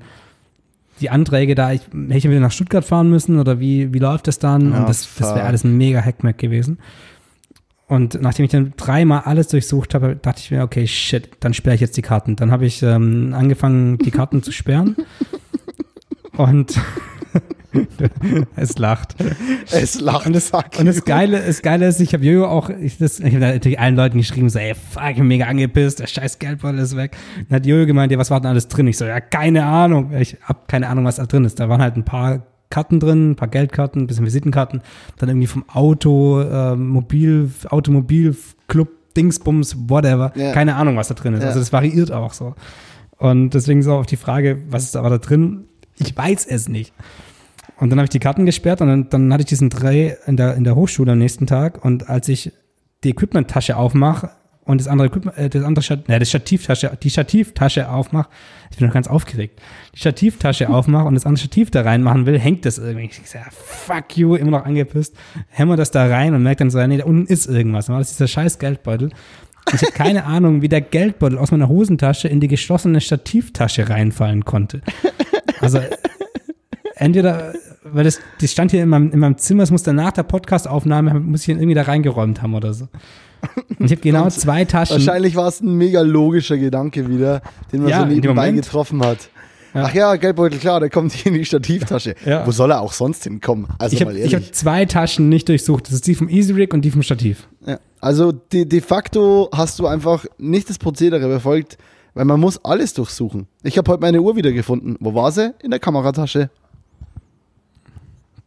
die 0.99 1.09
Anträge 1.09 1.55
da, 1.55 1.71
ich, 1.71 1.81
hätte 1.81 2.17
ich 2.17 2.23
wieder 2.29 2.39
nach 2.39 2.51
Stuttgart 2.51 2.85
fahren 2.85 3.09
müssen 3.09 3.39
oder 3.39 3.59
wie, 3.59 3.93
wie 3.93 3.99
läuft 3.99 4.27
das 4.27 4.39
dann? 4.39 4.71
Ja, 4.71 4.79
und 4.79 4.89
das, 4.89 5.15
das 5.15 5.35
wäre 5.35 5.45
alles 5.45 5.63
ein 5.63 5.77
mega 5.77 6.01
Hackmack 6.01 6.37
gewesen. 6.37 6.79
Und 7.87 8.21
nachdem 8.21 8.45
ich 8.45 8.51
dann 8.51 8.73
dreimal 8.77 9.21
alles 9.25 9.49
durchsucht 9.49 9.93
habe, 9.93 10.15
dachte 10.15 10.39
ich 10.39 10.51
mir, 10.51 10.63
okay, 10.63 10.87
shit, 10.87 11.29
dann 11.41 11.53
sperre 11.53 11.75
ich 11.75 11.81
jetzt 11.81 11.97
die 11.97 12.01
Karten. 12.01 12.35
Dann 12.35 12.51
habe 12.51 12.65
ich 12.65 12.81
ähm, 12.81 13.33
angefangen, 13.37 13.97
die 13.97 14.11
Karten 14.11 14.41
zu 14.41 14.51
sperren. 14.51 14.95
Und 16.37 16.79
es 18.55 18.77
lacht. 18.77 19.15
Es 19.71 19.99
lacht. 19.99 20.25
Und 20.27 20.33
das, 20.33 20.51
und 20.51 20.85
das. 20.85 21.03
Geile, 21.05 21.41
das 21.45 21.61
Geile 21.61 21.87
ist, 21.87 21.99
ich 21.99 22.13
habe 22.13 22.25
Jojo 22.25 22.45
auch, 22.47 22.69
ich, 22.69 22.97
das- 22.97 23.19
ich 23.19 23.25
habe 23.33 23.39
natürlich 23.39 23.79
allen 23.79 23.95
Leuten 23.95 24.17
geschrieben, 24.17 24.49
so, 24.49 24.59
ey, 24.59 24.73
fuck, 24.75 25.03
ich 25.11 25.17
bin 25.17 25.27
mega 25.27 25.45
angepisst, 25.45 25.99
der 25.99 26.07
scheiß 26.07 26.39
Geldbeutel 26.39 26.79
ist 26.79 26.95
weg. 26.95 27.15
Dann 27.49 27.57
hat 27.57 27.65
Jojo 27.65 27.85
gemeint, 27.85 28.11
ja, 28.11 28.17
was 28.17 28.31
war 28.31 28.39
denn 28.41 28.49
alles 28.51 28.67
drin? 28.67 28.87
Ich 28.87 28.97
so, 28.97 29.05
ja, 29.05 29.19
keine 29.19 29.65
Ahnung. 29.65 30.11
Ich 30.13 30.37
hab 30.43 30.67
keine 30.67 30.87
Ahnung, 30.89 31.05
was 31.05 31.17
da 31.17 31.25
drin 31.25 31.45
ist. 31.45 31.59
Da 31.59 31.69
waren 31.69 31.81
halt 31.81 31.95
ein 31.97 32.05
paar 32.05 32.43
Karten 32.69 32.99
drin, 32.99 33.31
ein 33.31 33.35
paar 33.35 33.47
Geldkarten, 33.49 34.01
ein 34.01 34.07
bisschen 34.07 34.25
Visitenkarten, 34.25 34.81
dann 35.17 35.29
irgendwie 35.29 35.47
vom 35.47 35.63
Auto, 35.69 36.41
äh, 36.41 36.75
Mobil, 36.75 37.51
Automobilclub, 37.69 38.89
Dingsbums, 39.15 39.77
whatever. 39.89 40.31
Ja. 40.35 40.53
Keine 40.53 40.75
Ahnung, 40.75 40.97
was 40.97 41.07
da 41.07 41.13
drin 41.13 41.33
ist. 41.35 41.41
Ja. 41.41 41.49
Also 41.49 41.59
das 41.59 41.71
variiert 41.71 42.11
auch 42.11 42.33
so. 42.33 42.55
Und 43.17 43.51
deswegen 43.51 43.83
so 43.83 43.93
auf 43.93 44.07
die 44.07 44.17
Frage, 44.17 44.57
was 44.69 44.83
ist 44.85 44.95
aber 44.95 45.09
da 45.11 45.17
drin? 45.19 45.65
Ich 45.99 46.17
weiß 46.17 46.47
es 46.47 46.67
nicht. 46.67 46.93
Und 47.83 47.89
dann 47.89 47.99
habe 47.99 48.05
ich 48.05 48.11
die 48.11 48.19
Karten 48.19 48.45
gesperrt 48.45 48.79
und 48.79 48.87
dann, 48.87 49.09
dann 49.09 49.33
hatte 49.33 49.41
ich 49.41 49.47
diesen 49.47 49.69
Dreh 49.69 50.13
in 50.25 50.37
der, 50.37 50.55
in 50.55 50.63
der 50.63 50.73
Hochschule 50.73 51.11
am 51.11 51.17
nächsten 51.17 51.47
Tag. 51.47 51.83
Und 51.83 52.09
als 52.09 52.29
ich 52.29 52.53
die 53.03 53.09
Equipment-Tasche 53.09 53.75
aufmache 53.75 54.29
und 54.63 54.79
das 54.79 54.87
andere 54.87 55.09
Equipment, 55.09 55.37
äh, 55.37 55.49
das 55.49 55.65
andere 55.65 55.83
Stat, 55.83 56.07
ja, 56.07 56.17
das 56.17 56.29
Stativtasche, 56.29 56.97
die 57.03 57.09
Stativtasche 57.09 57.89
aufmache, 57.89 58.29
ich 58.71 58.77
bin 58.77 58.87
noch 58.87 58.93
ganz 58.93 59.09
aufgeregt, 59.09 59.61
die 59.93 59.99
Stativtasche 59.99 60.69
aufmache 60.73 61.03
und 61.03 61.15
das 61.15 61.25
andere 61.25 61.41
Stativ 61.43 61.71
da 61.71 61.81
reinmachen 61.81 62.25
will, 62.25 62.39
hängt 62.39 62.65
das 62.65 62.77
irgendwie. 62.77 63.07
Ich 63.07 63.29
sage, 63.29 63.49
fuck 63.51 64.15
you, 64.15 64.35
immer 64.35 64.51
noch 64.51 64.65
angepisst, 64.65 65.17
hämmer 65.49 65.75
das 65.75 65.91
da 65.91 66.05
rein 66.05 66.33
und 66.33 66.41
merkt 66.41 66.61
dann 66.61 66.69
so, 66.69 66.81
nee, 66.87 66.95
da 66.95 67.03
unten 67.03 67.25
ist 67.25 67.47
irgendwas. 67.47 67.87
Dann 67.87 67.95
war 67.95 67.99
das 67.99 68.11
dieser 68.11 68.29
scheiß 68.29 68.59
Geldbeutel. 68.59 69.09
Und 69.09 69.73
ich 69.73 69.81
habe 69.81 69.91
keine 69.91 70.23
Ahnung, 70.25 70.61
wie 70.61 70.69
der 70.69 70.79
Geldbeutel 70.79 71.37
aus 71.37 71.51
meiner 71.51 71.67
Hosentasche 71.67 72.29
in 72.29 72.39
die 72.39 72.47
geschlossene 72.47 73.01
Stativtasche 73.01 73.89
reinfallen 73.89 74.45
konnte. 74.45 74.81
Also 75.59 75.81
entweder, 76.95 77.53
weil 77.91 78.03
das, 78.03 78.19
das 78.39 78.51
stand 78.51 78.71
hier 78.71 78.83
in 78.83 78.89
meinem, 78.89 79.11
in 79.11 79.19
meinem 79.19 79.37
Zimmer, 79.37 79.63
es 79.63 79.71
muss 79.71 79.83
dann 79.83 79.95
nach 79.97 80.11
der 80.11 80.23
Podcast-Aufnahme, 80.23 81.19
muss 81.19 81.41
ich 81.43 81.49
ihn 81.49 81.57
irgendwie 81.57 81.75
da 81.75 81.83
reingeräumt 81.83 82.41
haben 82.41 82.53
oder 82.55 82.73
so. 82.73 82.87
Und 83.77 83.85
ich 83.85 83.91
habe 83.91 84.01
genau 84.01 84.29
zwei 84.29 84.63
Taschen. 84.65 84.95
Wahrscheinlich 84.95 85.35
war 85.35 85.47
es 85.49 85.59
ein 85.61 85.75
mega 85.77 86.01
logischer 86.01 86.57
Gedanke 86.57 87.09
wieder, 87.09 87.41
den 87.71 87.81
man 87.81 87.89
Ja, 87.89 87.99
so 88.01 88.05
nebenbei 88.05 88.51
getroffen 88.51 89.03
hat. 89.03 89.29
Ja. 89.73 89.85
Ach 89.85 89.93
ja, 89.93 90.15
Geldbeutel, 90.15 90.59
klar, 90.59 90.79
der 90.79 90.89
kommt 90.91 91.11
hier 91.13 91.31
in 91.31 91.37
die 91.37 91.45
Stativtasche. 91.45 92.13
Ja. 92.25 92.45
Wo 92.45 92.51
soll 92.51 92.71
er 92.71 92.79
auch 92.81 92.93
sonst 92.93 93.23
hinkommen? 93.23 93.67
Also 93.79 93.95
Ich 93.95 94.01
habe 94.01 94.13
mal 94.13 94.17
ich 94.19 94.27
hab 94.33 94.41
ehrlich. 94.41 94.53
zwei 94.53 94.85
Taschen 94.85 95.29
nicht 95.29 95.49
durchsucht. 95.49 95.87
Das 95.87 95.93
ist 95.95 96.05
die 96.07 96.13
vom 96.15 96.29
Easy 96.29 96.53
Rig 96.53 96.73
und 96.75 96.83
die 96.85 96.91
vom 96.91 97.01
Stativ. 97.01 97.47
ja. 97.65 97.79
Also 97.99 98.31
de, 98.33 98.65
de 98.65 98.81
facto 98.81 99.49
hast 99.53 99.79
du 99.79 99.87
einfach 99.87 100.25
nicht 100.37 100.69
das 100.69 100.77
Prozedere 100.77 101.25
befolgt, 101.27 101.77
weil 102.13 102.25
man 102.25 102.37
muss 102.39 102.63
alles 102.65 102.93
durchsuchen. 102.93 103.47
Ich 103.63 103.77
habe 103.77 103.89
heute 103.91 104.01
meine 104.01 104.21
Uhr 104.21 104.35
wieder 104.35 104.51
gefunden. 104.51 104.97
Wo 104.99 105.15
war 105.15 105.31
sie? 105.31 105.53
In 105.63 105.71
der 105.71 105.79
Kameratasche. 105.79 106.49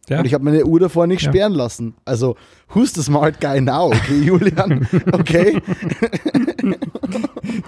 Ja. 0.09 0.19
Und 0.19 0.25
ich 0.25 0.33
habe 0.33 0.43
meine 0.45 0.65
Uhr 0.65 0.79
davor 0.79 1.05
nicht 1.07 1.21
Ja. 1.23 1.31
sperren 1.31 1.53
lassen. 1.53 1.95
Also, 2.05 2.35
who's 2.69 2.93
the 2.93 3.01
smart 3.03 3.41
guy 3.41 3.59
now? 3.59 3.87
Okay, 3.87 4.21
Julian? 4.23 4.87
Okay. 5.11 5.61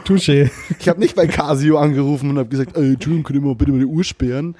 Touché. 0.05 0.49
Ich 0.79 0.87
habe 0.89 0.99
nicht 0.99 1.15
bei 1.15 1.27
Casio 1.27 1.77
angerufen 1.77 2.29
und 2.29 2.37
habe 2.37 2.49
gesagt, 2.49 2.75
ey, 2.77 2.93
Entschuldigung, 2.93 3.23
könnt 3.23 3.39
ihr 3.39 3.45
mal 3.45 3.55
bitte 3.55 3.71
meine 3.71 3.85
Uhr 3.85 4.03
sperren? 4.03 4.55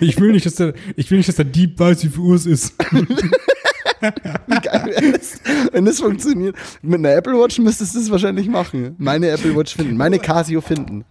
Ich 0.00 0.20
will 0.20 0.32
nicht, 0.32 0.46
dass 0.46 0.56
der, 0.56 0.74
ich 0.96 1.10
will 1.10 1.18
nicht, 1.18 1.28
dass 1.28 1.36
der 1.36 1.44
Dieb 1.44 1.78
weiß, 1.78 2.04
wie 2.04 2.08
viel 2.08 2.20
Uhr 2.20 2.34
es 2.36 2.46
ist. 2.46 2.74
Wie 2.90 4.60
geil 4.60 4.86
wäre 4.86 5.12
das, 5.12 5.40
wenn 5.72 5.84
das 5.84 6.00
funktioniert. 6.00 6.56
Mit 6.82 6.98
einer 6.98 7.14
Apple 7.14 7.32
Watch 7.34 7.58
müsstest 7.58 7.94
du 7.94 8.00
das 8.00 8.10
wahrscheinlich 8.10 8.48
machen. 8.48 8.94
Meine 8.98 9.28
Apple 9.30 9.56
Watch 9.56 9.74
finden, 9.74 9.96
meine 9.96 10.18
Casio 10.18 10.60
finden. 10.60 11.04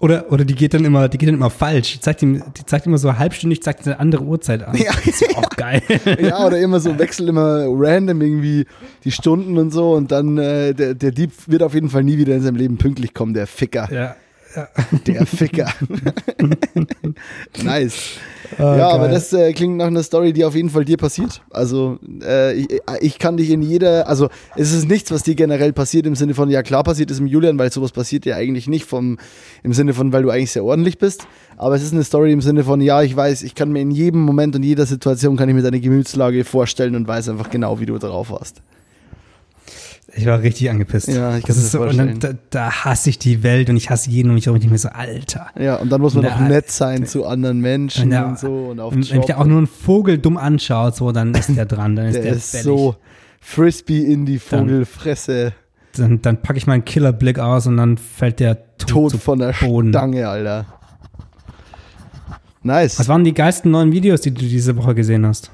Oder, 0.00 0.30
oder 0.30 0.44
die 0.44 0.54
geht 0.54 0.74
dann 0.74 0.84
immer, 0.84 1.08
die 1.08 1.18
geht 1.18 1.28
dann 1.28 1.34
immer 1.34 1.50
falsch. 1.50 1.94
Die 1.94 2.00
zeigt, 2.00 2.22
ihm, 2.22 2.42
die 2.56 2.64
zeigt 2.64 2.86
immer 2.86 2.98
so 2.98 3.18
halbstündig, 3.18 3.62
zeigt 3.62 3.84
eine 3.86 3.98
andere 3.98 4.22
Uhrzeit 4.22 4.62
an. 4.62 4.76
Ja. 4.76 4.92
Das 5.04 5.20
ist 5.20 5.36
auch 5.36 5.50
geil. 5.50 5.82
Ja, 6.20 6.46
oder 6.46 6.58
immer 6.58 6.80
so, 6.80 6.98
wechselt 6.98 7.28
immer 7.28 7.66
random 7.68 8.20
irgendwie 8.20 8.66
die 9.04 9.10
Stunden 9.10 9.58
und 9.58 9.72
so 9.72 9.92
und 9.94 10.10
dann 10.12 10.38
äh, 10.38 10.74
der, 10.74 10.94
der 10.94 11.10
Dieb 11.10 11.32
wird 11.46 11.62
auf 11.62 11.74
jeden 11.74 11.90
Fall 11.90 12.04
nie 12.04 12.18
wieder 12.18 12.34
in 12.34 12.42
seinem 12.42 12.56
Leben 12.56 12.76
pünktlich 12.78 13.14
kommen, 13.14 13.34
der 13.34 13.46
Ficker. 13.46 13.88
Ja. 13.92 14.16
Ja. 14.54 14.68
Der 15.06 15.26
Ficker. 15.26 15.68
nice. 17.62 18.18
Ah, 18.56 18.76
ja, 18.76 18.88
aber 18.88 19.04
geil. 19.04 19.14
das 19.14 19.32
äh, 19.32 19.52
klingt 19.52 19.76
nach 19.76 19.88
einer 19.88 20.02
Story, 20.02 20.32
die 20.32 20.44
auf 20.44 20.54
jeden 20.54 20.70
Fall 20.70 20.84
dir 20.84 20.96
passiert. 20.96 21.42
Also 21.50 21.98
äh, 22.22 22.54
ich, 22.54 22.68
ich 23.00 23.18
kann 23.18 23.36
dich 23.36 23.50
in 23.50 23.62
jeder, 23.62 24.08
also 24.08 24.28
es 24.56 24.72
ist 24.72 24.88
nichts, 24.88 25.10
was 25.10 25.22
dir 25.22 25.34
generell 25.34 25.72
passiert 25.72 26.06
im 26.06 26.14
Sinne 26.14 26.34
von, 26.34 26.50
ja 26.50 26.62
klar 26.62 26.82
passiert 26.82 27.10
es 27.10 27.18
im 27.18 27.26
Julian, 27.26 27.58
weil 27.58 27.70
sowas 27.70 27.92
passiert 27.92 28.24
dir 28.24 28.36
eigentlich 28.36 28.68
nicht 28.68 28.86
vom, 28.86 29.18
im 29.62 29.72
Sinne 29.72 29.92
von, 29.92 30.12
weil 30.12 30.22
du 30.22 30.30
eigentlich 30.30 30.52
sehr 30.52 30.64
ordentlich 30.64 30.98
bist. 30.98 31.26
Aber 31.56 31.74
es 31.74 31.82
ist 31.82 31.92
eine 31.92 32.04
Story 32.04 32.32
im 32.32 32.40
Sinne 32.40 32.64
von, 32.64 32.80
ja, 32.80 33.02
ich 33.02 33.14
weiß, 33.14 33.42
ich 33.42 33.54
kann 33.54 33.70
mir 33.72 33.80
in 33.80 33.90
jedem 33.90 34.22
Moment 34.22 34.56
und 34.56 34.62
jeder 34.62 34.86
Situation 34.86 35.36
kann 35.36 35.48
ich 35.48 35.54
mir 35.54 35.62
deine 35.62 35.80
Gemütslage 35.80 36.44
vorstellen 36.44 36.94
und 36.96 37.06
weiß 37.06 37.28
einfach 37.28 37.50
genau, 37.50 37.80
wie 37.80 37.86
du 37.86 37.98
drauf 37.98 38.30
warst. 38.30 38.62
Ich 40.14 40.24
war 40.24 40.40
richtig 40.40 40.70
angepisst. 40.70 41.08
Ja, 41.08 41.36
ich 41.36 41.42
kann 41.44 41.48
das 41.48 41.58
ist 41.58 41.72
so, 41.72 41.82
und 41.82 41.98
dann, 41.98 42.18
da, 42.18 42.30
da 42.50 42.70
hasse 42.84 43.10
ich 43.10 43.18
die 43.18 43.42
Welt 43.42 43.68
und 43.68 43.76
ich 43.76 43.90
hasse 43.90 44.08
jeden 44.08 44.30
und 44.30 44.38
ich 44.38 44.44
bin 44.46 44.70
mir 44.70 44.78
so, 44.78 44.88
Alter. 44.88 45.48
Ja, 45.58 45.76
und 45.76 45.90
dann 45.90 46.00
muss 46.00 46.14
man 46.14 46.24
noch 46.24 46.40
nett 46.40 46.70
sein 46.70 47.04
zu 47.06 47.26
anderen 47.26 47.60
Menschen 47.60 48.08
der- 48.10 48.26
und 48.26 48.38
so 48.38 48.68
und 48.70 48.80
auf 48.80 48.92
Und 48.94 49.10
wenn 49.10 49.18
mich 49.18 49.26
Job. 49.28 49.36
da 49.36 49.36
auch 49.42 49.44
nur 49.46 49.60
ein 49.60 49.66
Vogel 49.66 50.16
dumm 50.18 50.38
anschaut, 50.38 50.96
so, 50.96 51.12
dann 51.12 51.34
ist 51.34 51.54
der 51.54 51.66
dran, 51.66 51.94
dann 51.94 52.06
ist 52.08 52.14
Der 52.14 52.22
der, 52.22 52.32
ist 52.32 52.50
fällig. 52.52 52.64
so 52.64 52.96
Frisbee 53.40 54.00
in 54.02 54.24
die 54.24 54.38
Vogelfresse, 54.38 55.52
Dann, 55.94 56.22
dann 56.22 56.40
packe 56.40 56.56
ich 56.58 56.66
meinen 56.66 56.84
Killerblick 56.86 57.38
aus 57.38 57.66
und 57.66 57.76
dann 57.76 57.98
fällt 57.98 58.40
der 58.40 58.56
tot, 58.78 59.12
tot 59.12 59.12
von 59.20 59.38
der 59.40 59.52
Boden. 59.60 59.90
Stange, 59.90 60.26
Alter. 60.28 60.64
Nice. 62.62 62.98
Was 62.98 63.08
waren 63.08 63.24
die 63.24 63.34
geilsten 63.34 63.70
neuen 63.70 63.92
Videos, 63.92 64.20
die 64.22 64.32
du 64.32 64.40
diese 64.40 64.76
Woche 64.76 64.94
gesehen 64.94 65.26
hast? 65.26 65.50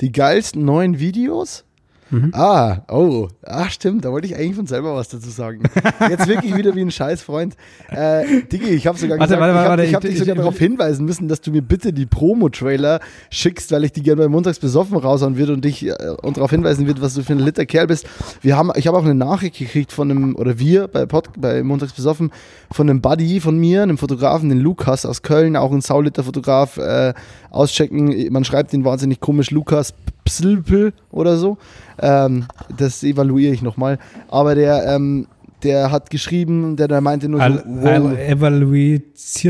Die 0.00 0.12
geilsten 0.12 0.64
neuen 0.64 0.98
Videos? 0.98 1.64
Mhm. 2.12 2.30
Ah, 2.34 2.82
oh, 2.90 3.28
ach 3.42 3.70
stimmt, 3.70 4.04
da 4.04 4.12
wollte 4.12 4.26
ich 4.26 4.36
eigentlich 4.36 4.54
von 4.54 4.66
selber 4.66 4.94
was 4.94 5.08
dazu 5.08 5.30
sagen. 5.30 5.62
Jetzt 6.10 6.28
wirklich 6.28 6.54
wieder 6.54 6.74
wie 6.76 6.82
ein 6.82 6.90
Scheißfreund. 6.90 7.56
Äh, 7.90 8.42
Digi, 8.52 8.66
ich 8.68 8.86
habe 8.86 8.98
sogar 8.98 9.18
Warte, 9.18 9.34
gesagt, 9.34 9.40
warte, 9.40 9.52
ich 9.54 9.58
habe 9.58 9.68
warte, 9.70 9.84
ich 9.84 9.94
hab 9.94 10.04
ich- 10.04 10.10
dich 10.10 10.18
sogar 10.18 10.34
ich- 10.34 10.40
darauf 10.40 10.58
hinweisen 10.58 11.06
müssen, 11.06 11.26
dass 11.28 11.40
du 11.40 11.50
mir 11.50 11.62
bitte 11.62 11.92
die 11.94 12.04
Promo-Trailer 12.04 13.00
schickst, 13.30 13.72
weil 13.72 13.84
ich 13.84 13.92
die 13.92 14.02
gerne 14.02 14.20
bei 14.22 14.28
Montags 14.28 14.58
besoffen 14.58 14.98
raushauen 14.98 15.38
würde 15.38 15.54
und 15.54 15.64
dich 15.64 15.86
äh, 15.86 15.94
und 16.22 16.36
darauf 16.36 16.50
hinweisen 16.50 16.86
wird, 16.86 17.00
was 17.00 17.14
du 17.14 17.22
für 17.22 17.32
ein 17.32 17.38
Litter 17.38 17.64
Kerl 17.64 17.86
bist. 17.86 18.06
Wir 18.42 18.58
haben, 18.58 18.70
ich 18.76 18.86
habe 18.86 18.98
auch 18.98 19.04
eine 19.04 19.14
Nachricht 19.14 19.56
gekriegt 19.58 19.90
von 19.90 20.10
einem, 20.10 20.36
oder 20.36 20.58
wir 20.58 20.88
bei, 20.88 21.06
Pod, 21.06 21.30
bei 21.38 21.62
Montags 21.62 21.94
besoffen, 21.94 22.30
von 22.70 22.90
einem 22.90 23.00
Buddy 23.00 23.40
von 23.40 23.56
mir, 23.58 23.82
einem 23.82 23.96
Fotografen, 23.96 24.50
den 24.50 24.58
Lukas 24.60 25.06
aus 25.06 25.22
Köln, 25.22 25.56
auch 25.56 25.72
ein 25.72 25.80
Saulitter-Fotograf, 25.80 26.76
äh, 26.76 27.14
auschecken. 27.50 28.30
Man 28.32 28.44
schreibt 28.44 28.72
den 28.74 28.84
wahnsinnig 28.84 29.20
komisch 29.20 29.50
Lukas 29.50 29.94
Pslpl 30.24 30.92
oder 31.10 31.36
so. 31.36 31.58
Ähm, 32.00 32.46
das 32.76 33.02
evaluiere 33.02 33.52
ich 33.52 33.62
nochmal. 33.62 33.98
Aber 34.28 34.54
der, 34.54 34.86
ähm, 34.86 35.26
der 35.62 35.90
hat 35.90 36.10
geschrieben, 36.10 36.76
der, 36.76 36.88
der 36.88 37.00
meinte 37.00 37.28
nur 37.28 37.40
so, 37.40 37.46
I'll, 37.46 37.62
wow. 37.66 37.86
I'll 37.86 38.18
evaluate 38.18 39.02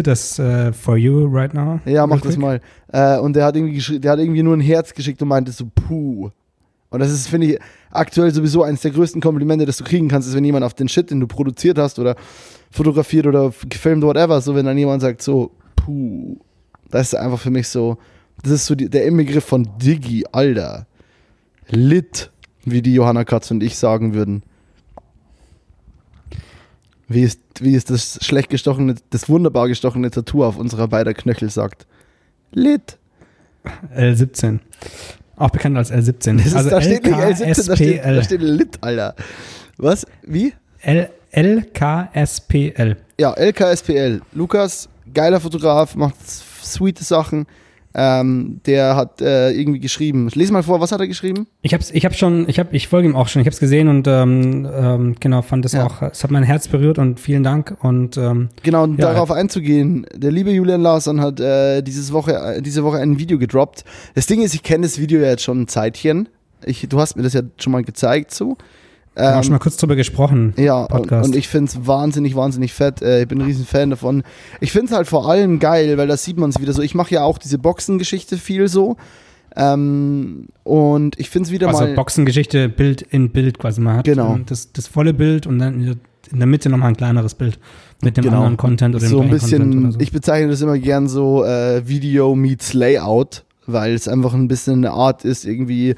das 0.02 0.38
uh, 0.38 0.72
for 0.72 0.96
you 0.96 1.26
right 1.26 1.52
now. 1.54 1.80
ja, 1.84 2.06
mach 2.06 2.20
das 2.20 2.36
mal. 2.36 2.60
Äh, 2.92 3.18
und 3.18 3.34
der 3.34 3.44
hat, 3.46 3.56
irgendwie 3.56 3.98
der 3.98 4.12
hat 4.12 4.18
irgendwie 4.18 4.42
nur 4.42 4.56
ein 4.56 4.60
Herz 4.60 4.92
geschickt 4.94 5.22
und 5.22 5.28
meinte 5.28 5.52
so, 5.52 5.66
puh. 5.74 6.30
Und 6.90 7.00
das 7.00 7.10
ist, 7.10 7.28
finde 7.28 7.46
ich, 7.46 7.58
aktuell 7.90 8.32
sowieso 8.34 8.62
eines 8.62 8.82
der 8.82 8.90
größten 8.90 9.22
Komplimente, 9.22 9.64
das 9.64 9.78
du 9.78 9.84
kriegen 9.84 10.08
kannst, 10.08 10.28
ist, 10.28 10.34
wenn 10.34 10.44
jemand 10.44 10.64
auf 10.64 10.74
den 10.74 10.88
Shit, 10.88 11.10
den 11.10 11.20
du 11.20 11.26
produziert 11.26 11.78
hast 11.78 11.98
oder 11.98 12.16
fotografiert 12.70 13.26
oder 13.26 13.50
gefilmt, 13.68 14.04
whatever, 14.04 14.40
so, 14.42 14.54
wenn 14.54 14.66
dann 14.66 14.76
jemand 14.76 15.00
sagt 15.00 15.22
so, 15.22 15.52
puh. 15.76 16.36
Das 16.90 17.06
ist 17.06 17.14
einfach 17.14 17.38
für 17.38 17.50
mich 17.50 17.68
so, 17.68 17.96
das 18.42 18.52
ist 18.52 18.66
so 18.66 18.74
die, 18.74 18.88
der 18.88 19.04
Inbegriff 19.06 19.44
von 19.44 19.68
Diggi, 19.78 20.24
Alter. 20.32 20.86
Lit, 21.68 22.30
wie 22.64 22.82
die 22.82 22.94
Johanna 22.94 23.24
Katz 23.24 23.50
und 23.50 23.62
ich 23.62 23.76
sagen 23.76 24.14
würden. 24.14 24.42
Wie 27.08 27.22
ist, 27.22 27.40
wie 27.60 27.74
ist 27.74 27.90
das 27.90 28.18
schlecht 28.22 28.50
gestochene, 28.50 28.94
das 29.10 29.28
wunderbar 29.28 29.68
gestochene 29.68 30.10
Tattoo 30.10 30.44
auf 30.44 30.56
unserer 30.56 30.88
beider 30.88 31.14
Knöchel 31.14 31.50
sagt. 31.50 31.86
Lit. 32.52 32.98
L17. 33.94 34.60
Auch 35.36 35.50
bekannt 35.50 35.76
als 35.76 35.92
L17. 35.92 36.36
Das 36.38 36.46
ist, 36.46 36.54
also 36.54 36.70
da 36.70 36.80
steht 36.80 37.04
nicht 37.04 37.16
L17, 37.16 37.66
da 37.66 37.76
steht, 37.76 38.04
da 38.04 38.22
steht 38.22 38.42
Lit, 38.42 38.78
Alter. 38.80 39.14
Was? 39.76 40.06
Wie? 40.22 40.52
L 40.80 41.10
LKSPL. 41.30 42.96
Ja, 43.18 43.32
LKSPL. 43.32 44.20
Lukas, 44.32 44.88
geiler 45.14 45.40
Fotograf, 45.40 45.96
macht 45.96 46.16
sweete 46.28 47.04
Sachen. 47.04 47.46
Ähm, 47.94 48.60
der 48.66 48.96
hat 48.96 49.20
äh, 49.20 49.50
irgendwie 49.50 49.78
geschrieben. 49.80 50.28
Lies 50.34 50.50
mal 50.50 50.62
vor, 50.62 50.80
was 50.80 50.92
hat 50.92 51.00
er 51.00 51.08
geschrieben? 51.08 51.46
Ich 51.60 51.74
hab's, 51.74 51.90
ich 51.90 52.04
hab 52.04 52.14
schon, 52.14 52.48
ich 52.48 52.58
hab, 52.58 52.72
ich 52.72 52.88
folge 52.88 53.08
ihm 53.08 53.14
auch 53.16 53.28
schon, 53.28 53.42
ich 53.42 53.46
hab's 53.46 53.60
gesehen 53.60 53.88
und 53.88 54.06
ähm, 54.06 54.66
ähm, 54.74 55.14
genau, 55.20 55.42
fand 55.42 55.64
das 55.64 55.72
Ja. 55.72 55.86
auch, 55.86 56.00
es 56.02 56.24
hat 56.24 56.30
mein 56.30 56.42
Herz 56.42 56.68
berührt 56.68 56.98
und 56.98 57.20
vielen 57.20 57.42
Dank 57.42 57.76
und 57.80 58.16
ähm, 58.16 58.48
Genau, 58.62 58.84
und 58.84 58.98
Ja. 58.98 59.12
darauf 59.12 59.30
einzugehen, 59.30 60.06
der 60.14 60.32
liebe 60.32 60.50
Julian 60.50 60.80
Larsson 60.80 61.20
hat 61.20 61.38
äh, 61.40 61.82
dieses 61.82 62.12
Woche, 62.12 62.32
äh, 62.34 62.62
diese 62.62 62.82
Woche 62.84 62.98
ein 62.98 63.18
Video 63.18 63.38
gedroppt. 63.38 63.84
Das 64.14 64.26
Ding 64.26 64.40
ist, 64.42 64.54
ich 64.54 64.62
kenne 64.62 64.84
das 64.86 64.98
Video 64.98 65.20
ja 65.20 65.28
jetzt 65.28 65.42
schon 65.42 65.62
ein 65.62 65.68
Zeitchen. 65.68 66.28
Ich, 66.64 66.86
du 66.88 66.98
hast 67.00 67.16
mir 67.16 67.22
das 67.24 67.32
ja 67.34 67.42
schon 67.58 67.72
mal 67.72 67.82
gezeigt 67.82 68.32
so. 68.32 68.56
Wir 69.14 69.24
haben 69.24 69.36
Ähm, 69.38 69.42
schon 69.44 69.52
mal 69.52 69.58
kurz 69.58 69.76
drüber 69.76 69.96
gesprochen. 69.96 70.54
Ja, 70.56 70.82
und, 70.82 70.88
Podcast. 70.88 71.28
und 71.28 71.36
ich 71.36 71.48
finde 71.48 71.70
es 71.70 71.86
wahnsinnig, 71.86 72.34
wahnsinnig 72.34 72.72
fett. 72.72 73.02
Äh, 73.02 73.22
ich 73.22 73.28
bin 73.28 73.40
ein 73.40 73.46
riesen 73.46 73.66
Fan 73.66 73.90
davon. 73.90 74.22
Ich 74.60 74.72
finde 74.72 74.86
es 74.86 74.92
halt 74.92 75.06
vor 75.06 75.28
allem 75.28 75.58
geil, 75.58 75.98
weil 75.98 76.06
da 76.08 76.16
sieht 76.16 76.38
man 76.38 76.50
es 76.50 76.60
wieder 76.60 76.72
so. 76.72 76.80
Ich 76.82 76.94
mache 76.94 77.14
ja 77.14 77.22
auch 77.22 77.38
diese 77.38 77.58
Boxengeschichte 77.58 78.36
viel 78.38 78.68
so. 78.68 78.96
Ähm, 79.54 80.46
und 80.64 81.18
ich 81.20 81.28
finde 81.30 81.46
es 81.48 81.52
wieder 81.52 81.68
Also 81.68 81.80
mal. 81.84 81.94
Boxengeschichte, 81.94 82.68
Bild 82.68 83.02
in 83.02 83.30
Bild 83.30 83.58
quasi. 83.58 83.80
Man 83.80 83.98
hat 83.98 84.04
Genau. 84.04 84.34
ähm, 84.36 84.44
das, 84.46 84.72
das 84.72 84.86
volle 84.86 85.12
Bild 85.14 85.46
und 85.46 85.58
dann 85.58 85.74
in 85.74 86.38
der- 86.38 86.46
Mitte 86.46 86.70
nochmal 86.70 86.88
ein 86.88 86.96
kleineres 86.96 87.34
Bild 87.34 87.58
mit 88.02 88.16
dem 88.16 88.24
Genau. 88.24 88.38
anderen 88.38 88.56
Content 88.56 88.94
oder 88.94 89.04
dem 89.04 89.10
so 89.10 89.20
ein 89.20 89.28
gleichen 89.28 89.40
Content 89.50 89.70
bisschen, 89.72 89.92
so. 89.92 90.00
ich 90.00 90.12
bezeichne 90.12 90.48
das 90.48 90.62
immer 90.62 90.78
gern 90.78 91.06
so 91.08 91.44
äh, 91.44 91.86
Video 91.86 92.34
meets 92.34 92.72
Layout, 92.72 93.44
weil 93.66 93.92
es 93.92 94.08
einfach 94.08 94.32
ein 94.32 94.48
bisschen 94.48 94.76
eine 94.78 94.92
Art 94.92 95.26
ist, 95.26 95.44
irgendwie 95.44 95.94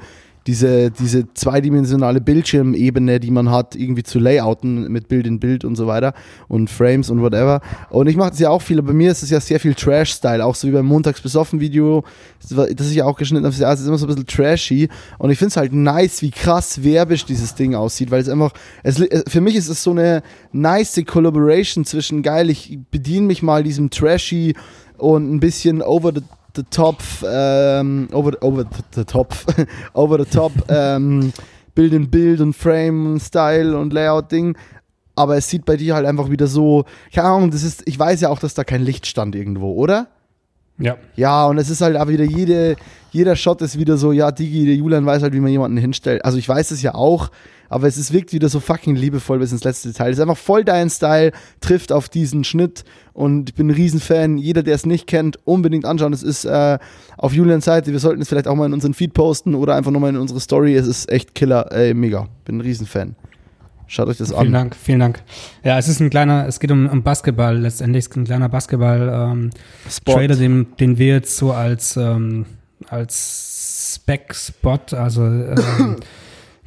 diese, 0.47 0.91
diese 0.91 1.33
zweidimensionale 1.33 2.21
Bildschirmebene, 2.21 3.19
die 3.19 3.31
man 3.31 3.49
hat, 3.49 3.75
irgendwie 3.75 4.03
zu 4.03 4.19
layouten 4.19 4.91
mit 4.91 5.07
Bild 5.07 5.25
in 5.25 5.39
Bild 5.39 5.65
und 5.65 5.75
so 5.75 5.87
weiter 5.87 6.13
und 6.47 6.69
Frames 6.69 7.09
und 7.09 7.21
whatever. 7.21 7.61
Und 7.89 8.07
ich 8.07 8.15
mache 8.15 8.29
das 8.29 8.39
ja 8.39 8.49
auch 8.49 8.61
viel, 8.61 8.77
aber 8.77 8.89
bei 8.89 8.93
mir 8.93 9.11
ist 9.11 9.23
es 9.23 9.31
ja 9.31 9.39
sehr 9.39 9.59
viel 9.59 9.73
Trash-Style, 9.73 10.45
auch 10.45 10.53
so 10.53 10.67
wie 10.67 10.71
beim 10.71 10.85
Montags 10.85 11.19
besoffen 11.21 11.59
Video, 11.59 12.03
das 12.47 12.89
ich 12.89 12.95
ja 12.95 13.05
auch 13.05 13.17
geschnitten 13.17 13.45
habe, 13.45 13.55
es 13.55 13.79
ist 13.79 13.87
immer 13.87 13.97
so 13.97 14.05
ein 14.05 14.09
bisschen 14.09 14.27
trashy 14.27 14.89
und 15.17 15.31
ich 15.31 15.39
finde 15.39 15.49
es 15.49 15.57
halt 15.57 15.73
nice, 15.73 16.21
wie 16.21 16.31
krass 16.31 16.83
werbisch 16.83 17.25
dieses 17.25 17.55
Ding 17.55 17.73
aussieht, 17.73 18.11
weil 18.11 18.21
es 18.21 18.29
einfach, 18.29 18.53
es, 18.83 19.03
für 19.27 19.41
mich 19.41 19.55
ist 19.55 19.67
es 19.67 19.81
so 19.81 19.91
eine 19.91 20.21
nice 20.51 21.01
Collaboration 21.07 21.85
zwischen 21.85 22.21
geil, 22.21 22.51
ich 22.51 22.77
bediene 22.91 23.25
mich 23.25 23.41
mal 23.41 23.63
diesem 23.63 23.89
trashy 23.89 24.53
und 24.97 25.33
ein 25.33 25.39
bisschen 25.39 25.81
over 25.81 26.13
the, 26.13 26.21
the 26.55 26.63
top, 26.63 27.01
ähm, 27.27 28.07
over, 28.11 28.31
over 28.41 28.63
the, 28.63 28.83
the 28.95 29.05
top, 29.05 29.35
over 29.93 30.23
the 30.23 30.29
top, 30.29 30.51
ähm, 30.69 31.31
Bild 31.73 31.93
in 31.93 32.09
Bild 32.09 32.41
und 32.41 32.53
Frame 32.53 33.13
und 33.13 33.19
Style 33.19 33.77
und 33.77 33.93
Layout-Ding. 33.93 34.57
Aber 35.15 35.37
es 35.37 35.49
sieht 35.49 35.65
bei 35.65 35.77
dir 35.77 35.95
halt 35.95 36.05
einfach 36.05 36.29
wieder 36.29 36.47
so, 36.47 36.85
keine 37.13 37.29
Ahnung, 37.29 37.51
das 37.51 37.63
ist, 37.63 37.83
ich 37.85 37.97
weiß 37.97 38.21
ja 38.21 38.29
auch, 38.29 38.39
dass 38.39 38.53
da 38.53 38.63
kein 38.63 38.81
Licht 38.81 39.07
stand 39.07 39.35
irgendwo, 39.35 39.73
oder? 39.73 40.07
Ja. 40.77 40.97
Ja, 41.15 41.45
und 41.47 41.57
es 41.57 41.69
ist 41.69 41.81
halt 41.81 41.95
aber 41.95 42.11
wieder 42.11 42.25
jede, 42.25 42.75
jeder 43.11 43.35
Shot 43.35 43.61
ist 43.61 43.79
wieder 43.79 43.97
so, 43.97 44.11
ja, 44.11 44.31
Digi, 44.31 44.65
der 44.65 44.75
Julian 44.75 45.05
weiß 45.05 45.23
halt, 45.23 45.33
wie 45.33 45.39
man 45.39 45.51
jemanden 45.51 45.77
hinstellt. 45.77 46.23
Also 46.25 46.37
ich 46.37 46.47
weiß 46.47 46.71
es 46.71 46.81
ja 46.81 46.95
auch, 46.95 47.29
aber 47.69 47.87
es 47.87 47.97
ist, 47.97 48.13
wirkt 48.13 48.33
wieder 48.33 48.49
so 48.49 48.59
fucking 48.59 48.95
liebevoll 48.95 49.39
bis 49.39 49.51
ins 49.51 49.63
letzte 49.63 49.89
Detail. 49.89 50.11
Es 50.11 50.17
ist 50.17 50.21
einfach 50.21 50.37
voll 50.37 50.63
dein 50.63 50.89
Style, 50.89 51.31
trifft 51.61 51.91
auf 51.91 52.09
diesen 52.09 52.43
Schnitt 52.43 52.83
und 53.13 53.49
ich 53.49 53.55
bin 53.55 53.67
ein 53.67 53.71
Riesenfan. 53.71 54.37
Jeder, 54.37 54.63
der 54.63 54.75
es 54.75 54.85
nicht 54.85 55.07
kennt, 55.07 55.39
unbedingt 55.45 55.85
anschauen. 55.85 56.13
Es 56.13 56.23
ist 56.23 56.45
äh, 56.45 56.77
auf 57.17 57.33
Julians 57.33 57.65
Seite. 57.65 57.91
Wir 57.91 57.99
sollten 57.99 58.21
es 58.21 58.29
vielleicht 58.29 58.47
auch 58.47 58.55
mal 58.55 58.65
in 58.65 58.73
unseren 58.73 58.93
Feed 58.93 59.13
posten 59.13 59.55
oder 59.55 59.75
einfach 59.75 59.91
nochmal 59.91 60.11
in 60.11 60.17
unsere 60.17 60.39
Story. 60.39 60.75
Es 60.75 60.87
ist 60.87 61.09
echt 61.09 61.33
Killer, 61.35 61.71
ey, 61.71 61.93
mega. 61.93 62.27
Bin 62.43 62.57
ein 62.57 62.61
Riesenfan. 62.61 63.15
Schaut 63.87 64.07
euch 64.07 64.17
das 64.17 64.29
Vielen 64.29 64.47
an. 64.47 64.51
Dank, 64.51 64.75
vielen 64.75 64.99
Dank. 64.99 65.21
Ja, 65.63 65.77
es 65.77 65.87
ist 65.87 65.99
ein 65.99 66.09
kleiner, 66.09 66.47
es 66.47 66.59
geht 66.59 66.71
um, 66.71 66.87
um 66.87 67.03
Basketball 67.03 67.57
letztendlich, 67.57 68.05
es 68.05 68.07
ist 68.11 68.17
ein 68.17 68.25
kleiner 68.25 68.49
Basketball-Trailer, 68.49 69.47
Spot. 69.89 70.27
den, 70.27 70.67
den 70.79 70.97
wir 70.97 71.13
jetzt 71.13 71.37
so 71.37 71.51
als, 71.51 71.95
ähm, 71.97 72.45
als 72.89 73.95
Spec-Spot, 73.95 74.95
also 74.95 75.23
ähm, 75.23 75.97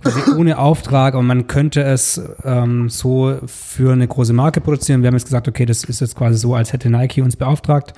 ohne 0.37 0.59
Auftrag, 0.59 1.15
aber 1.15 1.23
man 1.23 1.47
könnte 1.47 1.83
es 1.83 2.21
ähm, 2.45 2.89
so 2.89 3.39
für 3.47 3.93
eine 3.93 4.07
große 4.07 4.33
Marke 4.33 4.61
produzieren. 4.61 5.03
Wir 5.03 5.09
haben 5.09 5.15
jetzt 5.15 5.25
gesagt, 5.25 5.49
okay, 5.49 5.67
das 5.67 5.85
ist 5.85 6.01
jetzt 6.01 6.17
quasi 6.17 6.39
so, 6.39 6.55
als 6.55 6.73
hätte 6.73 6.91
Nike 6.91 7.23
uns 7.23 7.37
beauftragt. 7.37 7.95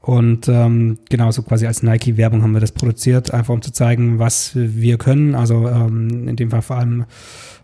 Und 0.00 0.46
ähm, 0.48 0.98
genauso 1.08 1.42
quasi 1.42 1.66
als 1.66 1.82
Nike-Werbung 1.82 2.42
haben 2.42 2.52
wir 2.52 2.60
das 2.60 2.70
produziert, 2.70 3.34
einfach 3.34 3.52
um 3.52 3.60
zu 3.60 3.72
zeigen, 3.72 4.20
was 4.20 4.52
wir 4.54 4.98
können. 4.98 5.34
Also 5.34 5.68
ähm, 5.68 6.28
in 6.28 6.36
dem 6.36 6.50
Fall 6.50 6.62
vor 6.62 6.76
allem 6.76 7.04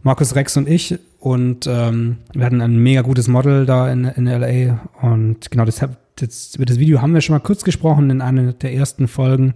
Markus 0.03 0.35
Rex 0.35 0.57
und 0.57 0.69
ich. 0.69 0.99
und 1.21 1.69
ähm, 1.69 2.17
wir 2.33 2.45
hatten 2.45 2.61
ein 2.61 2.77
mega 2.79 3.03
gutes 3.03 3.29
Model 3.29 3.65
da 3.65 3.91
in, 3.93 4.05
in 4.05 4.27
LA 4.27 4.81
und 5.01 5.53
genau 5.53 5.65
deshalb 5.65 5.97
das, 6.17 6.57
über 6.57 6.65
das 6.65 6.79
Video 6.79 7.01
haben 7.01 7.15
wir 7.15 7.21
schon 7.21 7.35
mal 7.35 7.41
kurz 7.41 7.63
gesprochen 7.63 8.11
in 8.11 8.21
einer 8.21 8.53
der 8.53 8.75
ersten 8.75 9.07
Folgen. 9.07 9.55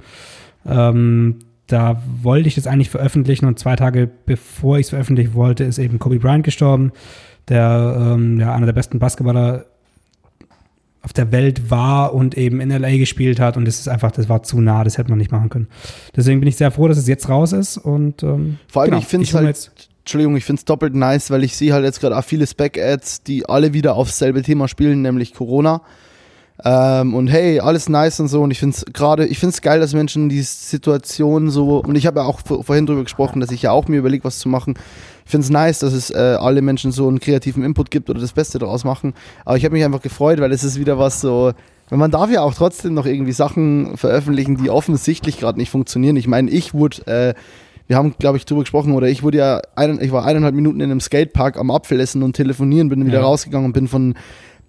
Ähm, 0.64 1.40
da 1.66 2.00
wollte 2.22 2.48
ich 2.48 2.54
das 2.54 2.68
eigentlich 2.68 2.90
veröffentlichen 2.90 3.46
und 3.46 3.58
zwei 3.58 3.74
Tage 3.74 4.08
bevor 4.26 4.78
ich 4.78 4.86
es 4.86 4.90
veröffentlichen 4.90 5.34
wollte, 5.34 5.64
ist 5.64 5.78
eben 5.78 5.98
Kobe 5.98 6.20
Bryant 6.20 6.44
gestorben, 6.44 6.92
der 7.48 7.96
ähm, 8.14 8.38
ja 8.38 8.54
einer 8.54 8.66
der 8.66 8.72
besten 8.72 9.00
Basketballer 9.00 9.66
auf 11.06 11.12
der 11.12 11.30
Welt 11.30 11.70
war 11.70 12.14
und 12.14 12.36
eben 12.36 12.60
in 12.60 12.68
LA 12.68 12.96
gespielt 12.96 13.38
hat 13.38 13.56
und 13.56 13.64
das 13.64 13.78
ist 13.78 13.86
einfach, 13.86 14.10
das 14.10 14.28
war 14.28 14.42
zu 14.42 14.60
nah, 14.60 14.82
das 14.82 14.98
hätte 14.98 15.08
man 15.08 15.20
nicht 15.20 15.30
machen 15.30 15.50
können. 15.50 15.68
Deswegen 16.16 16.40
bin 16.40 16.48
ich 16.48 16.56
sehr 16.56 16.72
froh, 16.72 16.88
dass 16.88 16.98
es 16.98 17.06
jetzt 17.06 17.28
raus 17.28 17.52
ist 17.52 17.78
und 17.78 18.24
ähm, 18.24 18.58
vor 18.66 18.82
allem 18.82 18.90
genau, 18.90 19.00
ich 19.00 19.06
finde 19.06 19.24
es 19.24 19.32
halt, 19.32 19.70
Entschuldigung, 20.00 20.36
ich 20.36 20.44
finde 20.44 20.58
es 20.58 20.64
doppelt 20.64 20.96
nice, 20.96 21.30
weil 21.30 21.44
ich 21.44 21.56
sehe 21.56 21.72
halt 21.72 21.84
jetzt 21.84 22.00
gerade 22.00 22.18
auch 22.18 22.24
viele 22.24 22.44
Spec-Ads, 22.44 23.22
die 23.22 23.48
alle 23.48 23.72
wieder 23.72 23.94
aufs 23.94 24.18
selbe 24.18 24.42
Thema 24.42 24.66
spielen, 24.66 25.00
nämlich 25.00 25.32
Corona. 25.32 25.82
Ähm, 26.64 27.14
und 27.14 27.28
hey, 27.28 27.60
alles 27.60 27.88
nice 27.88 28.20
und 28.20 28.28
so. 28.28 28.42
Und 28.42 28.50
ich 28.50 28.58
finde 28.58 28.76
es 28.76 28.84
gerade, 28.92 29.26
ich 29.26 29.38
finde 29.38 29.54
es 29.54 29.62
geil, 29.62 29.80
dass 29.80 29.92
Menschen 29.92 30.28
die 30.28 30.42
Situation 30.42 31.50
so, 31.50 31.78
und 31.78 31.96
ich 31.96 32.06
habe 32.06 32.20
ja 32.20 32.26
auch 32.26 32.40
vorhin 32.40 32.86
drüber 32.86 33.02
gesprochen, 33.02 33.40
dass 33.40 33.50
ich 33.50 33.62
ja 33.62 33.72
auch 33.72 33.88
mir 33.88 33.98
überlege, 33.98 34.24
was 34.24 34.38
zu 34.38 34.48
machen. 34.48 34.74
Ich 35.24 35.30
finde 35.30 35.44
es 35.44 35.50
nice, 35.50 35.80
dass 35.80 35.92
es 35.92 36.10
äh, 36.10 36.36
alle 36.40 36.62
Menschen 36.62 36.92
so 36.92 37.08
einen 37.08 37.20
kreativen 37.20 37.64
Input 37.64 37.90
gibt 37.90 38.08
oder 38.08 38.20
das 38.20 38.32
Beste 38.32 38.58
daraus 38.58 38.84
machen. 38.84 39.12
Aber 39.44 39.56
ich 39.56 39.64
habe 39.64 39.74
mich 39.74 39.84
einfach 39.84 40.02
gefreut, 40.02 40.40
weil 40.40 40.52
es 40.52 40.64
ist 40.64 40.78
wieder 40.78 40.98
was 40.98 41.20
so, 41.20 41.52
man 41.90 42.10
darf 42.10 42.30
ja 42.30 42.42
auch 42.42 42.54
trotzdem 42.54 42.94
noch 42.94 43.06
irgendwie 43.06 43.32
Sachen 43.32 43.96
veröffentlichen, 43.96 44.56
die 44.56 44.70
offensichtlich 44.70 45.38
gerade 45.38 45.58
nicht 45.58 45.70
funktionieren. 45.70 46.16
Ich 46.16 46.26
meine, 46.26 46.50
ich 46.50 46.74
wurde, 46.74 47.06
äh, 47.06 47.34
wir 47.86 47.96
haben, 47.96 48.14
glaube 48.18 48.38
ich, 48.38 48.46
drüber 48.46 48.62
gesprochen, 48.62 48.94
oder 48.94 49.08
ich 49.08 49.22
wurde 49.22 49.38
ja, 49.38 49.62
ein, 49.76 50.00
ich 50.00 50.10
war 50.10 50.24
eineinhalb 50.24 50.54
Minuten 50.54 50.80
in 50.80 50.90
einem 50.90 51.00
Skatepark 51.00 51.58
am 51.58 51.70
Apfelessen 51.70 52.22
und 52.22 52.34
telefonieren, 52.34 52.88
bin 52.88 53.06
wieder 53.06 53.18
ja. 53.18 53.24
rausgegangen 53.24 53.66
und 53.66 53.72
bin 53.72 53.86
von 53.86 54.14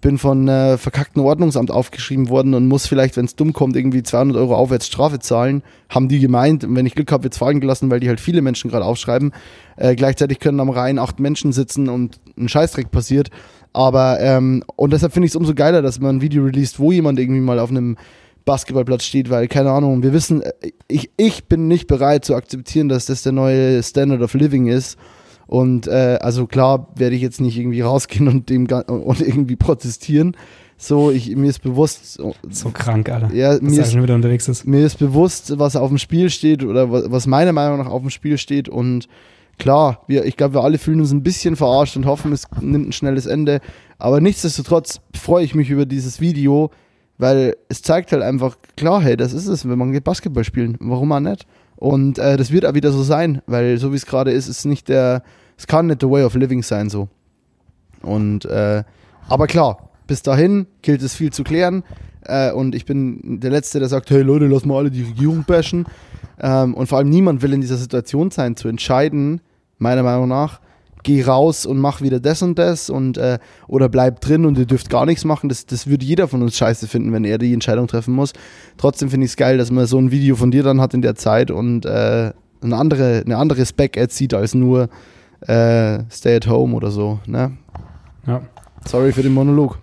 bin 0.00 0.18
von 0.18 0.46
äh, 0.48 0.78
verkackten 0.78 1.22
Ordnungsamt 1.22 1.70
aufgeschrieben 1.70 2.28
worden 2.28 2.54
und 2.54 2.68
muss 2.68 2.86
vielleicht, 2.86 3.16
wenn 3.16 3.24
es 3.24 3.34
dumm 3.34 3.52
kommt, 3.52 3.76
irgendwie 3.76 4.02
200 4.02 4.36
Euro 4.36 4.54
Aufwärtsstrafe 4.54 5.18
zahlen. 5.18 5.62
Haben 5.88 6.08
die 6.08 6.20
gemeint, 6.20 6.64
wenn 6.68 6.86
ich 6.86 6.94
Glück 6.94 7.10
habe, 7.10 7.24
wird 7.24 7.32
es 7.32 7.38
fallen 7.38 7.60
gelassen, 7.60 7.90
weil 7.90 8.00
die 8.00 8.08
halt 8.08 8.20
viele 8.20 8.40
Menschen 8.40 8.70
gerade 8.70 8.84
aufschreiben. 8.84 9.32
Äh, 9.76 9.96
gleichzeitig 9.96 10.38
können 10.38 10.60
am 10.60 10.70
Rhein 10.70 10.98
acht 10.98 11.18
Menschen 11.18 11.52
sitzen 11.52 11.88
und 11.88 12.20
ein 12.38 12.48
Scheißdreck 12.48 12.90
passiert. 12.90 13.30
Aber, 13.72 14.20
ähm, 14.20 14.62
und 14.76 14.92
deshalb 14.92 15.12
finde 15.12 15.26
ich 15.26 15.32
es 15.32 15.36
umso 15.36 15.54
geiler, 15.54 15.82
dass 15.82 16.00
man 16.00 16.16
ein 16.16 16.22
Video 16.22 16.44
released, 16.44 16.78
wo 16.78 16.92
jemand 16.92 17.18
irgendwie 17.18 17.40
mal 17.40 17.58
auf 17.58 17.70
einem 17.70 17.96
Basketballplatz 18.44 19.04
steht, 19.04 19.30
weil, 19.30 19.48
keine 19.48 19.70
Ahnung, 19.72 20.02
wir 20.02 20.12
wissen, 20.12 20.42
äh, 20.42 20.52
ich, 20.86 21.10
ich 21.16 21.46
bin 21.46 21.66
nicht 21.66 21.88
bereit 21.88 22.24
zu 22.24 22.34
akzeptieren, 22.36 22.88
dass 22.88 23.06
das 23.06 23.22
der 23.22 23.32
neue 23.32 23.82
Standard 23.82 24.22
of 24.22 24.34
Living 24.34 24.68
ist 24.68 24.96
und 25.48 25.88
äh, 25.88 26.18
also 26.20 26.46
klar 26.46 26.88
werde 26.94 27.16
ich 27.16 27.22
jetzt 27.22 27.40
nicht 27.40 27.58
irgendwie 27.58 27.80
rausgehen 27.80 28.28
und 28.28 28.50
dem 28.50 28.66
und 28.66 29.20
irgendwie 29.20 29.56
protestieren. 29.56 30.36
So, 30.76 31.10
ich, 31.10 31.34
mir 31.34 31.48
ist 31.48 31.62
bewusst. 31.62 32.20
So 32.50 32.70
krank, 32.70 33.08
Alter. 33.08 33.34
Ja, 33.34 33.58
mir 33.60 33.80
ist, 33.80 33.92
schon 33.92 34.02
wieder 34.02 34.14
unterwegs 34.14 34.46
ist. 34.46 34.66
Mir 34.66 34.84
ist 34.84 34.98
bewusst, 34.98 35.58
was 35.58 35.74
auf 35.74 35.88
dem 35.88 35.96
Spiel 35.96 36.28
steht 36.28 36.62
oder 36.62 36.92
was 37.10 37.26
meiner 37.26 37.52
Meinung 37.52 37.78
nach 37.78 37.90
auf 37.90 38.02
dem 38.02 38.10
Spiel 38.10 38.36
steht. 38.36 38.68
Und 38.68 39.08
klar, 39.58 40.04
wir, 40.06 40.26
ich 40.26 40.36
glaube, 40.36 40.54
wir 40.54 40.62
alle 40.62 40.76
fühlen 40.76 41.00
uns 41.00 41.12
ein 41.12 41.22
bisschen 41.22 41.56
verarscht 41.56 41.96
und 41.96 42.04
hoffen, 42.04 42.30
es 42.32 42.46
nimmt 42.60 42.90
ein 42.90 42.92
schnelles 42.92 43.24
Ende. 43.24 43.60
Aber 43.98 44.20
nichtsdestotrotz 44.20 45.00
freue 45.16 45.44
ich 45.44 45.54
mich 45.54 45.70
über 45.70 45.86
dieses 45.86 46.20
Video, 46.20 46.70
weil 47.16 47.56
es 47.70 47.80
zeigt 47.80 48.12
halt 48.12 48.22
einfach, 48.22 48.58
klar, 48.76 49.00
hey, 49.00 49.16
das 49.16 49.32
ist 49.32 49.46
es, 49.46 49.66
wenn 49.66 49.78
man 49.78 49.98
Basketball 50.02 50.44
spielen. 50.44 50.76
Warum 50.78 51.10
auch 51.10 51.20
nicht? 51.20 51.46
Und 51.78 52.18
äh, 52.18 52.36
das 52.36 52.50
wird 52.50 52.66
auch 52.66 52.74
wieder 52.74 52.90
so 52.90 53.02
sein, 53.02 53.40
weil 53.46 53.78
so 53.78 53.92
wie 53.92 53.96
es 53.96 54.04
gerade 54.04 54.32
ist, 54.32 54.48
ist 54.48 54.64
nicht 54.64 54.88
der, 54.88 55.22
es 55.56 55.68
kann 55.68 55.86
nicht 55.86 56.00
the 56.00 56.10
way 56.10 56.24
of 56.24 56.34
living 56.34 56.62
sein 56.62 56.90
so. 56.90 57.08
Und 58.02 58.44
äh, 58.46 58.82
aber 59.28 59.46
klar, 59.46 59.90
bis 60.08 60.22
dahin 60.22 60.66
gilt 60.82 61.02
es 61.02 61.14
viel 61.14 61.32
zu 61.32 61.44
klären. 61.44 61.84
Äh, 62.22 62.50
und 62.50 62.74
ich 62.74 62.84
bin 62.84 63.40
der 63.40 63.50
Letzte, 63.50 63.78
der 63.78 63.88
sagt, 63.88 64.10
hey 64.10 64.22
Leute, 64.22 64.46
lass 64.46 64.64
mal 64.64 64.78
alle 64.78 64.90
die 64.90 65.04
Regierung 65.04 65.44
bashen. 65.46 65.86
Ähm, 66.40 66.74
und 66.74 66.88
vor 66.88 66.98
allem 66.98 67.10
niemand 67.10 67.42
will 67.42 67.52
in 67.52 67.60
dieser 67.60 67.76
Situation 67.76 68.32
sein, 68.32 68.56
zu 68.56 68.68
entscheiden, 68.68 69.40
meiner 69.78 70.02
Meinung 70.02 70.28
nach, 70.28 70.60
geh 71.02 71.22
raus 71.22 71.66
und 71.66 71.78
mach 71.78 72.00
wieder 72.00 72.20
das 72.20 72.42
und 72.42 72.58
das 72.58 72.90
und 72.90 73.18
äh, 73.18 73.38
oder 73.66 73.88
bleib 73.88 74.20
drin 74.20 74.44
und 74.44 74.58
ihr 74.58 74.66
dürft 74.66 74.90
gar 74.90 75.06
nichts 75.06 75.24
machen. 75.24 75.48
Das, 75.48 75.66
das 75.66 75.86
würde 75.86 76.04
jeder 76.04 76.28
von 76.28 76.42
uns 76.42 76.56
scheiße 76.56 76.86
finden, 76.86 77.12
wenn 77.12 77.24
er 77.24 77.38
die 77.38 77.52
Entscheidung 77.52 77.86
treffen 77.86 78.14
muss. 78.14 78.32
Trotzdem 78.76 79.10
finde 79.10 79.26
ich 79.26 79.32
es 79.32 79.36
geil, 79.36 79.58
dass 79.58 79.70
man 79.70 79.86
so 79.86 79.98
ein 79.98 80.10
Video 80.10 80.36
von 80.36 80.50
dir 80.50 80.62
dann 80.62 80.80
hat 80.80 80.94
in 80.94 81.02
der 81.02 81.14
Zeit 81.14 81.50
und 81.50 81.86
äh, 81.86 82.32
eine 82.60 82.76
andere, 82.76 83.22
eine 83.24 83.36
andere 83.36 83.64
Spec-Ad 83.64 84.12
sieht 84.12 84.34
als 84.34 84.54
nur 84.54 84.88
äh, 85.42 86.00
Stay 86.10 86.36
at 86.36 86.48
Home 86.48 86.74
oder 86.74 86.90
so. 86.90 87.20
Ne? 87.26 87.52
Ja. 88.26 88.42
Sorry 88.84 89.12
für 89.12 89.22
den 89.22 89.34
Monolog. 89.34 89.78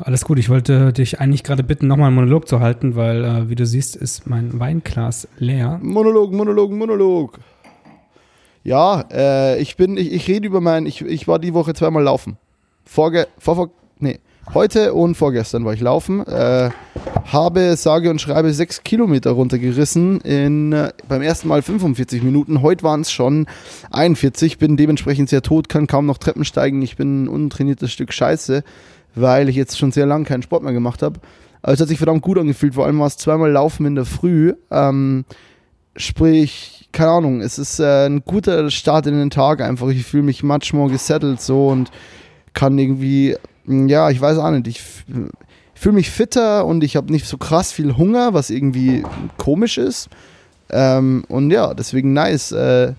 Alles 0.00 0.24
gut, 0.24 0.38
ich 0.38 0.50
wollte 0.50 0.92
dich 0.92 1.20
eigentlich 1.20 1.42
gerade 1.42 1.62
bitten, 1.62 1.86
nochmal 1.86 2.08
einen 2.08 2.16
Monolog 2.16 2.46
zu 2.46 2.60
halten, 2.60 2.96
weil, 2.96 3.24
äh, 3.24 3.48
wie 3.48 3.54
du 3.54 3.64
siehst, 3.64 3.96
ist 3.96 4.26
mein 4.26 4.58
Weinglas 4.60 5.26
leer. 5.38 5.78
Monolog, 5.82 6.32
Monolog, 6.32 6.70
Monolog. 6.70 7.38
Ja, 8.66 9.04
äh, 9.12 9.62
ich 9.62 9.76
bin, 9.76 9.96
ich, 9.96 10.12
ich 10.12 10.26
rede 10.26 10.44
über 10.44 10.60
mein, 10.60 10.86
ich, 10.86 11.00
ich 11.00 11.28
war 11.28 11.38
die 11.38 11.54
Woche 11.54 11.72
zweimal 11.72 12.02
laufen. 12.02 12.36
Vorge, 12.84 13.28
vor, 13.38 13.54
vor, 13.54 13.70
nee, 14.00 14.18
heute 14.54 14.92
und 14.92 15.14
vorgestern 15.14 15.64
war 15.64 15.72
ich 15.72 15.80
laufen. 15.80 16.26
Äh, 16.26 16.70
habe, 17.26 17.76
sage 17.76 18.10
und 18.10 18.20
schreibe, 18.20 18.52
sechs 18.52 18.82
Kilometer 18.82 19.30
runtergerissen 19.30 20.20
in, 20.22 20.72
äh, 20.72 20.90
beim 21.08 21.22
ersten 21.22 21.46
Mal 21.46 21.62
45 21.62 22.24
Minuten. 22.24 22.60
Heute 22.60 22.82
waren 22.82 23.02
es 23.02 23.12
schon 23.12 23.46
41, 23.92 24.58
bin 24.58 24.76
dementsprechend 24.76 25.28
sehr 25.28 25.42
tot, 25.42 25.68
kann 25.68 25.86
kaum 25.86 26.06
noch 26.06 26.18
Treppen 26.18 26.44
steigen. 26.44 26.82
Ich 26.82 26.96
bin 26.96 27.22
ein 27.22 27.28
untrainiertes 27.28 27.92
Stück 27.92 28.12
Scheiße, 28.12 28.64
weil 29.14 29.48
ich 29.48 29.54
jetzt 29.54 29.78
schon 29.78 29.92
sehr 29.92 30.06
lange 30.06 30.24
keinen 30.24 30.42
Sport 30.42 30.64
mehr 30.64 30.72
gemacht 30.72 31.02
habe. 31.02 31.20
Aber 31.62 31.72
es 31.72 31.80
hat 31.80 31.86
sich 31.86 31.98
verdammt 31.98 32.22
gut 32.22 32.36
angefühlt, 32.36 32.74
vor 32.74 32.86
allem 32.86 32.98
war 32.98 33.06
es 33.06 33.16
zweimal 33.16 33.52
Laufen 33.52 33.86
in 33.86 33.94
der 33.94 34.06
Früh. 34.06 34.54
Ähm, 34.72 35.24
sprich, 35.96 36.75
keine 36.96 37.10
Ahnung, 37.10 37.42
es 37.42 37.58
ist 37.58 37.78
äh, 37.78 38.06
ein 38.06 38.24
guter 38.24 38.70
Start 38.70 39.06
in 39.06 39.18
den 39.18 39.28
Tag 39.28 39.60
einfach. 39.60 39.88
Ich 39.88 40.04
fühle 40.04 40.22
mich 40.22 40.42
much 40.42 40.72
more 40.72 40.90
gesettelt 40.90 41.42
so 41.42 41.68
und 41.68 41.90
kann 42.54 42.78
irgendwie, 42.78 43.36
hm, 43.66 43.86
ja, 43.88 44.08
ich 44.08 44.18
weiß 44.18 44.38
auch 44.38 44.50
nicht, 44.50 44.66
ich, 44.66 44.80
ich 45.74 45.80
fühle 45.80 45.96
mich 45.96 46.10
fitter 46.10 46.64
und 46.64 46.82
ich 46.82 46.96
habe 46.96 47.12
nicht 47.12 47.26
so 47.26 47.36
krass 47.36 47.70
viel 47.70 47.98
Hunger, 47.98 48.32
was 48.32 48.48
irgendwie 48.48 49.04
komisch 49.36 49.76
ist. 49.76 50.08
Ähm, 50.70 51.24
und 51.28 51.50
ja, 51.50 51.74
deswegen 51.74 52.14
nice. 52.14 52.52
Äh, 52.52 52.94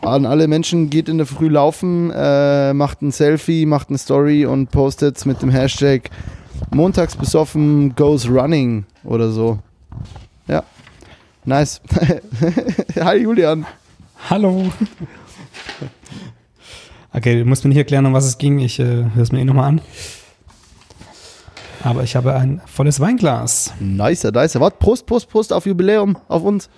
an 0.00 0.24
alle 0.24 0.48
Menschen 0.48 0.88
geht 0.88 1.10
in 1.10 1.18
der 1.18 1.26
Früh 1.26 1.48
laufen, 1.48 2.10
äh, 2.14 2.72
macht 2.72 3.02
ein 3.02 3.10
Selfie, 3.10 3.66
macht 3.66 3.90
eine 3.90 3.98
Story 3.98 4.46
und 4.46 4.70
postet 4.70 5.26
mit 5.26 5.42
dem 5.42 5.50
Hashtag 5.50 6.08
montags 6.70 7.14
besoffen 7.14 7.94
goes 7.94 8.26
running 8.26 8.86
oder 9.04 9.30
so. 9.30 9.58
Ja. 10.48 10.62
Nice. 11.44 11.80
Hi 12.96 13.16
Julian. 13.16 13.66
Hallo. 14.30 14.72
Okay, 17.12 17.38
du 17.38 17.44
musst 17.44 17.64
mir 17.64 17.68
nicht 17.68 17.78
erklären, 17.78 18.06
um 18.06 18.14
was 18.14 18.24
es 18.24 18.38
ging. 18.38 18.58
Ich 18.60 18.80
äh, 18.80 18.84
höre 18.84 19.22
es 19.22 19.30
mir 19.30 19.40
eh 19.40 19.44
nochmal 19.44 19.68
an. 19.68 19.80
Aber 21.82 22.02
ich 22.02 22.16
habe 22.16 22.34
ein 22.34 22.62
volles 22.64 22.98
Weinglas. 22.98 23.74
Nice, 23.78 24.24
nice. 24.24 24.58
Warte, 24.58 24.78
Prost, 24.78 25.04
Prost, 25.04 25.28
Prost 25.28 25.52
auf 25.52 25.66
Jubiläum, 25.66 26.16
auf 26.28 26.42
uns. 26.42 26.70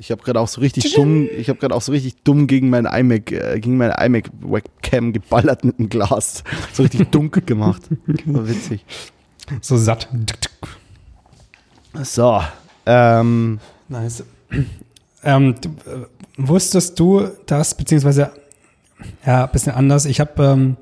Ich 0.00 0.12
habe 0.12 0.22
gerade 0.22 0.38
auch 0.38 0.46
so 0.46 0.60
richtig 0.60 0.94
dumm, 0.94 1.28
ich 1.36 1.48
habe 1.48 1.58
gerade 1.58 1.74
auch 1.74 1.82
so 1.82 1.90
richtig 1.90 2.22
dumm 2.22 2.46
gegen 2.46 2.70
mein 2.70 2.86
iMac, 2.86 3.32
äh, 3.32 3.58
gegen 3.58 3.78
meine 3.78 3.96
iMac 3.98 4.30
Webcam 4.40 5.12
geballert 5.12 5.64
mit 5.64 5.80
einem 5.80 5.88
Glas. 5.88 6.44
So 6.72 6.84
richtig 6.84 7.10
dunkel 7.10 7.42
gemacht. 7.42 7.82
War 8.26 8.48
witzig. 8.48 8.84
So 9.60 9.76
satt. 9.76 10.08
So. 12.02 12.42
Ähm. 12.86 13.60
Nice. 13.88 14.24
Ähm, 15.22 15.54
du, 15.60 15.68
äh, 15.68 16.06
wusstest 16.36 16.98
du 16.98 17.28
das, 17.46 17.74
beziehungsweise, 17.74 18.30
ja, 19.26 19.44
ein 19.44 19.52
bisschen 19.52 19.72
anders. 19.72 20.04
Ich 20.04 20.20
habe, 20.20 20.42
ähm, 20.42 20.76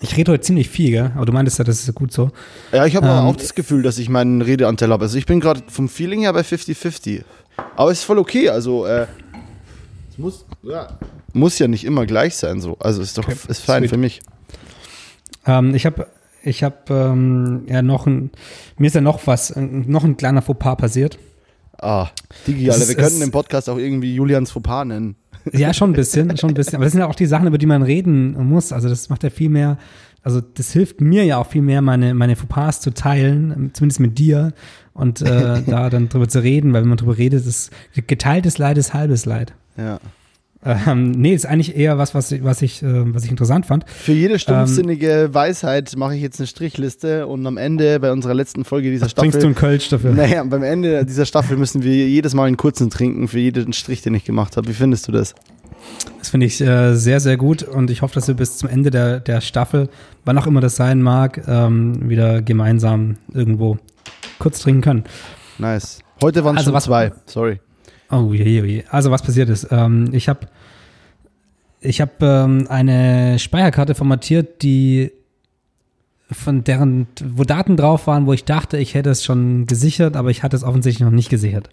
ich 0.00 0.16
rede 0.16 0.32
heute 0.32 0.42
ziemlich 0.42 0.68
viel, 0.68 0.90
gell? 0.90 1.12
aber 1.14 1.26
du 1.26 1.32
meintest 1.32 1.58
ja, 1.58 1.64
das 1.64 1.86
ist 1.86 1.94
gut 1.94 2.12
so. 2.12 2.30
Ja, 2.72 2.86
ich 2.86 2.96
habe 2.96 3.06
ähm, 3.06 3.12
auch 3.12 3.36
das 3.36 3.54
Gefühl, 3.54 3.82
dass 3.82 3.98
ich 3.98 4.08
meinen 4.08 4.42
Redeanteil 4.42 4.90
habe. 4.90 5.04
Also 5.04 5.18
ich 5.18 5.26
bin 5.26 5.40
gerade 5.40 5.62
vom 5.68 5.88
Feeling 5.88 6.20
her 6.20 6.32
bei 6.32 6.40
50-50. 6.40 7.24
Aber 7.76 7.90
es 7.90 7.98
ist 8.00 8.04
voll 8.04 8.18
okay. 8.18 8.48
Also, 8.48 8.86
äh, 8.86 9.06
es 10.10 10.18
muss, 10.18 10.44
ja, 10.62 10.98
muss 11.32 11.58
ja 11.58 11.68
nicht 11.68 11.84
immer 11.84 12.06
gleich 12.06 12.36
sein. 12.36 12.60
So. 12.60 12.76
Also 12.78 13.02
ist 13.02 13.16
doch 13.18 13.24
okay. 13.24 13.36
ist 13.48 13.64
fein 13.64 13.82
Sweet. 13.82 13.90
für 13.90 13.96
mich. 13.96 14.22
Ähm, 15.46 15.74
ich 15.74 15.86
habe 15.86 16.06
ich 16.44 16.62
habe 16.62 16.76
ähm, 16.90 17.62
ja 17.68 17.82
noch 17.82 18.06
ein, 18.06 18.30
mir 18.76 18.86
ist 18.86 18.94
ja 18.94 19.00
noch 19.00 19.26
was, 19.26 19.54
noch 19.56 20.04
ein 20.04 20.16
kleiner 20.16 20.42
Fauxpas 20.42 20.76
passiert. 20.76 21.18
Ah, 21.78 22.08
Digi, 22.46 22.70
Alter, 22.70 22.88
wir 22.88 22.94
könnten 22.94 23.20
den 23.20 23.30
Podcast 23.30 23.68
auch 23.68 23.78
irgendwie 23.78 24.14
Julians 24.14 24.52
Fauxpas 24.52 24.84
nennen. 24.84 25.16
Ja, 25.52 25.74
schon 25.74 25.90
ein 25.90 25.94
bisschen, 25.94 26.36
schon 26.36 26.50
ein 26.50 26.54
bisschen. 26.54 26.76
Aber 26.76 26.84
das 26.84 26.92
sind 26.92 27.00
ja 27.00 27.06
auch 27.06 27.14
die 27.14 27.26
Sachen, 27.26 27.46
über 27.46 27.58
die 27.58 27.66
man 27.66 27.82
reden 27.82 28.32
muss. 28.46 28.72
Also 28.72 28.88
das 28.88 29.10
macht 29.10 29.24
ja 29.24 29.30
viel 29.30 29.50
mehr, 29.50 29.78
also 30.22 30.40
das 30.40 30.72
hilft 30.72 31.00
mir 31.00 31.24
ja 31.24 31.38
auch 31.38 31.46
viel 31.46 31.62
mehr, 31.62 31.82
meine, 31.82 32.14
meine 32.14 32.36
Fauxpas 32.36 32.80
zu 32.80 32.94
teilen, 32.94 33.70
zumindest 33.74 34.00
mit 34.00 34.18
dir 34.18 34.52
und 34.94 35.20
äh, 35.20 35.62
da 35.66 35.90
dann 35.90 36.08
drüber 36.08 36.28
zu 36.28 36.42
reden, 36.42 36.72
weil 36.72 36.82
wenn 36.82 36.88
man 36.88 36.98
drüber 36.98 37.18
redet, 37.18 37.44
ist 37.46 37.70
geteiltes 38.06 38.58
Leid 38.58 38.78
ist 38.78 38.94
halbes 38.94 39.26
Leid. 39.26 39.52
Ja. 39.76 40.00
Ähm, 40.64 41.10
nee, 41.10 41.34
ist 41.34 41.46
eigentlich 41.46 41.76
eher 41.76 41.98
was, 41.98 42.14
was, 42.14 42.34
was, 42.42 42.62
ich, 42.62 42.82
äh, 42.82 43.14
was 43.14 43.24
ich 43.24 43.30
interessant 43.30 43.66
fand. 43.66 43.88
Für 43.88 44.12
jede 44.12 44.38
stumpfsinnige 44.38 45.24
ähm, 45.24 45.34
Weisheit 45.34 45.94
mache 45.96 46.14
ich 46.14 46.22
jetzt 46.22 46.40
eine 46.40 46.46
Strichliste 46.46 47.26
und 47.26 47.46
am 47.46 47.58
Ende 47.58 48.00
bei 48.00 48.10
unserer 48.12 48.34
letzten 48.34 48.64
Folge 48.64 48.90
dieser 48.90 49.08
Staffel. 49.08 49.30
Trinkst 49.30 49.42
du 49.42 49.46
einen 49.48 49.54
Kölsch 49.54 49.90
dafür? 49.90 50.12
Naja, 50.12 50.42
beim 50.44 50.62
Ende 50.62 51.04
dieser 51.04 51.26
Staffel 51.26 51.56
müssen 51.58 51.82
wir 51.82 52.08
jedes 52.08 52.34
Mal 52.34 52.44
einen 52.44 52.56
kurzen 52.56 52.88
trinken 52.88 53.28
für 53.28 53.38
jeden 53.38 53.74
Strich, 53.74 54.00
den 54.00 54.14
ich 54.14 54.24
gemacht 54.24 54.56
habe. 54.56 54.68
Wie 54.68 54.72
findest 54.72 55.06
du 55.06 55.12
das? 55.12 55.34
Das 56.18 56.30
finde 56.30 56.46
ich 56.46 56.60
äh, 56.62 56.94
sehr, 56.94 57.20
sehr 57.20 57.36
gut 57.36 57.62
und 57.62 57.90
ich 57.90 58.00
hoffe, 58.00 58.14
dass 58.14 58.26
wir 58.26 58.34
bis 58.34 58.56
zum 58.56 58.70
Ende 58.70 58.90
der, 58.90 59.20
der 59.20 59.42
Staffel, 59.42 59.90
wann 60.24 60.38
auch 60.38 60.46
immer 60.46 60.62
das 60.62 60.76
sein 60.76 61.02
mag, 61.02 61.42
ähm, 61.46 62.08
wieder 62.08 62.40
gemeinsam 62.40 63.16
irgendwo 63.34 63.76
kurz 64.38 64.60
trinken 64.60 64.80
können. 64.80 65.04
Nice. 65.58 66.00
Heute 66.22 66.42
waren 66.44 66.56
es 66.56 66.60
also 66.60 66.70
schon 66.70 66.74
was, 66.74 66.84
zwei. 66.84 67.12
Sorry. 67.26 67.60
Oh 68.10 68.32
je, 68.32 68.62
je. 68.64 68.84
Also 68.90 69.10
was 69.10 69.22
passiert 69.22 69.48
ist, 69.48 69.68
ähm, 69.70 70.10
ich 70.12 70.28
habe 70.28 70.46
ich 71.80 72.00
hab, 72.00 72.22
ähm, 72.22 72.66
eine 72.68 73.38
Speicherkarte 73.38 73.94
formatiert, 73.94 74.62
die 74.62 75.12
von 76.32 76.64
deren, 76.64 77.06
wo 77.22 77.44
Daten 77.44 77.76
drauf 77.76 78.06
waren, 78.06 78.26
wo 78.26 78.32
ich 78.32 78.44
dachte, 78.44 78.78
ich 78.78 78.94
hätte 78.94 79.10
es 79.10 79.22
schon 79.22 79.66
gesichert, 79.66 80.16
aber 80.16 80.30
ich 80.30 80.42
hatte 80.42 80.56
es 80.56 80.64
offensichtlich 80.64 81.04
noch 81.04 81.14
nicht 81.14 81.28
gesichert. 81.28 81.68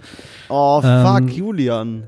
Oh, 0.50 0.82
fuck, 0.82 1.22
ähm, 1.22 1.28
Julian. 1.30 2.04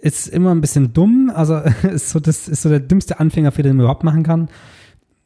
Ist 0.00 0.28
immer 0.28 0.54
ein 0.54 0.60
bisschen 0.60 0.92
dumm, 0.92 1.32
also 1.34 1.56
ist 1.90 2.10
so, 2.10 2.20
das 2.20 2.48
ist 2.48 2.62
so 2.62 2.68
der 2.68 2.80
dümmste 2.80 3.18
Anfängerfehler, 3.18 3.70
den 3.70 3.76
man 3.76 3.84
überhaupt 3.84 4.04
machen 4.04 4.22
kann. 4.22 4.48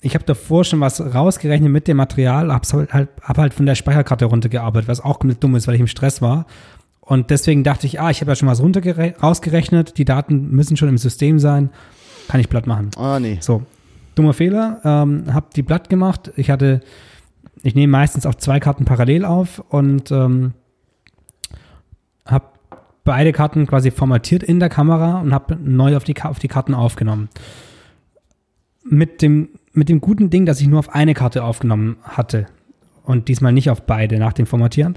Ich 0.00 0.14
habe 0.14 0.24
davor 0.24 0.64
schon 0.64 0.80
was 0.80 1.00
rausgerechnet 1.00 1.70
mit 1.70 1.88
dem 1.88 1.96
Material, 1.96 2.52
habe 2.52 2.88
halt, 2.92 3.08
hab 3.20 3.38
halt 3.38 3.54
von 3.54 3.66
der 3.66 3.74
Speicherkarte 3.74 4.24
runtergearbeitet, 4.24 4.88
was 4.88 5.00
auch 5.00 5.18
komplett 5.18 5.42
dumm 5.42 5.54
ist, 5.54 5.66
weil 5.66 5.74
ich 5.74 5.80
im 5.80 5.86
Stress 5.86 6.22
war. 6.22 6.46
Und 7.12 7.28
deswegen 7.28 7.62
dachte 7.62 7.86
ich, 7.86 8.00
ah, 8.00 8.08
ich 8.08 8.22
habe 8.22 8.30
ja 8.30 8.36
schon 8.36 8.48
was 8.48 8.62
rausgerechnet, 8.62 9.98
die 9.98 10.06
Daten 10.06 10.48
müssen 10.48 10.78
schon 10.78 10.88
im 10.88 10.96
System 10.96 11.38
sein, 11.38 11.68
kann 12.26 12.40
ich 12.40 12.48
platt 12.48 12.66
machen. 12.66 12.90
Ah, 12.96 13.20
nee. 13.20 13.36
So, 13.42 13.64
dummer 14.14 14.32
Fehler, 14.32 14.80
ähm, 14.82 15.24
habe 15.30 15.48
die 15.54 15.62
platt 15.62 15.90
gemacht. 15.90 16.32
Ich 16.36 16.48
hatte, 16.48 16.80
ich 17.62 17.74
nehme 17.74 17.90
meistens 17.90 18.24
auf 18.24 18.38
zwei 18.38 18.60
Karten 18.60 18.86
parallel 18.86 19.26
auf 19.26 19.62
und 19.68 20.10
ähm, 20.10 20.54
habe 22.24 22.46
beide 23.04 23.32
Karten 23.32 23.66
quasi 23.66 23.90
formatiert 23.90 24.42
in 24.42 24.58
der 24.58 24.70
Kamera 24.70 25.20
und 25.20 25.34
habe 25.34 25.58
neu 25.62 25.98
auf 25.98 26.04
die, 26.04 26.14
auf 26.22 26.38
die 26.38 26.48
Karten 26.48 26.72
aufgenommen. 26.72 27.28
Mit 28.84 29.20
dem, 29.20 29.50
mit 29.74 29.90
dem 29.90 30.00
guten 30.00 30.30
Ding, 30.30 30.46
dass 30.46 30.62
ich 30.62 30.66
nur 30.66 30.78
auf 30.78 30.94
eine 30.94 31.12
Karte 31.12 31.44
aufgenommen 31.44 31.98
hatte 32.04 32.46
und 33.04 33.28
diesmal 33.28 33.52
nicht 33.52 33.68
auf 33.68 33.82
beide 33.82 34.18
nach 34.18 34.32
dem 34.32 34.46
Formatieren. 34.46 34.96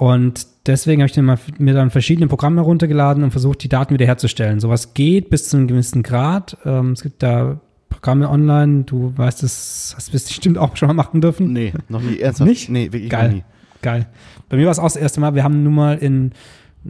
Und 0.00 0.46
deswegen 0.66 1.02
habe 1.02 1.10
ich 1.12 1.58
mir 1.58 1.74
dann 1.74 1.90
verschiedene 1.90 2.26
Programme 2.26 2.62
heruntergeladen 2.62 3.22
und 3.22 3.32
versucht, 3.32 3.62
die 3.62 3.68
Daten 3.68 3.92
wiederherzustellen. 3.92 4.58
Sowas 4.58 4.94
geht 4.94 5.28
bis 5.28 5.50
zu 5.50 5.58
einem 5.58 5.68
gewissen 5.68 6.02
Grad. 6.02 6.56
Ähm, 6.64 6.92
es 6.92 7.02
gibt 7.02 7.22
da 7.22 7.60
Programme 7.90 8.30
online, 8.30 8.84
du 8.84 9.12
weißt 9.14 9.42
es, 9.42 9.92
hast 9.94 10.08
du 10.08 10.12
bestimmt 10.12 10.56
auch 10.56 10.74
schon 10.74 10.86
mal 10.86 10.94
machen 10.94 11.20
dürfen. 11.20 11.52
Nee, 11.52 11.74
noch 11.90 12.00
nie. 12.00 12.18
Ernsthaft? 12.18 12.48
Nicht? 12.48 12.70
Nee, 12.70 12.84
wirklich 12.84 13.10
Geil. 13.10 13.28
noch 13.28 13.34
nie. 13.34 13.44
Geil. 13.82 14.06
Bei 14.48 14.56
mir 14.56 14.64
war 14.64 14.72
es 14.72 14.78
auch 14.78 14.84
das 14.84 14.96
erste 14.96 15.20
Mal, 15.20 15.34
wir 15.34 15.44
haben 15.44 15.62
nun 15.62 15.74
mal 15.74 15.98
in 15.98 16.32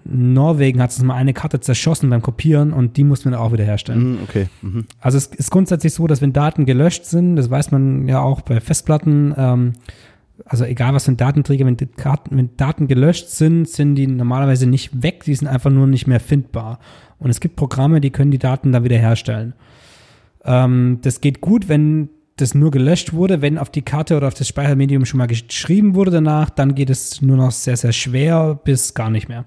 Norwegen 0.04 0.80
hat 0.80 0.92
es 0.92 1.02
mal 1.02 1.16
eine 1.16 1.34
Karte 1.34 1.58
zerschossen 1.58 2.10
beim 2.10 2.22
Kopieren 2.22 2.72
und 2.72 2.96
die 2.96 3.02
mussten 3.02 3.24
wir 3.24 3.32
dann 3.32 3.40
auch 3.40 3.52
wieder 3.52 3.64
herstellen. 3.64 4.12
Mm, 4.12 4.18
okay. 4.22 4.46
Mhm. 4.62 4.86
Also 5.00 5.18
es 5.18 5.26
ist 5.26 5.50
grundsätzlich 5.50 5.94
so, 5.94 6.06
dass 6.06 6.22
wenn 6.22 6.32
Daten 6.32 6.64
gelöscht 6.64 7.06
sind, 7.06 7.34
das 7.34 7.50
weiß 7.50 7.72
man 7.72 8.06
ja 8.06 8.20
auch 8.20 8.42
bei 8.42 8.60
Festplatten, 8.60 9.34
ähm, 9.36 9.72
also 10.44 10.64
egal 10.64 10.94
was 10.94 11.04
für 11.04 11.12
ein 11.12 11.16
Datenträger, 11.16 11.66
wenn, 11.66 11.76
Daten, 11.76 12.36
wenn 12.36 12.56
Daten 12.56 12.88
gelöscht 12.88 13.28
sind, 13.28 13.68
sind 13.68 13.94
die 13.94 14.06
normalerweise 14.06 14.66
nicht 14.66 15.02
weg, 15.02 15.24
die 15.24 15.34
sind 15.34 15.48
einfach 15.48 15.70
nur 15.70 15.86
nicht 15.86 16.06
mehr 16.06 16.20
findbar. 16.20 16.78
Und 17.18 17.30
es 17.30 17.40
gibt 17.40 17.56
Programme, 17.56 18.00
die 18.00 18.10
können 18.10 18.30
die 18.30 18.38
Daten 18.38 18.72
dann 18.72 18.84
wieder 18.84 18.98
herstellen. 18.98 19.54
Ähm, 20.44 20.98
das 21.02 21.20
geht 21.20 21.40
gut, 21.40 21.68
wenn 21.68 22.08
das 22.36 22.54
nur 22.54 22.70
gelöscht 22.70 23.12
wurde, 23.12 23.42
wenn 23.42 23.58
auf 23.58 23.70
die 23.70 23.82
Karte 23.82 24.16
oder 24.16 24.28
auf 24.28 24.34
das 24.34 24.48
Speichermedium 24.48 25.04
schon 25.04 25.18
mal 25.18 25.26
geschrieben 25.26 25.94
wurde 25.94 26.10
danach, 26.10 26.50
dann 26.50 26.74
geht 26.74 26.90
es 26.90 27.20
nur 27.20 27.36
noch 27.36 27.50
sehr, 27.50 27.76
sehr 27.76 27.92
schwer 27.92 28.58
bis 28.64 28.94
gar 28.94 29.10
nicht 29.10 29.28
mehr. 29.28 29.44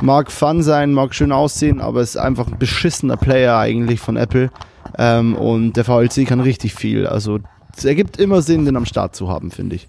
Mag 0.02 0.30
fun 0.30 0.62
sein, 0.62 0.92
mag 0.92 1.14
schön 1.14 1.32
aussehen, 1.32 1.80
aber 1.80 2.00
es 2.00 2.10
ist 2.10 2.16
einfach 2.16 2.46
ein 2.48 2.58
beschissener 2.58 3.16
Player 3.16 3.58
eigentlich 3.58 4.00
von 4.00 4.16
Apple. 4.16 4.50
Ähm, 4.98 5.34
und 5.34 5.76
der 5.76 5.84
VLC 5.84 6.26
kann 6.26 6.40
richtig 6.40 6.74
viel. 6.74 7.06
Also 7.06 7.38
es 7.76 7.84
ergibt 7.84 8.18
immer 8.18 8.42
Sinn, 8.42 8.64
den 8.64 8.76
am 8.76 8.86
Start 8.86 9.16
zu 9.16 9.28
haben, 9.28 9.50
finde 9.50 9.76
ich. 9.76 9.88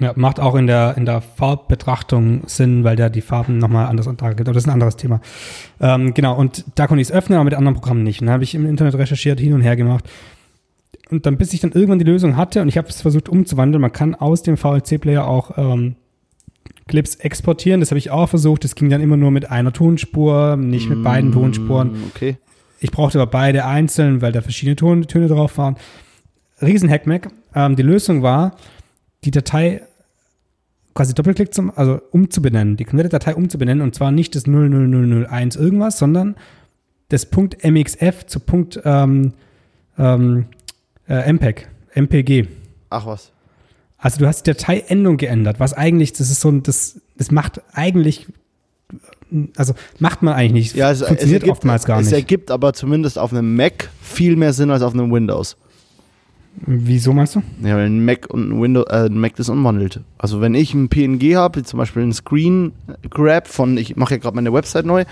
Ja, 0.00 0.12
macht 0.16 0.40
auch 0.40 0.54
in 0.54 0.66
der, 0.66 0.96
in 0.96 1.04
der 1.04 1.20
Farbbetrachtung 1.20 2.42
Sinn, 2.46 2.82
weil 2.82 2.96
der 2.96 3.10
die 3.10 3.20
Farben 3.20 3.58
nochmal 3.58 3.86
anders 3.86 4.06
untergeht. 4.06 4.46
Aber 4.46 4.54
das 4.54 4.64
ist 4.64 4.68
ein 4.68 4.72
anderes 4.72 4.96
Thema. 4.96 5.20
Ähm, 5.80 6.14
genau, 6.14 6.36
und 6.36 6.64
da 6.74 6.86
konnte 6.86 7.02
ich 7.02 7.08
es 7.08 7.14
öffnen, 7.14 7.36
aber 7.36 7.44
mit 7.44 7.54
anderen 7.54 7.74
Programmen 7.74 8.02
nicht. 8.02 8.20
Und 8.20 8.26
dann 8.26 8.34
habe 8.34 8.44
ich 8.44 8.54
im 8.54 8.66
Internet 8.66 8.94
recherchiert, 8.94 9.38
hin 9.38 9.52
und 9.52 9.60
her 9.60 9.76
gemacht. 9.76 10.04
Und 11.10 11.26
dann, 11.26 11.36
bis 11.36 11.52
ich 11.52 11.60
dann 11.60 11.72
irgendwann 11.72 11.98
die 11.98 12.04
Lösung 12.04 12.36
hatte 12.36 12.62
und 12.62 12.68
ich 12.68 12.78
habe 12.78 12.88
es 12.88 13.02
versucht 13.02 13.28
umzuwandeln, 13.28 13.80
man 13.80 13.92
kann 13.92 14.14
aus 14.14 14.42
dem 14.42 14.56
VLC-Player 14.56 15.26
auch 15.26 15.58
ähm, 15.58 15.96
Clips 16.88 17.16
exportieren. 17.16 17.80
Das 17.80 17.90
habe 17.90 17.98
ich 17.98 18.10
auch 18.10 18.28
versucht. 18.28 18.64
Das 18.64 18.74
ging 18.74 18.90
dann 18.90 19.00
immer 19.00 19.16
nur 19.16 19.30
mit 19.30 19.50
einer 19.50 19.72
Tonspur, 19.72 20.56
nicht 20.56 20.88
mit 20.88 21.02
beiden 21.02 21.30
mm, 21.30 21.34
Tonspuren. 21.34 21.90
Okay. 22.14 22.36
Ich 22.80 22.90
brauchte 22.90 23.20
aber 23.20 23.30
beide 23.30 23.64
einzeln, 23.64 24.20
weil 24.22 24.32
da 24.32 24.42
verschiedene 24.42 24.76
Ton 24.76 25.02
Töne 25.06 25.28
drauf 25.28 25.58
waren. 25.58 25.76
Riesen 26.60 26.90
Hackmack. 26.90 27.30
Ähm, 27.54 27.76
die 27.76 27.82
Lösung 27.82 28.22
war, 28.22 28.56
die 29.24 29.30
Datei 29.30 29.82
quasi 30.94 31.14
Doppelklick 31.14 31.54
zum, 31.54 31.72
also 31.74 32.00
umzubenennen, 32.10 32.76
die 32.76 32.84
komplette 32.84 33.10
Datei 33.10 33.34
umzubenennen 33.34 33.82
und 33.82 33.94
zwar 33.94 34.10
nicht 34.10 34.34
das 34.34 34.46
00001 34.46 35.56
irgendwas, 35.56 35.98
sondern 35.98 36.36
das 37.08 37.26
Punkt 37.26 37.64
.mxf 37.64 38.26
zu 38.26 38.40
Punkt 38.40 38.80
ähm, 38.84 39.32
ähm, 39.98 40.46
äh, 41.08 41.32
MPEG 41.32 41.68
MPG. 41.94 42.46
Ach 42.90 43.06
was. 43.06 43.32
Also 44.02 44.18
du 44.18 44.26
hast 44.26 44.46
die 44.46 44.50
Dateiendung 44.50 45.16
geändert, 45.16 45.60
was 45.60 45.72
eigentlich, 45.72 46.12
das 46.12 46.28
ist 46.28 46.40
so 46.40 46.50
ein, 46.50 46.64
das, 46.64 47.00
das 47.16 47.30
macht 47.30 47.62
eigentlich, 47.72 48.26
also 49.56 49.74
macht 50.00 50.22
man 50.22 50.34
eigentlich 50.34 50.52
nicht. 50.52 50.74
Ja, 50.74 50.90
es, 50.90 51.02
Funktioniert 51.02 51.42
es 51.42 51.48
ergibt, 51.48 51.52
oftmals 51.52 51.84
gar 51.84 52.00
es 52.00 52.06
nicht. 52.06 52.14
ergibt 52.14 52.50
aber 52.50 52.72
zumindest 52.74 53.16
auf 53.16 53.32
einem 53.32 53.54
Mac 53.54 53.88
viel 54.02 54.34
mehr 54.34 54.52
Sinn 54.52 54.72
als 54.72 54.82
auf 54.82 54.92
einem 54.92 55.12
Windows. 55.12 55.56
Wieso 56.66 57.12
meinst 57.12 57.36
du? 57.36 57.42
Ja, 57.62 57.76
weil 57.76 57.86
ein 57.86 58.04
Mac 58.04 58.28
und 58.28 58.50
ein 58.50 58.60
Windows, 58.60 58.86
äh, 58.90 59.06
ein 59.06 59.18
Mac 59.18 59.36
das 59.36 59.48
umwandelt. 59.48 60.00
Also 60.18 60.40
wenn 60.40 60.54
ich 60.54 60.74
ein 60.74 60.88
PNG 60.88 61.36
habe, 61.36 61.60
wie 61.60 61.64
zum 61.64 61.78
Beispiel 61.78 62.02
einen 62.02 62.12
Screen 62.12 62.72
Grab 63.08 63.46
von, 63.46 63.76
ich 63.78 63.94
mache 63.94 64.14
ja 64.14 64.18
gerade 64.18 64.34
meine 64.34 64.52
Website 64.52 64.84
neu 64.84 65.04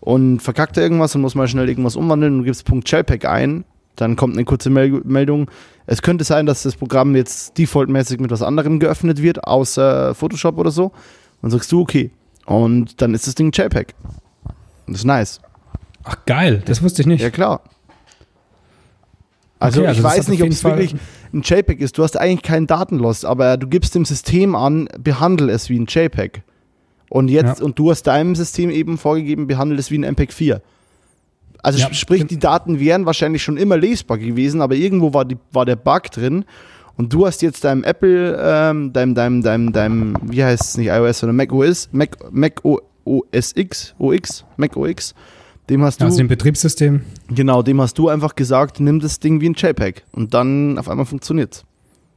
und 0.00 0.40
verkackt 0.40 0.76
da 0.76 0.82
irgendwas 0.82 1.14
und 1.14 1.22
muss 1.22 1.34
mal 1.34 1.48
schnell 1.48 1.68
irgendwas 1.70 1.96
umwandeln 1.96 2.34
und 2.34 2.38
du 2.40 2.44
gibst 2.44 2.68
.jpeg 2.68 3.24
ein, 3.24 3.64
dann 3.96 4.16
kommt 4.16 4.34
eine 4.34 4.44
kurze 4.44 4.70
Mel 4.70 5.00
Meldung. 5.04 5.50
Es 5.86 6.02
könnte 6.02 6.24
sein, 6.24 6.46
dass 6.46 6.62
das 6.62 6.76
Programm 6.76 7.14
jetzt 7.16 7.56
defaultmäßig 7.58 8.20
mit 8.20 8.30
was 8.30 8.42
anderem 8.42 8.80
geöffnet 8.80 9.22
wird, 9.22 9.44
außer 9.44 10.14
Photoshop 10.14 10.58
oder 10.58 10.70
so. 10.70 10.92
Und 11.42 11.50
sagst 11.50 11.70
du, 11.72 11.80
okay. 11.80 12.10
Und 12.44 13.00
dann 13.02 13.14
ist 13.14 13.26
das 13.26 13.34
Ding 13.34 13.50
JPEG. 13.52 13.94
Und 14.86 14.92
das 14.94 15.00
ist 15.00 15.04
nice. 15.04 15.40
Ach 16.04 16.16
geil, 16.26 16.62
das 16.64 16.82
wusste 16.82 17.02
ich 17.02 17.06
nicht. 17.06 17.20
Ja, 17.20 17.30
klar. 17.30 17.60
Also, 19.58 19.80
Okay, 19.80 19.88
also 19.88 20.00
ich 20.00 20.06
hat 20.06 20.16
weiß 20.18 20.28
nicht, 20.28 20.42
ob 20.42 20.48
es 20.50 20.62
wirklich 20.64 20.94
ein 21.32 21.42
JPEG 21.42 21.80
ist. 21.80 21.96
Du 21.98 22.02
hast 22.02 22.16
eigentlich 22.16 22.42
keinen 22.42 22.66
Datenloss, 22.66 23.24
aber 23.24 23.56
du 23.56 23.66
gibst 23.66 23.94
dem 23.94 24.04
System 24.04 24.54
an, 24.54 24.88
behandle 24.98 25.52
es 25.52 25.68
wie 25.70 25.78
ein 25.78 25.86
JPEG. 25.88 26.42
Und 27.08 27.28
jetzt, 27.28 27.60
Ja. 27.60 27.64
und 27.64 27.78
du 27.78 27.90
hast 27.90 28.02
deinem 28.04 28.34
System 28.34 28.70
eben 28.70 28.98
vorgegeben, 28.98 29.46
behandle 29.46 29.78
es 29.78 29.90
wie 29.90 29.98
ein 29.98 30.04
MPEG-4. 30.04 30.60
Also 31.62 31.78
Ja, 31.78 31.86
sp- 31.90 31.94
sprich, 31.96 32.26
die 32.26 32.38
Daten 32.38 32.78
wären 32.80 33.06
wahrscheinlich 33.06 33.42
schon 33.42 33.56
immer 33.56 33.76
lesbar 33.76 34.18
gewesen, 34.18 34.60
aber 34.60 34.74
irgendwo 34.74 35.12
war, 35.14 35.24
die, 35.24 35.36
war 35.52 35.64
der 35.64 35.76
Bug 35.76 36.04
drin. 36.12 36.44
Und 36.96 37.12
du 37.12 37.26
hast 37.26 37.42
jetzt 37.42 37.64
deinem 37.64 37.84
Apple, 37.84 38.38
ähm, 38.40 38.92
deinem, 38.92 39.14
deinem, 39.14 39.42
deinem, 39.42 39.72
deinem, 39.72 40.16
wie 40.22 40.42
heißt 40.42 40.62
es 40.62 40.76
nicht 40.78 40.88
iOS, 40.88 41.18
sondern 41.18 41.36
Mac 41.36 41.52
OS, 41.52 41.88
Mac, 41.92 42.16
Mac 42.32 42.62
OS 42.64 43.52
X, 43.54 43.94
OX, 43.98 44.44
Mac 44.56 44.76
OX, 44.76 45.14
dem 45.68 45.82
hast 45.82 46.00
du. 46.00 46.06
Also 46.06 46.16
dem 46.18 46.28
Betriebssystem. 46.28 47.02
Genau, 47.28 47.62
dem 47.62 47.80
hast 47.82 47.98
du 47.98 48.08
einfach 48.08 48.34
gesagt, 48.34 48.80
nimm 48.80 49.00
das 49.00 49.20
Ding 49.20 49.40
wie 49.42 49.48
ein 49.50 49.54
JPEG 49.54 50.04
und 50.12 50.32
dann 50.32 50.78
auf 50.78 50.88
einmal 50.88 51.04
funktioniert's. 51.06 51.64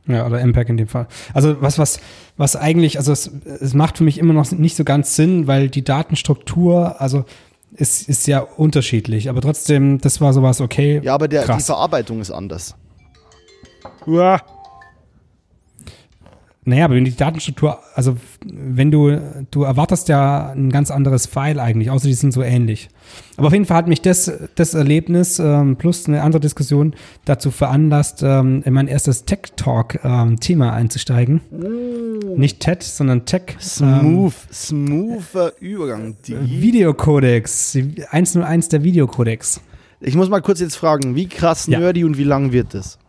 Ja, 0.07 0.25
oder 0.25 0.39
MPEG 0.43 0.69
in 0.69 0.77
dem 0.77 0.87
Fall. 0.87 1.07
Also 1.33 1.57
was, 1.61 1.77
was, 1.77 1.99
was 2.37 2.55
eigentlich, 2.55 2.97
also 2.97 3.11
es, 3.11 3.27
es 3.27 3.73
macht 3.75 3.97
für 3.97 4.03
mich 4.03 4.17
immer 4.17 4.33
noch 4.33 4.49
nicht 4.51 4.75
so 4.75 4.83
ganz 4.83 5.15
Sinn, 5.15 5.45
weil 5.45 5.69
die 5.69 5.83
Datenstruktur, 5.83 6.99
also 7.01 7.25
ist, 7.71 8.09
ist 8.09 8.27
ja 8.27 8.39
unterschiedlich, 8.39 9.29
aber 9.29 9.41
trotzdem, 9.41 9.99
das 9.99 10.21
war 10.21 10.33
sowas 10.33 10.61
okay. 10.61 11.01
Ja, 11.03 11.13
aber 11.13 11.27
der, 11.27 11.45
die. 11.45 11.65
Verarbeitung 11.65 12.21
ist 12.21 12.31
anders. 12.31 12.75
Naja, 16.69 16.85
aber 16.85 16.93
wenn 16.95 17.03
die 17.05 17.15
Datenstruktur, 17.15 17.79
also 17.95 18.15
wenn 18.45 18.91
du, 18.91 19.19
du 19.49 19.63
erwartest 19.63 20.07
ja 20.07 20.51
ein 20.51 20.69
ganz 20.69 20.91
anderes 20.91 21.25
File 21.25 21.59
eigentlich, 21.59 21.89
außer 21.89 22.07
die 22.07 22.13
sind 22.13 22.31
so 22.31 22.43
ähnlich. 22.43 22.89
Aber 23.37 23.47
auf 23.47 23.53
jeden 23.53 23.65
Fall 23.65 23.77
hat 23.77 23.87
mich 23.87 24.01
das, 24.03 24.31
das 24.53 24.75
Erlebnis 24.75 25.39
ähm, 25.39 25.77
plus 25.77 26.05
eine 26.07 26.21
andere 26.21 26.39
Diskussion 26.39 26.93
dazu 27.25 27.49
veranlasst, 27.49 28.21
ähm, 28.21 28.61
in 28.65 28.73
mein 28.73 28.87
erstes 28.87 29.25
Tech-Talk-Thema 29.25 30.71
einzusteigen. 30.73 31.41
Nicht 32.37 32.59
TED, 32.59 32.83
sondern 32.83 33.25
Tech. 33.25 33.57
Ähm, 33.81 33.99
Smooth, 33.99 34.33
smoother 34.53 35.53
Übergang. 35.59 36.17
Die. 36.27 36.61
Videocodex, 36.61 37.71
die 37.71 38.05
101 38.11 38.69
der 38.69 38.83
Videocodex. 38.83 39.61
Ich 40.01 40.15
muss 40.15 40.29
mal 40.29 40.41
kurz 40.41 40.59
jetzt 40.59 40.75
fragen, 40.75 41.15
wie 41.15 41.27
krass 41.27 41.65
Ja. 41.65 41.79
nerdy 41.79 42.03
und 42.03 42.17
wie 42.19 42.23
lang 42.25 42.51
wird 42.51 42.75
das? 42.75 42.99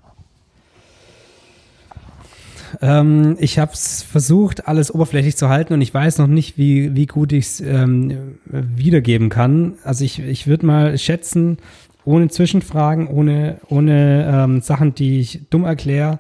Ähm, 2.80 3.36
ich 3.38 3.58
habe 3.58 3.72
es 3.72 4.02
versucht, 4.02 4.68
alles 4.68 4.92
oberflächlich 4.94 5.36
zu 5.36 5.48
halten 5.48 5.72
und 5.72 5.80
ich 5.80 5.92
weiß 5.92 6.18
noch 6.18 6.26
nicht, 6.26 6.58
wie, 6.58 6.94
wie 6.94 7.06
gut 7.06 7.32
ich 7.32 7.46
es 7.46 7.60
ähm, 7.60 8.38
wiedergeben 8.44 9.28
kann. 9.28 9.74
Also 9.84 10.04
ich, 10.04 10.20
ich 10.20 10.46
würde 10.46 10.66
mal 10.66 10.98
schätzen, 10.98 11.58
ohne 12.04 12.28
Zwischenfragen, 12.28 13.06
ohne, 13.06 13.60
ohne 13.68 14.30
ähm, 14.32 14.60
Sachen, 14.60 14.94
die 14.94 15.20
ich 15.20 15.42
dumm 15.50 15.64
erkläre, 15.64 16.18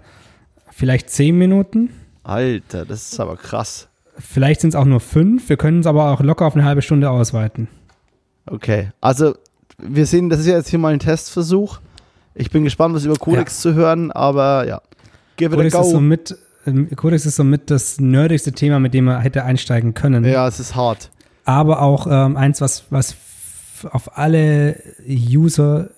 vielleicht 0.70 1.10
zehn 1.10 1.36
Minuten. 1.36 1.90
Alter, 2.22 2.84
das 2.84 3.12
ist 3.12 3.20
aber 3.20 3.36
krass. 3.36 3.88
Vielleicht 4.18 4.60
sind 4.60 4.70
es 4.70 4.76
auch 4.76 4.84
nur 4.84 5.00
fünf. 5.00 5.48
Wir 5.48 5.56
können 5.56 5.80
es 5.80 5.86
aber 5.86 6.10
auch 6.10 6.20
locker 6.20 6.46
auf 6.46 6.54
eine 6.54 6.64
halbe 6.64 6.82
Stunde 6.82 7.10
ausweiten. 7.10 7.68
Okay, 8.46 8.90
also 9.00 9.34
wir 9.78 10.06
sehen, 10.06 10.28
das 10.28 10.40
ist 10.40 10.46
ja 10.46 10.56
jetzt 10.56 10.68
hier 10.68 10.78
mal 10.78 10.92
ein 10.92 10.98
Testversuch. 10.98 11.80
Ich 12.34 12.50
bin 12.50 12.64
gespannt, 12.64 12.94
was 12.94 13.04
über 13.04 13.16
Codex 13.16 13.60
zu 13.60 13.74
hören, 13.74 14.12
aber 14.12 14.66
ja. 14.66 14.80
Give 15.40 15.54
it 15.54 15.58
Codex 15.58 15.74
a 15.74 15.80
ist, 15.80 15.86
go. 15.86 15.90
somit, 15.90 16.38
ähm, 16.66 16.88
Codex 16.94 17.26
ist 17.26 17.36
somit 17.36 17.70
das 17.70 17.98
nerdigste 18.00 18.52
Thema, 18.52 18.78
mit 18.78 18.94
dem 18.94 19.06
man 19.06 19.20
hätte 19.20 19.44
einsteigen 19.44 19.94
können. 19.94 20.24
ja, 20.24 20.46
es 20.46 20.60
ist 20.60 20.76
hart. 20.76 21.10
aber 21.44 21.82
auch 21.82 22.06
ähm, 22.08 22.36
eins, 22.36 22.60
was, 22.60 22.84
was 22.90 23.16
auf 23.90 24.16
alle 24.18 24.76
User 25.08 25.90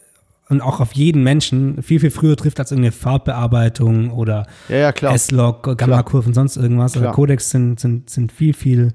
und 0.48 0.60
auch 0.60 0.80
auf 0.80 0.92
jeden 0.92 1.22
Menschen 1.22 1.82
viel, 1.82 2.00
viel 2.00 2.10
früher 2.10 2.36
trifft 2.36 2.60
als 2.60 2.70
irgendeine 2.70 2.92
Farbbearbeitung 2.92 4.10
oder 4.10 4.46
Ja, 4.68 4.76
ja. 4.76 5.12
S-Log, 5.14 5.76
Gamma-Kurven, 5.78 6.34
sonst 6.34 6.56
irgendwas. 6.56 6.92
Klar. 6.92 7.06
Also 7.06 7.14
Codecs 7.14 7.50
sind, 7.50 7.80
sind, 7.80 8.10
sind 8.10 8.32
viel, 8.32 8.54
viel 8.54 8.92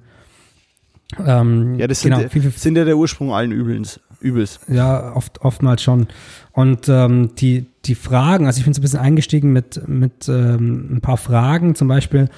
ähm, 1.25 1.79
ja, 1.79 1.87
das 1.87 2.01
sind, 2.01 2.13
genau, 2.15 2.27
viel, 2.29 2.41
viel 2.41 2.51
sind 2.51 2.77
ja 2.77 2.85
der 2.85 2.97
Ursprung 2.97 3.33
allen 3.33 3.51
Übels. 3.51 3.99
Übels. 4.19 4.59
ja, 4.67 5.15
oft, 5.15 5.41
oftmals 5.41 5.81
schon. 5.81 6.07
Und 6.51 6.89
ähm, 6.89 7.35
die, 7.35 7.67
die 7.85 7.95
Fragen, 7.95 8.45
also 8.45 8.59
ich 8.59 8.65
bin 8.65 8.73
so 8.73 8.79
ein 8.79 8.81
bisschen 8.81 8.99
eingestiegen 8.99 9.53
mit, 9.53 9.87
mit 9.87 10.27
ähm, 10.27 10.95
ein 10.95 11.01
paar 11.01 11.17
Fragen, 11.17 11.75
zum 11.75 11.87
Beispiel, 11.87 12.29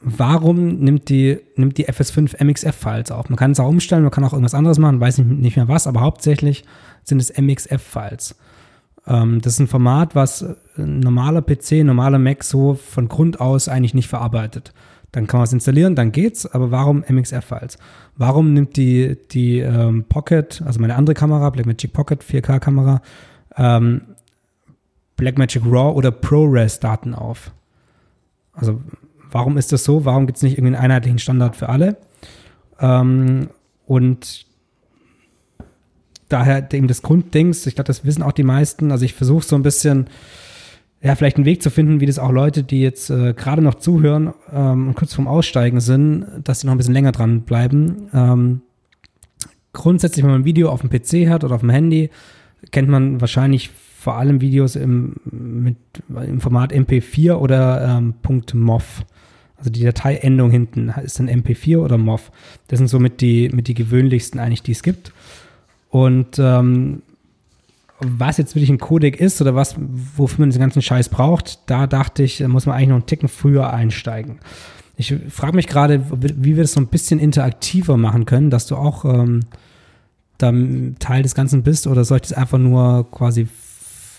warum 0.00 0.78
nimmt 0.78 1.08
die, 1.08 1.38
nimmt 1.56 1.78
die 1.78 1.88
FS5 1.88 2.42
MXF-Files 2.42 3.10
auf? 3.10 3.28
Man 3.28 3.36
kann 3.36 3.52
es 3.52 3.60
auch 3.60 3.68
umstellen, 3.68 4.02
man 4.02 4.10
kann 4.10 4.24
auch 4.24 4.32
irgendwas 4.32 4.54
anderes 4.54 4.78
machen, 4.78 5.00
weiß 5.00 5.18
nicht, 5.18 5.30
nicht 5.30 5.56
mehr 5.56 5.68
was, 5.68 5.86
aber 5.86 6.00
hauptsächlich 6.00 6.64
sind 7.04 7.20
es 7.20 7.36
MXF-Files. 7.36 8.36
Ähm, 9.06 9.40
das 9.40 9.54
ist 9.54 9.60
ein 9.60 9.68
Format, 9.68 10.14
was 10.14 10.44
ein 10.76 11.00
normaler 11.00 11.42
PC, 11.42 11.72
ein 11.72 11.86
normaler 11.86 12.18
Mac 12.18 12.44
so 12.44 12.74
von 12.74 13.08
Grund 13.08 13.40
aus 13.40 13.68
eigentlich 13.68 13.94
nicht 13.94 14.08
verarbeitet. 14.08 14.72
Dann 15.12 15.26
kann 15.26 15.38
man 15.38 15.44
es 15.44 15.52
installieren, 15.52 15.96
dann 15.96 16.12
geht's, 16.12 16.46
aber 16.46 16.70
warum 16.70 17.04
MXF-Files? 17.08 17.78
Warum 18.16 18.52
nimmt 18.52 18.76
die, 18.76 19.16
die 19.32 19.58
ähm, 19.58 20.04
Pocket, 20.04 20.62
also 20.64 20.80
meine 20.80 20.94
andere 20.94 21.14
Kamera, 21.14 21.50
Blackmagic 21.50 21.92
Pocket 21.92 22.22
4K-Kamera, 22.22 23.02
ähm, 23.56 24.02
Blackmagic 25.16 25.62
RAW 25.64 25.96
oder 25.96 26.12
ProRes-Daten 26.12 27.14
auf? 27.14 27.50
Also 28.52 28.80
warum 29.30 29.58
ist 29.58 29.72
das 29.72 29.84
so? 29.84 30.04
Warum 30.04 30.26
gibt 30.26 30.36
es 30.36 30.42
nicht 30.42 30.58
irgendeinen 30.58 30.84
einheitlichen 30.84 31.18
Standard 31.18 31.56
für 31.56 31.68
alle? 31.68 31.96
Ähm, 32.78 33.48
und 33.86 34.46
daher 36.28 36.72
eben 36.72 36.86
das 36.86 37.02
Grunddings, 37.02 37.66
ich 37.66 37.74
glaube, 37.74 37.88
das 37.88 38.04
wissen 38.04 38.22
auch 38.22 38.32
die 38.32 38.44
meisten. 38.44 38.92
Also 38.92 39.04
ich 39.04 39.14
versuche 39.14 39.44
so 39.44 39.56
ein 39.56 39.62
bisschen, 39.62 40.08
ja, 41.02 41.14
vielleicht 41.14 41.36
einen 41.36 41.46
Weg 41.46 41.62
zu 41.62 41.70
finden, 41.70 42.00
wie 42.00 42.06
das 42.06 42.18
auch 42.18 42.30
Leute, 42.30 42.62
die 42.62 42.82
jetzt 42.82 43.10
äh, 43.10 43.32
gerade 43.32 43.62
noch 43.62 43.76
zuhören 43.76 44.34
ähm, 44.52 44.88
und 44.88 44.94
kurz 44.94 45.14
vorm 45.14 45.28
Aussteigen 45.28 45.80
sind, 45.80 46.26
dass 46.44 46.60
sie 46.60 46.66
noch 46.66 46.74
ein 46.74 46.78
bisschen 46.78 46.94
länger 46.94 47.12
dran 47.12 47.42
bleiben. 47.42 48.08
Ähm, 48.12 48.60
grundsätzlich, 49.72 50.22
wenn 50.24 50.30
man 50.30 50.42
ein 50.42 50.44
Video 50.44 50.68
auf 50.68 50.82
dem 50.82 50.90
PC 50.90 51.30
hat 51.30 51.42
oder 51.42 51.54
auf 51.54 51.62
dem 51.62 51.70
Handy, 51.70 52.10
kennt 52.70 52.88
man 52.88 53.20
wahrscheinlich 53.20 53.70
vor 53.70 54.16
allem 54.16 54.40
Videos 54.40 54.76
im, 54.76 55.16
mit, 55.24 55.76
im 56.08 56.40
Format 56.40 56.72
MP4 56.72 57.34
oder 57.34 57.98
ähm, 57.98 58.14
.mov. 58.54 59.04
Also 59.60 59.70
die 59.70 59.84
Dateiendung 59.84 60.50
hinten 60.50 60.92
ist 61.02 61.18
dann 61.18 61.28
MP4 61.28 61.78
oder 61.78 61.98
MOV. 61.98 62.30
Das 62.68 62.78
sind 62.78 62.88
somit 62.88 63.20
die, 63.20 63.50
mit 63.50 63.68
die 63.68 63.74
gewöhnlichsten 63.74 64.40
eigentlich, 64.40 64.62
die 64.62 64.72
es 64.72 64.82
gibt. 64.82 65.12
Und 65.90 66.38
ähm, 66.38 67.02
was 68.02 68.38
jetzt 68.38 68.54
wirklich 68.54 68.70
ein 68.70 68.78
Codec 68.78 69.20
ist 69.20 69.40
oder 69.40 69.54
was, 69.54 69.76
wofür 69.78 70.40
man 70.40 70.50
den 70.50 70.60
ganzen 70.60 70.82
Scheiß 70.82 71.08
braucht, 71.08 71.60
da 71.66 71.86
dachte 71.86 72.22
ich, 72.22 72.40
muss 72.46 72.66
man 72.66 72.76
eigentlich 72.76 72.88
noch 72.88 72.96
einen 72.96 73.06
Ticken 73.06 73.28
früher 73.28 73.72
einsteigen. 73.72 74.40
Ich 74.96 75.14
frage 75.30 75.56
mich 75.56 75.66
gerade, 75.66 76.04
wie 76.10 76.56
wir 76.56 76.62
das 76.62 76.72
so 76.72 76.80
ein 76.80 76.88
bisschen 76.88 77.18
interaktiver 77.18 77.96
machen 77.96 78.26
können, 78.26 78.50
dass 78.50 78.66
du 78.66 78.76
auch 78.76 79.04
ähm, 79.04 79.40
da 80.36 80.52
Teil 80.98 81.22
des 81.22 81.34
Ganzen 81.34 81.62
bist 81.62 81.86
oder 81.86 82.04
soll 82.04 82.16
ich 82.16 82.28
das 82.28 82.32
einfach 82.32 82.58
nur 82.58 83.10
quasi 83.10 83.48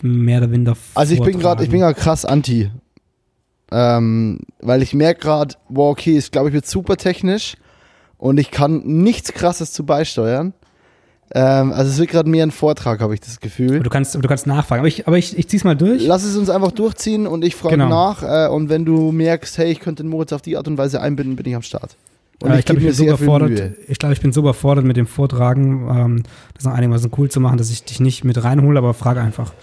mehr 0.01 0.39
oder 0.39 0.51
weniger 0.51 0.75
Also 0.95 1.13
ich 1.13 1.21
bin 1.21 1.39
gerade, 1.39 1.63
ich 1.63 1.69
bin 1.69 1.81
gerade 1.81 1.99
krass 1.99 2.25
anti. 2.25 2.71
Ähm, 3.71 4.39
weil 4.59 4.81
ich 4.81 4.93
merke 4.93 5.21
gerade, 5.21 5.55
wow, 5.69 5.91
okay, 5.91 6.17
ist 6.17 6.31
glaube 6.31 6.49
ich 6.49 6.53
wird 6.53 6.67
super 6.67 6.97
technisch 6.97 7.55
und 8.17 8.39
ich 8.39 8.51
kann 8.51 8.81
nichts 8.83 9.33
krasses 9.33 9.71
zu 9.71 9.85
beisteuern. 9.85 10.53
Ähm, 11.33 11.71
also 11.71 11.89
es 11.91 11.97
wird 11.97 12.09
gerade 12.09 12.29
mehr 12.29 12.45
ein 12.45 12.51
Vortrag, 12.51 12.99
habe 12.99 13.13
ich 13.13 13.21
das 13.21 13.39
Gefühl. 13.39 13.79
Du 13.79 13.89
kannst, 13.89 14.15
du 14.15 14.19
kannst 14.21 14.47
nachfragen, 14.47 14.79
aber 14.81 14.87
ich, 14.87 15.07
aber 15.07 15.17
ich, 15.17 15.37
ich 15.37 15.47
zieh's 15.47 15.63
mal 15.63 15.75
durch. 15.75 16.05
Lass 16.05 16.23
es 16.23 16.35
uns 16.35 16.49
einfach 16.49 16.71
durchziehen 16.71 17.25
und 17.25 17.45
ich 17.45 17.55
frage 17.55 17.75
Genau. 17.77 17.89
nach. 17.89 18.23
Äh, 18.23 18.49
und 18.49 18.67
wenn 18.69 18.83
du 18.83 19.11
merkst, 19.11 19.57
hey, 19.57 19.71
ich 19.71 19.79
könnte 19.79 20.03
den 20.03 20.09
Moritz 20.09 20.33
auf 20.33 20.41
die 20.41 20.57
Art 20.57 20.67
und 20.67 20.77
Weise 20.77 20.99
einbinden, 21.01 21.35
bin 21.37 21.45
ich 21.45 21.55
am 21.55 21.61
Start. 21.61 21.95
Und 22.41 22.51
Äh, 22.51 22.59
ich 22.59 22.65
glaube, 22.65 22.81
ich, 22.81 22.87
bin 22.87 22.93
so. 22.93 23.03
Ich 23.87 23.99
glaube, 23.99 24.13
ich 24.13 24.21
bin 24.21 24.33
so 24.33 24.41
überfordert 24.41 24.83
mit 24.83 24.97
dem 24.97 25.07
Vortragen, 25.07 25.87
ähm, 25.89 26.23
das 26.53 26.65
noch 26.65 26.73
einigermaßen 26.73 27.11
cool 27.17 27.29
zu 27.29 27.39
machen, 27.39 27.57
dass 27.57 27.69
ich 27.69 27.83
dich 27.85 27.99
nicht 28.01 28.25
mit 28.25 28.43
reinhole, 28.43 28.77
aber 28.77 28.93
frag 28.93 29.17
einfach. 29.17 29.53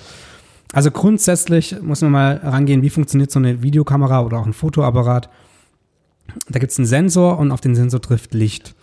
Also 0.73 0.91
grundsätzlich 0.91 1.77
muss 1.83 2.01
man 2.03 2.13
mal 2.13 2.41
rangehen, 2.43 2.83
wie 2.83 2.91
funktioniert 2.91 3.31
so 3.31 3.39
eine 3.39 3.63
Videokamera 3.63 4.23
oder 4.23 4.39
auch 4.39 4.47
ein 4.47 4.53
Fotoapparat. 4.53 5.29
Da 6.49 6.59
gibt 6.59 6.73
es 6.73 6.79
einen 6.79 6.87
Sensor 6.87 7.39
und 7.39 7.53
auf 7.53 7.61
den 7.61 7.75
Sensor 7.75 8.01
trifft 8.01 8.33
Licht. 8.35 8.75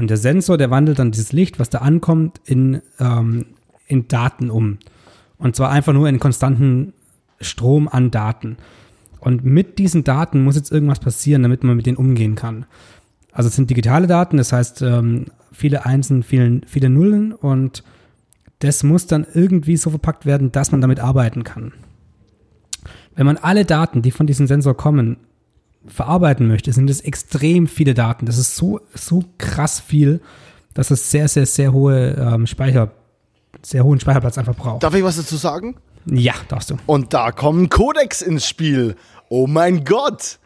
Und 0.00 0.08
der 0.08 0.16
Sensor, 0.16 0.56
der 0.56 0.70
wandelt 0.70 0.98
dann 0.98 1.10
dieses 1.10 1.32
Licht, 1.32 1.58
was 1.58 1.68
da 1.68 1.78
ankommt, 1.78 2.40
in, 2.46 2.80
ähm, 2.98 3.44
in 3.86 4.08
Daten 4.08 4.50
um. 4.50 4.78
Und 5.36 5.56
zwar 5.56 5.70
einfach 5.70 5.92
nur 5.92 6.08
in 6.08 6.18
konstanten 6.18 6.94
Strom 7.38 7.86
an 7.86 8.10
Daten. 8.10 8.56
Und 9.20 9.44
mit 9.44 9.78
diesen 9.78 10.02
Daten 10.02 10.42
muss 10.42 10.56
jetzt 10.56 10.72
irgendwas 10.72 11.00
passieren, 11.00 11.42
damit 11.42 11.64
man 11.64 11.76
mit 11.76 11.84
denen 11.84 11.98
umgehen 11.98 12.34
kann. 12.34 12.64
Also 13.30 13.48
es 13.48 13.56
sind 13.56 13.68
digitale 13.68 14.06
Daten, 14.06 14.38
das 14.38 14.54
heißt 14.54 14.80
ähm, 14.80 15.26
viele 15.52 15.84
Einsen, 15.84 16.22
viele, 16.22 16.62
viele 16.66 16.88
Nullen 16.88 17.34
und 17.34 17.84
das 18.60 18.82
muss 18.82 19.06
dann 19.06 19.26
irgendwie 19.34 19.76
so 19.76 19.90
verpackt 19.90 20.24
werden, 20.24 20.50
dass 20.50 20.72
man 20.72 20.80
damit 20.80 21.00
arbeiten 21.00 21.44
kann. 21.44 21.72
Wenn 23.14 23.26
man 23.26 23.36
alle 23.36 23.66
Daten, 23.66 24.00
die 24.00 24.10
von 24.10 24.26
diesem 24.26 24.46
Sensor 24.46 24.76
kommen, 24.76 25.18
verarbeiten 25.86 26.46
möchte, 26.46 26.72
sind 26.72 26.90
es 26.90 27.00
extrem 27.00 27.66
viele 27.66 27.94
Daten. 27.94 28.26
Das 28.26 28.38
ist 28.38 28.56
so, 28.56 28.80
so 28.94 29.24
krass 29.38 29.80
viel, 29.80 30.20
dass 30.74 30.90
es 30.90 31.10
sehr, 31.10 31.28
sehr, 31.28 31.46
sehr 31.46 31.72
hohe 31.72 32.10
ähm, 32.18 32.46
Speicher, 32.46 32.92
sehr 33.62 33.84
hohen 33.84 33.98
Speicherplatz 34.00 34.38
einfach 34.38 34.54
braucht. 34.54 34.82
Darf 34.82 34.94
ich 34.94 35.02
was 35.04 35.16
dazu 35.16 35.36
sagen? 35.36 35.76
Ja, 36.06 36.34
darfst 36.48 36.70
du. 36.70 36.76
Und 36.86 37.12
da 37.12 37.30
kommen 37.32 37.68
Codex 37.68 38.22
ins 38.22 38.46
Spiel. 38.46 38.96
Oh 39.28 39.46
mein 39.46 39.84
Gott. 39.84 40.38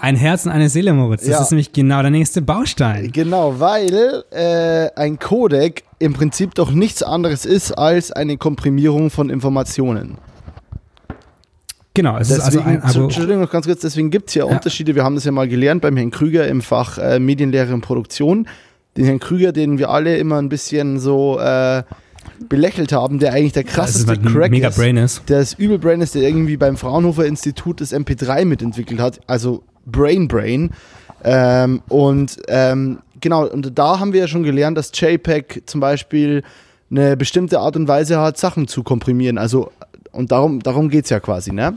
Ein 0.00 0.16
Herz 0.16 0.46
und 0.46 0.52
eine 0.52 0.68
Seele, 0.68 0.92
Moritz. 0.92 1.20
Das 1.20 1.30
Ja. 1.30 1.42
ist 1.42 1.50
nämlich 1.52 1.72
genau 1.72 2.02
der 2.02 2.10
nächste 2.10 2.42
Baustein. 2.42 3.12
Genau, 3.12 3.60
weil 3.60 4.24
äh, 4.30 4.90
ein 4.96 5.18
Codec 5.18 5.84
im 6.00 6.12
Prinzip 6.12 6.54
doch 6.56 6.72
nichts 6.72 7.02
anderes 7.04 7.44
ist 7.44 7.72
als 7.72 8.10
eine 8.10 8.36
Komprimierung 8.36 9.10
von 9.10 9.30
Informationen. 9.30 10.18
Genau, 11.94 12.16
es 12.16 12.30
ist 12.30 12.40
also 12.40 12.58
Deswegen, 12.58 12.76
ein 12.76 12.82
also, 12.82 13.02
Entschuldigung 13.04 13.42
noch 13.42 13.50
ganz 13.50 13.66
kurz, 13.66 13.80
deswegen 13.80 14.10
gibt 14.10 14.30
es 14.30 14.34
ja, 14.34 14.46
Ja. 14.46 14.52
Unterschiede. 14.52 14.94
Wir 14.94 15.04
haben 15.04 15.14
das 15.14 15.24
ja 15.24 15.32
mal 15.32 15.46
gelernt 15.48 15.82
beim 15.82 15.96
Herrn 15.96 16.10
Krüger 16.10 16.48
im 16.48 16.62
Fach 16.62 16.98
äh, 16.98 17.18
Medienlehre 17.18 17.74
und 17.74 17.82
Produktion. 17.82 18.48
Den 18.96 19.04
Herrn 19.04 19.20
Krüger, 19.20 19.52
den 19.52 19.78
wir 19.78 19.90
alle 19.90 20.16
immer 20.16 20.38
ein 20.38 20.48
bisschen 20.48 20.98
so 20.98 21.38
äh, 21.38 21.82
belächelt 22.48 22.92
haben, 22.92 23.18
der 23.18 23.32
eigentlich 23.32 23.52
der 23.52 23.64
ist 23.64 23.72
krasseste 23.72 24.08
halt 24.08 24.24
ein 24.24 24.32
Crack 24.32 24.50
mega 24.50 24.68
ist. 24.68 24.76
Brain 24.76 24.96
ist. 24.96 25.22
Der 25.28 25.40
das 25.40 25.54
Übelbrain 25.54 26.00
ist, 26.00 26.14
der 26.14 26.22
irgendwie 26.22 26.56
beim 26.56 26.76
Fraunhofer 26.76 27.26
Institut 27.26 27.80
das 27.80 27.92
MP3 27.92 28.44
mitentwickelt 28.44 29.00
hat, 29.00 29.20
also 29.26 29.62
Brain 29.86 30.28
Brain. 30.28 30.70
Ähm, 31.24 31.82
und 31.88 32.38
ähm, 32.48 32.98
genau, 33.20 33.46
und 33.46 33.78
da 33.78 34.00
haben 34.00 34.12
wir 34.12 34.20
ja 34.20 34.28
schon 34.28 34.42
gelernt, 34.42 34.76
dass 34.76 34.90
JPEG 34.94 35.62
zum 35.66 35.80
Beispiel 35.80 36.42
eine 36.90 37.16
bestimmte 37.16 37.60
Art 37.60 37.76
und 37.76 37.88
Weise 37.88 38.18
hat, 38.18 38.38
Sachen 38.38 38.68
zu 38.68 38.82
komprimieren. 38.82 39.38
Also, 39.38 39.70
und 40.12 40.30
darum, 40.32 40.60
darum 40.60 40.88
geht 40.88 41.04
es 41.04 41.10
ja 41.10 41.20
quasi, 41.20 41.52
ne? 41.52 41.74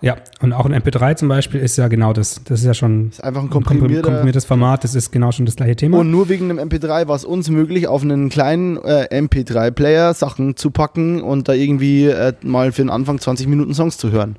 Ja, 0.00 0.16
und 0.42 0.52
auch 0.52 0.64
ein 0.64 0.72
MP3 0.80 1.16
zum 1.16 1.26
Beispiel 1.26 1.60
ist 1.60 1.76
ja 1.76 1.88
genau 1.88 2.12
das. 2.12 2.40
Das 2.44 2.60
ist 2.60 2.66
ja 2.66 2.72
schon 2.74 3.08
Ist 3.08 3.24
einfach 3.24 3.40
ein 3.40 3.48
ein 3.48 3.50
komprim- 3.50 3.78
komprimierter. 3.78 4.02
komprimiertes 4.10 4.44
Format, 4.44 4.84
das 4.84 4.94
ist 4.94 5.10
genau 5.10 5.32
schon 5.32 5.44
das 5.44 5.56
gleiche 5.56 5.74
Thema. 5.74 5.98
Und 5.98 6.10
nur 6.12 6.28
wegen 6.28 6.48
einem 6.50 6.60
MP3 6.68 7.08
war 7.08 7.16
es 7.16 7.24
uns 7.24 7.50
möglich, 7.50 7.88
auf 7.88 8.02
einen 8.02 8.28
kleinen 8.28 8.76
äh, 8.76 9.08
MP3-Player 9.10 10.14
Sachen 10.14 10.56
zu 10.56 10.70
packen 10.70 11.20
und 11.20 11.48
da 11.48 11.52
irgendwie 11.52 12.06
äh, 12.06 12.32
mal 12.42 12.70
für 12.70 12.82
den 12.82 12.90
Anfang 12.90 13.18
20 13.18 13.48
Minuten 13.48 13.74
Songs 13.74 13.98
zu 13.98 14.12
hören. 14.12 14.36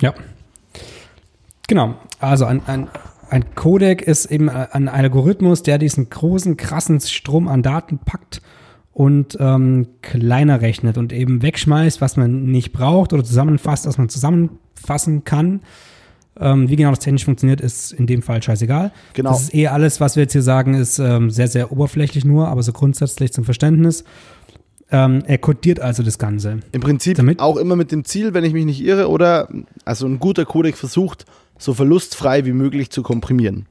Ja. 0.00 0.14
Genau. 1.66 1.94
Also 2.20 2.44
ein, 2.44 2.62
ein, 2.66 2.88
ein 3.30 3.54
Codec 3.56 4.02
ist 4.02 4.26
eben 4.26 4.48
ein 4.48 4.88
Algorithmus, 4.88 5.62
der 5.64 5.78
diesen 5.78 6.08
großen, 6.08 6.56
krassen 6.56 7.00
Strom 7.00 7.48
an 7.48 7.62
Daten 7.62 7.98
packt 7.98 8.40
und 8.98 9.36
ähm, 9.38 9.86
kleiner 10.02 10.60
rechnet 10.60 10.98
und 10.98 11.12
eben 11.12 11.40
wegschmeißt, 11.40 12.00
was 12.00 12.16
man 12.16 12.46
nicht 12.46 12.72
braucht 12.72 13.12
oder 13.12 13.22
zusammenfasst, 13.22 13.86
was 13.86 13.96
man 13.96 14.08
zusammenfassen 14.08 15.22
kann. 15.22 15.60
Ähm, 16.40 16.68
wie 16.68 16.74
genau 16.74 16.90
das 16.90 16.98
technisch 16.98 17.24
funktioniert, 17.24 17.60
ist 17.60 17.92
in 17.92 18.08
dem 18.08 18.22
Fall 18.22 18.42
scheißegal. 18.42 18.90
Genau. 19.12 19.30
Das 19.30 19.42
ist 19.42 19.54
eh 19.54 19.68
alles, 19.68 20.00
was 20.00 20.16
wir 20.16 20.24
jetzt 20.24 20.32
hier 20.32 20.42
sagen, 20.42 20.74
ist 20.74 20.98
ähm, 20.98 21.30
sehr, 21.30 21.46
sehr 21.46 21.70
oberflächlich 21.70 22.24
nur, 22.24 22.48
aber 22.48 22.64
so 22.64 22.72
grundsätzlich 22.72 23.32
zum 23.32 23.44
Verständnis. 23.44 24.02
Ähm, 24.90 25.22
er 25.28 25.38
codiert 25.38 25.78
also 25.78 26.02
das 26.02 26.18
Ganze. 26.18 26.58
Im 26.72 26.80
Prinzip 26.80 27.18
Damit- 27.18 27.38
auch 27.38 27.56
immer 27.56 27.76
mit 27.76 27.92
dem 27.92 28.04
Ziel, 28.04 28.34
wenn 28.34 28.42
ich 28.42 28.52
mich 28.52 28.64
nicht 28.64 28.80
irre, 28.84 29.08
oder 29.10 29.48
also 29.84 30.08
ein 30.08 30.18
guter 30.18 30.44
Codec 30.44 30.76
versucht, 30.76 31.24
so 31.56 31.72
verlustfrei 31.72 32.44
wie 32.46 32.52
möglich 32.52 32.90
zu 32.90 33.04
komprimieren. 33.04 33.66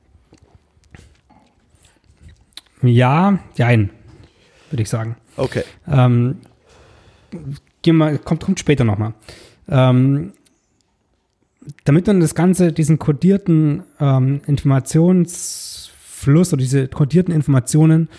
Ja, 2.81 3.39
jein, 3.55 3.89
würde 4.71 4.83
ich 4.83 4.89
sagen. 4.89 5.17
Okay. 5.35 5.63
Ähm, 5.87 6.37
mal, 7.85 8.17
kommt, 8.17 8.43
kommt 8.43 8.59
später 8.59 8.83
nochmal. 8.83 9.13
Ähm, 9.69 10.33
damit 11.83 12.07
man 12.07 12.19
das 12.19 12.33
Ganze, 12.35 12.71
diesen 12.71 12.99
kodierten 12.99 13.83
ähm, 13.99 14.41
Informationsfluss 14.47 16.53
oder 16.53 16.61
diese 16.61 16.87
kodierten 16.87 17.33
Informationen 17.33 18.09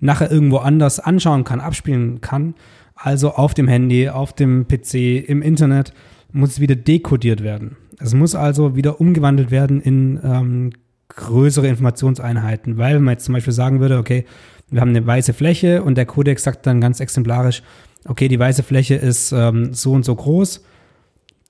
nachher 0.00 0.30
irgendwo 0.30 0.58
anders 0.58 1.00
anschauen 1.00 1.44
kann, 1.44 1.60
abspielen 1.60 2.20
kann, 2.20 2.54
also 2.94 3.32
auf 3.32 3.54
dem 3.54 3.68
Handy, 3.68 4.08
auf 4.08 4.32
dem 4.32 4.66
PC, 4.68 5.28
im 5.28 5.42
Internet, 5.42 5.92
muss 6.32 6.50
es 6.50 6.60
wieder 6.60 6.76
dekodiert 6.76 7.42
werden. 7.42 7.76
Es 7.98 8.14
muss 8.14 8.34
also 8.34 8.76
wieder 8.76 9.00
umgewandelt 9.00 9.50
werden 9.50 9.80
in 9.80 10.20
ähm, 10.22 10.72
größere 11.08 11.68
Informationseinheiten, 11.68 12.78
weil 12.78 12.96
wenn 12.96 13.04
man 13.04 13.14
jetzt 13.14 13.24
zum 13.24 13.34
Beispiel 13.34 13.52
sagen 13.52 13.80
würde, 13.80 13.98
okay, 13.98 14.24
wir 14.72 14.80
haben 14.80 14.88
eine 14.90 15.06
weiße 15.06 15.32
Fläche 15.32 15.82
und 15.82 15.96
der 15.96 16.06
Codex 16.06 16.42
sagt 16.42 16.66
dann 16.66 16.80
ganz 16.80 16.98
exemplarisch, 17.00 17.62
okay, 18.06 18.26
die 18.28 18.38
weiße 18.38 18.62
Fläche 18.62 18.94
ist 18.96 19.32
ähm, 19.32 19.74
so 19.74 19.92
und 19.92 20.04
so 20.04 20.14
groß, 20.14 20.64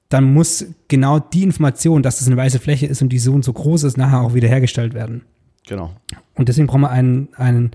dann 0.09 0.25
muss 0.35 0.67
genau 0.89 1.19
die 1.19 1.43
Information, 1.45 2.03
dass 2.03 2.21
es 2.21 2.27
eine 2.27 2.37
weiße 2.37 2.59
Fläche 2.59 2.87
ist 2.87 3.01
und 3.01 3.09
die 3.09 3.19
so 3.19 3.33
und 3.33 3.45
so 3.45 3.53
groß 3.53 3.85
ist, 3.85 3.97
nachher 3.97 4.21
auch 4.21 4.35
wiederhergestellt 4.35 4.93
werden. 4.93 5.23
Genau. 5.67 5.93
Und 6.35 6.49
deswegen 6.49 6.67
brauchen 6.67 6.83
wir 6.83 6.91
ein, 6.91 7.29
ein, 7.37 7.71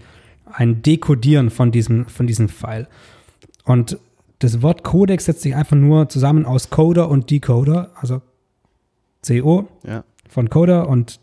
ein 0.45 0.81
Dekodieren 0.83 1.49
von 1.49 1.71
diesem, 1.71 2.05
von 2.05 2.27
diesem 2.27 2.49
File. 2.49 2.87
Und 3.63 3.97
das 4.39 4.61
Wort 4.61 4.83
Codex 4.83 5.25
setzt 5.25 5.41
sich 5.41 5.55
einfach 5.55 5.75
nur 5.75 6.09
zusammen 6.09 6.45
aus 6.45 6.69
Coder 6.69 7.09
und 7.09 7.31
Decoder, 7.31 7.91
also 7.95 8.21
CO 9.25 9.67
Ja. 9.83 10.03
von 10.29 10.49
Coder 10.49 10.87
und 10.87 11.19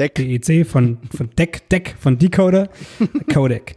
Deck. 0.00 0.14
DEC 0.14 0.66
von, 0.66 0.98
von 1.14 1.30
Deck, 1.38 1.68
Deck 1.68 1.94
von 1.98 2.18
Decoder, 2.18 2.68
Codec. 3.32 3.76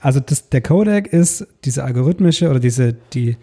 Also 0.00 0.20
das, 0.20 0.48
der 0.48 0.62
Codec 0.62 1.12
ist 1.12 1.46
diese 1.64 1.84
algorithmische 1.84 2.48
oder 2.48 2.58
diese, 2.58 2.94
die, 3.12 3.36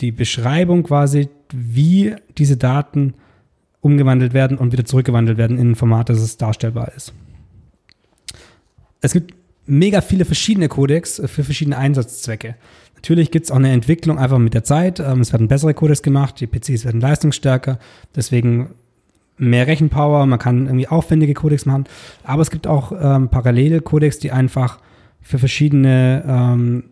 die 0.00 0.12
Beschreibung 0.12 0.82
quasi, 0.82 1.28
wie 1.52 2.14
diese 2.36 2.56
Daten 2.56 3.14
umgewandelt 3.80 4.34
werden 4.34 4.58
und 4.58 4.72
wieder 4.72 4.84
zurückgewandelt 4.84 5.38
werden 5.38 5.58
in 5.58 5.70
ein 5.70 5.76
Format, 5.76 6.08
dass 6.08 6.20
es 6.20 6.36
darstellbar 6.36 6.92
ist. 6.96 7.12
Es 9.00 9.12
gibt 9.12 9.34
mega 9.66 10.00
viele 10.00 10.24
verschiedene 10.24 10.68
Codecs 10.68 11.22
für 11.26 11.44
verschiedene 11.44 11.78
Einsatzzwecke. 11.78 12.56
Natürlich 12.96 13.30
gibt 13.30 13.44
es 13.44 13.52
auch 13.52 13.56
eine 13.56 13.70
Entwicklung 13.70 14.18
einfach 14.18 14.38
mit 14.38 14.54
der 14.54 14.64
Zeit. 14.64 14.98
Ähm, 14.98 15.20
Es 15.20 15.32
werden 15.32 15.46
bessere 15.46 15.74
Codecs 15.74 16.02
gemacht, 16.02 16.40
die 16.40 16.48
PCs 16.48 16.84
werden 16.84 17.00
leistungsstärker, 17.00 17.78
deswegen 18.16 18.70
mehr 19.38 19.66
Rechenpower, 19.66 20.26
man 20.26 20.38
kann 20.38 20.66
irgendwie 20.66 20.88
aufwendige 20.88 21.34
Codecs 21.34 21.66
machen, 21.66 21.84
aber 22.24 22.42
es 22.42 22.50
gibt 22.50 22.66
auch 22.66 22.92
ähm, 22.92 23.28
parallele 23.28 23.80
Codecs, 23.80 24.18
die 24.18 24.32
einfach 24.32 24.78
für 25.20 25.38
verschiedene 25.38 26.24
ähm, 26.26 26.84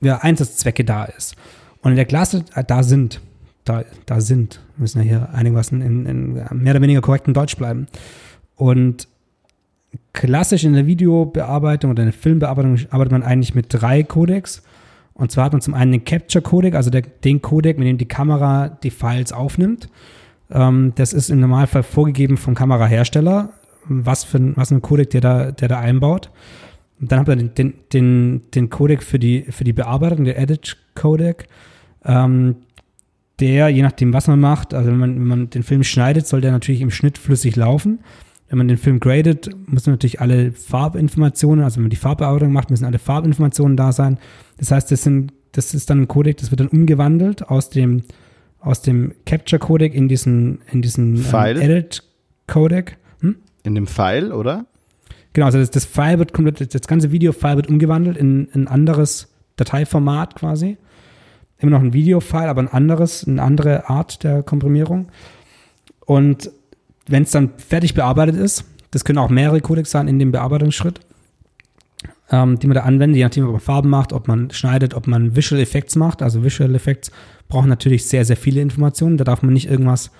ja, 0.00 0.18
Einsatzzwecke 0.18 0.84
da 0.84 1.04
ist. 1.04 1.36
Und 1.82 1.92
in 1.92 1.96
der 1.96 2.04
Klasse 2.04 2.44
äh, 2.54 2.64
da 2.64 2.82
sind, 2.82 3.20
da, 3.64 3.84
da 4.06 4.20
sind, 4.20 4.60
müssen 4.76 4.98
ja 4.98 5.04
hier 5.04 5.28
einigermaßen 5.34 5.80
in, 5.80 6.06
in 6.06 6.32
mehr 6.34 6.72
oder 6.72 6.82
weniger 6.82 7.00
korrektem 7.00 7.34
Deutsch 7.34 7.56
bleiben. 7.56 7.86
Und 8.56 9.08
klassisch 10.12 10.64
in 10.64 10.74
der 10.74 10.86
Videobearbeitung 10.86 11.90
oder 11.90 12.02
in 12.02 12.10
der 12.10 12.18
Filmbearbeitung 12.18 12.78
arbeitet 12.90 13.12
man 13.12 13.22
eigentlich 13.22 13.54
mit 13.54 13.66
drei 13.68 14.02
Codecs. 14.02 14.62
Und 15.14 15.30
zwar 15.30 15.44
hat 15.44 15.52
man 15.52 15.60
zum 15.60 15.74
einen 15.74 15.92
den 15.92 16.04
Capture 16.04 16.42
Codec, 16.42 16.74
also 16.74 16.90
der, 16.90 17.02
den 17.02 17.40
Codec, 17.40 17.78
mit 17.78 17.86
dem 17.86 17.98
die 17.98 18.08
Kamera 18.08 18.68
die 18.68 18.90
Files 18.90 19.32
aufnimmt. 19.32 19.88
Ähm, 20.50 20.92
das 20.96 21.12
ist 21.12 21.30
im 21.30 21.40
Normalfall 21.40 21.82
vorgegeben 21.82 22.36
vom 22.36 22.54
Kamerahersteller, 22.54 23.50
was 23.86 24.24
für 24.24 24.56
was 24.56 24.70
ein 24.70 24.82
Codec 24.82 25.10
der 25.10 25.20
da, 25.20 25.52
der 25.52 25.68
da 25.68 25.78
einbaut. 25.80 26.30
Und 27.00 27.10
dann 27.12 27.20
hat 27.20 27.28
man 27.28 27.38
den, 27.38 27.54
den, 27.54 27.74
den, 27.92 28.42
den 28.54 28.70
Codec 28.70 29.02
für 29.02 29.18
die, 29.18 29.42
für 29.50 29.64
die 29.64 29.72
Bearbeitung, 29.72 30.24
der 30.24 30.38
Edit 30.38 30.76
Codec. 30.94 31.46
Ähm, 32.04 32.56
der, 33.40 33.68
je 33.68 33.82
nachdem, 33.82 34.12
was 34.12 34.28
man 34.28 34.38
macht, 34.38 34.74
also 34.74 34.90
wenn 34.90 34.98
man, 34.98 35.16
wenn 35.16 35.26
man 35.26 35.50
den 35.50 35.64
Film 35.64 35.82
schneidet, 35.82 36.26
soll 36.26 36.40
der 36.40 36.52
natürlich 36.52 36.80
im 36.80 36.90
Schnitt 36.90 37.18
flüssig 37.18 37.56
laufen. 37.56 37.98
Wenn 38.48 38.58
man 38.58 38.68
den 38.68 38.76
Film 38.76 39.00
gradet, 39.00 39.50
müssen 39.66 39.90
natürlich 39.90 40.20
alle 40.20 40.52
Farbinformationen, 40.52 41.64
also 41.64 41.76
wenn 41.76 41.84
man 41.84 41.90
die 41.90 41.96
Farbbearbeitung 41.96 42.52
macht, 42.52 42.70
müssen 42.70 42.84
alle 42.84 43.00
Farbinformationen 43.00 43.76
da 43.76 43.90
sein. 43.90 44.18
Das 44.58 44.70
heißt, 44.70 44.90
das, 44.92 45.02
sind, 45.02 45.32
das 45.52 45.74
ist 45.74 45.90
dann 45.90 46.02
ein 46.02 46.08
Codec, 46.08 46.36
das 46.36 46.52
wird 46.52 46.60
dann 46.60 46.68
umgewandelt 46.68 47.48
aus 47.48 47.70
dem, 47.70 48.02
aus 48.64 48.82
dem 48.82 49.14
Capture 49.26 49.60
Codec 49.60 49.94
in 49.94 50.08
diesen, 50.08 50.60
in 50.70 50.82
diesen 50.82 51.16
File? 51.18 51.60
Ähm, 51.60 51.70
Edit 51.70 52.02
Codec. 52.46 52.96
Hm? 53.20 53.36
In 53.62 53.74
dem 53.74 53.86
File, 53.86 54.32
oder? 54.32 54.66
Genau, 55.34 55.46
also 55.46 55.58
das, 55.58 55.70
das 55.70 55.84
File 55.84 56.18
wird 56.18 56.32
komplett, 56.32 56.74
das 56.74 56.86
ganze 56.86 57.12
Video-File 57.12 57.56
wird 57.56 57.68
umgewandelt 57.68 58.16
in 58.16 58.48
ein 58.54 58.68
anderes 58.68 59.32
Dateiformat 59.56 60.34
quasi. 60.36 60.78
immer 61.58 61.72
noch 61.72 61.80
ein 61.80 61.92
Videofile, 61.92 62.48
aber 62.48 62.62
ein 62.62 62.68
anderes, 62.68 63.26
eine 63.26 63.42
andere 63.42 63.88
Art 63.88 64.24
der 64.24 64.42
Komprimierung. 64.42 65.08
Und 66.06 66.50
wenn 67.06 67.24
es 67.24 67.30
dann 67.30 67.50
fertig 67.58 67.94
bearbeitet 67.94 68.36
ist, 68.36 68.64
das 68.90 69.04
können 69.04 69.18
auch 69.18 69.30
mehrere 69.30 69.60
Codecs 69.60 69.90
sein 69.90 70.08
in 70.08 70.18
dem 70.18 70.32
Bearbeitungsschritt, 70.32 71.00
ähm, 72.30 72.58
die 72.58 72.66
man 72.66 72.74
da 72.76 72.82
anwendet, 72.82 73.16
je 73.16 73.24
nachdem, 73.24 73.44
ob 73.46 73.52
man 73.52 73.60
Farben 73.60 73.90
macht, 73.90 74.12
ob 74.12 74.28
man 74.28 74.50
schneidet, 74.50 74.94
ob 74.94 75.06
man 75.06 75.36
Visual 75.36 75.60
Effects 75.60 75.96
macht. 75.96 76.22
Also 76.22 76.44
Visual 76.44 76.74
Effects 76.74 77.10
brauchen 77.48 77.68
natürlich 77.68 78.06
sehr, 78.06 78.24
sehr 78.24 78.36
viele 78.36 78.60
Informationen. 78.60 79.16
Da 79.16 79.24
darf 79.24 79.42
man 79.42 79.52
nicht 79.52 79.68
irgendwas 79.68 80.10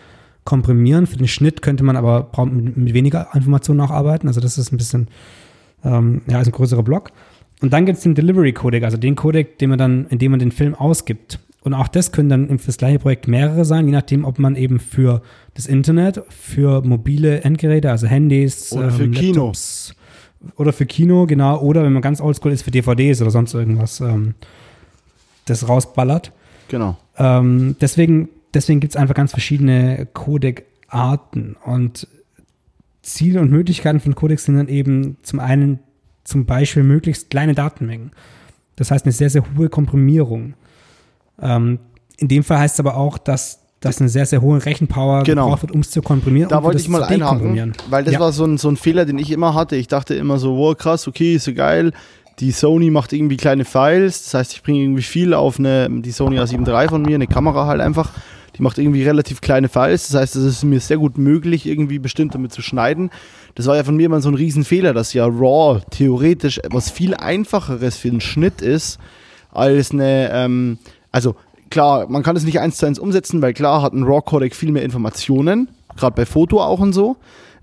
komprimieren. 0.44 1.06
Für 1.06 1.16
den 1.16 1.28
Schnitt 1.28 1.62
könnte 1.62 1.84
man 1.84 1.96
aber 1.96 2.30
mit, 2.46 2.94
weniger 2.94 3.28
Informationen 3.34 3.80
auch 3.80 3.90
arbeiten. 3.90 4.28
Also 4.28 4.40
das 4.40 4.58
ist 4.58 4.72
ein 4.72 4.76
bisschen, 4.76 5.08
ähm, 5.84 6.22
ja, 6.28 6.40
ist 6.40 6.48
ein 6.48 6.52
größerer 6.52 6.82
Block. 6.82 7.10
Und 7.60 7.72
dann 7.72 7.86
gibt 7.86 7.98
es 7.98 8.04
den 8.04 8.14
Delivery 8.14 8.52
Codec, 8.52 8.84
also 8.84 8.96
den 8.96 9.16
Codec, 9.16 9.58
den 9.58 9.70
man 9.70 9.78
dann, 9.78 10.06
in 10.08 10.18
dem 10.18 10.32
man 10.32 10.40
den 10.40 10.52
Film 10.52 10.74
ausgibt. 10.74 11.38
Und 11.62 11.72
auch 11.72 11.88
das 11.88 12.12
können 12.12 12.28
dann 12.28 12.58
für 12.58 12.66
das 12.66 12.76
gleiche 12.76 12.98
Projekt 12.98 13.26
mehrere 13.26 13.64
sein, 13.64 13.86
je 13.86 13.92
nachdem, 13.92 14.26
ob 14.26 14.38
man 14.38 14.54
eben 14.54 14.78
für 14.78 15.22
das 15.54 15.64
Internet, 15.64 16.22
für 16.28 16.82
mobile 16.82 17.40
Endgeräte, 17.40 17.90
also 17.90 18.06
Handys, 18.06 18.70
oder 18.72 18.90
für 18.90 19.04
ähm, 19.04 19.14
Laptops, 19.14 19.94
Kino. 20.40 20.52
Oder 20.56 20.74
für 20.74 20.84
Kino, 20.84 21.26
genau. 21.26 21.58
Oder 21.60 21.82
wenn 21.82 21.94
man 21.94 22.02
ganz 22.02 22.20
oldschool 22.20 22.52
ist, 22.52 22.64
für 22.64 22.70
DVDs 22.70 23.22
oder 23.22 23.30
sonst 23.30 23.54
irgendwas, 23.54 24.00
ähm, 24.00 24.34
das 25.46 25.66
rausballert. 25.66 26.32
Genau. 26.68 26.98
Ähm, 27.18 27.76
deswegen 27.80 28.28
deswegen 28.54 28.80
gibt 28.80 28.94
es 28.94 28.96
einfach 28.96 29.14
ganz 29.14 29.32
verschiedene 29.32 30.06
Codec-Arten. 30.12 31.56
Und 31.64 32.06
Ziele 33.02 33.40
und 33.40 33.50
Möglichkeiten 33.50 34.00
von 34.00 34.14
Codecs 34.14 34.44
sind 34.44 34.56
dann 34.56 34.68
eben 34.68 35.18
zum 35.22 35.40
einen 35.40 35.80
zum 36.24 36.46
Beispiel 36.46 36.82
möglichst 36.82 37.30
kleine 37.30 37.54
Datenmengen. 37.54 38.12
Das 38.76 38.90
heißt 38.90 39.04
eine 39.04 39.12
sehr, 39.12 39.30
sehr 39.30 39.44
hohe 39.56 39.68
Komprimierung. 39.68 40.54
Ähm, 41.40 41.78
in 42.16 42.28
dem 42.28 42.42
Fall 42.44 42.58
heißt 42.58 42.74
es 42.74 42.80
aber 42.80 42.96
auch, 42.96 43.18
dass 43.18 43.60
dass 43.80 44.00
eine 44.00 44.08
sehr, 44.08 44.24
sehr 44.24 44.40
hohe 44.40 44.64
Rechenpower 44.64 45.24
genau. 45.24 45.44
gebraucht 45.44 45.62
wird, 45.62 45.72
um 45.72 45.80
es 45.80 45.90
zu 45.90 46.00
komprimieren. 46.00 46.48
Da 46.48 46.62
wollte 46.62 46.80
ich 46.80 46.88
mal 46.88 47.04
einhaken, 47.04 47.74
weil 47.90 48.02
das 48.02 48.14
ja. 48.14 48.20
war 48.20 48.32
so 48.32 48.46
ein, 48.46 48.56
so 48.56 48.70
ein 48.70 48.78
Fehler, 48.78 49.04
den 49.04 49.18
ich 49.18 49.30
immer 49.30 49.52
hatte. 49.52 49.76
Ich 49.76 49.88
dachte 49.88 50.14
immer 50.14 50.38
so, 50.38 50.56
wow, 50.56 50.74
krass, 50.74 51.06
okay, 51.06 51.34
ist 51.34 51.44
so 51.44 51.52
geil. 51.52 51.92
Die 52.40 52.50
Sony 52.50 52.90
macht 52.90 53.12
irgendwie 53.12 53.36
kleine 53.36 53.64
Files, 53.64 54.24
das 54.24 54.34
heißt, 54.34 54.52
ich 54.54 54.62
bringe 54.62 54.80
irgendwie 54.80 55.02
viel 55.02 55.34
auf 55.34 55.58
eine, 55.58 55.88
die 55.90 56.10
Sony 56.10 56.38
A7 56.38 56.66
III 56.66 56.88
von 56.88 57.02
mir, 57.02 57.14
eine 57.14 57.26
Kamera 57.26 57.66
halt 57.66 57.80
einfach 57.80 58.10
die 58.56 58.62
macht 58.62 58.78
irgendwie 58.78 59.02
relativ 59.02 59.40
kleine 59.40 59.68
Files. 59.68 60.08
Das 60.08 60.20
heißt, 60.20 60.36
es 60.36 60.44
ist 60.44 60.64
mir 60.64 60.80
sehr 60.80 60.98
gut 60.98 61.18
möglich, 61.18 61.66
irgendwie 61.66 61.98
bestimmt 61.98 62.34
damit 62.34 62.52
zu 62.52 62.62
schneiden. 62.62 63.10
Das 63.54 63.66
war 63.66 63.76
ja 63.76 63.84
von 63.84 63.96
mir 63.96 64.06
immer 64.06 64.20
so 64.20 64.28
ein 64.28 64.34
Riesenfehler, 64.34 64.94
dass 64.94 65.12
ja 65.12 65.26
RAW 65.26 65.80
theoretisch 65.90 66.58
etwas 66.58 66.90
viel 66.90 67.14
einfacheres 67.14 67.96
für 67.96 68.10
den 68.10 68.20
Schnitt 68.20 68.60
ist, 68.60 68.98
als 69.52 69.90
eine, 69.90 70.30
ähm, 70.32 70.78
also 71.10 71.36
klar, 71.70 72.08
man 72.08 72.22
kann 72.22 72.36
es 72.36 72.44
nicht 72.44 72.60
eins 72.60 72.76
zu 72.76 72.86
eins 72.86 72.98
umsetzen, 72.98 73.42
weil 73.42 73.54
klar 73.54 73.82
hat 73.82 73.92
ein 73.92 74.04
RAW-Codec 74.04 74.54
viel 74.54 74.72
mehr 74.72 74.82
Informationen, 74.82 75.68
gerade 75.96 76.14
bei 76.14 76.26
Foto 76.26 76.60
auch 76.62 76.80
und 76.80 76.92
so. 76.92 77.16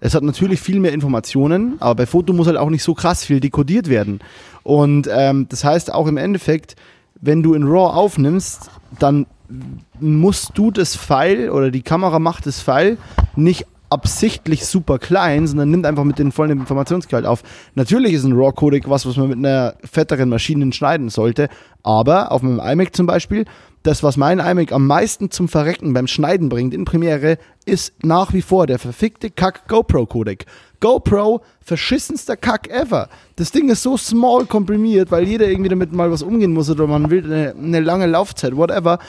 Es 0.03 0.15
hat 0.15 0.23
natürlich 0.23 0.59
viel 0.59 0.79
mehr 0.79 0.93
Informationen, 0.93 1.75
aber 1.79 1.95
bei 1.95 2.05
Foto 2.07 2.33
muss 2.33 2.47
halt 2.47 2.57
auch 2.57 2.71
nicht 2.71 2.83
so 2.83 2.95
krass 2.95 3.23
viel 3.23 3.39
dekodiert 3.39 3.87
werden. 3.87 4.19
Und 4.63 5.07
ähm, 5.11 5.45
das 5.47 5.63
heißt 5.63 5.93
auch 5.93 6.07
im 6.07 6.17
Endeffekt, 6.17 6.75
wenn 7.21 7.43
du 7.43 7.53
in 7.53 7.63
RAW 7.63 7.93
aufnimmst, 7.93 8.71
dann 8.99 9.27
musst 9.99 10.51
du 10.55 10.71
das 10.71 10.95
Pfeil 10.95 11.51
oder 11.51 11.69
die 11.69 11.83
Kamera 11.83 12.17
macht 12.17 12.47
das 12.47 12.61
Pfeil 12.61 12.97
nicht 13.35 13.67
absichtlich 13.91 14.65
super 14.65 14.97
klein, 14.97 15.45
sondern 15.45 15.69
nimmt 15.69 15.85
einfach 15.85 16.05
mit 16.05 16.17
den 16.17 16.31
vollen 16.31 16.51
Informationsgehalt 16.51 17.25
auf. 17.25 17.43
Natürlich 17.75 18.13
ist 18.13 18.23
ein 18.23 18.33
RAW-Codec 18.33 18.89
was, 18.89 19.05
was 19.05 19.17
man 19.17 19.29
mit 19.29 19.37
einer 19.37 19.75
fetteren 19.83 20.29
Maschine 20.29 20.71
schneiden 20.73 21.09
sollte, 21.09 21.49
aber 21.83 22.31
auf 22.31 22.41
meinem 22.41 22.59
iMac 22.59 22.95
zum 22.95 23.05
Beispiel, 23.05 23.45
das, 23.83 24.03
was 24.03 24.17
mein 24.17 24.39
iMac 24.39 24.71
am 24.71 24.85
meisten 24.85 25.31
zum 25.31 25.47
Verrecken 25.47 25.93
beim 25.93 26.07
Schneiden 26.07 26.49
bringt 26.49 26.73
in 26.73 26.85
Premiere, 26.85 27.37
ist 27.65 27.93
nach 28.03 28.33
wie 28.33 28.41
vor 28.41 28.67
der 28.67 28.79
verfickte 28.79 29.29
Kack 29.29 29.67
GoPro-Codec. 29.67 30.45
GoPro, 30.79 31.41
verschissenster 31.61 32.37
Kack 32.37 32.69
ever. 32.69 33.09
Das 33.35 33.51
Ding 33.51 33.69
ist 33.69 33.83
so 33.83 33.97
small 33.97 34.45
komprimiert, 34.45 35.11
weil 35.11 35.27
jeder 35.27 35.47
irgendwie 35.47 35.69
damit 35.69 35.93
mal 35.93 36.11
was 36.11 36.23
umgehen 36.23 36.53
muss 36.53 36.69
oder 36.69 36.87
man 36.87 37.09
will 37.09 37.25
eine, 37.25 37.55
eine 37.55 37.79
lange 37.79 38.07
Laufzeit, 38.07 38.55
whatever 38.55 38.99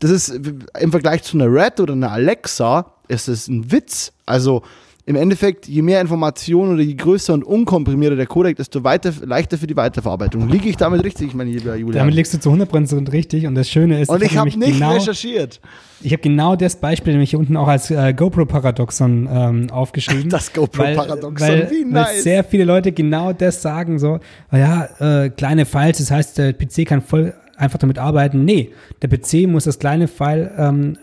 das 0.00 0.10
ist 0.10 0.28
im 0.30 0.90
Vergleich 0.90 1.22
zu 1.22 1.36
einer 1.36 1.52
Red 1.52 1.78
oder 1.78 1.92
einer 1.92 2.10
Alexa, 2.10 2.94
ist 3.08 3.28
es 3.28 3.48
ein 3.48 3.70
Witz. 3.70 4.12
Also 4.26 4.62
im 5.10 5.16
Endeffekt, 5.16 5.66
je 5.66 5.82
mehr 5.82 6.00
Informationen 6.00 6.74
oder 6.74 6.82
je 6.82 6.94
größer 6.94 7.34
und 7.34 7.42
unkomprimierter 7.42 8.14
der 8.14 8.26
Codec, 8.26 8.56
desto 8.56 8.84
weiter, 8.84 9.12
leichter 9.24 9.58
für 9.58 9.66
die 9.66 9.74
Weiterverarbeitung. 9.74 10.48
Liege 10.48 10.68
ich 10.68 10.76
damit 10.76 11.02
richtig, 11.02 11.34
mein 11.34 11.48
lieber 11.48 11.74
Julian? 11.74 11.98
Damit 11.98 12.14
liegst 12.14 12.32
du 12.32 12.38
zu 12.38 12.48
100% 12.52 13.10
richtig 13.10 13.44
und 13.48 13.56
das 13.56 13.68
Schöne 13.68 14.00
ist, 14.00 14.08
und 14.08 14.22
ich, 14.22 14.30
ich 14.30 14.38
habe 14.38 14.48
hab 14.48 14.56
nicht 14.56 14.74
genau, 14.74 14.92
recherchiert. 14.92 15.60
Ich 16.00 16.12
habe 16.12 16.22
genau 16.22 16.54
das 16.54 16.76
Beispiel 16.76 17.14
nämlich 17.14 17.30
hier 17.30 17.40
unten 17.40 17.56
auch 17.56 17.66
als 17.66 17.90
äh, 17.90 18.14
GoPro-Paradoxon 18.14 19.28
ähm, 19.28 19.70
aufgeschrieben. 19.70 20.30
Das 20.30 20.52
GoPro-Paradoxon, 20.52 21.48
wie 21.70 21.84
nice. 21.84 22.06
Weil 22.06 22.20
sehr 22.20 22.44
viele 22.44 22.64
Leute 22.64 22.92
genau 22.92 23.32
das 23.32 23.62
sagen, 23.62 23.98
so, 23.98 24.20
ja, 24.52 25.24
äh, 25.24 25.30
kleine 25.30 25.66
Files, 25.66 25.98
das 25.98 26.12
heißt, 26.12 26.38
der 26.38 26.52
PC 26.52 26.86
kann 26.86 27.02
voll 27.02 27.34
einfach 27.56 27.80
damit 27.80 27.98
arbeiten. 27.98 28.44
Nee, 28.44 28.70
der 29.02 29.08
PC 29.08 29.48
muss 29.48 29.64
das 29.64 29.80
kleine 29.80 30.06
File 30.06 30.52
ähm, 30.56 30.96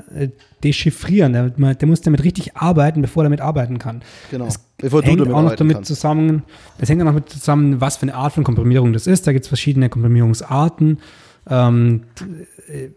dechiffrieren. 0.63 1.33
Der, 1.33 1.49
der, 1.49 1.87
muss 1.87 2.01
damit 2.01 2.23
richtig 2.23 2.55
arbeiten, 2.55 3.01
bevor 3.01 3.23
er 3.23 3.25
damit 3.25 3.41
arbeiten 3.41 3.77
kann. 3.79 4.01
Genau. 4.31 4.45
Das 4.45 4.59
bevor 4.77 5.03
hängt 5.03 5.21
auch 5.21 5.41
noch 5.41 5.55
damit 5.55 5.77
kannst. 5.77 5.87
zusammen, 5.87 6.43
das 6.79 6.89
hängt 6.89 7.01
auch 7.01 7.05
noch 7.05 7.13
mit 7.13 7.29
zusammen, 7.29 7.79
was 7.79 7.97
für 7.97 8.03
eine 8.03 8.15
Art 8.15 8.33
von 8.33 8.43
Komprimierung 8.43 8.93
das 8.93 9.07
ist. 9.07 9.27
Da 9.27 9.33
gibt 9.33 9.45
es 9.45 9.47
verschiedene 9.47 9.89
Komprimierungsarten. 9.89 10.99
Ähm, 11.49 12.03
äh, 12.67 12.89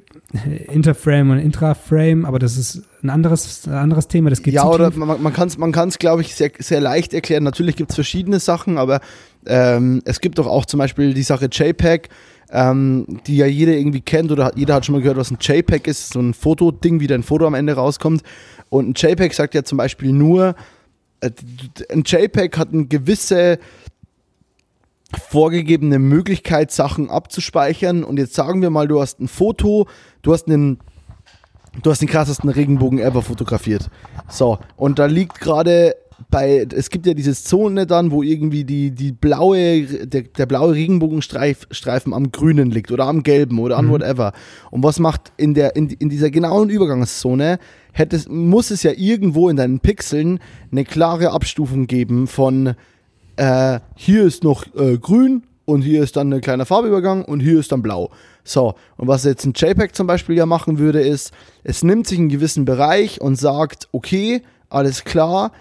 Interframe 0.72 1.30
und 1.30 1.38
Intraframe, 1.38 2.24
aber 2.24 2.38
das 2.38 2.56
ist 2.56 2.82
ein 3.02 3.10
anderes, 3.10 3.66
ein 3.66 3.74
anderes 3.74 4.08
Thema. 4.08 4.30
Das 4.30 4.42
geht 4.42 4.54
ja, 4.54 4.66
oder 4.66 4.90
man, 4.90 5.22
man 5.22 5.32
kann 5.32 5.48
es, 5.48 5.58
man 5.58 5.72
glaube 5.72 6.22
ich, 6.22 6.34
sehr, 6.34 6.50
sehr 6.58 6.80
leicht 6.80 7.14
erklären. 7.14 7.44
Natürlich 7.44 7.76
gibt 7.76 7.90
es 7.90 7.94
verschiedene 7.94 8.40
Sachen, 8.40 8.78
aber 8.78 9.00
ähm, 9.46 10.02
es 10.04 10.20
gibt 10.20 10.38
doch 10.38 10.46
auch 10.46 10.66
zum 10.66 10.78
Beispiel 10.78 11.14
die 11.14 11.22
Sache 11.22 11.48
JPEG 11.50 12.08
ähm, 12.52 13.20
die 13.26 13.36
ja 13.36 13.46
jeder 13.46 13.72
irgendwie 13.72 14.00
kennt 14.00 14.32
oder 14.32 14.52
jeder 14.56 14.74
hat 14.74 14.86
schon 14.86 14.94
mal 14.94 15.02
gehört, 15.02 15.18
was 15.18 15.30
ein 15.30 15.38
JPEG 15.40 15.86
ist, 15.86 16.12
so 16.12 16.20
ein 16.20 16.34
Fotoding, 16.34 17.00
wie 17.00 17.06
dein 17.06 17.22
Foto 17.22 17.46
am 17.46 17.54
Ende 17.54 17.74
rauskommt. 17.74 18.22
Und 18.68 18.88
ein 18.88 18.94
JPEG 18.94 19.34
sagt 19.34 19.54
ja 19.54 19.62
zum 19.62 19.78
Beispiel 19.78 20.12
nur, 20.12 20.54
äh, 21.20 21.30
ein 21.90 22.02
JPEG 22.04 22.56
hat 22.58 22.72
eine 22.72 22.86
gewisse 22.86 23.58
vorgegebene 25.28 25.98
Möglichkeit, 25.98 26.70
Sachen 26.70 27.10
abzuspeichern. 27.10 28.04
Und 28.04 28.18
jetzt 28.18 28.34
sagen 28.34 28.62
wir 28.62 28.70
mal, 28.70 28.88
du 28.88 29.00
hast 29.00 29.20
ein 29.20 29.28
Foto, 29.28 29.88
du 30.22 30.32
hast 30.32 30.46
einen 30.46 30.78
du 31.82 31.90
hast 31.90 32.00
den 32.00 32.08
krassesten 32.08 32.50
Regenbogen 32.50 32.98
ever 32.98 33.22
fotografiert. 33.22 33.90
So, 34.28 34.58
und 34.76 34.98
da 34.98 35.06
liegt 35.06 35.40
gerade 35.40 35.94
bei, 36.30 36.66
es 36.74 36.90
gibt 36.90 37.06
ja 37.06 37.14
diese 37.14 37.34
Zone 37.34 37.86
dann, 37.86 38.10
wo 38.10 38.22
irgendwie 38.22 38.64
die, 38.64 38.90
die 38.92 39.12
blaue, 39.12 39.82
der, 39.82 40.22
der 40.22 40.46
blaue 40.46 40.74
Regenbogenstreifen 40.74 42.14
am 42.14 42.30
grünen 42.30 42.70
liegt 42.70 42.92
oder 42.92 43.06
am 43.06 43.22
gelben 43.22 43.58
oder 43.58 43.78
an 43.78 43.86
mhm. 43.86 43.90
whatever. 43.90 44.32
Und 44.70 44.82
was 44.82 44.98
macht 44.98 45.32
in, 45.36 45.54
der, 45.54 45.76
in, 45.76 45.88
in 45.90 46.08
dieser 46.08 46.30
genauen 46.30 46.70
Übergangszone, 46.70 47.58
hätte, 47.92 48.20
muss 48.30 48.70
es 48.70 48.82
ja 48.82 48.92
irgendwo 48.96 49.48
in 49.48 49.56
deinen 49.56 49.80
Pixeln 49.80 50.38
eine 50.70 50.84
klare 50.84 51.32
Abstufung 51.32 51.86
geben 51.86 52.26
von 52.26 52.74
äh, 53.36 53.80
hier 53.96 54.24
ist 54.24 54.44
noch 54.44 54.66
äh, 54.76 54.98
grün 54.98 55.42
und 55.64 55.82
hier 55.82 56.02
ist 56.02 56.16
dann 56.16 56.32
ein 56.32 56.40
kleiner 56.40 56.66
Farbübergang 56.66 57.24
und 57.24 57.40
hier 57.40 57.58
ist 57.58 57.72
dann 57.72 57.82
blau. 57.82 58.10
So, 58.44 58.74
und 58.96 59.08
was 59.08 59.24
jetzt 59.24 59.44
ein 59.44 59.52
JPEG 59.54 59.94
zum 59.94 60.06
Beispiel 60.06 60.36
ja 60.36 60.46
machen 60.46 60.78
würde, 60.78 61.00
ist, 61.00 61.32
es 61.62 61.82
nimmt 61.82 62.06
sich 62.06 62.18
einen 62.18 62.28
gewissen 62.28 62.64
Bereich 62.64 63.20
und 63.20 63.36
sagt, 63.36 63.88
okay, 63.92 64.42
alles 64.68 65.04
klar, 65.04 65.52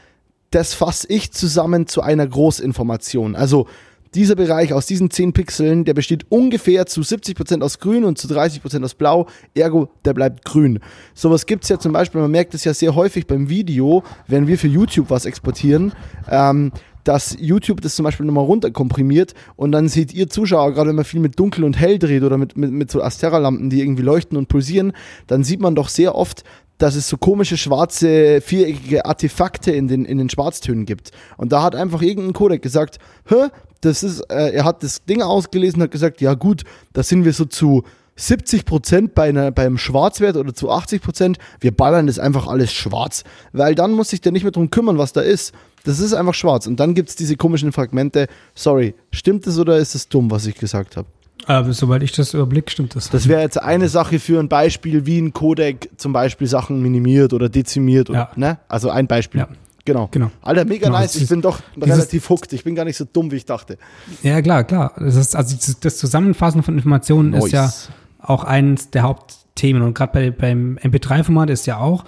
das 0.51 0.73
fasse 0.73 1.07
ich 1.09 1.31
zusammen 1.31 1.87
zu 1.87 2.01
einer 2.01 2.25
Großinformation. 2.25 3.35
Also 3.35 3.67
dieser 4.15 4.35
Bereich 4.35 4.73
aus 4.73 4.87
diesen 4.87 5.11
10 5.11 5.33
Pixeln, 5.33 5.85
der 5.85 5.93
besteht 5.93 6.25
ungefähr 6.29 6.87
zu 6.87 7.01
70% 7.01 7.61
aus 7.61 7.79
Grün 7.79 8.03
und 8.03 8.17
zu 8.17 8.27
30% 8.27 8.83
aus 8.83 8.95
Blau, 8.95 9.27
ergo, 9.53 9.89
der 10.03 10.13
bleibt 10.13 10.45
grün. 10.45 10.79
Sowas 11.13 11.45
gibt 11.45 11.63
es 11.63 11.69
ja 11.69 11.77
zum 11.77 11.93
Beispiel, 11.93 12.21
man 12.21 12.31
merkt 12.31 12.53
es 12.55 12.63
ja 12.63 12.73
sehr 12.73 12.95
häufig 12.95 13.27
beim 13.27 13.49
Video, 13.49 14.03
wenn 14.27 14.47
wir 14.47 14.57
für 14.57 14.67
YouTube 14.67 15.11
was 15.11 15.25
exportieren, 15.25 15.93
ähm, 16.27 16.71
dass 17.03 17.37
YouTube 17.39 17.81
das 17.81 17.95
zum 17.95 18.03
Beispiel 18.03 18.25
nochmal 18.25 18.45
runterkomprimiert 18.45 19.33
und 19.55 19.71
dann 19.71 19.87
seht 19.87 20.13
ihr 20.13 20.27
Zuschauer, 20.27 20.73
gerade 20.73 20.89
wenn 20.89 20.95
man 20.95 21.05
viel 21.05 21.19
mit 21.19 21.39
Dunkel 21.39 21.63
und 21.63 21.79
Hell 21.79 21.99
dreht 21.99 22.23
oder 22.23 22.37
mit, 22.37 22.57
mit, 22.57 22.71
mit 22.71 22.91
so 22.91 23.01
Astera-Lampen, 23.01 23.69
die 23.69 23.81
irgendwie 23.81 24.03
leuchten 24.03 24.37
und 24.37 24.47
pulsieren, 24.47 24.93
dann 25.27 25.43
sieht 25.43 25.59
man 25.59 25.75
doch 25.75 25.87
sehr 25.87 26.15
oft, 26.15 26.43
dass 26.79 26.95
es 26.95 27.07
so 27.07 27.17
komische 27.17 27.57
schwarze, 27.57 28.41
viereckige 28.41 29.05
Artefakte 29.05 29.71
in 29.71 29.87
den, 29.87 30.05
in 30.05 30.17
den 30.17 30.29
Schwarztönen 30.29 30.85
gibt. 30.85 31.11
Und 31.37 31.51
da 31.51 31.61
hat 31.61 31.75
einfach 31.75 32.01
irgendein 32.01 32.33
Codec 32.33 32.63
gesagt, 32.63 32.97
hä, 33.27 33.49
das 33.81 34.01
ist, 34.01 34.21
äh, 34.31 34.51
er 34.51 34.63
hat 34.65 34.81
das 34.81 35.05
Ding 35.05 35.21
ausgelesen 35.21 35.77
und 35.77 35.83
hat 35.83 35.91
gesagt, 35.91 36.21
ja 36.21 36.33
gut, 36.33 36.63
da 36.93 37.03
sind 37.03 37.25
wir 37.25 37.33
so 37.33 37.45
zu 37.45 37.83
70 38.15 38.65
Prozent 38.65 39.15
bei 39.15 39.29
einer, 39.29 39.51
beim 39.51 39.77
Schwarzwert 39.77 40.35
oder 40.35 40.53
zu 40.53 40.69
80 40.69 41.01
Prozent. 41.01 41.37
Wir 41.59 41.71
ballern 41.71 42.07
das 42.07 42.19
einfach 42.19 42.47
alles 42.47 42.73
schwarz. 42.73 43.23
Weil 43.53 43.75
dann 43.75 43.91
muss 43.91 44.09
sich 44.09 44.21
der 44.21 44.31
nicht 44.31 44.43
mehr 44.43 44.51
drum 44.51 44.69
kümmern, 44.69 44.97
was 44.97 45.13
da 45.13 45.21
ist. 45.21 45.53
Das 45.85 45.99
ist 45.99 46.13
einfach 46.13 46.33
schwarz. 46.33 46.67
Und 46.67 46.79
dann 46.79 46.95
gibt 46.95 47.09
es 47.09 47.15
diese 47.15 47.37
komischen 47.37 47.71
Fragmente. 47.71 48.27
Sorry, 48.55 48.95
stimmt 49.11 49.47
es 49.47 49.57
oder 49.57 49.77
ist 49.77 49.95
es 49.95 50.09
dumm, 50.09 50.31
was 50.31 50.45
ich 50.45 50.55
gesagt 50.55 50.97
habe? 50.97 51.07
Aber 51.45 51.73
soweit 51.73 52.03
ich 52.03 52.11
das 52.11 52.33
überblick, 52.33 52.69
stimmt 52.69 52.95
das. 52.95 53.09
Das 53.09 53.27
wäre 53.27 53.41
jetzt 53.41 53.59
eine 53.61 53.89
Sache 53.89 54.19
für 54.19 54.39
ein 54.39 54.49
Beispiel, 54.49 55.05
wie 55.05 55.19
ein 55.19 55.33
Codec 55.33 55.89
zum 55.97 56.13
Beispiel 56.13 56.47
Sachen 56.47 56.81
minimiert 56.81 57.33
oder 57.33 57.49
dezimiert. 57.49 58.09
Oder, 58.09 58.19
Ja. 58.19 58.29
ne? 58.35 58.59
Also 58.67 58.89
ein 58.89 59.07
Beispiel. 59.07 59.41
Ja. 59.41 59.47
Genau. 59.85 60.07
Genau. 60.11 60.29
Alter, 60.43 60.65
mega 60.65 60.87
Genau, 60.87 60.99
nice. 60.99 61.15
Ich 61.15 61.27
bin 61.29 61.41
doch 61.41 61.59
dieses- 61.75 61.89
relativ 61.89 62.29
hooked. 62.29 62.53
Ich 62.53 62.63
bin 62.63 62.75
gar 62.75 62.85
nicht 62.85 62.97
so 62.97 63.05
dumm, 63.11 63.31
wie 63.31 63.37
ich 63.37 63.45
dachte. 63.45 63.77
Ja, 64.21 64.41
klar, 64.41 64.63
klar. 64.63 64.93
Das, 64.99 65.15
ist, 65.15 65.35
also 65.35 65.55
das- 65.81 65.97
Zusammenfassen 65.97 66.61
von 66.61 66.75
Informationen 66.75 67.33
ist 67.33 67.51
ja 67.51 67.63
Nice. 67.63 67.89
auch 68.19 68.43
eines 68.43 68.91
der 68.91 69.03
Hauptthemen. 69.03 69.81
Und 69.81 69.95
gerade 69.95 70.11
bei, 70.13 70.29
beim 70.31 70.77
MP3-Format 70.83 71.49
ist 71.49 71.65
ja 71.65 71.77
auch, 71.79 72.05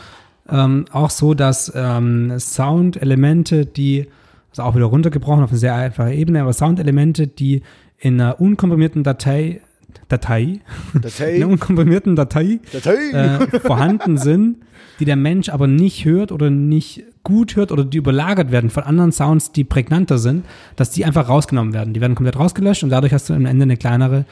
ähm, 0.49 0.85
auch 0.91 1.09
so, 1.09 1.33
dass 1.33 1.71
ähm, 1.73 2.37
Soundelemente, 2.37 3.65
die, 3.65 4.07
also 4.51 4.63
auch 4.63 4.75
wieder 4.75 4.85
runtergebrochen 4.85 5.43
auf 5.43 5.49
eine 5.49 5.59
sehr 5.59 5.73
einfache 5.73 6.13
Ebene, 6.13 6.41
aber 6.41 6.53
Soundelemente, 6.53 7.27
die 7.27 7.61
in 8.01 8.19
einer 8.19 8.41
unkomprimierten 8.41 9.03
Datei, 9.03 9.61
Datei, 10.09 10.59
in 10.93 11.01
Datei. 11.01 11.35
einer 11.35 11.47
unkomprimierten 11.47 12.15
Datei 12.15 12.59
Datei. 12.73 13.11
äh, 13.11 13.59
vorhanden 13.59 14.17
sind, 14.17 14.57
die 14.99 15.05
der 15.05 15.15
Mensch 15.15 15.49
aber 15.49 15.67
nicht 15.67 16.03
hört 16.05 16.31
oder 16.31 16.49
nicht 16.49 17.03
gut 17.23 17.55
hört 17.55 17.71
oder 17.71 17.85
die 17.85 17.97
überlagert 17.97 18.51
werden 18.51 18.69
von 18.69 18.83
anderen 18.83 19.11
Sounds, 19.11 19.51
die 19.51 19.63
prägnanter 19.63 20.17
sind, 20.17 20.45
dass 20.75 20.89
die 20.91 21.05
einfach 21.05 21.29
rausgenommen 21.29 21.73
werden. 21.73 21.93
Die 21.93 22.01
werden 22.01 22.15
komplett 22.15 22.37
rausgelöscht 22.37 22.83
und 22.83 22.89
dadurch 22.89 23.13
hast 23.13 23.29
du 23.29 23.33
am 23.33 23.45
Ende 23.45 23.63
eine 23.63 23.77
kleinere 23.77 24.25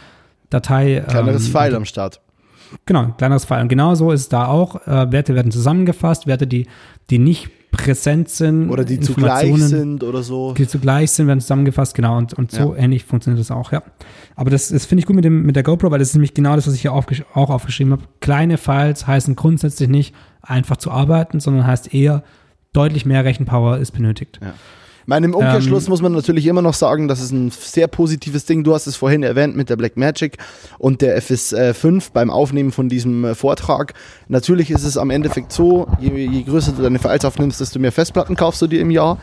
Datei. 0.49 1.03
Kleineres 1.07 1.45
ähm, 1.45 1.51
Pfeil 1.51 1.75
am 1.75 1.85
Start. 1.85 2.21
Genau, 2.85 3.03
ein 3.03 3.17
kleineres 3.17 3.45
Pfeil. 3.45 3.61
Und 3.61 3.69
genau 3.69 3.95
so 3.95 4.11
ist 4.11 4.21
es 4.21 4.29
da 4.29 4.47
auch. 4.47 4.87
Äh, 4.87 5.11
Werte 5.11 5.35
werden 5.35 5.51
zusammengefasst, 5.51 6.27
Werte, 6.27 6.47
die, 6.47 6.67
die 7.09 7.19
nicht 7.19 7.49
präsent 7.71 8.29
sind. 8.29 8.69
Oder 8.69 8.83
die 8.83 8.99
zugleich 8.99 9.55
sind 9.63 10.03
oder 10.03 10.23
so. 10.23 10.53
Die 10.53 10.67
zugleich 10.67 11.11
sind, 11.11 11.27
werden 11.27 11.39
zusammengefasst, 11.39 11.95
genau. 11.95 12.17
Und, 12.17 12.33
und 12.33 12.51
so 12.51 12.75
ähnlich 12.75 13.03
funktioniert 13.05 13.39
das 13.39 13.51
auch, 13.51 13.71
ja. 13.71 13.83
Aber 14.35 14.49
das, 14.49 14.69
das 14.69 14.85
finde 14.85 15.01
ich 15.01 15.05
gut 15.05 15.15
mit, 15.15 15.25
dem, 15.25 15.43
mit 15.43 15.55
der 15.55 15.63
GoPro, 15.63 15.91
weil 15.91 15.99
das 15.99 16.09
ist 16.09 16.15
nämlich 16.15 16.33
genau 16.33 16.55
das, 16.55 16.65
was 16.67 16.73
ich 16.73 16.81
hier 16.81 16.93
aufgesch 16.93 17.23
auch 17.33 17.49
aufgeschrieben 17.49 17.93
habe. 17.93 18.03
Kleine 18.21 18.57
Files 18.57 19.05
heißen 19.05 19.35
grundsätzlich 19.35 19.89
nicht 19.89 20.15
einfach 20.41 20.77
zu 20.77 20.91
arbeiten, 20.91 21.39
sondern 21.39 21.67
heißt 21.67 21.93
eher 21.93 22.23
deutlich 22.73 23.05
mehr 23.05 23.25
Rechenpower 23.25 23.77
ist 23.77 23.91
benötigt. 23.91 24.39
Ich 24.41 24.47
meine, 25.09 25.25
im 25.25 25.33
Umkehrschluss 25.33 25.85
Ähm, 25.85 25.89
muss 25.89 26.01
man 26.01 26.11
natürlich 26.13 26.45
immer 26.45 26.61
noch 26.61 26.75
sagen, 26.75 27.07
das 27.07 27.19
ist 27.19 27.31
ein 27.31 27.49
sehr 27.49 27.87
positives 27.87 28.45
Ding. 28.45 28.63
Du 28.63 28.75
hast 28.75 28.85
es 28.85 28.95
vorhin 28.95 29.23
erwähnt 29.23 29.55
mit 29.55 29.69
der 29.69 29.75
Blackmagic 29.75 30.37
und 30.77 31.01
der 31.01 31.19
FS5 31.21 32.11
beim 32.13 32.29
Aufnehmen 32.29 32.71
von 32.71 32.89
diesem 32.89 33.25
äh, 33.25 33.35
Vortrag. 33.35 33.95
Natürlich 34.27 34.69
ist 34.69 34.83
es 34.83 34.97
am 34.97 35.09
Endeffekt 35.09 35.51
so, 35.51 35.87
je, 35.99 36.09
je 36.09 36.43
größer 36.43 36.73
du 36.73 36.83
deine 36.83 36.99
Files 36.99 37.25
aufnimmst, 37.25 37.59
desto 37.59 37.79
mehr 37.79 37.91
Festplatten 37.91 38.35
kaufst 38.35 38.61
du 38.61 38.67
dir 38.67 38.81
im 38.81 38.91
Jahr. 38.91 39.17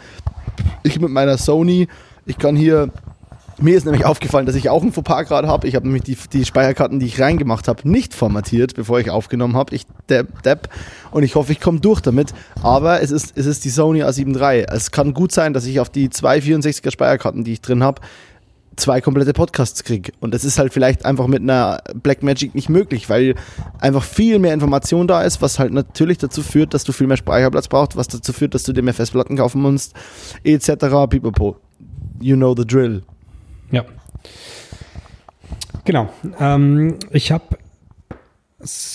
Ich 0.83 1.01
mit 1.01 1.11
meiner 1.11 1.39
Sony, 1.39 1.87
ich 2.27 2.37
kann 2.37 2.57
hier 2.57 2.91
mir 3.59 3.77
ist 3.77 3.85
nämlich 3.85 4.05
aufgefallen, 4.05 4.47
dass 4.47 4.55
ich 4.55 4.69
auch 4.69 4.83
ein 4.83 4.93
Fauxpas 4.93 5.25
gerade 5.25 5.49
habe. 5.49 5.67
Ich 5.67 5.75
habe 5.75 5.87
nämlich 5.87 6.03
die, 6.03 6.17
die 6.33 6.45
Speicherkarten, 6.45 7.01
die 7.01 7.07
ich 7.07 7.21
reingemacht 7.21 7.69
habe, 7.69 7.89
nicht 7.89 8.15
formatiert, 8.15 8.75
bevor 8.75 9.01
ich 9.01 9.11
aufgenommen 9.11 9.57
habe. 9.57 9.75
Ich 9.75 9.87
depp, 10.09 10.43
depp 10.43 10.69
und 11.11 11.23
ich 11.23 11.35
hoffe, 11.35 11.53
ich 11.53 11.61
komme 11.61 11.81
durch 11.81 12.01
damit. 12.01 12.35
Aber 12.63 13.01
es 13.01 13.11
ist, 13.11 13.33
es 13.37 13.47
ist 13.47 13.65
die 13.65 13.71
Sony 13.71 14.03
A7 14.03 14.39
III. 14.39 14.67
Es 14.69 14.91
kann 14.91 15.15
gut 15.15 15.33
sein, 15.33 15.53
dass 15.53 15.65
ich 15.65 15.81
auf 15.81 15.89
die 15.89 16.11
zwei 16.11 16.39
64er 16.39 16.91
Speicherkarten, 16.91 17.45
die 17.45 17.55
ich 17.55 17.63
drin 17.63 17.83
habe, 17.83 18.03
zwei 18.77 19.01
komplette 19.01 19.33
Podcasts 19.33 19.83
kriege. 19.85 20.13
Und 20.21 20.35
das 20.35 20.45
ist 20.45 20.59
halt 20.59 20.73
vielleicht 20.73 21.05
einfach 21.07 21.27
mit 21.27 21.43
einer 21.43 21.81
Blackmagic 21.95 22.55
nicht 22.55 22.69
möglich, 22.69 23.09
weil 23.09 23.35
einfach 23.81 24.05
viel 24.05 24.39
mehr 24.39 24.53
Information 24.53 25.09
da 25.09 25.23
ist, 25.23 25.41
was 25.41 25.59
halt 25.59 25.73
natürlich 25.73 26.19
dazu 26.19 26.43
führt, 26.43 26.75
dass 26.75 26.85
du 26.85 26.93
viel 26.93 27.07
mehr 27.07 27.17
Speicherplatz 27.17 27.69
brauchst, 27.69 27.97
was 27.97 28.09
dazu 28.09 28.33
führt, 28.35 28.55
dass 28.55 28.65
du 28.65 28.75
dir 28.75 28.83
mehr 28.83 28.95
Festplatten 28.95 29.37
kaufen 29.37 29.63
musst, 29.63 29.95
etc. 30.45 30.69
Pipapo. 31.09 31.57
You 32.21 32.37
know 32.37 32.55
the 32.57 32.67
drill. 32.67 33.03
Ja. 33.71 33.85
Genau. 35.85 36.09
Ähm, 36.41 36.97
ich 37.11 37.33
habe 37.33 37.45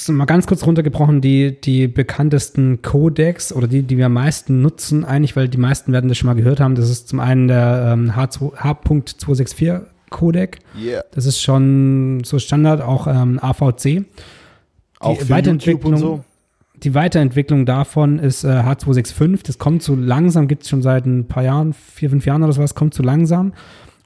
mal 0.09 0.26
ganz 0.26 0.47
kurz 0.47 0.65
runtergebrochen, 0.65 1.22
die, 1.22 1.59
die 1.59 1.88
bekanntesten 1.88 2.82
Codecs 2.82 3.53
oder 3.53 3.67
die, 3.67 3.84
die 3.84 3.97
wir 3.97 4.07
am 4.07 4.13
meisten 4.13 4.61
nutzen, 4.61 5.05
eigentlich, 5.05 5.36
weil 5.36 5.47
die 5.47 5.57
meisten 5.57 5.93
werden 5.93 6.09
das 6.09 6.17
schon 6.17 6.28
mal 6.28 6.36
gehört 6.36 6.59
haben. 6.59 6.76
Das 6.76 6.89
ist 6.89 7.07
zum 7.07 7.19
einen 7.19 7.47
der 7.47 7.93
ähm, 7.93 8.11
H2, 8.11 8.55
H.264 8.57 9.82
Codec. 10.09 10.59
Yeah. 10.78 11.03
Das 11.13 11.26
ist 11.26 11.41
schon 11.41 12.24
so 12.26 12.38
Standard, 12.38 12.82
auch 12.82 13.07
ähm, 13.07 13.39
AVC. 13.41 14.05
Auch 14.99 15.17
Die 15.17 15.26
für 15.26 15.30
Weiterentwicklung, 15.30 15.93
YouTube 15.93 16.09
und 16.11 16.19
so. 16.19 16.24
die 16.84 16.93
Weiterentwicklung 16.93 17.65
davon 17.65 18.19
ist 18.19 18.43
äh, 18.43 18.47
H265. 18.47 19.45
Das 19.45 19.57
kommt 19.57 19.84
so 19.84 19.95
langsam, 19.95 20.47
gibt 20.47 20.63
es 20.63 20.69
schon 20.69 20.82
seit 20.82 21.05
ein 21.05 21.28
paar 21.28 21.43
Jahren, 21.43 21.74
vier, 21.74 22.09
fünf 22.09 22.26
Jahren 22.26 22.43
oder 22.43 22.51
sowas, 22.53 22.76
kommt 22.76 22.93
so 22.93 23.03
langsam. 23.03 23.53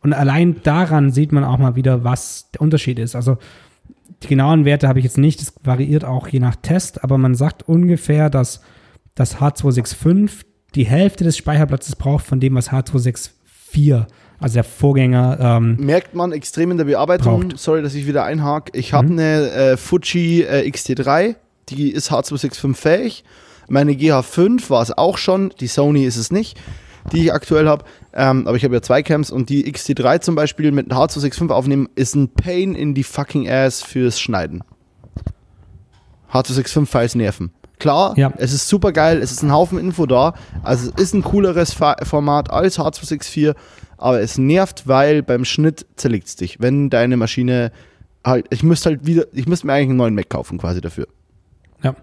Und 0.06 0.14
allein 0.14 0.62
daran 0.62 1.10
sieht 1.10 1.32
man 1.32 1.43
auch 1.43 1.58
mal 1.58 1.76
wieder, 1.76 2.03
was 2.03 2.51
der 2.51 2.62
Unterschied 2.62 2.99
ist. 2.99 3.16
Also 3.16 3.39
die 4.22 4.28
genauen 4.28 4.64
Werte 4.64 4.88
habe 4.88 4.99
ich 4.99 5.06
jetzt 5.06 5.18
nicht, 5.18 5.41
das 5.41 5.51
variiert 5.64 6.06
auch 6.06 6.28
je 6.28 6.39
nach 6.39 6.56
Test, 6.56 7.03
aber 7.03 7.18
man 7.18 7.34
sagt 7.34 7.68
ungefähr, 7.68 8.30
dass 8.30 8.62
das 9.16 9.38
H265 9.38 10.45
die 10.76 10.86
Hälfte 10.86 11.24
des 11.24 11.38
Speicherplatzes 11.38 11.95
braucht 11.95 12.24
von 12.24 12.39
dem, 12.39 12.53
was 12.53 12.70
H264, 12.72 14.06
also 14.39 14.53
der 14.53 14.64
Vorgänger, 14.64 15.39
ähm, 15.39 15.78
Merkt 15.80 16.14
man 16.14 16.34
extrem 16.34 16.70
in 16.70 16.78
der 16.78 16.86
Bearbeitung. 16.86 17.47
Braucht. 17.47 17.58
Sorry, 17.60 17.82
dass 17.82 17.95
ich 17.95 18.06
wieder 18.06 18.26
einhake. 18.26 18.78
Ich 18.78 18.93
habe 18.93 19.08
Mhm. 19.08 19.14
eine 19.20 19.49
äh, 19.51 19.78
Fuji 19.78 20.43
äh, 20.43 20.70
XT3, 20.70 21.36
die 21.70 21.89
ist 21.91 22.12
H265 22.12 22.76
fähig. 22.76 23.24
Meine 23.70 23.93
GH5 23.93 24.70
war 24.70 24.84
es 24.84 24.95
auch 24.95 25.18
schon, 25.18 25.51
die 25.60 25.66
Sony 25.68 26.03
ist 26.06 26.18
es 26.18 26.32
nicht, 26.32 26.60
die 27.12 27.24
ich 27.26 27.34
aktuell 27.34 27.68
habe. 27.68 27.86
Ähm, 28.14 28.47
aber 28.47 28.58
ich 28.58 28.64
habe 28.64 28.74
ja 28.76 28.82
zwei 28.82 29.03
Cams 29.03 29.32
und 29.32 29.49
die 29.49 29.72
XT3 29.72 30.22
zum 30.22 30.36
Beispiel 30.36 30.72
mit 30.72 30.91
H265 30.91 31.49
aufnehmen 31.51 31.89
ist 31.95 32.16
ein 32.16 32.30
Pain 32.30 32.76
in 32.76 32.93
die 32.93 33.03
fucking 33.03 33.49
Ass 33.49 33.84
fürs 33.84 34.20
Schneiden. 34.20 34.64
H265-Files 36.32 37.16
nerven. 37.16 37.51
Klar, 37.80 38.18
Ja. 38.18 38.32
es 38.38 38.53
ist 38.53 38.68
super 38.70 38.91
geil, 38.93 39.20
es 39.22 39.32
ist 39.32 39.43
ein 39.43 39.51
Haufen 39.51 39.78
Info 39.78 40.06
da. 40.06 40.34
Also 40.64 40.91
es 40.95 41.03
ist 41.03 41.14
ein 41.14 41.24
cooleres 41.24 41.74
Fa 41.74 41.97
Format 42.03 42.49
als 42.49 42.80
H264, 42.80 43.53
aber 43.97 44.22
es 44.22 44.38
nervt, 44.38 44.88
weil 44.88 45.22
beim 45.24 45.43
Schnitt 45.45 45.86
zerlegt 45.97 46.28
es 46.28 46.36
dich. 46.38 46.60
Wenn 46.62 46.89
deine 46.89 47.18
Maschine 47.18 47.72
halt, 48.26 48.45
ich 48.49 48.64
müsste 48.64 48.89
halt 48.91 49.06
wieder, 49.06 49.26
ich 49.34 49.45
müsste 49.47 49.68
mir 49.68 49.74
eigentlich 49.74 49.89
einen 49.89 49.97
neuen 49.97 50.16
Mac 50.16 50.30
kaufen 50.30 50.58
quasi 50.58 50.80
dafür. 50.82 51.08
Ja, 51.84 51.95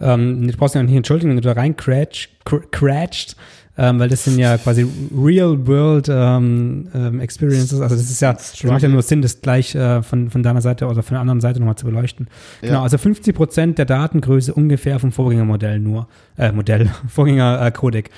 ähm, 0.00 0.46
du 0.48 0.56
brauchst 0.56 0.74
ja 0.74 0.82
nicht 0.82 0.94
entschuldigen, 0.96 1.30
wenn 1.30 1.36
du 1.36 1.42
da 1.42 1.52
rein 1.52 1.76
cratch, 1.76 2.28
cr 2.44 2.60
cratcht, 2.70 3.36
ähm, 3.82 3.98
weil 3.98 4.10
das 4.10 4.24
sind 4.24 4.38
ja 4.38 4.58
quasi 4.58 4.86
Real-World 5.16 6.08
ähm, 6.10 6.88
ähm, 6.94 7.18
Experiences. 7.20 7.80
Also 7.80 7.96
das 7.96 8.10
ist 8.10 8.20
ja, 8.20 8.34
das 8.34 8.62
macht 8.64 8.82
ja 8.82 8.88
nur 8.90 9.00
Sinn, 9.00 9.22
das 9.22 9.40
gleich 9.40 9.74
äh, 9.74 10.02
von, 10.02 10.28
von 10.28 10.42
deiner 10.42 10.60
Seite 10.60 10.86
oder 10.86 11.02
von 11.02 11.14
der 11.14 11.22
anderen 11.22 11.40
Seite 11.40 11.60
nochmal 11.60 11.76
zu 11.76 11.86
beleuchten. 11.86 12.28
Genau, 12.60 12.74
Ja. 12.74 12.82
also 12.82 12.98
50 12.98 13.34
Prozent 13.34 13.78
der 13.78 13.86
Datengröße 13.86 14.52
ungefähr 14.52 14.98
vom 14.98 15.12
Vorgängermodell 15.12 15.78
nur, 15.78 16.08
äh, 16.36 16.52
Modell, 16.52 16.90
Vorgänger-Codec. 17.08 18.10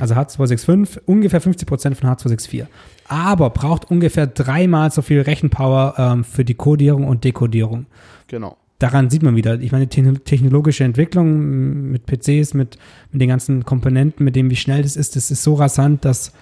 Also 0.00 0.14
H265, 0.16 0.98
ungefähr 1.06 1.40
50 1.40 1.68
Prozent 1.68 1.96
von 1.96 2.10
H264. 2.10 2.66
Aber 3.06 3.50
braucht 3.50 3.90
ungefähr 3.92 4.26
dreimal 4.26 4.90
so 4.90 5.00
viel 5.02 5.20
Rechenpower 5.20 5.94
ähm, 5.96 6.24
für 6.24 6.44
die 6.44 6.54
Codierung 6.54 7.06
und 7.06 7.22
Dekodierung 7.22 7.86
Genau. 8.26 8.56
Daran 8.84 9.08
sieht 9.08 9.22
man 9.22 9.34
wieder, 9.34 9.58
ich 9.60 9.72
meine, 9.72 9.88
techno- 9.88 10.18
technologische 10.18 10.84
Entwicklung 10.84 11.90
mit 11.90 12.04
PCs, 12.04 12.52
mit, 12.52 12.76
mit 13.10 13.22
den 13.22 13.30
ganzen 13.30 13.64
Komponenten, 13.64 14.22
mit 14.24 14.36
dem, 14.36 14.50
wie 14.50 14.56
schnell 14.56 14.82
das 14.82 14.94
ist, 14.94 15.16
das 15.16 15.30
ist 15.30 15.42
so 15.42 15.54
rasant, 15.54 16.04
dass, 16.04 16.32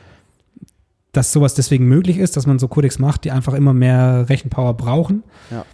dass 1.12 1.32
sowas 1.32 1.54
deswegen 1.54 1.86
möglich 1.86 2.18
ist, 2.18 2.36
dass 2.36 2.48
man 2.48 2.58
so 2.58 2.66
Codecs 2.66 2.98
macht, 2.98 3.22
die 3.22 3.30
einfach 3.30 3.54
immer 3.54 3.72
mehr 3.72 4.26
Rechenpower 4.28 4.74
brauchen. 4.76 5.22
Ja. 5.52 5.64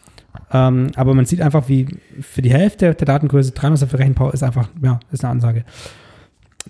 Ähm, 0.53 0.91
aber 0.95 1.15
man 1.15 1.25
sieht 1.25 1.41
einfach, 1.41 1.71
wie 1.71 1.87
für 2.21 2.43
die 2.43 2.53
Hälfte 2.53 2.95
der 2.95 3.07
Datengröße 3.07 3.53
dreimal 3.53 3.79
so 3.79 3.87
viel 3.87 3.97
Rechenpower 3.97 4.35
ist 4.35 4.43
einfach, 4.43 4.69
ja, 4.83 5.01
ist 5.11 5.25
eine 5.25 5.33
Ansage. 5.33 5.65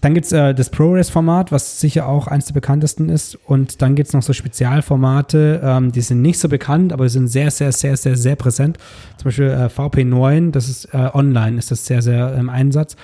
Dann 0.01 0.15
gibt 0.15 0.27
es 0.27 0.33
äh, 0.33 0.55
das 0.55 0.71
ProRes-Format, 0.71 1.51
was 1.51 1.81
sicher 1.81 2.09
auch 2.09 2.27
eins 2.27 2.47
der 2.47 2.55
bekanntesten 2.55 3.09
ist. 3.09 3.35
Und 3.35 3.83
dann 3.83 3.95
gibt 3.95 4.09
es 4.09 4.15
noch 4.15 4.23
so 4.23 4.33
Spezialformate, 4.33 5.61
ähm, 5.63 5.93
die 5.93 6.01
sind 6.01 6.23
nicht 6.23 6.39
so 6.39 6.49
bekannt, 6.49 6.93
aber 6.93 7.09
sind 7.09 7.29
sehr, 7.29 7.51
sehr, 7.51 7.73
sehr, 7.73 7.97
sehr, 7.97 8.17
sehr 8.17 8.37
präsent. 8.37 8.79
Zum 9.17 9.25
Beispiel 9.25 9.47
äh, 9.47 9.67
VP9, 9.67 10.51
das 10.53 10.69
ist 10.69 10.87
äh, 10.95 11.11
online, 11.13 11.59
ist 11.59 11.71
das 11.71 11.87
sehr, 11.87 12.03
sehr 12.03 12.35
im 12.35 12.49
Einsatz. 12.49 12.97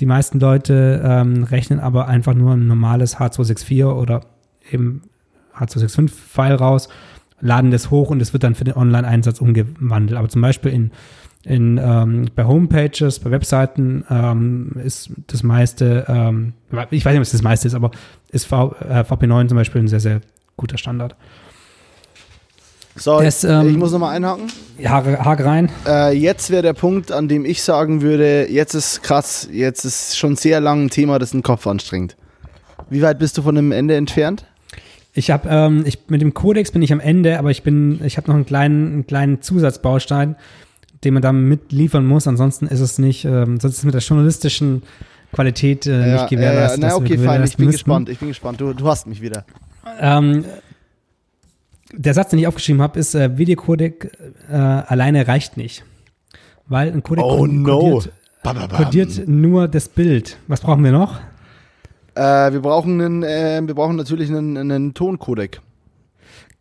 Die 0.00 0.06
meisten 0.06 0.40
Leute 0.40 1.02
ähm, 1.04 1.44
rechnen 1.44 1.80
aber 1.80 2.08
einfach 2.08 2.34
nur 2.34 2.54
ein 2.54 2.66
normales 2.66 3.18
H264 3.18 3.84
oder 3.84 4.22
eben 4.70 5.02
H265-File 5.56 6.54
raus, 6.54 6.88
laden 7.40 7.70
das 7.70 7.90
hoch 7.90 8.10
und 8.10 8.20
es 8.20 8.32
wird 8.32 8.42
dann 8.42 8.54
für 8.54 8.64
den 8.64 8.74
Online-Einsatz 8.74 9.40
umgewandelt. 9.40 10.18
Aber 10.18 10.28
zum 10.28 10.42
Beispiel 10.42 10.72
in 10.72 10.90
in, 11.44 11.78
ähm, 11.78 12.26
bei 12.34 12.44
Homepages, 12.44 13.20
bei 13.20 13.30
Webseiten 13.30 14.04
ähm, 14.10 14.72
ist 14.82 15.10
das 15.26 15.42
meiste, 15.42 16.04
ähm, 16.08 16.54
ich 16.90 17.04
weiß 17.04 17.12
nicht, 17.12 17.20
was 17.20 17.32
das 17.32 17.42
meiste 17.42 17.68
ist, 17.68 17.74
aber 17.74 17.90
ist 18.30 18.46
v, 18.46 18.74
äh, 18.80 19.00
VP9 19.00 19.48
zum 19.48 19.56
Beispiel 19.56 19.82
ein 19.82 19.88
sehr, 19.88 20.00
sehr 20.00 20.20
guter 20.56 20.78
Standard. 20.78 21.16
So, 22.96 23.20
Das, 23.20 23.42
ähm, 23.42 23.70
ich 23.70 23.76
muss 23.76 23.92
nochmal 23.92 24.16
einhaken. 24.16 24.46
Haare, 24.84 25.18
Haare 25.18 25.44
rein. 25.44 25.70
Äh, 25.86 26.16
jetzt 26.16 26.50
wäre 26.50 26.62
der 26.62 26.74
Punkt, 26.74 27.10
an 27.10 27.26
dem 27.26 27.44
ich 27.44 27.62
sagen 27.62 28.02
würde, 28.02 28.48
jetzt 28.50 28.74
ist 28.74 29.02
krass, 29.02 29.48
jetzt 29.50 29.84
ist 29.84 30.16
schon 30.16 30.36
sehr 30.36 30.60
lang 30.60 30.84
ein 30.84 30.90
Thema, 30.90 31.18
das 31.18 31.32
den 31.32 31.42
Kopf 31.42 31.66
anstrengt. 31.66 32.16
Wie 32.90 33.02
weit 33.02 33.18
bist 33.18 33.36
du 33.36 33.42
von 33.42 33.56
dem 33.56 33.72
Ende 33.72 33.96
entfernt? 33.96 34.46
Ich 35.12 35.30
habe 35.30 35.48
ähm, 35.48 35.84
ich, 35.86 35.98
mit 36.08 36.20
dem 36.20 36.34
Codex 36.34 36.70
bin 36.70 36.82
ich 36.82 36.92
am 36.92 37.00
Ende, 37.00 37.38
aber 37.38 37.50
ich 37.50 37.62
bin, 37.62 38.00
ich 38.04 38.16
habe 38.16 38.28
noch 38.28 38.34
einen 38.34 38.46
kleinen, 38.46 38.92
einen 38.92 39.06
kleinen 39.06 39.42
Zusatzbaustein, 39.42 40.36
den 41.04 41.14
man 41.14 41.22
da 41.22 41.32
mitliefern 41.32 42.06
muss. 42.06 42.26
Ansonsten 42.26 42.66
ist 42.66 42.80
es 42.80 42.98
nicht, 42.98 43.24
ähm, 43.24 43.60
sonst 43.60 43.74
ist 43.74 43.78
es 43.78 43.84
mit 43.84 43.94
der 43.94 44.00
journalistischen 44.00 44.82
Qualität 45.32 45.86
äh, 45.86 46.08
Ja, 46.08 46.12
nicht 46.14 46.30
gewährleistet. 46.30 46.78
Äh, 46.78 46.80
na, 46.82 46.88
dass 46.88 47.00
wir 47.00 47.06
okay, 47.06 47.18
fein, 47.18 47.44
ich 47.44 47.56
bin 47.56 47.66
müssten. 47.66 47.78
gespannt, 47.78 48.08
ich 48.08 48.18
bin 48.18 48.28
gespannt. 48.28 48.60
Du, 48.60 48.72
du 48.72 48.86
hast 48.86 49.06
mich 49.06 49.20
wieder. 49.20 49.44
Ähm, 50.00 50.44
der 51.92 52.14
Satz, 52.14 52.30
den 52.30 52.38
ich 52.38 52.46
aufgeschrieben 52.46 52.82
habe, 52.82 52.98
ist, 52.98 53.14
äh, 53.14 53.36
Videocodec 53.38 54.10
äh, 54.50 54.54
alleine 54.54 55.28
reicht 55.28 55.56
nicht. 55.56 55.84
Weil 56.66 56.90
ein 56.92 57.02
Codec 57.02 57.24
Oh 57.24 57.46
no. 57.46 58.02
kodiert 58.74 59.28
nur 59.28 59.68
das 59.68 59.88
Bild. 59.88 60.38
Was 60.48 60.60
brauchen 60.60 60.82
wir 60.82 60.92
noch? 60.92 61.20
Äh, 62.14 62.52
wir 62.52 62.60
brauchen 62.60 63.00
einen, 63.00 63.22
äh, 63.22 63.60
wir 63.64 63.74
brauchen 63.74 63.96
natürlich 63.96 64.30
einen, 64.30 64.56
einen 64.56 64.94
Toncodec. 64.94 65.60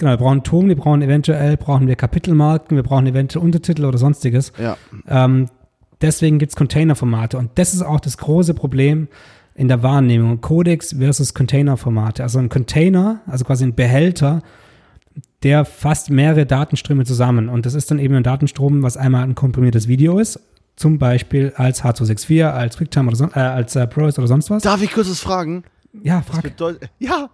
Genau, 0.04 0.16
wir 0.16 0.18
brauchen 0.18 0.44
Ton, 0.44 0.68
wir 0.68 0.76
brauchen 0.76 1.02
eventuell, 1.02 1.56
brauchen 1.56 1.88
wir 1.88 1.96
Kapitelmarken, 1.96 2.76
wir 2.76 2.84
brauchen 2.84 3.08
eventuell 3.08 3.42
Untertitel 3.42 3.86
oder 3.86 3.98
sonstiges. 3.98 4.52
Ja. 4.58 4.76
Ähm, 5.08 5.48
deswegen 6.02 6.40
gibt 6.40 6.52
es 6.52 6.58
Containerformate 6.58 7.38
und 7.38 7.52
das 7.56 7.74
ist 7.74 7.84
auch 7.84 8.02
das 8.02 8.18
große 8.18 8.54
Problem 8.54 9.08
in 9.56 9.70
der 9.70 9.82
Wahrnehmung. 9.82 10.42
Codex 10.42 10.94
versus 11.00 11.34
Containerformate. 11.34 12.22
Also 12.22 12.40
ein 12.40 12.50
Container, 12.50 13.22
also 13.28 13.46
quasi 13.46 13.64
ein 13.64 13.76
Behälter, 13.76 14.42
der 15.42 15.64
fasst 15.64 16.10
mehrere 16.10 16.46
Datenströme 16.46 17.06
zusammen 17.06 17.48
und 17.48 17.66
das 17.66 17.74
ist 17.74 17.90
dann 17.90 17.98
eben 17.98 18.16
ein 18.16 18.24
Datenstrom, 18.24 18.84
was 18.84 18.98
einmal 18.98 19.24
ein 19.24 19.36
komprimiertes 19.36 19.88
Video 19.88 20.20
ist, 20.20 20.38
zum 20.76 21.00
Beispiel 21.00 21.54
als 21.56 21.82
H264, 21.82 22.44
als 22.50 22.76
QuickTime 22.76 23.08
oder 23.08 23.16
so, 23.16 23.26
äh, 23.28 23.40
als 23.40 23.78
äh, 23.78 23.88
ProRes 23.88 24.20
oder 24.20 24.28
sonst 24.28 24.50
was. 24.50 24.64
Darf 24.64 24.82
ich 24.82 24.92
kurz 24.92 25.10
was 25.10 25.22
fragen? 25.22 25.64
Ja, 26.02 26.22
frag. 26.22 26.52
Ja, 26.98 27.30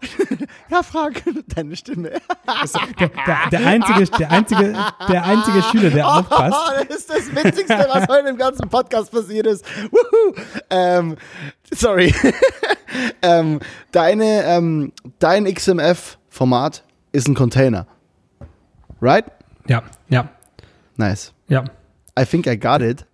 ja, 0.70 0.84
frag. 0.84 1.24
Deine 1.56 1.76
Stimme. 1.76 2.12
Der, 3.00 3.10
der, 3.26 3.50
der, 3.52 3.66
einzige, 3.66 4.06
der, 4.18 4.32
einzige, 4.32 4.78
der 5.08 5.24
einzige 5.26 5.64
Schüler, 5.64 5.90
der 5.90 6.08
aufpasst. 6.18 6.58
das 6.90 6.98
ist 6.98 7.10
das 7.10 7.36
Witzigste, 7.36 7.88
was 7.90 8.08
heute 8.10 8.28
im 8.28 8.38
ganzen 8.38 8.68
Podcast 8.70 9.12
passiert 9.12 9.48
ist. 9.48 9.64
Ähm, 10.70 11.16
sorry. 11.72 12.14
ähm, 13.22 13.60
deine, 13.92 14.44
ähm, 14.44 14.92
dein 15.20 15.46
XMF-Format 15.46 16.84
ist 17.14 17.28
ein 17.28 17.36
Container. 17.36 17.88
Right? 19.02 19.26
Ja, 19.68 19.84
ja, 20.10 20.28
Nice. 20.98 21.32
ja, 21.48 21.64
I 22.20 22.26
think 22.26 22.46
I 22.46 22.58
got 22.58 22.82
it. 22.82 23.06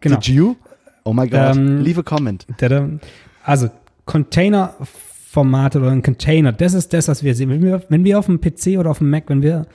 genau. 0.00 0.16
Did 0.16 0.26
you? 0.28 0.56
Oh 1.04 1.14
my 1.14 1.26
God. 1.26 1.56
Ähm, 1.56 1.82
Leave 1.82 2.00
a 2.00 2.02
comment. 2.02 2.46
Also 3.44 3.70
Container-Format 4.06 5.76
oder 5.76 5.90
ein 5.90 6.02
Container, 6.02 6.52
das 6.52 6.74
ist 6.74 6.92
das, 6.92 7.08
was 7.08 7.22
wir 7.22 7.34
sehen. 7.34 7.50
Wenn 7.50 7.62
wir, 7.62 7.82
wenn 7.88 8.04
wir 8.04 8.18
auf 8.18 8.26
dem 8.26 8.40
PC 8.40 8.78
oder 8.78 8.90
auf 8.90 8.98
dem 8.98 9.10
Mac, 9.10 9.24
wenn 9.28 9.42
wir 9.42 9.66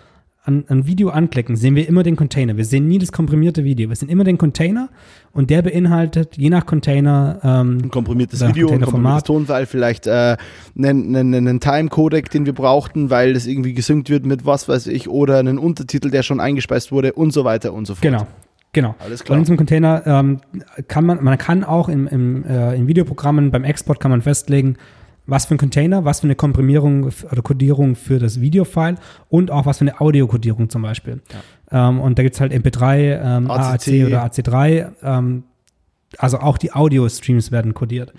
an, 0.43 0.65
ein 0.67 0.87
Video 0.87 1.09
anklicken, 1.09 1.55
sehen 1.55 1.75
wir 1.75 1.87
immer 1.87 2.03
den 2.03 2.15
Container. 2.15 2.57
Wir 2.57 2.65
sehen 2.65 2.87
nie 2.87 2.97
das 2.97 3.11
komprimierte 3.11 3.63
Video. 3.63 3.89
Wir 3.89 3.95
sehen 3.95 4.09
immer 4.09 4.23
den 4.23 4.37
Container 4.37 4.89
und 5.31 5.49
der 5.49 5.61
beinhaltet 5.61 6.37
je 6.37 6.49
nach 6.49 6.65
Container 6.65 7.39
ähm, 7.43 7.79
Ein 7.83 7.91
komprimiertes 7.91 8.39
Video, 8.41 8.67
ein 8.67 8.79
Containerformat. 8.79 9.25
komprimiertes 9.25 9.47
Tonfile, 9.47 9.65
vielleicht 9.65 10.07
äh, 10.07 10.37
einen, 10.77 11.15
einen, 11.15 11.35
einen 11.35 11.59
Time-Codec, 11.59 12.29
den 12.31 12.45
wir 12.45 12.53
brauchten, 12.53 13.09
weil 13.09 13.33
das 13.33 13.47
irgendwie 13.47 13.73
gesynkt 13.73 14.09
wird 14.09 14.25
mit 14.25 14.45
was 14.45 14.67
weiß 14.67 14.87
ich, 14.87 15.09
oder 15.09 15.37
einen 15.39 15.57
Untertitel, 15.59 16.09
der 16.09 16.23
schon 16.23 16.39
eingespeist 16.39 16.91
wurde 16.91 17.13
und 17.13 17.31
so 17.31 17.43
weiter 17.43 17.73
und 17.73 17.85
so 17.85 17.95
fort. 17.95 18.01
Genau, 18.01 18.27
genau. 18.73 18.95
Alles 18.99 19.21
Und 19.21 19.25
klar. 19.25 19.37
in 19.37 19.43
diesem 19.43 19.57
Container 19.57 20.03
ähm, 20.05 20.41
kann 20.87 21.05
man, 21.05 21.23
man 21.23 21.37
kann 21.37 21.63
auch 21.63 21.89
im, 21.89 22.07
im, 22.07 22.45
äh, 22.45 22.75
in 22.75 22.87
Videoprogrammen 22.87 23.51
beim 23.51 23.63
Export 23.63 23.99
kann 23.99 24.11
man 24.11 24.21
festlegen, 24.21 24.77
was 25.25 25.45
für 25.45 25.55
ein 25.55 25.57
Container, 25.57 26.05
was 26.05 26.21
für 26.21 26.27
eine 26.27 26.35
Komprimierung 26.35 27.11
oder 27.31 27.41
Codierung 27.41 27.95
für 27.95 28.19
das 28.19 28.41
Videofile 28.41 28.95
und 29.29 29.51
auch 29.51 29.65
was 29.65 29.77
für 29.77 29.85
eine 29.85 30.01
Audiokodierung 30.01 30.69
zum 30.69 30.81
Beispiel. 30.81 31.21
Ähm, 31.71 31.99
und 31.99 32.17
da 32.17 32.23
gibt 32.23 32.35
es 32.35 32.41
halt 32.41 32.51
MP3, 32.51 33.37
ähm, 33.37 33.51
ACC. 33.51 33.87
AAC 33.87 34.07
oder 34.07 34.25
AC3. 34.25 34.91
Ähm, 35.03 35.43
also 36.17 36.39
auch 36.39 36.57
die 36.57 36.73
Audio-Streams 36.73 37.51
werden 37.51 37.75
codiert. 37.75 38.13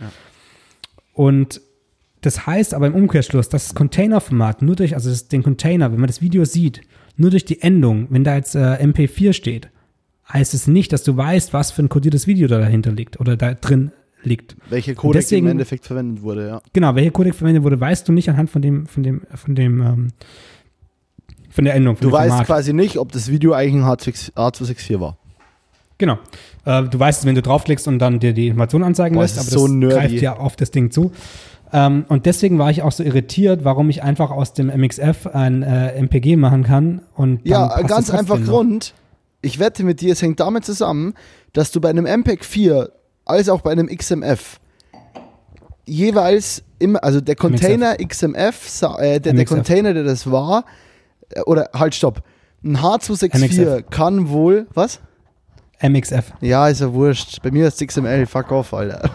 Und 1.12 1.60
das 2.20 2.46
heißt 2.46 2.74
aber 2.74 2.86
im 2.86 2.94
Umkehrschluss, 2.94 3.48
dass 3.48 3.68
das 3.68 3.74
Containerformat 3.74 4.62
nur 4.62 4.76
durch, 4.76 4.94
also 4.94 5.12
den 5.26 5.42
Container, 5.42 5.90
wenn 5.90 5.98
man 5.98 6.06
das 6.06 6.22
Video 6.22 6.44
sieht, 6.44 6.82
nur 7.16 7.30
durch 7.30 7.44
die 7.44 7.62
Endung, 7.62 8.06
wenn 8.10 8.24
da 8.24 8.36
jetzt 8.36 8.54
äh, 8.54 8.58
MP4 8.58 9.32
steht, 9.32 9.70
heißt 10.32 10.54
es 10.54 10.66
nicht, 10.66 10.92
dass 10.92 11.02
du 11.02 11.16
weißt, 11.16 11.52
was 11.52 11.70
für 11.70 11.82
ein 11.82 11.88
kodiertes 11.88 12.26
Video 12.26 12.48
da 12.48 12.58
dahinter 12.58 12.92
liegt 12.92 13.18
oder 13.20 13.36
da 13.36 13.54
drin 13.54 13.92
liegt. 14.22 14.56
Welche 14.68 14.94
Codec 14.94 15.22
deswegen- 15.22 15.46
im 15.46 15.52
Endeffekt 15.52 15.86
verwendet 15.86 16.22
wurde, 16.22 16.46
ja. 16.46 16.62
Genau, 16.72 16.94
welcher 16.94 17.10
Codec 17.10 17.34
verwendet 17.34 17.62
wurde, 17.64 17.80
weißt 17.80 18.06
du 18.08 18.12
nicht 18.12 18.28
anhand 18.28 18.50
von 18.50 18.60
dem, 18.62 18.86
von 18.86 19.02
dem, 19.02 19.22
von 19.34 19.54
dem, 19.54 19.80
ähm, 19.80 20.08
von 21.50 21.64
der 21.64 21.74
Endung. 21.74 21.96
Von 21.96 22.06
Du 22.08 22.12
weißt 22.12 22.28
Format. 22.28 22.46
quasi 22.46 22.72
nicht, 22.72 22.98
ob 22.98 23.12
das 23.12 23.30
Video 23.30 23.52
eigentlich 23.54 23.82
ein 23.82 23.88
H264 23.88 24.32
H264 24.34 25.00
war. 25.00 25.16
Genau. 25.98 26.18
Äh, 26.64 26.84
du 26.84 26.98
weißt 26.98 27.20
es, 27.20 27.26
wenn 27.26 27.34
du 27.34 27.42
draufklickst 27.42 27.86
und 27.88 27.98
dann 27.98 28.20
dir 28.20 28.32
die 28.32 28.46
Information 28.48 28.82
anzeigen 28.84 29.14
Boah, 29.16 29.22
lässt, 29.22 29.36
aber 29.36 29.46
ist 29.46 29.54
das 29.54 29.60
so 29.60 29.68
nerdy. 29.68 29.94
greift 29.94 30.22
ja 30.22 30.36
auf 30.36 30.56
das 30.56 30.70
Ding 30.70 30.90
zu. 30.90 31.12
Ähm, 31.72 32.04
und 32.08 32.26
deswegen 32.26 32.58
war 32.58 32.70
ich 32.70 32.82
auch 32.82 32.92
so 32.92 33.02
irritiert, 33.02 33.64
warum 33.64 33.90
ich 33.90 34.02
einfach 34.02 34.30
aus 34.30 34.54
dem 34.54 34.68
MXF 34.68 35.26
ein 35.28 35.62
äh, 35.62 35.92
MPG 36.02 36.36
machen 36.36 36.62
kann. 36.64 37.02
Und 37.14 37.40
Ja, 37.46 37.80
ganz 37.82 38.10
einfach 38.10 38.38
noch. 38.38 38.46
Ich 39.42 39.58
wette 39.58 39.84
mit 39.84 40.00
dir, 40.00 40.12
es 40.12 40.22
hängt 40.22 40.40
damit 40.40 40.64
zusammen, 40.64 41.14
dass 41.52 41.70
du 41.72 41.80
bei 41.80 41.90
einem 41.90 42.04
MPEG 42.06 42.44
4 42.44 42.90
als 43.24 43.48
auch 43.48 43.60
bei 43.62 43.72
einem 43.72 43.86
XMF 43.88 44.60
jeweils 45.86 46.62
immer, 46.78 47.02
also 47.02 47.20
der 47.20 47.36
Container 47.36 47.96
XMF, 47.96 48.68
sa- 48.68 48.98
äh, 49.00 49.20
der, 49.20 49.32
der. 49.32 49.44
Container, 49.44 49.94
der 49.94 50.04
das 50.04 50.30
war, 50.30 50.64
äh, 51.30 51.40
oder 51.42 51.70
halt 51.74 51.94
stopp, 51.94 52.22
ein 52.64 52.76
H264 52.78 53.38
MXF. 53.78 53.90
kann 53.90 54.28
wohl, 54.28 54.66
was? 54.74 55.00
MXF. 55.82 56.32
Ja, 56.42 56.68
ist 56.68 56.82
ja 56.82 56.92
wurscht. 56.92 57.40
Bei 57.42 57.50
mir 57.50 57.66
ist 57.66 57.80
es 57.80 57.86
XML, 57.88 58.26
fuck 58.26 58.52
off, 58.52 58.74
Alter. 58.74 59.08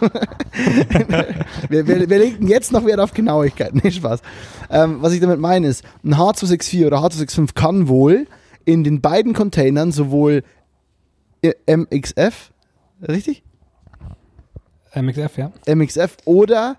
wir, 1.68 1.86
wir, 1.86 2.10
wir 2.10 2.18
legen 2.18 2.48
jetzt 2.48 2.72
noch 2.72 2.84
Wert 2.84 2.98
auf 2.98 3.14
Genauigkeit, 3.14 3.72
nee, 3.74 3.90
Spaß. 3.92 4.20
Ähm, 4.70 4.96
was 5.00 5.12
ich 5.12 5.20
damit 5.20 5.38
meine 5.38 5.68
ist, 5.68 5.84
ein 6.04 6.14
H264 6.16 6.84
oder 6.86 6.98
H265 6.98 7.54
kann 7.54 7.86
wohl 7.86 8.26
in 8.66 8.84
den 8.84 9.00
beiden 9.00 9.32
Containern 9.32 9.92
sowohl 9.92 10.42
äh, 11.40 11.54
MXF, 11.74 12.52
richtig? 13.08 13.42
MXF, 14.94 15.38
ja. 15.38 15.52
MXF 15.66 16.16
oder 16.26 16.76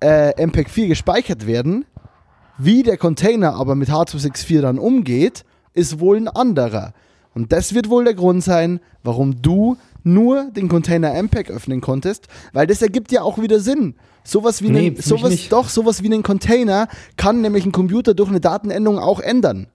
äh, 0.00 0.32
MPEG-4 0.46 0.88
gespeichert 0.88 1.46
werden. 1.46 1.84
Wie 2.58 2.82
der 2.82 2.98
Container 2.98 3.54
aber 3.54 3.74
mit 3.74 3.88
H264 3.88 4.60
dann 4.60 4.78
umgeht, 4.78 5.44
ist 5.72 5.98
wohl 5.98 6.16
ein 6.16 6.28
anderer. 6.28 6.92
Und 7.34 7.52
das 7.52 7.74
wird 7.74 7.88
wohl 7.88 8.04
der 8.04 8.14
Grund 8.14 8.44
sein, 8.44 8.80
warum 9.02 9.40
du 9.40 9.76
nur 10.04 10.50
den 10.50 10.68
Container 10.68 11.14
MPEG 11.14 11.50
öffnen 11.50 11.80
konntest, 11.80 12.28
weil 12.52 12.66
das 12.66 12.82
ergibt 12.82 13.10
ja 13.12 13.22
auch 13.22 13.38
wieder 13.40 13.60
Sinn. 13.60 13.94
Sowas 14.24 14.62
wie 14.62 14.68
Nee, 14.68 14.86
einen, 14.88 14.96
sowas, 14.96 15.48
doch, 15.48 15.68
sowas 15.68 16.02
wie 16.02 16.06
einen 16.06 16.22
Container 16.22 16.88
kann 17.16 17.40
nämlich 17.40 17.64
ein 17.64 17.72
Computer 17.72 18.12
durch 18.14 18.28
eine 18.28 18.40
Datenendung 18.40 18.98
auch 18.98 19.20
ändern. 19.20 19.68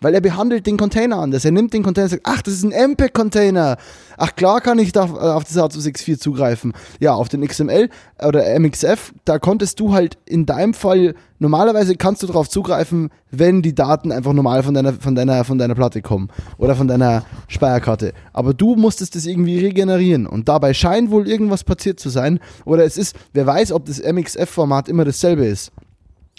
Weil 0.00 0.14
er 0.14 0.20
behandelt 0.20 0.66
den 0.66 0.76
Container 0.76 1.18
anders. 1.18 1.44
Er 1.44 1.50
nimmt 1.50 1.72
den 1.72 1.82
Container 1.82 2.04
und 2.04 2.10
sagt, 2.10 2.22
ach, 2.24 2.42
das 2.42 2.54
ist 2.54 2.64
ein 2.64 2.92
MPEG-Container. 2.92 3.76
Ach, 4.16 4.34
klar 4.36 4.60
kann 4.60 4.78
ich 4.78 4.92
da 4.92 5.04
äh, 5.06 5.08
auf 5.08 5.44
das 5.44 5.56
H264 5.56 6.18
zugreifen. 6.18 6.72
Ja, 7.00 7.14
auf 7.14 7.28
den 7.28 7.46
XML 7.46 7.88
oder 8.24 8.58
MXF, 8.58 9.12
da 9.24 9.38
konntest 9.38 9.80
du 9.80 9.92
halt 9.92 10.18
in 10.24 10.46
deinem 10.46 10.74
Fall, 10.74 11.14
normalerweise 11.38 11.96
kannst 11.96 12.22
du 12.22 12.26
darauf 12.26 12.48
zugreifen, 12.48 13.10
wenn 13.30 13.62
die 13.62 13.74
Daten 13.74 14.12
einfach 14.12 14.32
normal 14.32 14.62
von 14.62 14.74
deiner, 14.74 14.92
von 14.94 15.14
deiner, 15.14 15.44
von 15.44 15.58
deiner 15.58 15.74
Platte 15.74 16.02
kommen 16.02 16.28
oder 16.58 16.74
von 16.74 16.88
deiner 16.88 17.24
Speicherkarte. 17.48 18.12
Aber 18.32 18.54
du 18.54 18.76
musstest 18.76 19.14
das 19.14 19.26
irgendwie 19.26 19.58
regenerieren 19.58 20.26
und 20.26 20.48
dabei 20.48 20.74
scheint 20.74 21.10
wohl 21.10 21.28
irgendwas 21.28 21.64
passiert 21.64 22.00
zu 22.00 22.08
sein. 22.08 22.40
Oder 22.64 22.84
es 22.84 22.96
ist, 22.96 23.16
wer 23.32 23.46
weiß, 23.46 23.72
ob 23.72 23.84
das 23.86 24.02
MXF-Format 24.02 24.88
immer 24.88 25.04
dasselbe 25.04 25.44
ist. 25.46 25.72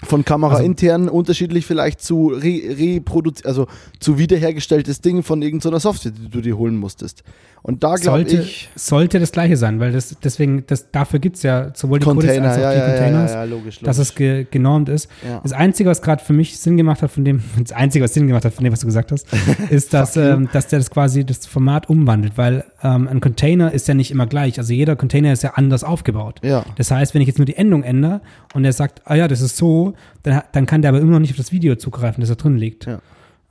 Von 0.02 0.24
Kamera 0.24 0.54
Also- 0.54 0.64
intern 0.64 1.08
unterschiedlich 1.08 1.66
vielleicht 1.66 2.00
zu 2.00 2.28
re 2.28 2.62
reproduzi 2.78 3.44
also 3.46 3.66
zu 3.98 4.18
wiederhergestelltes 4.18 5.00
Ding 5.02 5.22
von 5.22 5.42
irgendeiner 5.42 5.78
Software, 5.80 6.12
die 6.12 6.28
du 6.28 6.40
dir 6.40 6.56
holen 6.56 6.76
musstest. 6.76 7.22
Und 7.62 7.84
da 7.84 7.96
glaube 7.96 8.20
Sollte, 8.20 8.36
ich 8.36 8.70
sollte 8.74 9.20
das 9.20 9.32
gleiche 9.32 9.56
sein, 9.56 9.80
weil 9.80 9.92
das 9.92 10.16
deswegen, 10.22 10.64
das, 10.66 10.90
dafür 10.90 11.18
gibt 11.18 11.36
es 11.36 11.42
ja 11.42 11.70
sowohl 11.74 11.98
die 11.98 12.04
Container, 12.04 12.48
als 12.48 12.58
auch 12.58 12.62
ja, 12.62 12.74
die 12.74 12.80
Containers, 12.80 13.32
ja, 13.32 13.36
ja, 13.38 13.44
logisch, 13.44 13.76
logisch. 13.76 13.80
dass 13.82 13.98
es 13.98 14.14
ge 14.14 14.46
genormt 14.50 14.88
ist. 14.88 15.10
Das 15.42 15.52
Einzige, 15.52 15.90
was 15.90 16.00
gerade 16.00 16.24
für 16.24 16.32
mich 16.32 16.58
Sinn 16.58 16.78
gemacht 16.78 17.02
hat 17.02 17.10
von 17.10 17.24
dem, 17.24 17.42
das 17.58 17.72
Einzige, 17.72 18.04
was 18.04 18.14
Sinn 18.14 18.26
gemacht 18.26 18.44
hat 18.44 18.54
von 18.54 18.64
dem, 18.64 18.72
was 18.72 18.80
du 18.80 18.86
gesagt 18.86 19.12
hast, 19.12 19.26
ist, 19.70 19.92
dass, 19.92 20.16
ähm, 20.16 20.48
dass 20.52 20.68
der 20.68 20.78
das 20.78 20.90
quasi 20.90 21.24
das 21.24 21.46
Format 21.46 21.90
umwandelt, 21.90 22.32
weil 22.36 22.64
ähm, 22.82 23.08
ein 23.08 23.20
Container 23.20 23.72
ist 23.72 23.88
ja 23.88 23.94
nicht 23.94 24.10
immer 24.10 24.26
gleich. 24.26 24.58
Also 24.58 24.72
jeder 24.72 24.96
Container 24.96 25.32
ist 25.32 25.42
ja 25.42 25.50
anders 25.54 25.84
aufgebaut. 25.84 26.40
Ja. 26.42 26.64
Das 26.76 26.90
heißt, 26.90 27.14
wenn 27.14 27.20
ich 27.20 27.28
jetzt 27.28 27.38
nur 27.38 27.46
die 27.46 27.56
Endung 27.56 27.82
ändere 27.82 28.22
und 28.54 28.64
er 28.64 28.72
sagt, 28.72 29.02
ah 29.04 29.14
ja, 29.14 29.28
das 29.28 29.42
ist 29.42 29.58
so, 29.58 29.94
dann, 30.22 30.42
dann 30.52 30.64
kann 30.64 30.80
der 30.80 30.90
aber 30.90 31.00
immer 31.00 31.12
noch 31.12 31.20
nicht 31.20 31.32
auf 31.32 31.36
das 31.36 31.52
Video 31.52 31.74
zugreifen, 31.76 32.20
das 32.22 32.30
da 32.30 32.36
drin 32.36 32.56
liegt. 32.56 32.86
Ja. 32.86 33.00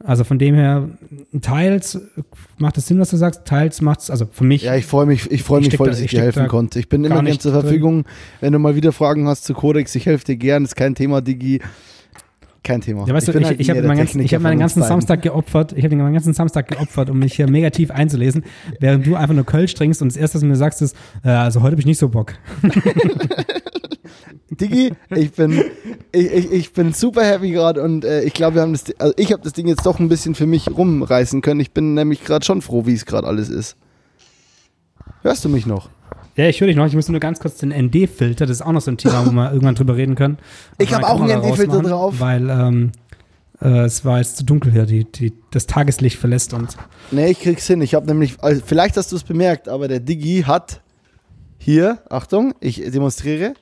Also 0.04 0.24
von 0.24 0.40
dem 0.40 0.56
her, 0.56 0.88
teils 1.42 2.00
macht 2.58 2.78
es 2.78 2.88
Sinn, 2.88 3.00
was 3.00 3.10
du 3.10 3.18
sagst, 3.18 3.42
teils 3.46 3.82
macht 3.82 4.00
es, 4.00 4.10
also 4.10 4.28
für 4.32 4.46
mich, 4.46 4.64
Ja, 4.64 4.76
ich 4.76 4.86
freue 4.86 5.06
mich, 5.06 5.30
ich 5.30 5.44
freue 5.44 5.60
Ich 5.60 5.68
mich 5.68 5.76
voll, 5.78 5.88
da- 5.88 5.92
dass 5.92 6.00
ich, 6.00 6.12
dir 6.12 6.22
helfen 6.22 6.48
konnte. 6.48 6.80
Ich 6.80 6.88
bin 6.88 7.04
immer 7.04 7.22
gern 7.22 7.40
zur 7.40 7.52
drin. 7.52 7.62
Verfügung. 7.62 8.06
Wenn 8.40 8.54
du 8.54 8.60
mal 8.60 8.76
wieder 8.76 8.92
Fragen 8.94 9.28
hast 9.28 9.44
zu 9.44 9.54
Codex, 9.54 9.94
ich 9.96 10.06
helfe 10.06 10.24
dir 10.26 10.38
gern. 10.38 10.64
Ist 10.64 10.76
kein 10.78 10.96
Thema, 10.96 11.22
Digi. 11.22 11.60
Kein 12.64 12.82
Thema. 12.82 13.08
Ja, 13.08 13.14
weißt 13.14 13.28
du, 13.28 13.32
ich, 13.32 13.46
halt 13.46 13.60
ich 13.60 13.70
habe 13.70 13.82
meinen 13.84 13.98
ganzen, 13.98 14.20
ich 14.22 14.34
hab 14.34 14.42
meinen 14.42 14.60
ganzen. 14.60 14.84
Samstag 14.84 15.22
geopfert, 15.22 15.74
ich 15.74 15.84
habe 15.84 15.96
den 15.96 16.14
ganzen 16.14 16.34
Samstag 16.34 16.68
geopfert, 16.68 17.10
um 17.10 17.20
mich 17.20 17.34
hier 17.34 17.50
mega 17.50 17.70
tief 17.70 17.92
einzulesen, 17.92 18.44
während 18.80 19.06
du 19.06 19.16
einfach 19.16 19.36
nur 19.36 19.46
Kölsch 19.46 19.74
trinkst 19.74 20.02
und 20.02 20.10
das 20.12 20.18
erste, 20.18 20.36
was 20.36 20.42
du 20.42 20.48
mir 20.48 20.56
sagst, 20.56 20.82
ist, 20.82 20.96
äh, 21.24 21.30
also 21.30 21.62
heute 21.62 21.74
habe 21.74 21.82
ich 21.82 21.86
nicht 21.86 22.00
so 22.00 22.10
Bock. 22.10 22.34
Digi, 24.50 24.92
ich 25.16 25.32
bin, 25.32 25.64
ich, 26.12 26.32
ich, 26.32 26.52
ich 26.52 26.74
bin 26.74 26.94
super 26.94 27.24
happy 27.24 27.52
gerade 27.52 27.82
und 27.82 28.04
äh, 28.04 28.24
ich 28.24 28.34
glaube, 28.34 28.56
wir 28.56 28.62
haben 28.64 28.74
das, 28.74 28.86
also 29.00 29.14
ich 29.18 29.32
habe 29.32 29.42
das 29.44 29.54
Ding 29.54 29.68
jetzt 29.68 29.86
doch 29.86 30.00
ein 30.00 30.10
bisschen 30.10 30.36
für 30.36 30.48
mich 30.48 30.70
rumreißen 30.70 31.42
können. 31.42 31.60
Ich 31.60 31.72
bin 31.72 31.94
nämlich 31.94 32.24
gerade 32.24 32.46
schon 32.46 32.62
froh, 32.62 32.86
wie 32.86 32.94
es 32.94 33.06
gerade 33.06 33.28
alles 33.28 33.50
ist. 33.50 33.78
Hörst 35.22 35.46
du 35.46 35.50
mich 35.50 35.66
noch? 35.66 35.90
Ja, 36.40 36.48
ich 36.48 36.62
höre 36.62 36.68
dich 36.68 36.78
noch, 36.78 36.86
ich 36.86 36.96
muss 36.96 37.10
nur 37.10 37.20
ganz 37.20 37.42
kurz 37.42 37.58
den 37.58 37.72
ND-Filter, 37.72 38.46
das 38.46 38.62
ist 38.62 38.62
auch 38.62 38.72
noch 38.72 38.80
so 38.80 38.90
ein 38.90 38.96
Thema, 38.96 39.26
wo 39.26 39.32
wir 39.32 39.50
irgendwann 39.52 39.76
drüber 39.76 39.98
reden 39.98 40.16
können. 40.16 40.38
Ich 40.78 40.94
hab 40.94 41.02
Meine 41.02 41.14
auch 41.14 41.22
einen 41.22 41.42
ND-Filter 41.42 41.82
drauf. 41.82 42.16
Weil 42.20 42.50
ähm, 42.50 42.92
äh, 43.62 43.80
es 43.80 44.06
war 44.06 44.20
jetzt 44.20 44.38
zu 44.38 44.46
dunkel 44.46 44.72
hier, 44.72 44.86
die, 44.86 45.04
die, 45.04 45.34
das 45.52 45.68
Tageslicht 45.68 46.18
verlässt 46.18 46.54
uns. 46.54 46.78
Nee, 47.12 47.32
ich 47.32 47.42
krieg's 47.42 47.68
hin. 47.68 47.82
Ich 47.82 47.94
habe 47.94 48.06
nämlich, 48.06 48.42
also 48.42 48.62
vielleicht 48.66 48.96
hast 48.96 49.12
du 49.12 49.18
es 49.18 49.24
bemerkt, 49.24 49.68
aber 49.68 49.90
der 49.90 50.00
Digi 50.00 50.46
hat 50.48 50.80
hier, 51.58 52.00
Achtung, 52.10 52.54
ich 52.62 52.90
demonstriere. 52.90 53.54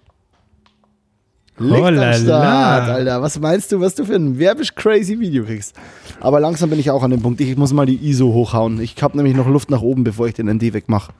Licht 1.57 1.81
Oh 1.81 1.89
la 1.89 2.11
am 2.11 2.13
Start. 2.13 2.89
Alter. 2.89 3.21
Was 3.23 3.39
meinst 3.39 3.71
du, 3.71 3.81
was 3.81 3.95
du 3.95 4.05
für 4.05 4.17
ein 4.17 4.37
werbisch 4.37 4.75
crazy 4.75 5.19
Video 5.19 5.45
kriegst? 5.45 5.75
Aber 6.19 6.39
langsam 6.39 6.69
bin 6.69 6.77
ich 6.77 6.91
auch 6.91 7.01
an 7.01 7.09
dem 7.09 7.23
Punkt. 7.23 7.41
Ich 7.41 7.57
muss 7.57 7.73
mal 7.73 7.87
die 7.87 8.07
ISO 8.07 8.31
hochhauen. 8.31 8.79
Ich 8.81 9.01
habe 9.01 9.17
nämlich 9.17 9.35
noch 9.35 9.47
Luft 9.47 9.71
nach 9.71 9.81
oben, 9.81 10.03
bevor 10.03 10.27
ich 10.27 10.35
den 10.35 10.45
ND 10.45 10.73
wegmache. 10.73 11.11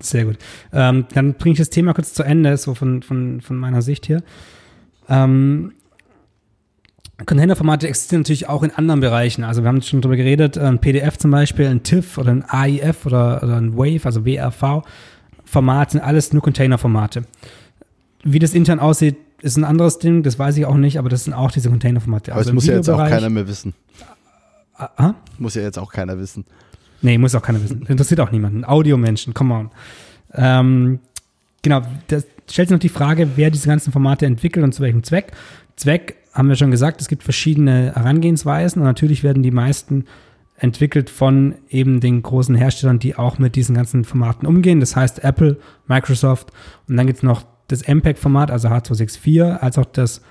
Sehr 0.00 0.24
gut. 0.24 0.38
Ähm, 0.72 1.06
dann 1.14 1.34
bringe 1.34 1.54
ich 1.54 1.58
das 1.58 1.70
Thema 1.70 1.94
kurz 1.94 2.12
zu 2.12 2.22
Ende, 2.22 2.56
so 2.56 2.74
von, 2.74 3.02
von, 3.02 3.40
von 3.40 3.56
meiner 3.56 3.82
Sicht 3.82 4.06
hier. 4.06 4.22
Ähm, 5.08 5.72
Containerformate 7.24 7.88
existieren 7.88 8.20
natürlich 8.22 8.48
auch 8.48 8.62
in 8.62 8.70
anderen 8.72 9.00
Bereichen. 9.00 9.42
Also 9.42 9.62
wir 9.62 9.68
haben 9.68 9.80
schon 9.80 10.02
drüber 10.02 10.16
geredet, 10.16 10.58
ein 10.58 10.80
PDF 10.80 11.16
zum 11.16 11.30
Beispiel, 11.30 11.66
ein 11.66 11.82
TIFF 11.82 12.18
oder 12.18 12.30
ein 12.30 12.44
AIF 12.46 13.06
oder, 13.06 13.42
oder 13.42 13.56
ein 13.56 13.76
WAV, 13.76 14.04
also 14.04 14.26
WRV-Format 14.26 15.92
sind 15.92 16.00
alles 16.02 16.34
nur 16.34 16.42
Containerformate. 16.42 17.22
Wie 18.22 18.38
das 18.38 18.52
intern 18.52 18.80
aussieht, 18.80 19.16
ist 19.40 19.56
ein 19.56 19.64
anderes 19.64 19.98
Ding, 19.98 20.24
das 20.24 20.38
weiß 20.38 20.58
ich 20.58 20.66
auch 20.66 20.76
nicht, 20.76 20.98
aber 20.98 21.08
das 21.08 21.24
sind 21.24 21.32
auch 21.32 21.50
diese 21.50 21.70
Containerformate. 21.70 22.32
Aber 22.32 22.38
Also 22.38 22.50
das 22.50 22.54
muss 22.54 22.66
ja 22.66 22.74
jetzt 22.74 22.90
auch 22.90 22.98
keiner 22.98 23.30
mehr 23.30 23.48
wissen. 23.48 23.72
Aha. 24.74 25.14
Muss 25.38 25.54
ja 25.54 25.62
jetzt 25.62 25.78
auch 25.78 25.90
keiner 25.90 26.18
wissen. 26.18 26.44
Nee, 27.02 27.18
muss 27.18 27.34
auch 27.34 27.42
keiner 27.42 27.62
wissen. 27.62 27.86
Interessiert 27.86 28.20
auch 28.20 28.30
niemanden. 28.30 28.64
Audiomenschen, 28.64 29.34
come 29.34 29.54
on. 29.54 29.70
Ähm, 30.34 31.00
genau, 31.62 31.82
da 32.08 32.18
stellt 32.50 32.68
sich 32.68 32.74
noch 32.74 32.78
die 32.78 32.88
Frage, 32.88 33.30
wer 33.36 33.50
diese 33.50 33.68
ganzen 33.68 33.92
Formate 33.92 34.26
entwickelt 34.26 34.64
und 34.64 34.72
zu 34.72 34.82
welchem 34.82 35.02
Zweck. 35.02 35.32
Zweck, 35.76 36.16
haben 36.32 36.48
wir 36.48 36.56
schon 36.56 36.70
gesagt, 36.70 37.00
es 37.00 37.08
gibt 37.08 37.22
verschiedene 37.22 37.94
Herangehensweisen 37.94 38.82
und 38.82 38.86
natürlich 38.86 39.22
werden 39.22 39.42
die 39.42 39.50
meisten 39.50 40.04
entwickelt 40.58 41.10
von 41.10 41.54
eben 41.68 42.00
den 42.00 42.22
großen 42.22 42.54
Herstellern, 42.54 42.98
die 42.98 43.16
auch 43.16 43.38
mit 43.38 43.56
diesen 43.56 43.74
ganzen 43.74 44.04
Formaten 44.04 44.46
umgehen. 44.46 44.80
Das 44.80 44.96
heißt 44.96 45.24
Apple, 45.24 45.58
Microsoft 45.86 46.50
und 46.88 46.96
dann 46.96 47.06
gibt 47.06 47.18
es 47.18 47.22
noch 47.22 47.44
das 47.68 47.86
MPEG-Format, 47.86 48.50
also 48.50 48.68
H264, 48.68 49.58
als 49.58 49.78
auch 49.78 49.86
das 49.86 50.22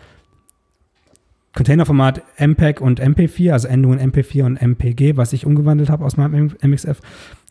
Containerformat 1.56 2.22
MPEG 2.38 2.82
und 2.82 3.02
MP4, 3.02 3.53
also 3.53 3.68
Endungen 3.69 3.99
MP4 4.11 4.44
und 4.44 4.61
MPG, 4.61 5.15
was 5.15 5.32
ich 5.32 5.45
umgewandelt 5.45 5.90
habe 5.90 6.03
aus 6.03 6.18
meinem 6.18 6.52
MXF. 6.61 6.99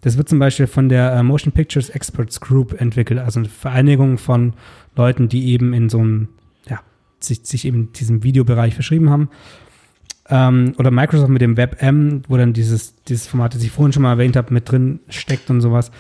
Das 0.03 0.19
wird 0.19 0.29
zum 0.29 0.39
Beispiel 0.39 0.67
von 0.67 0.91
der 0.91 1.15
äh, 1.15 1.23
Motion 1.23 1.53
Pictures 1.53 1.89
Experts 1.89 2.41
Group 2.41 2.79
entwickelt, 2.79 3.19
also 3.19 3.41
eine 3.41 3.49
Vereinigung 3.49 4.19
von 4.19 4.53
Leuten, 4.95 5.29
die 5.29 5.49
eben 5.49 5.73
in 5.73 5.89
so 5.89 6.01
einem, 6.01 6.29
ja, 6.69 6.81
sich, 7.19 7.41
sich 7.45 7.65
eben 7.65 7.93
diesem 7.95 8.23
Videobereich 8.23 8.75
verschrieben 8.75 9.09
haben. 9.09 9.31
Ähm, 10.29 10.75
oder 10.79 10.91
Microsoft 10.91 11.31
mit 11.31 11.41
dem 11.41 11.57
WebM, 11.57 12.23
wo 12.29 12.37
dann 12.37 12.53
dieses, 12.53 12.95
dieses 13.05 13.27
Format, 13.27 13.55
das 13.55 13.63
ich 13.63 13.71
vorhin 13.71 13.95
schon 13.95 14.03
mal 14.03 14.13
erwähnt 14.13 14.37
habe, 14.37 14.53
mit 14.53 14.71
drin 14.71 15.01
steckt 15.09 15.49
und 15.49 15.63
sowas. 15.63 15.91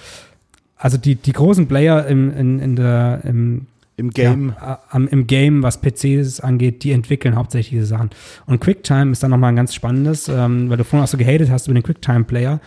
Also 0.76 0.98
die, 0.98 1.14
die 1.14 1.32
großen 1.32 1.68
Player 1.68 2.06
im, 2.06 2.30
in, 2.36 2.58
in 2.60 2.76
der, 2.76 3.22
im 3.24 3.66
Im 3.96 4.10
Game. 4.10 4.54
ja, 4.60 4.74
äh, 4.74 4.76
am- 4.90 5.06
im 5.08 5.26
Game, 5.26 5.62
was 5.62 5.80
PCs 5.80 6.40
angeht, 6.40 6.82
die 6.82 6.90
entwickeln 6.92 7.36
hauptsächlich 7.36 7.70
diese 7.78 7.86
Sachen. 7.86 8.10
Und 8.46 8.60
QuickTime 8.60 9.12
ist 9.12 9.22
dann 9.22 9.30
nochmal 9.30 9.50
ein 9.52 9.56
ganz 9.56 9.72
spannendes, 9.74 10.28
ähm, 10.28 10.68
weil 10.68 10.76
du 10.76 10.84
vorhin 10.84 11.04
auch 11.04 11.08
so 11.08 11.16
gehatet 11.16 11.48
hast 11.50 11.68
über 11.68 11.74
den 11.74 11.82
QuickTime-Player. 11.84 12.60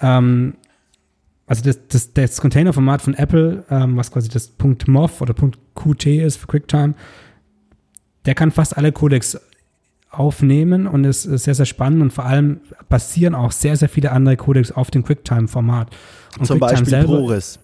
Ähm, 0.00 0.54
also 1.46 1.62
das, 1.64 1.78
das, 1.88 2.12
das 2.14 2.40
Containerformat 2.40 3.02
von 3.02 3.14
Apple, 3.14 3.64
ähm, 3.70 3.96
was 3.96 4.10
quasi 4.10 4.28
das 4.28 4.52
.mov 4.86 5.20
oder 5.20 5.34
.qt 5.34 6.06
ist 6.06 6.36
für 6.36 6.46
QuickTime, 6.46 6.94
der 8.26 8.34
kann 8.34 8.50
fast 8.50 8.76
alle 8.76 8.92
Codecs 8.92 9.38
aufnehmen 10.10 10.86
und 10.86 11.04
ist, 11.04 11.26
ist 11.26 11.44
sehr, 11.44 11.54
sehr 11.54 11.66
spannend 11.66 12.00
und 12.02 12.12
vor 12.12 12.24
allem 12.24 12.60
basieren 12.88 13.34
auch 13.34 13.52
sehr, 13.52 13.76
sehr 13.76 13.88
viele 13.90 14.12
andere 14.12 14.36
Codecs 14.36 14.72
auf 14.72 14.90
dem 14.90 15.04
QuickTime-Format. 15.04 15.90
Zum 16.42 16.58
QuickTime 16.58 16.80
Beispiel 16.80 17.04
ProRes. 17.18 17.58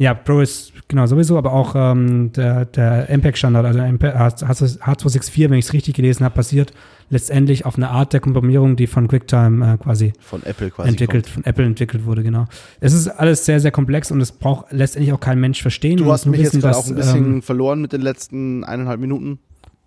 Ja, 0.00 0.14
Pro 0.14 0.40
ist 0.40 0.72
genau 0.88 1.04
sowieso, 1.04 1.36
aber 1.36 1.52
auch 1.52 1.74
ähm, 1.76 2.32
der, 2.32 2.64
der 2.64 3.10
MPEG-Standard, 3.10 3.66
also 3.66 3.80
MP 3.80 4.06
H264, 4.06 5.50
wenn 5.50 5.58
ich 5.58 5.66
es 5.66 5.74
richtig 5.74 5.94
gelesen 5.94 6.24
habe, 6.24 6.36
basiert 6.36 6.72
letztendlich 7.10 7.66
auf 7.66 7.76
einer 7.76 7.90
Art 7.90 8.14
der 8.14 8.20
Komprimierung, 8.20 8.76
die 8.76 8.86
von 8.86 9.08
QuickTime 9.08 9.74
äh, 9.74 9.76
quasi 9.76 10.14
Von 10.18 10.42
Apple 10.44 10.70
quasi. 10.70 10.88
entwickelt, 10.88 11.26
von 11.26 11.44
Apple 11.44 11.66
entwickelt 11.66 12.06
wurde, 12.06 12.22
genau. 12.22 12.46
Es 12.80 12.94
ist 12.94 13.08
alles 13.08 13.44
sehr, 13.44 13.60
sehr 13.60 13.72
komplex 13.72 14.10
und 14.10 14.22
es 14.22 14.32
braucht 14.32 14.72
letztendlich 14.72 15.12
auch 15.12 15.20
kein 15.20 15.38
Mensch 15.38 15.60
verstehen. 15.60 15.98
Du 15.98 16.10
hast 16.10 16.24
mich 16.24 16.40
jetzt 16.40 16.54
wissen, 16.54 16.62
gerade 16.62 16.76
dass, 16.76 16.86
auch 16.86 16.88
ein 16.88 16.96
bisschen 16.96 17.34
ähm, 17.34 17.42
verloren 17.42 17.82
mit 17.82 17.92
den 17.92 18.00
letzten 18.00 18.64
eineinhalb 18.64 19.00
Minuten. 19.00 19.38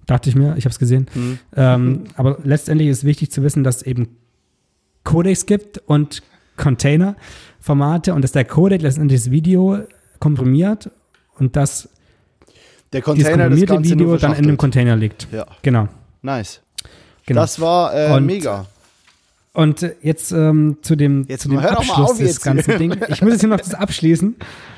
dachte 0.05 0.29
ich 0.29 0.35
mir, 0.35 0.55
ich 0.57 0.65
habe 0.65 0.73
es 0.73 0.77
gesehen. 0.77 1.07
Hm. 1.13 1.39
Ähm, 1.55 2.03
aber 2.17 2.37
letztendlich 2.43 2.89
ist 2.89 3.03
wichtig 3.03 3.31
zu 3.31 3.41
wissen, 3.41 3.63
dass 3.63 3.77
es 3.77 3.81
eben 3.81 4.09
Codecs 5.05 5.47
gibt 5.47 5.79
und 5.87 6.21
Container-Formate 6.57 8.13
und 8.13 8.21
dass 8.21 8.31
der 8.31 8.45
Codec 8.45 8.83
letztendlich 8.83 9.21
das 9.21 9.31
Video 9.31 9.79
komprimiert 10.23 10.89
und 11.37 11.55
dass 11.55 11.89
Der 12.93 13.01
Container 13.01 13.49
das 13.49 13.59
Ganze 13.65 13.91
Video 13.91 14.07
dann 14.17 14.31
in 14.31 14.37
einem 14.37 14.37
verschachtelt. 14.37 14.57
Container 14.57 14.95
liegt. 14.95 15.27
Ja, 15.31 15.45
Genau. 15.61 15.87
nice. 16.21 16.61
genau. 17.25 17.41
Das 17.41 17.59
war 17.59 17.93
äh, 17.95 18.13
Und- 18.13 18.25
mega. 18.25 18.65
und 19.53 19.83
äh, 19.83 19.95
jetzt 20.01 20.31
ähm, 20.31 20.77
zu 20.81 20.95
dem, 20.95 21.25
Jetzt 21.27 21.41
zu 21.43 21.49
dem 21.49 21.59
Abschluss 21.59 22.17
des 22.17 22.41
ganzen 22.41 22.77
Ding. 22.77 22.95
Ich 23.09 23.21
muss 23.21 23.31
jetzt 23.33 23.41
hier 23.41 23.49
noch 23.49 23.57
das 23.59 23.73
abschließen, 23.73 24.35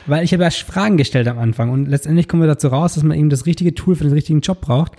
weil 0.08 0.24
ich 0.24 0.34
habe 0.34 0.44
ja 0.44 0.50
Fragen 0.50 0.98
gestellt 0.98 1.28
am 1.28 1.38
Anfang 1.40 1.70
und 1.70 1.86
letztendlich 1.88 2.28
kommen 2.28 2.42
wir 2.42 2.48
dazu 2.48 2.68
raus, 2.70 2.96
dass 2.96 3.04
man 3.04 3.18
eben 3.18 3.30
das 3.30 3.46
richtige 3.46 3.74
Tool 3.76 3.96
für 3.96 4.04
den 4.04 4.14
richtigen 4.14 4.42
Job 4.42 4.62
braucht. 4.62 4.94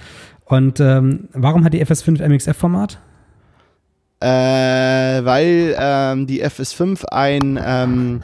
Und 0.45 0.79
ähm, 0.81 1.29
warum 1.33 1.65
hat 1.65 1.75
die 1.75 1.85
FS5 1.85 2.23
MXF-Format? 2.27 2.99
Äh, 4.21 4.29
weil 5.25 5.75
ähm, 5.79 6.27
die 6.27 6.43
FS5 6.45 7.05
ein, 7.07 7.59
ähm, 7.63 8.23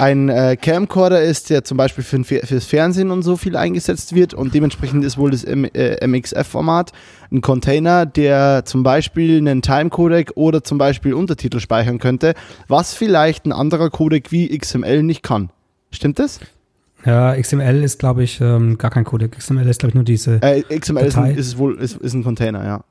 ein 0.00 0.28
äh, 0.28 0.56
Camcorder 0.56 1.22
ist, 1.22 1.50
der 1.50 1.64
zum 1.64 1.76
Beispiel 1.76 2.02
für, 2.02 2.24
fürs 2.24 2.64
Fernsehen 2.64 3.10
und 3.10 3.22
so 3.22 3.36
viel 3.36 3.56
eingesetzt 3.56 4.14
wird 4.14 4.34
und 4.34 4.54
dementsprechend 4.54 5.04
ist 5.04 5.18
wohl 5.18 5.30
das 5.30 5.44
M 5.44 5.64
äh, 5.64 6.06
MXF-Format 6.06 6.92
ein 7.30 7.40
Container, 7.42 8.06
der 8.06 8.64
zum 8.64 8.82
Beispiel 8.82 9.38
einen 9.38 9.62
Timecodec 9.62 10.32
oder 10.34 10.64
zum 10.64 10.78
Beispiel 10.78 11.14
Untertitel 11.14 11.60
speichern 11.60 11.98
könnte, 11.98 12.34
was 12.66 12.94
vielleicht 12.94 13.46
ein 13.46 13.52
anderer 13.52 13.90
Codec 13.90 14.32
wie 14.32 14.56
XML 14.56 15.02
nicht 15.02 15.22
kann. 15.22 15.50
Stimmt 15.90 16.18
das? 16.18 16.40
Ja, 17.04 17.34
XML 17.34 17.82
ist, 17.82 17.98
glaube 17.98 18.22
ich, 18.22 18.40
ähm, 18.40 18.78
gar 18.78 18.90
kein 18.90 19.04
Codec. 19.04 19.38
XML 19.38 19.68
ist, 19.68 19.80
glaube 19.80 19.90
ich, 19.90 19.94
nur 19.94 20.04
diese. 20.04 20.40
Äh, 20.42 20.62
XML 20.62 21.04
ist 21.04 21.16
ein, 21.16 21.34
ist 21.34 21.58
wohl 21.58 21.78
ist, 21.78 21.96
ist 21.96 22.14
ein 22.14 22.24
Container, 22.24 22.64
ja. 22.64 22.84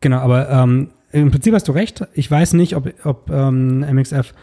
Genau, 0.00 0.18
aber 0.18 0.50
ähm, 0.50 0.90
im 1.12 1.30
Prinzip 1.30 1.54
hast 1.54 1.68
du 1.68 1.72
recht. 1.72 2.04
Ich 2.14 2.30
weiß 2.30 2.52
nicht, 2.52 2.76
ob, 2.76 2.92
ob 3.04 3.30
ähm, 3.30 3.80
MXF, 3.80 4.34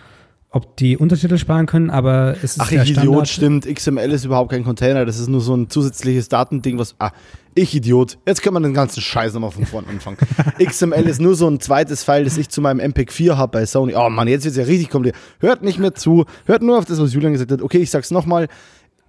ob 0.53 0.77
die 0.77 0.97
Untertitel 0.97 1.37
sparen 1.37 1.65
können, 1.65 1.89
aber 1.89 2.35
es 2.43 2.53
ist 2.53 2.61
Ach, 2.61 2.69
der 2.69 2.83
ich 2.83 2.91
Idiot, 2.91 3.27
stimmt. 3.27 3.65
XML 3.65 4.11
ist 4.11 4.23
überhaupt 4.23 4.51
kein 4.51 4.63
Container. 4.63 5.03
Das 5.03 5.17
ist 5.19 5.27
nur 5.27 5.41
so 5.41 5.55
ein 5.55 5.67
zusätzliches 5.67 6.29
Datending, 6.29 6.77
was. 6.77 6.95
Ah, 6.99 7.11
ich 7.55 7.73
Idiot. 7.75 8.19
Jetzt 8.27 8.43
können 8.43 8.55
wir 8.55 8.59
den 8.61 8.75
ganzen 8.75 9.01
Scheiß 9.01 9.33
nochmal 9.33 9.49
von 9.49 9.65
vorne 9.65 9.87
anfangen. 9.87 10.17
XML 10.63 11.07
ist 11.07 11.19
nur 11.19 11.33
so 11.33 11.47
ein 11.47 11.59
zweites 11.59 12.03
File, 12.03 12.23
das 12.23 12.37
ich 12.37 12.49
zu 12.49 12.61
meinem 12.61 12.79
MPEG 12.79 13.11
4 13.11 13.35
habe 13.35 13.51
bei 13.51 13.65
Sony. 13.65 13.95
Oh 13.95 14.09
Mann, 14.09 14.27
jetzt 14.27 14.45
wird 14.45 14.51
es 14.51 14.57
ja 14.57 14.63
richtig 14.65 14.91
kompliziert. 14.91 15.21
Hört 15.39 15.63
nicht 15.63 15.79
mehr 15.79 15.95
zu. 15.95 16.25
Hört 16.45 16.61
nur 16.61 16.77
auf 16.77 16.85
das, 16.85 17.01
was 17.01 17.13
Julian 17.13 17.33
gesagt 17.33 17.51
hat. 17.51 17.61
Okay, 17.63 17.79
ich 17.79 17.89
sag's 17.89 18.11
nochmal. 18.11 18.47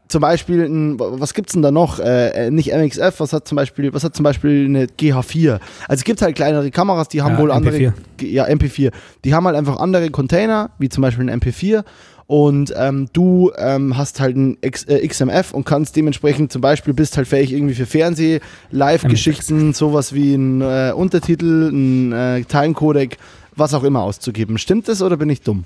Zum 0.09 0.21
Beispiel, 0.21 0.65
ein, 0.65 0.99
was 0.99 1.33
gibt's 1.35 1.55
denn 1.55 1.63
da 1.63 1.71
noch? 1.71 1.99
Äh, 1.99 2.51
nicht 2.51 2.73
MXF, 2.73 3.15
was 3.19 3.33
hat 3.33 3.49
zum 3.49 3.57
Beispiel, 3.57 3.93
was 3.95 4.05
hat 4.05 4.15
zum 4.15 4.23
Beispiel 4.23 4.67
eine 4.67 4.85
GH4? 4.87 5.53
Also 5.53 6.01
es 6.01 6.05
gibt 6.05 6.21
halt 6.21 6.37
kleinere 6.37 6.71
Kameras, 6.71 7.09
die 7.09 7.23
haben 7.23 7.35
Ja, 7.35 7.41
wohl 7.41 7.51
andere. 7.51 7.77
MP4. 7.77 7.93
Ja, 8.23 8.47
MP4. 8.47 8.93
Die 9.25 9.35
haben 9.35 9.47
halt 9.47 9.57
einfach 9.57 9.79
andere 9.79 10.11
Container, 10.11 10.71
wie 10.79 10.89
zum 10.91 11.03
Beispiel 11.03 11.29
ein 11.29 11.41
MP4 11.41 11.85
und 12.27 12.73
ähm, 12.77 13.09
du 13.13 13.53
ähm, 13.59 13.97
hast 13.97 14.21
halt 14.21 14.37
ein 14.37 14.57
X, 14.63 14.85
äh, 14.85 15.07
XMF 15.07 15.53
und 15.53 15.65
kannst 15.65 15.95
dementsprechend 15.97 16.53
zum 16.53 16.63
Beispiel 16.63 16.95
bist 16.95 17.17
halt 17.17 17.29
fähig 17.29 17.53
irgendwie 17.53 17.75
für 17.75 17.87
Fernseh, 17.87 18.41
Live-Geschichten, 18.71 19.73
sowas 19.75 20.15
wie 20.15 20.35
ein 20.35 20.61
äh, 20.63 20.93
Untertitel, 20.95 21.71
ein 21.71 22.13
äh, 22.13 22.43
Timecodec, 22.45 23.19
was 23.57 23.75
auch 23.75 23.85
immer 23.85 24.03
auszugeben. 24.03 24.59
Stimmt 24.59 24.89
das 24.89 25.03
oder 25.03 25.17
bin 25.17 25.29
ich 25.29 25.43
dumm? 25.43 25.65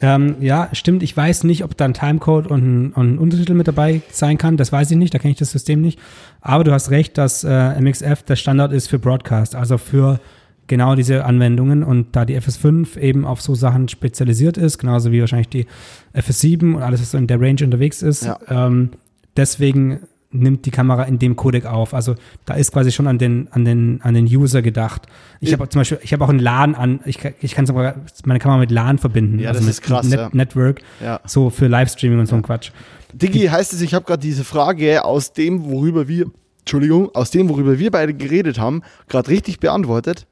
Ähm, 0.00 0.36
ja, 0.40 0.68
stimmt. 0.72 1.02
Ich 1.02 1.16
weiß 1.16 1.44
nicht, 1.44 1.64
ob 1.64 1.76
da 1.76 1.86
ein 1.86 1.94
Timecode 1.94 2.46
und 2.48 2.60
ein, 2.62 2.92
und 2.92 3.14
ein 3.14 3.18
Untertitel 3.18 3.54
mit 3.54 3.66
dabei 3.66 4.02
sein 4.12 4.36
kann. 4.36 4.56
Das 4.58 4.70
weiß 4.72 4.90
ich 4.90 4.96
nicht. 4.98 5.14
Da 5.14 5.18
kenne 5.18 5.32
ich 5.32 5.38
das 5.38 5.50
System 5.52 5.80
nicht. 5.80 5.98
Aber 6.42 6.64
du 6.64 6.72
hast 6.72 6.90
recht, 6.90 7.16
dass 7.16 7.44
äh, 7.44 7.80
MXF 7.80 8.22
der 8.24 8.36
Standard 8.36 8.72
ist 8.72 8.88
für 8.88 8.98
Broadcast, 8.98 9.54
also 9.54 9.78
für 9.78 10.20
genau 10.66 10.96
diese 10.96 11.24
Anwendungen. 11.24 11.82
Und 11.82 12.14
da 12.14 12.24
die 12.26 12.38
FS5 12.38 12.98
eben 12.98 13.24
auf 13.24 13.40
so 13.40 13.54
Sachen 13.54 13.88
spezialisiert 13.88 14.58
ist, 14.58 14.76
genauso 14.78 15.12
wie 15.12 15.20
wahrscheinlich 15.20 15.48
die 15.48 15.66
FS7 16.14 16.74
und 16.74 16.82
alles, 16.82 17.00
was 17.00 17.12
so 17.12 17.18
in 17.18 17.26
der 17.26 17.40
Range 17.40 17.64
unterwegs 17.64 18.02
ist, 18.02 18.24
Ja. 18.26 18.38
ähm, 18.48 18.90
deswegen 19.36 20.00
nimmt 20.30 20.66
die 20.66 20.70
Kamera 20.70 21.04
in 21.04 21.18
dem 21.18 21.36
Codec 21.36 21.66
auf. 21.66 21.94
Also 21.94 22.14
da 22.44 22.54
ist 22.54 22.72
quasi 22.72 22.92
schon 22.92 23.06
an 23.06 23.18
den, 23.18 23.48
an 23.52 23.64
den, 23.64 24.00
an 24.02 24.14
den 24.14 24.26
User 24.26 24.60
gedacht. 24.62 25.02
Ich 25.40 25.52
habe 25.52 25.68
zum 25.68 25.80
Beispiel, 25.80 25.98
ich 26.02 26.12
habe 26.12 26.24
auch 26.24 26.28
ein 26.28 26.38
LAN 26.38 26.74
an, 26.74 27.00
ich, 27.04 27.18
kann- 27.18 27.34
ich 27.40 27.54
kann 27.54 27.64
sogar 27.66 27.94
meine 28.24 28.38
Kamera 28.38 28.58
mit 28.58 28.70
LAN 28.70 28.98
verbinden. 28.98 29.38
Ja, 29.38 29.48
also 29.50 29.60
das 29.60 29.68
ist 29.70 29.82
krass, 29.82 30.06
Net 30.08 30.18
ja. 30.18 30.28
Network, 30.32 30.80
Ja. 31.02 31.20
so 31.26 31.50
für 31.50 31.68
Livestreaming 31.68 32.18
und 32.18 32.26
so 32.26 32.36
ein 32.36 32.42
Quatsch. 32.42 32.70
Diggi, 33.12 33.46
heißt 33.46 33.72
es, 33.72 33.80
ich 33.80 33.94
habe 33.94 34.04
gerade 34.04 34.20
diese 34.20 34.44
Frage 34.44 35.04
aus 35.04 35.32
dem, 35.32 35.64
worüber 35.64 36.06
wir, 36.08 36.26
Entschuldigung, 36.60 37.14
aus 37.14 37.30
dem, 37.30 37.48
worüber 37.48 37.78
wir 37.78 37.90
beide 37.90 38.12
geredet 38.12 38.58
haben, 38.58 38.82
gerade 39.08 39.30
richtig 39.30 39.60
beantwortet. 39.60 40.26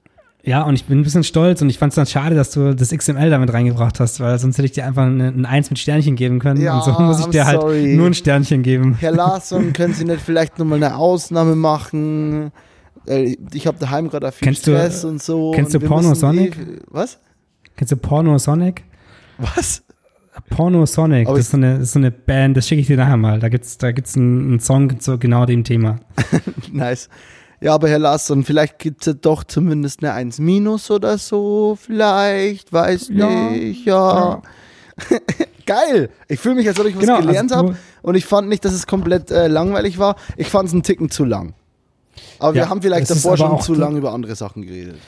Ja, 0.46 0.62
und 0.64 0.74
ich 0.74 0.84
bin 0.84 1.00
ein 1.00 1.02
bisschen 1.02 1.24
stolz 1.24 1.62
und 1.62 1.70
ich 1.70 1.78
fand 1.78 1.92
es 1.92 1.94
dann 1.96 2.06
schade, 2.06 2.34
dass 2.34 2.50
du 2.50 2.74
das 2.74 2.90
XML 2.90 3.30
damit 3.30 3.52
reingebracht 3.52 3.98
hast, 3.98 4.20
weil 4.20 4.38
sonst 4.38 4.58
hätte 4.58 4.66
ich 4.66 4.72
dir 4.72 4.84
einfach 4.86 5.04
ein 5.04 5.46
Eins 5.46 5.70
mit 5.70 5.78
Sternchen 5.78 6.16
geben 6.16 6.38
können. 6.38 6.60
Ja, 6.60 6.76
und 6.76 6.84
so 6.84 6.92
muss 7.00 7.20
ich 7.20 7.26
I'm 7.26 7.30
dir 7.30 7.46
halt 7.46 7.60
sorry. 7.62 7.96
nur 7.96 8.06
ein 8.08 8.14
Sternchen 8.14 8.62
geben. 8.62 8.94
Herr 9.00 9.12
Larsson, 9.12 9.72
können 9.72 9.94
Sie 9.94 10.04
nicht 10.04 10.20
vielleicht 10.20 10.58
nochmal 10.58 10.82
eine 10.82 10.96
Ausnahme 10.96 11.56
machen? 11.56 12.50
Äh, 13.06 13.36
Ich 13.54 13.66
habe 13.66 13.78
daheim 13.78 14.10
gerade 14.10 14.30
viel 14.32 14.44
Kennst 14.44 14.66
du- 14.66 14.72
Stress 14.72 15.04
und 15.04 15.22
so. 15.22 15.52
kennst 15.52 15.74
und 15.74 15.82
du 15.82 15.88
Porno 15.88 16.14
Sonic? 16.14 16.56
eh- 16.58 16.78
Was? 16.90 17.18
Kennst 17.76 17.92
du 17.92 17.96
Porno 17.96 18.36
Sonic? 18.38 18.84
Was? 19.38 19.82
Porno 20.50 20.84
Sonic, 20.84 21.26
Aber 21.28 21.36
das 21.38 21.46
ist, 21.46 21.52
so 21.52 21.56
eine, 21.56 21.74
das 21.74 21.82
ist 21.84 21.92
so 21.92 21.98
eine 22.00 22.10
Band, 22.10 22.56
das 22.56 22.68
schicke 22.68 22.80
ich 22.82 22.86
dir 22.86 22.96
nachher 22.96 23.16
mal. 23.16 23.38
Da 23.40 23.48
gibt's 23.48 23.78
da 23.78 23.92
gibt's 23.92 24.16
einen, 24.16 24.48
einen 24.48 24.60
Song 24.60 25.00
zu 25.00 25.18
genau 25.18 25.46
dem 25.46 25.64
Thema. 25.64 26.00
Nice. 26.72 27.08
Ja, 27.64 27.74
aber 27.74 27.88
Herr 27.88 27.98
Larsson, 27.98 28.44
vielleicht 28.44 28.78
gibt 28.78 29.00
es 29.00 29.06
ja 29.06 29.12
doch 29.14 29.42
zumindest 29.42 30.02
eine 30.04 30.12
1 30.12 30.38
minus 30.38 30.90
oder 30.90 31.16
so. 31.16 31.78
Vielleicht, 31.80 32.70
weiß 32.70 33.08
Ja. 33.08 33.26
nicht, 33.26 33.86
ja. 33.86 34.42
Geil! 35.66 36.10
Ich 36.28 36.40
fühle 36.40 36.56
mich, 36.56 36.68
als 36.68 36.78
ob 36.78 36.84
ich 36.84 36.94
was 36.94 37.00
Genau, 37.00 37.20
gelernt 37.20 37.50
also 37.50 37.68
habe. 37.68 37.76
Und 38.02 38.16
ich 38.16 38.26
fand 38.26 38.48
nicht, 38.50 38.66
dass 38.66 38.74
es 38.74 38.86
komplett 38.86 39.30
äh, 39.30 39.46
langweilig 39.48 39.98
war. 39.98 40.16
Ich 40.36 40.48
fand 40.50 40.68
es 40.68 40.74
einen 40.74 40.82
Ticken 40.82 41.08
zu 41.10 41.24
lang. 41.24 41.54
Aber 42.38 42.52
wir 42.52 42.60
Ja, 42.64 42.68
haben 42.68 42.82
vielleicht 42.82 43.08
davor 43.10 43.38
schon 43.38 43.58
zu 43.62 43.72
lang 43.72 43.96
über 43.96 44.12
andere 44.12 44.34
Sachen 44.36 44.60
geredet. 44.60 44.98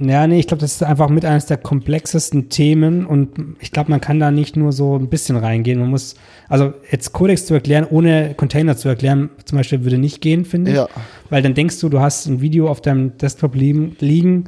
Ja, 0.00 0.26
nee, 0.26 0.40
ich 0.40 0.46
glaube, 0.46 0.62
das 0.62 0.72
ist 0.72 0.82
einfach 0.82 1.10
mit 1.10 1.24
eines 1.24 1.46
der 1.46 1.58
komplexesten 1.58 2.48
Themen 2.48 3.04
und 3.04 3.56
ich 3.60 3.70
glaube, 3.70 3.90
man 3.90 4.00
kann 4.00 4.18
da 4.18 4.30
nicht 4.30 4.56
nur 4.56 4.72
so 4.72 4.96
ein 4.96 5.08
bisschen 5.08 5.36
reingehen. 5.36 5.78
Man 5.78 5.90
muss, 5.90 6.14
also 6.48 6.72
jetzt 6.90 7.12
Codex 7.12 7.44
zu 7.44 7.54
erklären, 7.54 7.86
ohne 7.88 8.34
Container 8.34 8.76
zu 8.76 8.88
erklären, 8.88 9.28
zum 9.44 9.58
Beispiel 9.58 9.84
würde 9.84 9.98
nicht 9.98 10.22
gehen, 10.22 10.44
finde 10.46 10.70
ich. 10.70 10.76
Ja. 10.78 10.88
Weil 11.28 11.42
dann 11.42 11.54
denkst 11.54 11.78
du, 11.80 11.90
du 11.90 12.00
hast 12.00 12.26
ein 12.26 12.40
Video 12.40 12.68
auf 12.68 12.80
deinem 12.80 13.18
Desktop 13.18 13.54
liegen, 13.54 13.94
liegen 14.00 14.44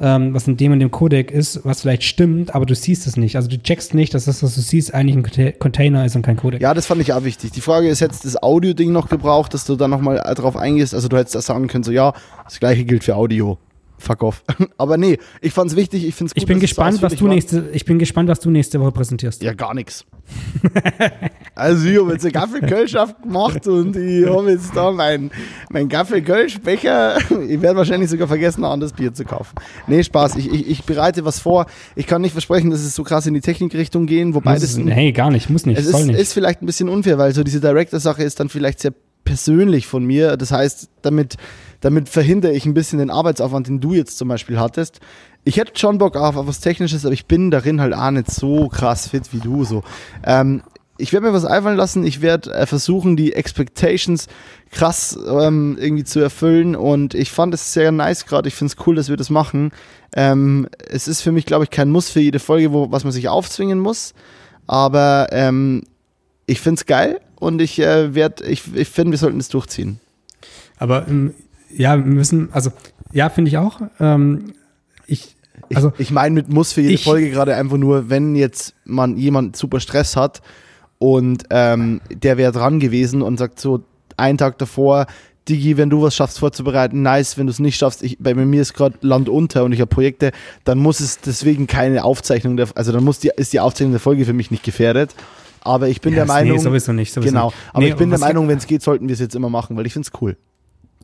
ähm, 0.00 0.32
was 0.32 0.46
in 0.46 0.56
dem 0.56 0.72
und 0.72 0.80
dem 0.80 0.90
Codec 0.90 1.30
ist, 1.30 1.64
was 1.64 1.82
vielleicht 1.82 2.04
stimmt, 2.04 2.54
aber 2.54 2.66
du 2.66 2.74
siehst 2.74 3.06
es 3.06 3.16
nicht. 3.16 3.36
Also 3.36 3.48
du 3.48 3.60
checkst 3.60 3.94
nicht, 3.94 4.14
dass 4.14 4.26
das, 4.26 4.42
was 4.42 4.54
du 4.54 4.60
siehst, 4.60 4.94
eigentlich 4.94 5.16
ein 5.36 5.58
Container 5.58 6.04
ist 6.04 6.14
und 6.14 6.22
kein 6.22 6.36
Codec. 6.36 6.60
Ja, 6.60 6.72
das 6.72 6.86
fand 6.86 7.00
ich 7.00 7.12
auch 7.12 7.24
wichtig. 7.24 7.50
Die 7.52 7.60
Frage 7.60 7.88
ist, 7.88 8.00
hättest 8.00 8.24
du 8.24 8.28
das 8.28 8.42
Audio-Ding 8.42 8.92
noch 8.92 9.08
gebraucht, 9.08 9.54
dass 9.54 9.64
du 9.64 9.74
da 9.76 9.88
nochmal 9.88 10.18
drauf 10.34 10.56
eingehst? 10.56 10.94
Also 10.94 11.08
du 11.08 11.16
hättest 11.16 11.34
da 11.34 11.40
sagen 11.40 11.66
können, 11.66 11.84
so 11.84 11.90
ja, 11.90 12.12
das 12.44 12.60
gleiche 12.60 12.84
gilt 12.84 13.04
für 13.04 13.16
Audio. 13.16 13.58
Fuck 13.98 14.22
off. 14.22 14.44
Aber 14.78 14.96
nee, 14.96 15.18
ich 15.40 15.52
fand's 15.52 15.74
wichtig, 15.76 16.06
ich 16.06 16.14
find's 16.14 16.32
gut. 16.34 16.42
ich 16.42 16.46
bin 16.46 16.60
gespannt, 16.60 17.02
was 17.02 17.14
du 17.16 17.24
war. 17.24 17.34
nächste, 17.34 17.68
ich 17.72 17.84
bin 17.84 17.98
gespannt, 17.98 18.28
was 18.28 18.40
du 18.40 18.50
nächste 18.50 18.80
Woche 18.80 18.92
präsentierst. 18.92 19.42
Ja, 19.42 19.52
gar 19.54 19.74
nichts. 19.74 20.04
Also 21.54 21.88
ich 21.88 21.98
habe 21.98 22.12
jetzt 22.12 22.24
eine 22.24 22.30
Gaffelkölschaft 22.30 23.20
gemacht 23.20 23.66
und 23.66 23.96
ich 23.96 24.24
habe 24.28 24.52
jetzt 24.52 24.76
da 24.76 24.92
mein, 24.92 25.32
mein 25.70 25.88
Gaffelkölschbecher. 25.88 27.18
Ich 27.48 27.60
werde 27.60 27.76
wahrscheinlich 27.76 28.10
sogar 28.10 28.28
vergessen, 28.28 28.64
ein 28.64 28.70
anderes 28.70 28.92
Bier 28.92 29.12
zu 29.12 29.24
kaufen. 29.24 29.56
Nee, 29.88 30.04
Spaß. 30.04 30.36
Ich, 30.36 30.52
ich, 30.52 30.68
ich 30.68 30.84
bereite 30.84 31.24
was 31.24 31.40
vor. 31.40 31.66
Ich 31.96 32.06
kann 32.06 32.22
nicht 32.22 32.32
versprechen, 32.32 32.70
dass 32.70 32.80
es 32.80 32.94
so 32.94 33.02
krass 33.02 33.26
in 33.26 33.34
die 33.34 33.40
Technikrichtung 33.40 34.06
gehen, 34.06 34.34
wobei 34.34 34.52
Muss 34.52 34.60
das 34.60 34.76
ein, 34.76 34.86
hey, 34.86 35.10
gar 35.10 35.30
nicht, 35.32 35.50
muss 35.50 35.66
nicht, 35.66 35.78
es 35.78 35.88
soll 35.88 36.02
ist, 36.02 36.06
nicht. 36.06 36.20
ist 36.20 36.32
vielleicht 36.32 36.62
ein 36.62 36.66
bisschen 36.66 36.88
unfair, 36.88 37.18
weil 37.18 37.34
so 37.34 37.42
diese 37.42 37.60
Director-Sache 37.60 38.22
ist 38.22 38.38
dann 38.38 38.48
vielleicht 38.48 38.78
sehr 38.80 38.92
persönlich 39.24 39.86
von 39.86 40.04
mir. 40.04 40.36
Das 40.36 40.52
heißt, 40.52 40.88
damit, 41.02 41.36
damit 41.80 42.08
verhindere 42.08 42.52
ich 42.52 42.66
ein 42.66 42.74
bisschen 42.74 42.98
den 42.98 43.10
Arbeitsaufwand, 43.10 43.68
den 43.68 43.80
du 43.80 43.94
jetzt 43.94 44.18
zum 44.18 44.28
Beispiel 44.28 44.58
hattest. 44.58 45.00
Ich 45.44 45.56
hätte 45.56 45.78
schon 45.78 45.98
Bock 45.98 46.16
auf, 46.16 46.36
auf 46.36 46.46
was 46.46 46.60
Technisches, 46.60 47.04
aber 47.04 47.14
ich 47.14 47.26
bin 47.26 47.50
darin 47.50 47.80
halt 47.80 47.94
auch 47.94 48.10
nicht 48.10 48.30
so 48.30 48.68
krass 48.68 49.08
fit 49.08 49.32
wie 49.32 49.38
du. 49.38 49.64
So. 49.64 49.82
Ähm, 50.24 50.62
ich 50.98 51.12
werde 51.12 51.26
mir 51.26 51.32
was 51.32 51.44
einfallen 51.44 51.76
lassen. 51.76 52.04
Ich 52.04 52.20
werde 52.20 52.52
äh, 52.52 52.66
versuchen, 52.66 53.16
die 53.16 53.32
Expectations 53.32 54.26
krass 54.70 55.18
ähm, 55.28 55.78
irgendwie 55.80 56.04
zu 56.04 56.18
erfüllen. 56.20 56.74
Und 56.74 57.14
ich 57.14 57.30
fand 57.30 57.54
es 57.54 57.72
sehr 57.72 57.92
nice 57.92 58.26
gerade. 58.26 58.48
Ich 58.48 58.54
finde 58.56 58.74
es 58.76 58.86
cool, 58.86 58.96
dass 58.96 59.08
wir 59.08 59.16
das 59.16 59.30
machen. 59.30 59.70
Ähm, 60.14 60.68
es 60.88 61.06
ist 61.06 61.22
für 61.22 61.32
mich, 61.32 61.46
glaube 61.46 61.64
ich, 61.64 61.70
kein 61.70 61.90
Muss 61.90 62.10
für 62.10 62.20
jede 62.20 62.40
Folge, 62.40 62.72
wo, 62.72 62.90
was 62.90 63.04
man 63.04 63.12
sich 63.12 63.28
aufzwingen 63.28 63.78
muss. 63.78 64.12
Aber 64.66 65.28
ähm, 65.30 65.84
ich 66.46 66.60
finde 66.60 66.80
es 66.80 66.86
geil 66.86 67.20
und 67.36 67.62
ich 67.62 67.78
äh, 67.78 68.14
werde, 68.14 68.44
ich, 68.44 68.74
ich 68.74 68.88
finde, 68.88 69.12
wir 69.12 69.18
sollten 69.18 69.38
es 69.38 69.48
durchziehen. 69.48 70.00
Aber 70.78 71.06
ähm, 71.08 71.34
ja, 71.78 71.96
wir 71.96 72.04
müssen, 72.04 72.50
also 72.52 72.70
ja, 73.12 73.30
finde 73.30 73.48
ich 73.48 73.56
auch. 73.56 73.80
Ähm, 74.00 74.52
ich, 75.06 75.34
also 75.74 75.92
ich 75.98 76.10
meine 76.10 76.34
mit 76.34 76.48
muss 76.50 76.72
für 76.74 76.82
jede 76.82 76.94
ich- 76.94 77.04
Folge 77.04 77.30
gerade 77.30 77.54
einfach 77.54 77.78
nur, 77.78 78.10
wenn 78.10 78.36
jetzt 78.36 78.74
man 78.84 79.16
jemand 79.16 79.56
super 79.56 79.80
Stress 79.80 80.16
hat 80.16 80.42
und 80.98 81.44
ähm, 81.50 82.00
der 82.12 82.36
wäre 82.36 82.52
dran 82.52 82.80
gewesen 82.80 83.22
und 83.22 83.38
sagt 83.38 83.60
so 83.60 83.82
einen 84.16 84.36
Tag 84.36 84.58
davor, 84.58 85.06
Digi, 85.48 85.78
wenn 85.78 85.88
du 85.88 86.02
was 86.02 86.14
schaffst 86.14 86.40
vorzubereiten, 86.40 87.00
nice, 87.00 87.38
wenn 87.38 87.46
du 87.46 87.50
es 87.52 87.58
nicht 87.58 87.78
schaffst, 87.78 88.02
ich, 88.02 88.18
bei 88.20 88.34
mir 88.34 88.60
ist 88.60 88.74
gerade 88.74 88.98
Land 89.00 89.30
unter 89.30 89.64
und 89.64 89.72
ich 89.72 89.80
habe 89.80 89.88
Projekte, 89.88 90.32
dann 90.64 90.78
muss 90.78 91.00
es 91.00 91.20
deswegen 91.20 91.66
keine 91.66 92.04
Aufzeichnung, 92.04 92.58
der, 92.58 92.68
also 92.74 92.92
dann 92.92 93.02
muss 93.02 93.18
die, 93.20 93.30
ist 93.34 93.54
die 93.54 93.60
Aufzeichnung 93.60 93.92
der 93.92 94.00
Folge 94.00 94.26
für 94.26 94.34
mich 94.34 94.50
nicht 94.50 94.62
gefährdet. 94.62 95.14
Aber 95.62 95.88
ich 95.88 96.00
bin 96.00 96.12
ja, 96.12 96.18
der 96.18 96.26
Meinung, 96.26 96.56
nee, 96.56 96.62
sowieso 96.62 96.92
nicht. 96.92 97.12
Sowieso 97.12 97.30
genau, 97.32 97.46
nicht. 97.46 97.56
aber 97.72 97.78
Nee, 97.82 97.88
ich 97.88 97.96
bin 97.96 98.10
der 98.10 98.18
Meinung, 98.18 98.46
wenn 98.48 98.58
es 98.58 98.66
geht, 98.66 98.82
sollten 98.82 99.08
wir 99.08 99.12
es 99.14 99.20
jetzt 99.20 99.34
immer 99.34 99.48
machen, 99.48 99.76
weil 99.76 99.86
ich 99.86 99.92
finde 99.92 100.08
es 100.12 100.20
cool. 100.20 100.36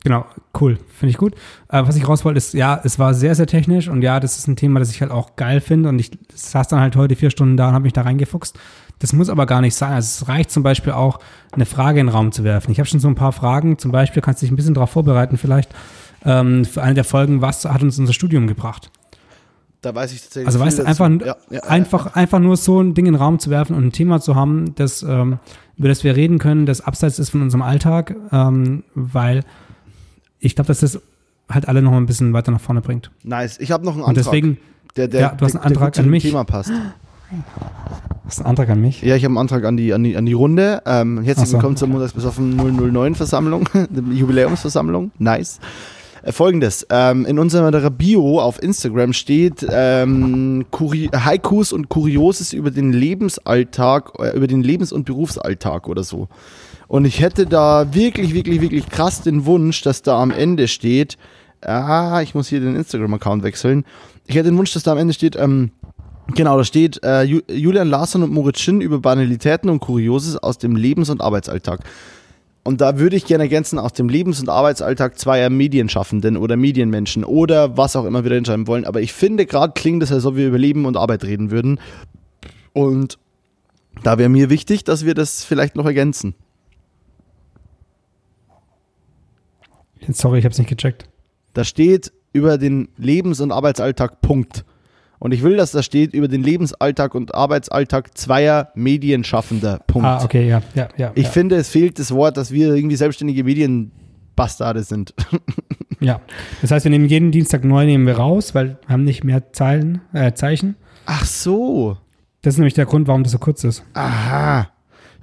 Genau, 0.05 0.27
cool, 0.61 0.79
finde 0.95 1.11
ich 1.11 1.17
gut. 1.17 1.35
Äh, 1.71 1.83
was 1.87 1.97
ich 1.97 2.07
raus 2.07 2.27
wollte, 2.27 2.37
ist, 2.37 2.53
ja, 2.53 2.79
es 2.85 2.99
war 2.99 3.15
sehr, 3.15 3.35
sehr 3.35 3.47
technisch 3.47 3.89
und 3.89 4.03
ja, 4.03 4.21
das 4.21 4.37
ist 4.37 4.47
ein 4.47 4.55
Thema, 4.55 4.79
das 4.79 4.91
ich 4.91 5.01
halt 5.01 5.11
auch 5.11 5.35
geil 5.35 5.63
finde 5.63 5.89
und 5.89 5.99
ich 5.99 6.11
saß 6.33 6.69
dann 6.69 6.81
halt 6.81 6.95
heute 6.95 7.17
vier 7.17 7.31
Stunden 7.31 7.57
da 7.57 7.69
und 7.69 7.75
habe 7.75 7.85
mich 7.85 7.95
da 7.95 8.03
reingefuchst. 8.03 8.59
Das 8.99 9.15
muss 9.15 9.31
aber 9.31 9.47
gar 9.47 9.63
nicht 9.63 9.75
sein. 9.75 9.93
Also 9.93 10.25
es 10.25 10.29
reicht 10.29 10.51
zum 10.51 10.63
Beispiel 10.63 10.93
auch, 10.93 11.21
eine 11.53 11.65
Frage 11.65 12.01
in 12.01 12.07
den 12.07 12.15
Raum 12.15 12.33
zu 12.33 12.45
werfen. 12.45 12.71
Ich 12.71 12.79
habe 12.79 12.89
schon 12.89 13.01
so 13.01 13.09
ein 13.09 13.15
paar 13.15 13.33
Fragen, 13.33 13.79
zum 13.79 13.93
Beispiel 13.93 14.21
kannst 14.21 14.43
du 14.43 14.47
dich 14.47 14.53
ein 14.53 14.57
bisschen 14.57 14.75
darauf 14.75 14.91
vorbereiten 14.91 15.39
vielleicht, 15.39 15.75
ähm, 16.25 16.67
für 16.67 16.83
eine 16.83 16.95
der 16.95 17.05
Folgen, 17.05 17.41
was 17.41 17.65
hat 17.65 17.83
uns 17.83 17.99
unser 17.99 18.13
Studium 18.13 18.47
gebracht? 18.47 18.91
Da 19.81 19.95
weiß 19.95 20.13
ich 20.13 20.21
tatsächlich. 20.23 20.47
Also 20.47 20.61
weißt 20.61 20.79
du, 20.81 20.87
einfach, 20.87 21.11
Ja, 21.27 21.37
ja, 21.51 21.61
einfach, 21.65 22.15
einfach 22.15 22.41
nur 22.41 22.59
so 22.59 22.81
ein 22.81 22.93
Ding 22.93 23.07
in 23.07 23.15
den 23.15 23.21
Raum 23.21 23.39
zu 23.39 23.49
werfen 23.49 23.75
und 23.75 23.87
ein 23.87 23.93
Thema 23.93 24.21
zu 24.21 24.35
haben, 24.35 24.75
das, 24.75 25.03
ähm, 25.03 25.39
über 25.77 25.89
das 25.89 26.05
wir 26.05 26.15
reden 26.15 26.39
können, 26.39 26.67
das 26.67 26.83
abseits 26.83 27.19
ist 27.19 27.31
von 27.31 27.41
unserem 27.41 27.63
Alltag, 27.63 28.15
ähm, 28.33 28.85
weil 28.95 29.45
ich 30.45 30.55
glaube, 30.55 30.69
dass 30.69 30.81
das 30.81 31.01
halt 31.51 31.69
alle 31.69 31.83
noch 31.83 31.91
mal 31.91 31.99
ein 31.99 32.07
bisschen 32.07 32.33
weiter 32.33 32.51
nach 32.53 32.61
vorne 32.61 32.81
bringt. 32.81 33.11
Nice. 33.23 33.59
Ich 33.61 33.71
habe 33.71 33.85
noch 33.85 33.93
einen 33.95 34.03
Und 34.03 34.09
Antrag. 34.11 34.25
deswegen, 34.25 34.59
der, 34.97 35.09
der, 35.09 35.21
Ja, 35.21 35.29
du 35.31 35.45
hast 35.45 35.55
einen 35.57 35.63
der- 35.63 35.71
der 35.71 35.77
Antrag 35.79 35.95
zu 35.95 36.03
an 36.03 36.11
mich. 36.11 36.23
Thema 36.23 36.45
passt. 36.45 36.71
das 38.25 38.35
ist 38.35 38.41
ein 38.41 38.47
Antrag 38.47 38.69
an 38.71 38.81
mich. 38.81 39.03
Ja, 39.03 39.17
ich 39.17 39.25
habe 39.25 39.33
einen 39.33 39.39
Antrag 39.39 39.65
an 39.65 39.77
die, 39.77 39.93
an 39.93 40.03
die, 40.05 40.17
an 40.17 40.27
die 40.27 40.33
Runde. 40.33 40.83
Ähm, 40.87 41.23
herzlich 41.23 41.49
so. 41.49 41.55
willkommen 41.55 41.77
zur 41.77 41.89
Montagsbesoffen 41.89 42.57
009 42.57 43.15
Versammlung, 43.15 43.69
der 43.75 44.03
Jubiläumsversammlung. 44.15 45.11
Nice. 45.19 45.61
Äh, 46.23 46.33
Folgendes, 46.33 46.87
ähm, 46.91 47.27
in 47.27 47.39
unserer 47.39 47.91
Bio 47.91 48.41
auf 48.41 48.63
Instagram 48.63 49.13
steht 49.13 49.67
ähm, 49.71 50.65
Kuri 50.71 51.11
Haikus 51.15 51.73
und 51.73 51.89
Kurioses 51.91 52.53
über 52.53 52.71
den 52.71 52.93
Lebensalltag, 52.93 54.13
äh, 54.19 54.37
über 54.37 54.47
den 54.47 54.63
Lebens- 54.63 54.93
und 54.93 55.05
Berufsalltag 55.05 55.89
oder 55.89 56.05
so. 56.05 56.29
Und 56.89 57.05
ich 57.05 57.21
hätte 57.21 57.47
da 57.47 57.95
wirklich, 57.95 58.35
wirklich, 58.35 58.61
wirklich 58.61 58.89
krass 58.89 59.23
den 59.23 59.47
Wunsch, 59.47 59.83
dass 59.83 60.03
da 60.03 60.21
am 60.21 60.31
Ende 60.31 60.69
steht, 60.69 61.17
ah, 61.63 62.21
ich 62.23 62.35
muss 62.35 62.49
hier 62.49 62.61
den 62.61 62.77
Instagram-Account 62.77 63.43
wechseln. 63.43 63.85
Ich 64.27 64.37
hätte 64.37 64.51
den 64.51 64.59
Wunsch, 64.59 64.73
dass 64.73 64.83
da 64.83 64.93
am 64.93 64.99
Ende 64.99 65.15
steht, 65.15 65.37
ähm, 65.37 65.71
Genau, 66.29 66.57
da 66.57 66.65
steht 66.65 67.05
äh, 67.05 67.23
Ju 67.23 67.41
Julian 67.49 67.89
Larsson 67.89 68.23
und 68.23 68.33
Moritz 68.33 68.61
Schinn 68.61 68.81
über 68.81 68.99
Banalitäten 68.99 69.69
und 69.69 69.81
Kurioses 69.81 70.39
aus 70.39 70.57
dem 70.57 70.75
Lebens- 70.75 71.11
und 71.11 71.21
Arbeitsalltag. 71.21 71.81
Und 72.63 72.81
da 72.81 72.99
würde 72.99 73.15
ich 73.15 73.27
gerne 73.27 73.45
ergänzen, 73.45 73.79
aus 73.79 73.93
dem 73.93 74.09
Lebens- 74.09 74.41
und 74.41 74.49
Arbeitsalltag 74.49 75.19
zweier 75.19 75.51
Medienschaffenden 75.51 76.39
oder 76.39 76.57
Medienmenschen 76.57 77.23
oder 77.23 77.77
was 77.77 77.95
auch 77.95 78.07
immer 78.07 78.25
wir 78.25 78.31
da 78.31 78.37
hinschreiben 78.37 78.67
wollen. 78.67 78.87
Aber 78.87 79.03
ich 79.03 79.13
finde, 79.13 79.45
gerade 79.45 79.75
klingt 79.75 80.03
es, 80.03 80.11
als 80.11 80.25
ob 80.25 80.37
wir 80.37 80.49
über 80.49 80.57
Leben 80.57 80.87
und 80.87 80.97
Arbeit 80.97 81.25
reden 81.25 81.51
würden. 81.51 81.79
Und 82.73 83.19
da 84.03 84.17
wäre 84.17 84.31
mir 84.31 84.49
wichtig, 84.49 84.83
dass 84.83 85.05
wir 85.05 85.15
das 85.15 85.45
vielleicht 85.45 85.77
noch 85.77 85.85
ergänzen. 85.85 86.35
Sorry, 90.13 90.39
ich 90.39 90.45
habe 90.45 90.53
es 90.53 90.59
nicht 90.59 90.69
gecheckt. 90.69 91.09
Da 91.53 91.65
steht 91.65 92.13
über 92.33 92.59
den 92.59 92.89
Lebens- 92.97 93.41
und 93.41 93.53
Arbeitsalltag 93.53 94.21
Punkt. 94.21 94.65
Und 95.19 95.33
ich 95.33 95.43
will, 95.43 95.57
dass 95.57 95.71
da 95.71 95.83
steht 95.83 96.13
über 96.13 96.29
den 96.29 96.43
Lebensalltag 96.43 97.15
und 97.15 97.35
Arbeitsalltag 97.35 98.19
zweier 98.19 98.71
Medienschaffender. 98.75 99.81
Punkt. 99.87 100.07
Ah, 100.07 100.23
okay, 100.23 100.47
ja, 100.49 100.61
ja, 100.75 100.89
ja. 100.97 101.13
Ich 101.15 101.25
ja. 101.25 101.31
finde, 101.31 101.57
es 101.57 101.69
fehlt 101.69 101.99
das 101.99 102.13
Wort, 102.13 102.37
dass 102.37 102.51
wir 102.51 102.75
irgendwie 102.75 102.97
selbstständige 102.97 103.45
Medienbastarde 103.45 104.83
sind. 104.83 105.15
Ja, 106.01 106.21
das 106.61 106.71
heißt, 106.71 106.85
wir 106.85 106.91
nehmen 106.91 107.07
jeden 107.07 107.31
Dienstag 107.31 107.65
neu 107.65 107.87
nehmen 107.87 108.07
wir 108.07 108.17
raus, 108.17 108.55
weil 108.55 108.77
wir 108.87 108.93
haben 108.93 109.05
nicht 109.05 109.25
mehr 109.25 109.53
Zeilen, 109.53 110.03
äh, 110.13 110.35
Zeichen. 110.35 110.77
Ach 111.07 111.25
so. 111.25 111.97
Das 112.43 112.55
ist 112.55 112.59
nämlich 112.59 112.75
der 112.75 112.85
Grund, 112.85 113.09
warum 113.09 113.23
das 113.23 113.33
so 113.33 113.39
kurz 113.39 113.65
ist. 113.65 113.83
Aha. 113.95 114.69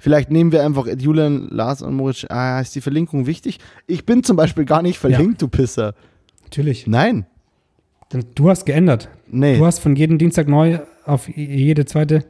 Vielleicht 0.02 0.32
nehmen 0.32 0.50
wir 0.50 0.64
einfach 0.64 0.88
Julian, 0.98 1.46
Lars 1.50 1.80
und 1.80 1.94
Moritz. 1.94 2.26
Ah, 2.28 2.58
ist 2.58 2.74
die 2.74 2.80
Verlinkung 2.80 3.26
wichtig? 3.26 3.60
Ich 3.86 4.04
bin 4.04 4.24
zum 4.24 4.36
Beispiel 4.36 4.64
gar 4.64 4.82
nicht 4.82 4.98
verlinkt, 4.98 5.40
du 5.40 5.46
Pisser. 5.46 5.94
Natürlich. 6.42 6.88
Nein. 6.88 7.24
Denn 8.12 8.24
Du 8.34 8.50
hast 8.50 8.64
geändert. 8.66 9.10
Nee. 9.28 9.58
Du 9.58 9.64
hast 9.64 9.78
von 9.78 9.94
jedem 9.94 10.18
Dienstag 10.18 10.48
neu 10.48 10.80
auf 11.04 11.28
jede 11.28 11.84
zweite. 11.84 12.24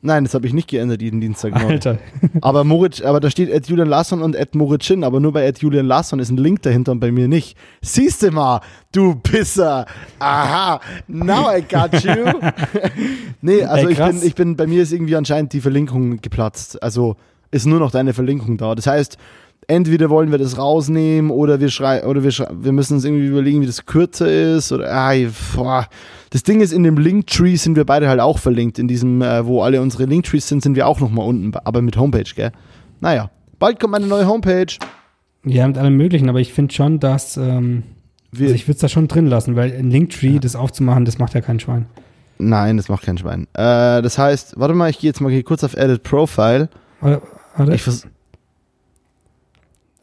Nein, 0.00 0.22
das 0.22 0.34
habe 0.34 0.46
ich 0.46 0.52
nicht 0.52 0.68
geändert, 0.68 1.02
jeden 1.02 1.20
Dienstag 1.20 1.60
neu. 1.60 1.70
Alter. 1.70 1.98
Aber 2.40 2.62
Moritz, 2.62 3.00
aber 3.00 3.18
da 3.18 3.30
steht 3.30 3.50
Ed 3.50 3.66
Julian 3.66 3.88
Larsson 3.88 4.22
und 4.22 4.36
Ed 4.36 4.54
Moritzin, 4.54 5.02
aber 5.02 5.18
nur 5.18 5.32
bei 5.32 5.44
Ed 5.44 5.58
Julian 5.58 5.86
Larsson 5.86 6.20
ist 6.20 6.30
ein 6.30 6.36
Link 6.36 6.62
dahinter 6.62 6.92
und 6.92 7.00
bei 7.00 7.10
mir 7.10 7.26
nicht. 7.26 7.56
Siehst 7.82 8.22
du 8.22 8.30
mal, 8.30 8.60
du 8.92 9.16
Pisser. 9.16 9.86
Aha, 10.20 10.80
now 11.08 11.50
I 11.50 11.62
got 11.62 11.92
you. 12.04 12.14
nee, 13.40 13.64
also 13.64 13.88
Ey, 13.88 13.92
ich, 13.92 13.98
bin, 13.98 14.22
ich 14.22 14.34
bin, 14.36 14.56
bei 14.56 14.66
mir 14.68 14.82
ist 14.82 14.92
irgendwie 14.92 15.16
anscheinend 15.16 15.52
die 15.52 15.60
Verlinkung 15.60 16.20
geplatzt. 16.20 16.80
Also 16.80 17.16
ist 17.50 17.66
nur 17.66 17.80
noch 17.80 17.90
deine 17.90 18.14
Verlinkung 18.14 18.56
da. 18.56 18.74
Das 18.76 18.86
heißt, 18.86 19.18
entweder 19.68 20.10
wollen 20.10 20.32
wir 20.32 20.38
das 20.38 20.58
rausnehmen 20.58 21.30
oder 21.30 21.60
wir 21.60 21.68
schrei 21.68 22.04
oder 22.04 22.24
wir, 22.24 22.32
schrei 22.32 22.48
wir 22.50 22.72
müssen 22.72 22.94
uns 22.94 23.04
irgendwie 23.04 23.26
überlegen, 23.26 23.60
wie 23.60 23.66
das 23.66 23.86
kürzer 23.86 24.28
ist 24.56 24.72
oder 24.72 25.12
boah. 25.54 25.86
Das 26.30 26.42
Ding 26.42 26.60
ist, 26.60 26.72
in 26.72 26.82
dem 26.82 26.98
Linktree 26.98 27.56
sind 27.56 27.76
wir 27.76 27.84
beide 27.84 28.08
halt 28.08 28.20
auch 28.20 28.38
verlinkt. 28.38 28.78
In 28.78 28.88
diesem, 28.88 29.22
äh, 29.22 29.46
wo 29.46 29.62
alle 29.62 29.80
unsere 29.80 30.04
Linktrees 30.04 30.48
sind, 30.48 30.62
sind 30.62 30.74
wir 30.74 30.86
auch 30.86 31.00
nochmal 31.00 31.26
unten, 31.26 31.56
aber 31.56 31.80
mit 31.80 31.96
Homepage, 31.96 32.30
gell? 32.34 32.52
Naja, 33.00 33.30
bald 33.58 33.78
kommt 33.78 33.94
eine 33.94 34.06
neue 34.06 34.26
Homepage. 34.26 34.74
Ja, 35.44 35.66
mit 35.66 35.78
allem 35.78 35.96
Möglichen, 35.96 36.28
aber 36.28 36.40
ich 36.40 36.52
finde 36.52 36.74
schon, 36.74 36.98
dass. 36.98 37.36
Ähm, 37.36 37.84
also 38.32 38.52
ich 38.52 38.64
würde 38.66 38.74
es 38.74 38.80
da 38.80 38.88
schon 38.88 39.08
drin 39.08 39.26
lassen, 39.26 39.56
weil 39.56 39.72
ein 39.72 39.90
Linktree, 39.90 40.38
das 40.38 40.54
aufzumachen, 40.54 41.06
das 41.06 41.18
macht 41.18 41.32
ja 41.32 41.40
kein 41.40 41.60
Schwein. 41.60 41.86
nein, 42.38 42.76
das 42.76 42.88
macht 42.90 43.04
kein 43.04 43.16
Schwein. 43.16 43.46
Äh, 43.54 44.02
das 44.02 44.18
heißt, 44.18 44.58
warte 44.58 44.74
mal, 44.74 44.90
ich 44.90 44.98
gehe 44.98 45.08
jetzt 45.08 45.20
mal 45.20 45.32
hier 45.32 45.42
kurz 45.44 45.64
auf 45.64 45.74
Edit 45.74 46.02
Profile. 46.02 46.68
Oder, 47.00 47.22
oder? 47.58 47.72
Ich 47.72 47.82
vers 47.82 48.06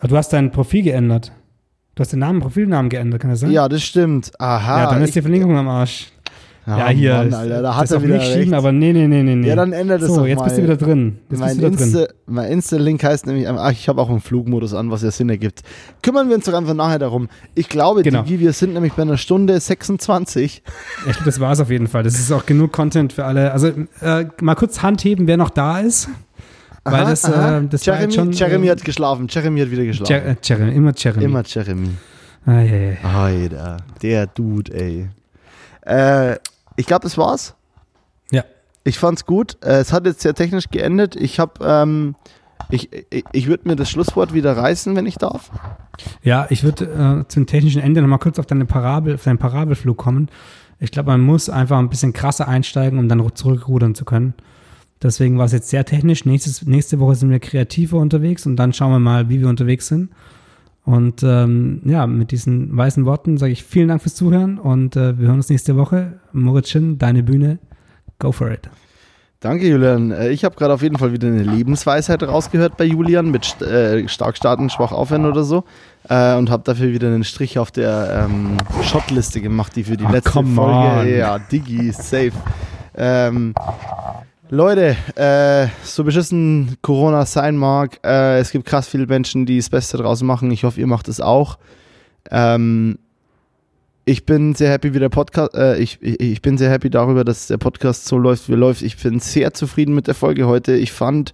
Aber 0.05 0.11
du 0.11 0.17
hast 0.17 0.31
dein 0.33 0.51
Profil 0.51 0.83
geändert. 0.83 1.31
Du 1.95 2.01
hast 2.01 2.11
den 2.11 2.19
Namen, 2.19 2.39
Profilnamen 2.39 2.89
geändert, 2.89 3.21
kann 3.21 3.31
das 3.31 3.39
sein? 3.39 3.49
ja, 3.49 3.67
das 3.67 3.81
stimmt. 3.81 4.31
Aha. 4.37 4.83
Ja, 4.83 4.89
dann 4.91 5.01
ist 5.01 5.15
die 5.15 5.21
Verlinkung 5.23 5.57
am 5.57 5.67
Arsch. 5.67 6.11
Ah, 6.67 6.77
ja, 6.77 6.87
hier. 6.89 7.13
Mann, 7.15 7.33
Alter, 7.33 7.61
da 7.63 7.75
hat 7.75 7.89
er 7.89 8.03
wieder 8.03 8.19
schieben, 8.21 8.39
recht. 8.41 8.53
aber 8.53 8.71
nee, 8.71 8.93
nee, 8.93 9.07
nee, 9.07 9.23
nee. 9.23 9.47
Ja, 9.47 9.55
dann 9.55 9.73
ändert 9.73 10.03
es 10.03 10.07
So, 10.09 10.25
jetzt 10.27 10.37
mal. 10.39 10.43
bist 10.45 10.57
du 10.59 10.63
wieder 10.63 10.77
drin. 10.77 11.17
Jetzt 11.31 11.39
Mein 11.39 11.57
bist 11.57 11.59
wieder 11.59 11.69
drin. 11.71 12.07
Insta- 12.07 12.13
mein 12.27 12.51
Insta-Link 12.51 13.03
heißt 13.03 13.25
nämlich, 13.25 13.47
ach, 13.49 13.71
ich 13.71 13.89
habe 13.89 13.99
auch 13.99 14.09
einen 14.11 14.19
Flugmodus 14.21 14.75
an, 14.75 14.91
was 14.91 15.01
ja 15.01 15.09
Sinn 15.09 15.29
ergibt. 15.29 15.61
Kümmern 16.03 16.27
wir 16.29 16.35
uns 16.35 16.45
doch 16.45 16.53
einfach 16.53 16.73
nachher 16.75 16.99
darum. 16.99 17.27
Ich 17.55 17.67
glaube, 17.67 18.03
Genau. 18.03 18.21
Digi, 18.21 18.39
wir 18.39 18.53
sind 18.53 18.73
nämlich 18.75 18.93
bei 18.93 19.01
einer 19.01 19.17
Stunde 19.17 19.59
26. 19.59 20.61
Ich 20.97 21.03
glaube, 21.13 21.25
das 21.25 21.39
war 21.39 21.51
es 21.51 21.59
auf 21.61 21.71
jeden 21.71 21.87
Fall. 21.87 22.03
Das 22.03 22.13
ist 22.19 22.31
auch 22.31 22.45
genug 22.45 22.71
Content 22.71 23.11
für 23.13 23.25
alle. 23.25 23.51
Also 23.53 23.71
äh, 24.01 24.25
mal 24.41 24.53
kurz 24.55 24.83
Handheben, 24.83 25.25
wer 25.27 25.37
noch 25.37 25.49
da 25.49 25.79
ist. 25.79 26.09
Weil 26.87 27.01
Aha, 27.01 27.09
das, 27.09 27.25
aha. 27.25 27.57
äh, 27.57 27.67
das 27.67 27.87
war 27.87 27.95
Jeremy, 27.95 28.03
jetzt 28.13 28.15
schon. 28.15 28.31
Jeremy 28.31 28.67
äh, 28.67 28.71
hat 28.71 28.83
geschlafen. 28.85 29.27
Jeremy 29.29 29.59
hat 29.61 29.71
wieder 29.71 29.85
geschlafen. 29.85 30.11
Jer 30.11 30.25
äh, 30.25 30.35
Jeremy, 30.41 30.71
immer 30.75 30.93
Jeremy. 30.95 31.23
Immer 31.25 31.43
Jeremy. 31.45 31.89
Ah, 32.45 32.61
ja, 32.61 32.75
ja. 32.75 32.95
Alter, 33.03 33.77
der 34.03 34.27
Dude, 34.27 34.71
ey. 34.73 35.09
Äh, 35.85 36.37
ich 36.75 36.85
glaube, 36.85 37.01
das 37.03 37.17
war's. 37.17 37.55
Ja. 38.31 38.43
Ich 38.83 38.99
fand's 38.99 39.25
gut. 39.25 39.57
Äh, 39.63 39.79
es 39.79 39.91
hat 39.91 40.05
jetzt 40.05 40.21
sehr 40.21 40.35
technisch 40.35 40.69
geendet. 40.69 41.15
Ich 41.15 41.39
habe, 41.39 41.53
ähm, 41.65 42.15
ich, 42.69 42.89
ich, 43.11 43.25
ich 43.31 43.47
würde 43.47 43.67
mir 43.67 43.75
das 43.75 43.89
Schlusswort 43.89 44.33
wieder 44.35 44.55
reißen, 44.55 44.95
wenn 44.95 45.07
ich 45.07 45.17
darf. 45.17 45.49
Ja, 46.21 46.45
ich 46.49 46.63
würde 46.63 47.23
äh, 47.25 47.27
zum 47.27 47.47
technischen 47.47 47.81
Ende 47.81 48.01
nochmal 48.01 48.19
kurz 48.19 48.37
auf, 48.37 48.45
deine 48.45 48.65
Parabel, 48.65 49.15
auf 49.15 49.23
deinen 49.23 49.39
Parabelflug 49.39 49.97
kommen. 49.97 50.29
Ich 50.79 50.91
glaube, 50.91 51.09
man 51.09 51.21
muss 51.21 51.49
einfach 51.49 51.79
ein 51.79 51.89
bisschen 51.89 52.13
krasser 52.13 52.47
einsteigen, 52.47 52.99
um 52.99 53.07
dann 53.09 53.21
ru- 53.21 53.33
zurückrudern 53.33 53.95
zu 53.95 54.05
können. 54.05 54.33
Deswegen 55.05 55.37
war 55.37 55.45
es 55.45 55.51
jetzt 55.51 55.69
sehr 55.69 55.85
technisch. 55.85 56.25
Nächstes, 56.25 56.65
nächste 56.65 56.99
Woche 56.99 57.13
sind 57.13 57.29
wir 57.29 57.39
kreativer 57.39 57.97
unterwegs 57.99 58.47
und 58.47 58.55
dann 58.55 58.73
schauen 58.73 58.91
wir 58.91 58.99
mal, 58.99 59.29
wie 59.29 59.39
wir 59.39 59.47
unterwegs 59.49 59.85
sind. 59.87 60.09
Und 60.83 61.21
ähm, 61.23 61.81
ja, 61.85 62.07
mit 62.07 62.31
diesen 62.31 62.75
weißen 62.75 63.05
Worten 63.05 63.37
sage 63.37 63.51
ich 63.51 63.63
vielen 63.63 63.87
Dank 63.87 64.01
fürs 64.01 64.15
Zuhören 64.15 64.57
und 64.57 64.95
äh, 64.95 65.17
wir 65.19 65.27
hören 65.27 65.37
uns 65.37 65.49
nächste 65.49 65.75
Woche. 65.77 66.19
Moritzchen, 66.33 66.97
deine 66.97 67.21
Bühne. 67.21 67.59
Go 68.17 68.31
for 68.31 68.49
it. 68.49 68.67
Danke, 69.41 69.67
Julian. 69.67 70.09
Äh, 70.11 70.29
Ich 70.29 70.43
habe 70.43 70.55
gerade 70.55 70.73
auf 70.73 70.81
jeden 70.81 70.97
Fall 70.97 71.11
wieder 71.11 71.27
eine 71.27 71.43
Lebensweisheit 71.43 72.23
rausgehört 72.23 72.77
bei 72.77 72.85
Julian 72.85 73.29
mit 73.29 73.61
äh, 73.61 74.07
stark 74.07 74.37
starten, 74.37 74.71
schwach 74.71 74.91
aufhören 74.91 75.25
oder 75.25 75.43
so. 75.43 75.65
Äh, 76.09 76.35
und 76.35 76.49
habe 76.49 76.63
dafür 76.63 76.91
wieder 76.93 77.07
einen 77.09 77.23
Strich 77.23 77.59
auf 77.59 77.69
der 77.69 78.27
ähm, 78.27 78.57
Shotliste 78.83 79.41
gemacht, 79.41 79.75
die 79.75 79.83
für 79.83 79.97
die 79.97 80.05
Ah, 80.05 80.11
letzte 80.11 80.31
Folge. 80.31 80.59
on. 80.59 81.07
Ja, 81.07 81.37
Digi, 81.37 81.91
safe. 81.91 82.31
Ähm, 82.95 83.53
Leute, 84.49 84.95
äh, 85.15 85.67
so 85.83 86.03
beschissen 86.03 86.77
Corona 86.83 87.25
sein 87.25 87.57
mag, 87.57 87.99
äh, 88.03 88.37
es 88.37 88.51
gibt 88.51 88.65
krass 88.65 88.87
viele 88.87 89.07
Menschen, 89.07 89.47
die 89.47 89.57
das 89.57 89.71
Beste 89.71 89.97
draus 89.97 90.21
machen. 90.21 90.51
Ich 90.51 90.63
hoffe, 90.63 90.79
ihr 90.79 90.85
macht 90.85 91.07
es 91.07 91.19
auch. 91.19 91.57
Ähm, 92.29 92.99
ich 94.05 94.27
bin 94.27 94.53
sehr 94.53 94.69
happy, 94.69 94.93
wie 94.93 94.99
der 94.99 95.09
Podcast, 95.09 95.55
äh, 95.55 95.79
ich, 95.79 95.97
ich, 95.99 96.19
ich 96.19 96.41
bin 96.43 96.59
sehr 96.59 96.69
happy 96.69 96.91
darüber, 96.91 97.23
dass 97.23 97.47
der 97.47 97.57
Podcast 97.57 98.05
so 98.05 98.19
läuft, 98.19 98.47
wie 98.47 98.53
er 98.53 98.57
läuft. 98.57 98.83
Ich 98.83 99.01
bin 99.01 99.19
sehr 99.19 99.55
zufrieden 99.55 99.95
mit 99.95 100.05
der 100.05 100.13
Folge 100.13 100.45
heute. 100.45 100.75
Ich 100.75 100.91
fand, 100.91 101.33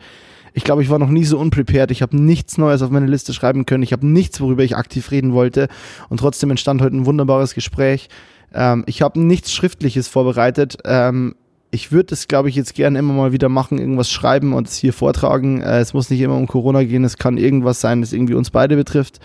ich 0.54 0.64
glaube, 0.64 0.82
ich 0.82 0.90
war 0.90 0.98
noch 0.98 1.10
nie 1.10 1.26
so 1.26 1.38
unprepared. 1.38 1.92
Ich 1.92 2.02
habe 2.02 2.16
nichts 2.16 2.58
Neues 2.58 2.82
auf 2.82 2.92
meine 2.92 3.08
Liste 3.08 3.34
schreiben 3.34 3.66
können. 3.66 3.84
Ich 3.84 3.92
habe 3.92 4.08
nichts, 4.08 4.40
worüber 4.40 4.64
ich 4.64 4.78
aktiv 4.78 5.12
reden 5.12 5.34
wollte. 5.34 5.68
Und 6.08 6.22
trotzdem 6.22 6.50
entstand 6.50 6.82
heute 6.82 6.96
ein 6.96 7.06
wunderbares 7.06 7.56
Gespräch. 7.56 8.08
Ähm, 8.54 8.86
ich 8.88 9.02
habe 9.02 9.20
nichts 9.20 9.52
Schriftliches 9.52 10.08
vorbereitet. 10.08 10.78
Ähm, 10.86 11.36
ich 11.72 11.92
würde 11.92 12.14
es, 12.14 12.28
glaube 12.28 12.50
ich, 12.50 12.56
jetzt 12.56 12.76
gerne 12.76 13.00
immer 13.00 13.14
mal 13.14 13.32
wieder 13.32 13.50
machen, 13.50 13.78
irgendwas 13.78 14.10
schreiben 14.10 14.54
und 14.54 14.68
es 14.68 14.76
hier 14.76 14.92
vortragen. 14.92 15.62
Äh, 15.62 15.80
es 15.80 15.94
muss 15.94 16.10
nicht 16.10 16.20
immer 16.20 16.36
um 16.36 16.48
Corona 16.48 16.84
gehen, 16.84 17.06
es 17.06 17.18
kann 17.18 17.38
irgendwas 17.38 17.80
sein, 17.80 18.02
das 18.02 18.12
irgendwie 18.12 18.34
uns 18.34 18.52
beide 18.52 18.76
betrifft. 18.76 19.20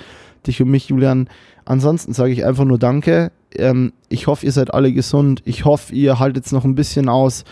Dich 0.46 0.62
und 0.62 0.70
mich, 0.70 0.88
Julian. 0.88 1.28
Ansonsten 1.64 2.12
sage 2.12 2.32
ich 2.32 2.44
einfach 2.44 2.64
nur 2.64 2.78
Danke. 2.78 3.32
Ähm, 3.56 3.92
ich 4.08 4.28
hoffe, 4.28 4.46
ihr 4.46 4.52
seid 4.52 4.72
alle 4.72 4.92
gesund. 4.92 5.42
Ich 5.44 5.64
hoffe, 5.64 5.92
ihr 5.92 6.20
haltet 6.20 6.46
es 6.46 6.52
noch 6.52 6.64
ein 6.64 6.76
bisschen 6.76 7.08
aus. 7.08 7.44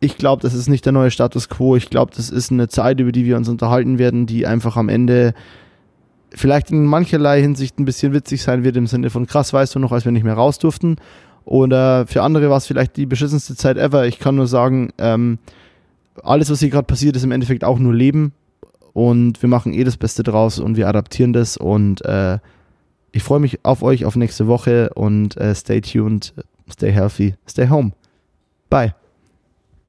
Ich 0.00 0.16
glaube, 0.16 0.42
das 0.42 0.52
ist 0.54 0.68
nicht 0.68 0.84
der 0.84 0.92
neue 0.92 1.12
Status 1.12 1.48
quo. 1.48 1.76
Ich 1.76 1.88
glaube, 1.88 2.10
das 2.16 2.28
ist 2.28 2.50
eine 2.50 2.66
Zeit, 2.66 2.98
über 2.98 3.12
die 3.12 3.24
wir 3.24 3.36
uns 3.36 3.48
unterhalten 3.48 4.00
werden, 4.00 4.26
die 4.26 4.48
einfach 4.48 4.76
am 4.76 4.88
Ende 4.88 5.34
vielleicht 6.34 6.72
in 6.72 6.84
mancherlei 6.84 7.40
Hinsicht 7.40 7.78
ein 7.78 7.84
bisschen 7.84 8.12
witzig 8.12 8.42
sein 8.42 8.64
wird, 8.64 8.76
im 8.76 8.88
Sinne 8.88 9.10
von 9.10 9.26
krass, 9.26 9.52
weißt 9.52 9.76
du 9.76 9.78
noch, 9.78 9.92
als 9.92 10.04
wir 10.04 10.10
nicht 10.10 10.24
mehr 10.24 10.34
raus 10.34 10.58
durften. 10.58 10.96
Oder 11.44 12.06
für 12.06 12.22
andere 12.22 12.50
war 12.50 12.56
es 12.56 12.66
vielleicht 12.66 12.96
die 12.96 13.06
beschissenste 13.06 13.56
Zeit 13.56 13.76
ever. 13.76 14.06
Ich 14.06 14.18
kann 14.18 14.36
nur 14.36 14.46
sagen, 14.46 14.92
ähm, 14.98 15.38
alles, 16.22 16.50
was 16.50 16.60
hier 16.60 16.70
gerade 16.70 16.86
passiert, 16.86 17.16
ist 17.16 17.24
im 17.24 17.32
Endeffekt 17.32 17.64
auch 17.64 17.78
nur 17.78 17.94
Leben. 17.94 18.32
Und 18.92 19.40
wir 19.40 19.48
machen 19.48 19.72
eh 19.72 19.84
das 19.84 19.96
Beste 19.96 20.22
draus 20.22 20.58
und 20.58 20.76
wir 20.76 20.88
adaptieren 20.88 21.32
das. 21.32 21.56
Und 21.56 22.04
äh, 22.04 22.38
ich 23.12 23.22
freue 23.22 23.40
mich 23.40 23.64
auf 23.64 23.82
euch, 23.82 24.04
auf 24.04 24.16
nächste 24.16 24.46
Woche 24.46 24.90
und 24.94 25.36
äh, 25.36 25.54
stay 25.54 25.80
tuned, 25.80 26.34
stay 26.70 26.92
healthy, 26.92 27.34
stay 27.46 27.68
home. 27.68 27.92
Bye. 28.68 28.94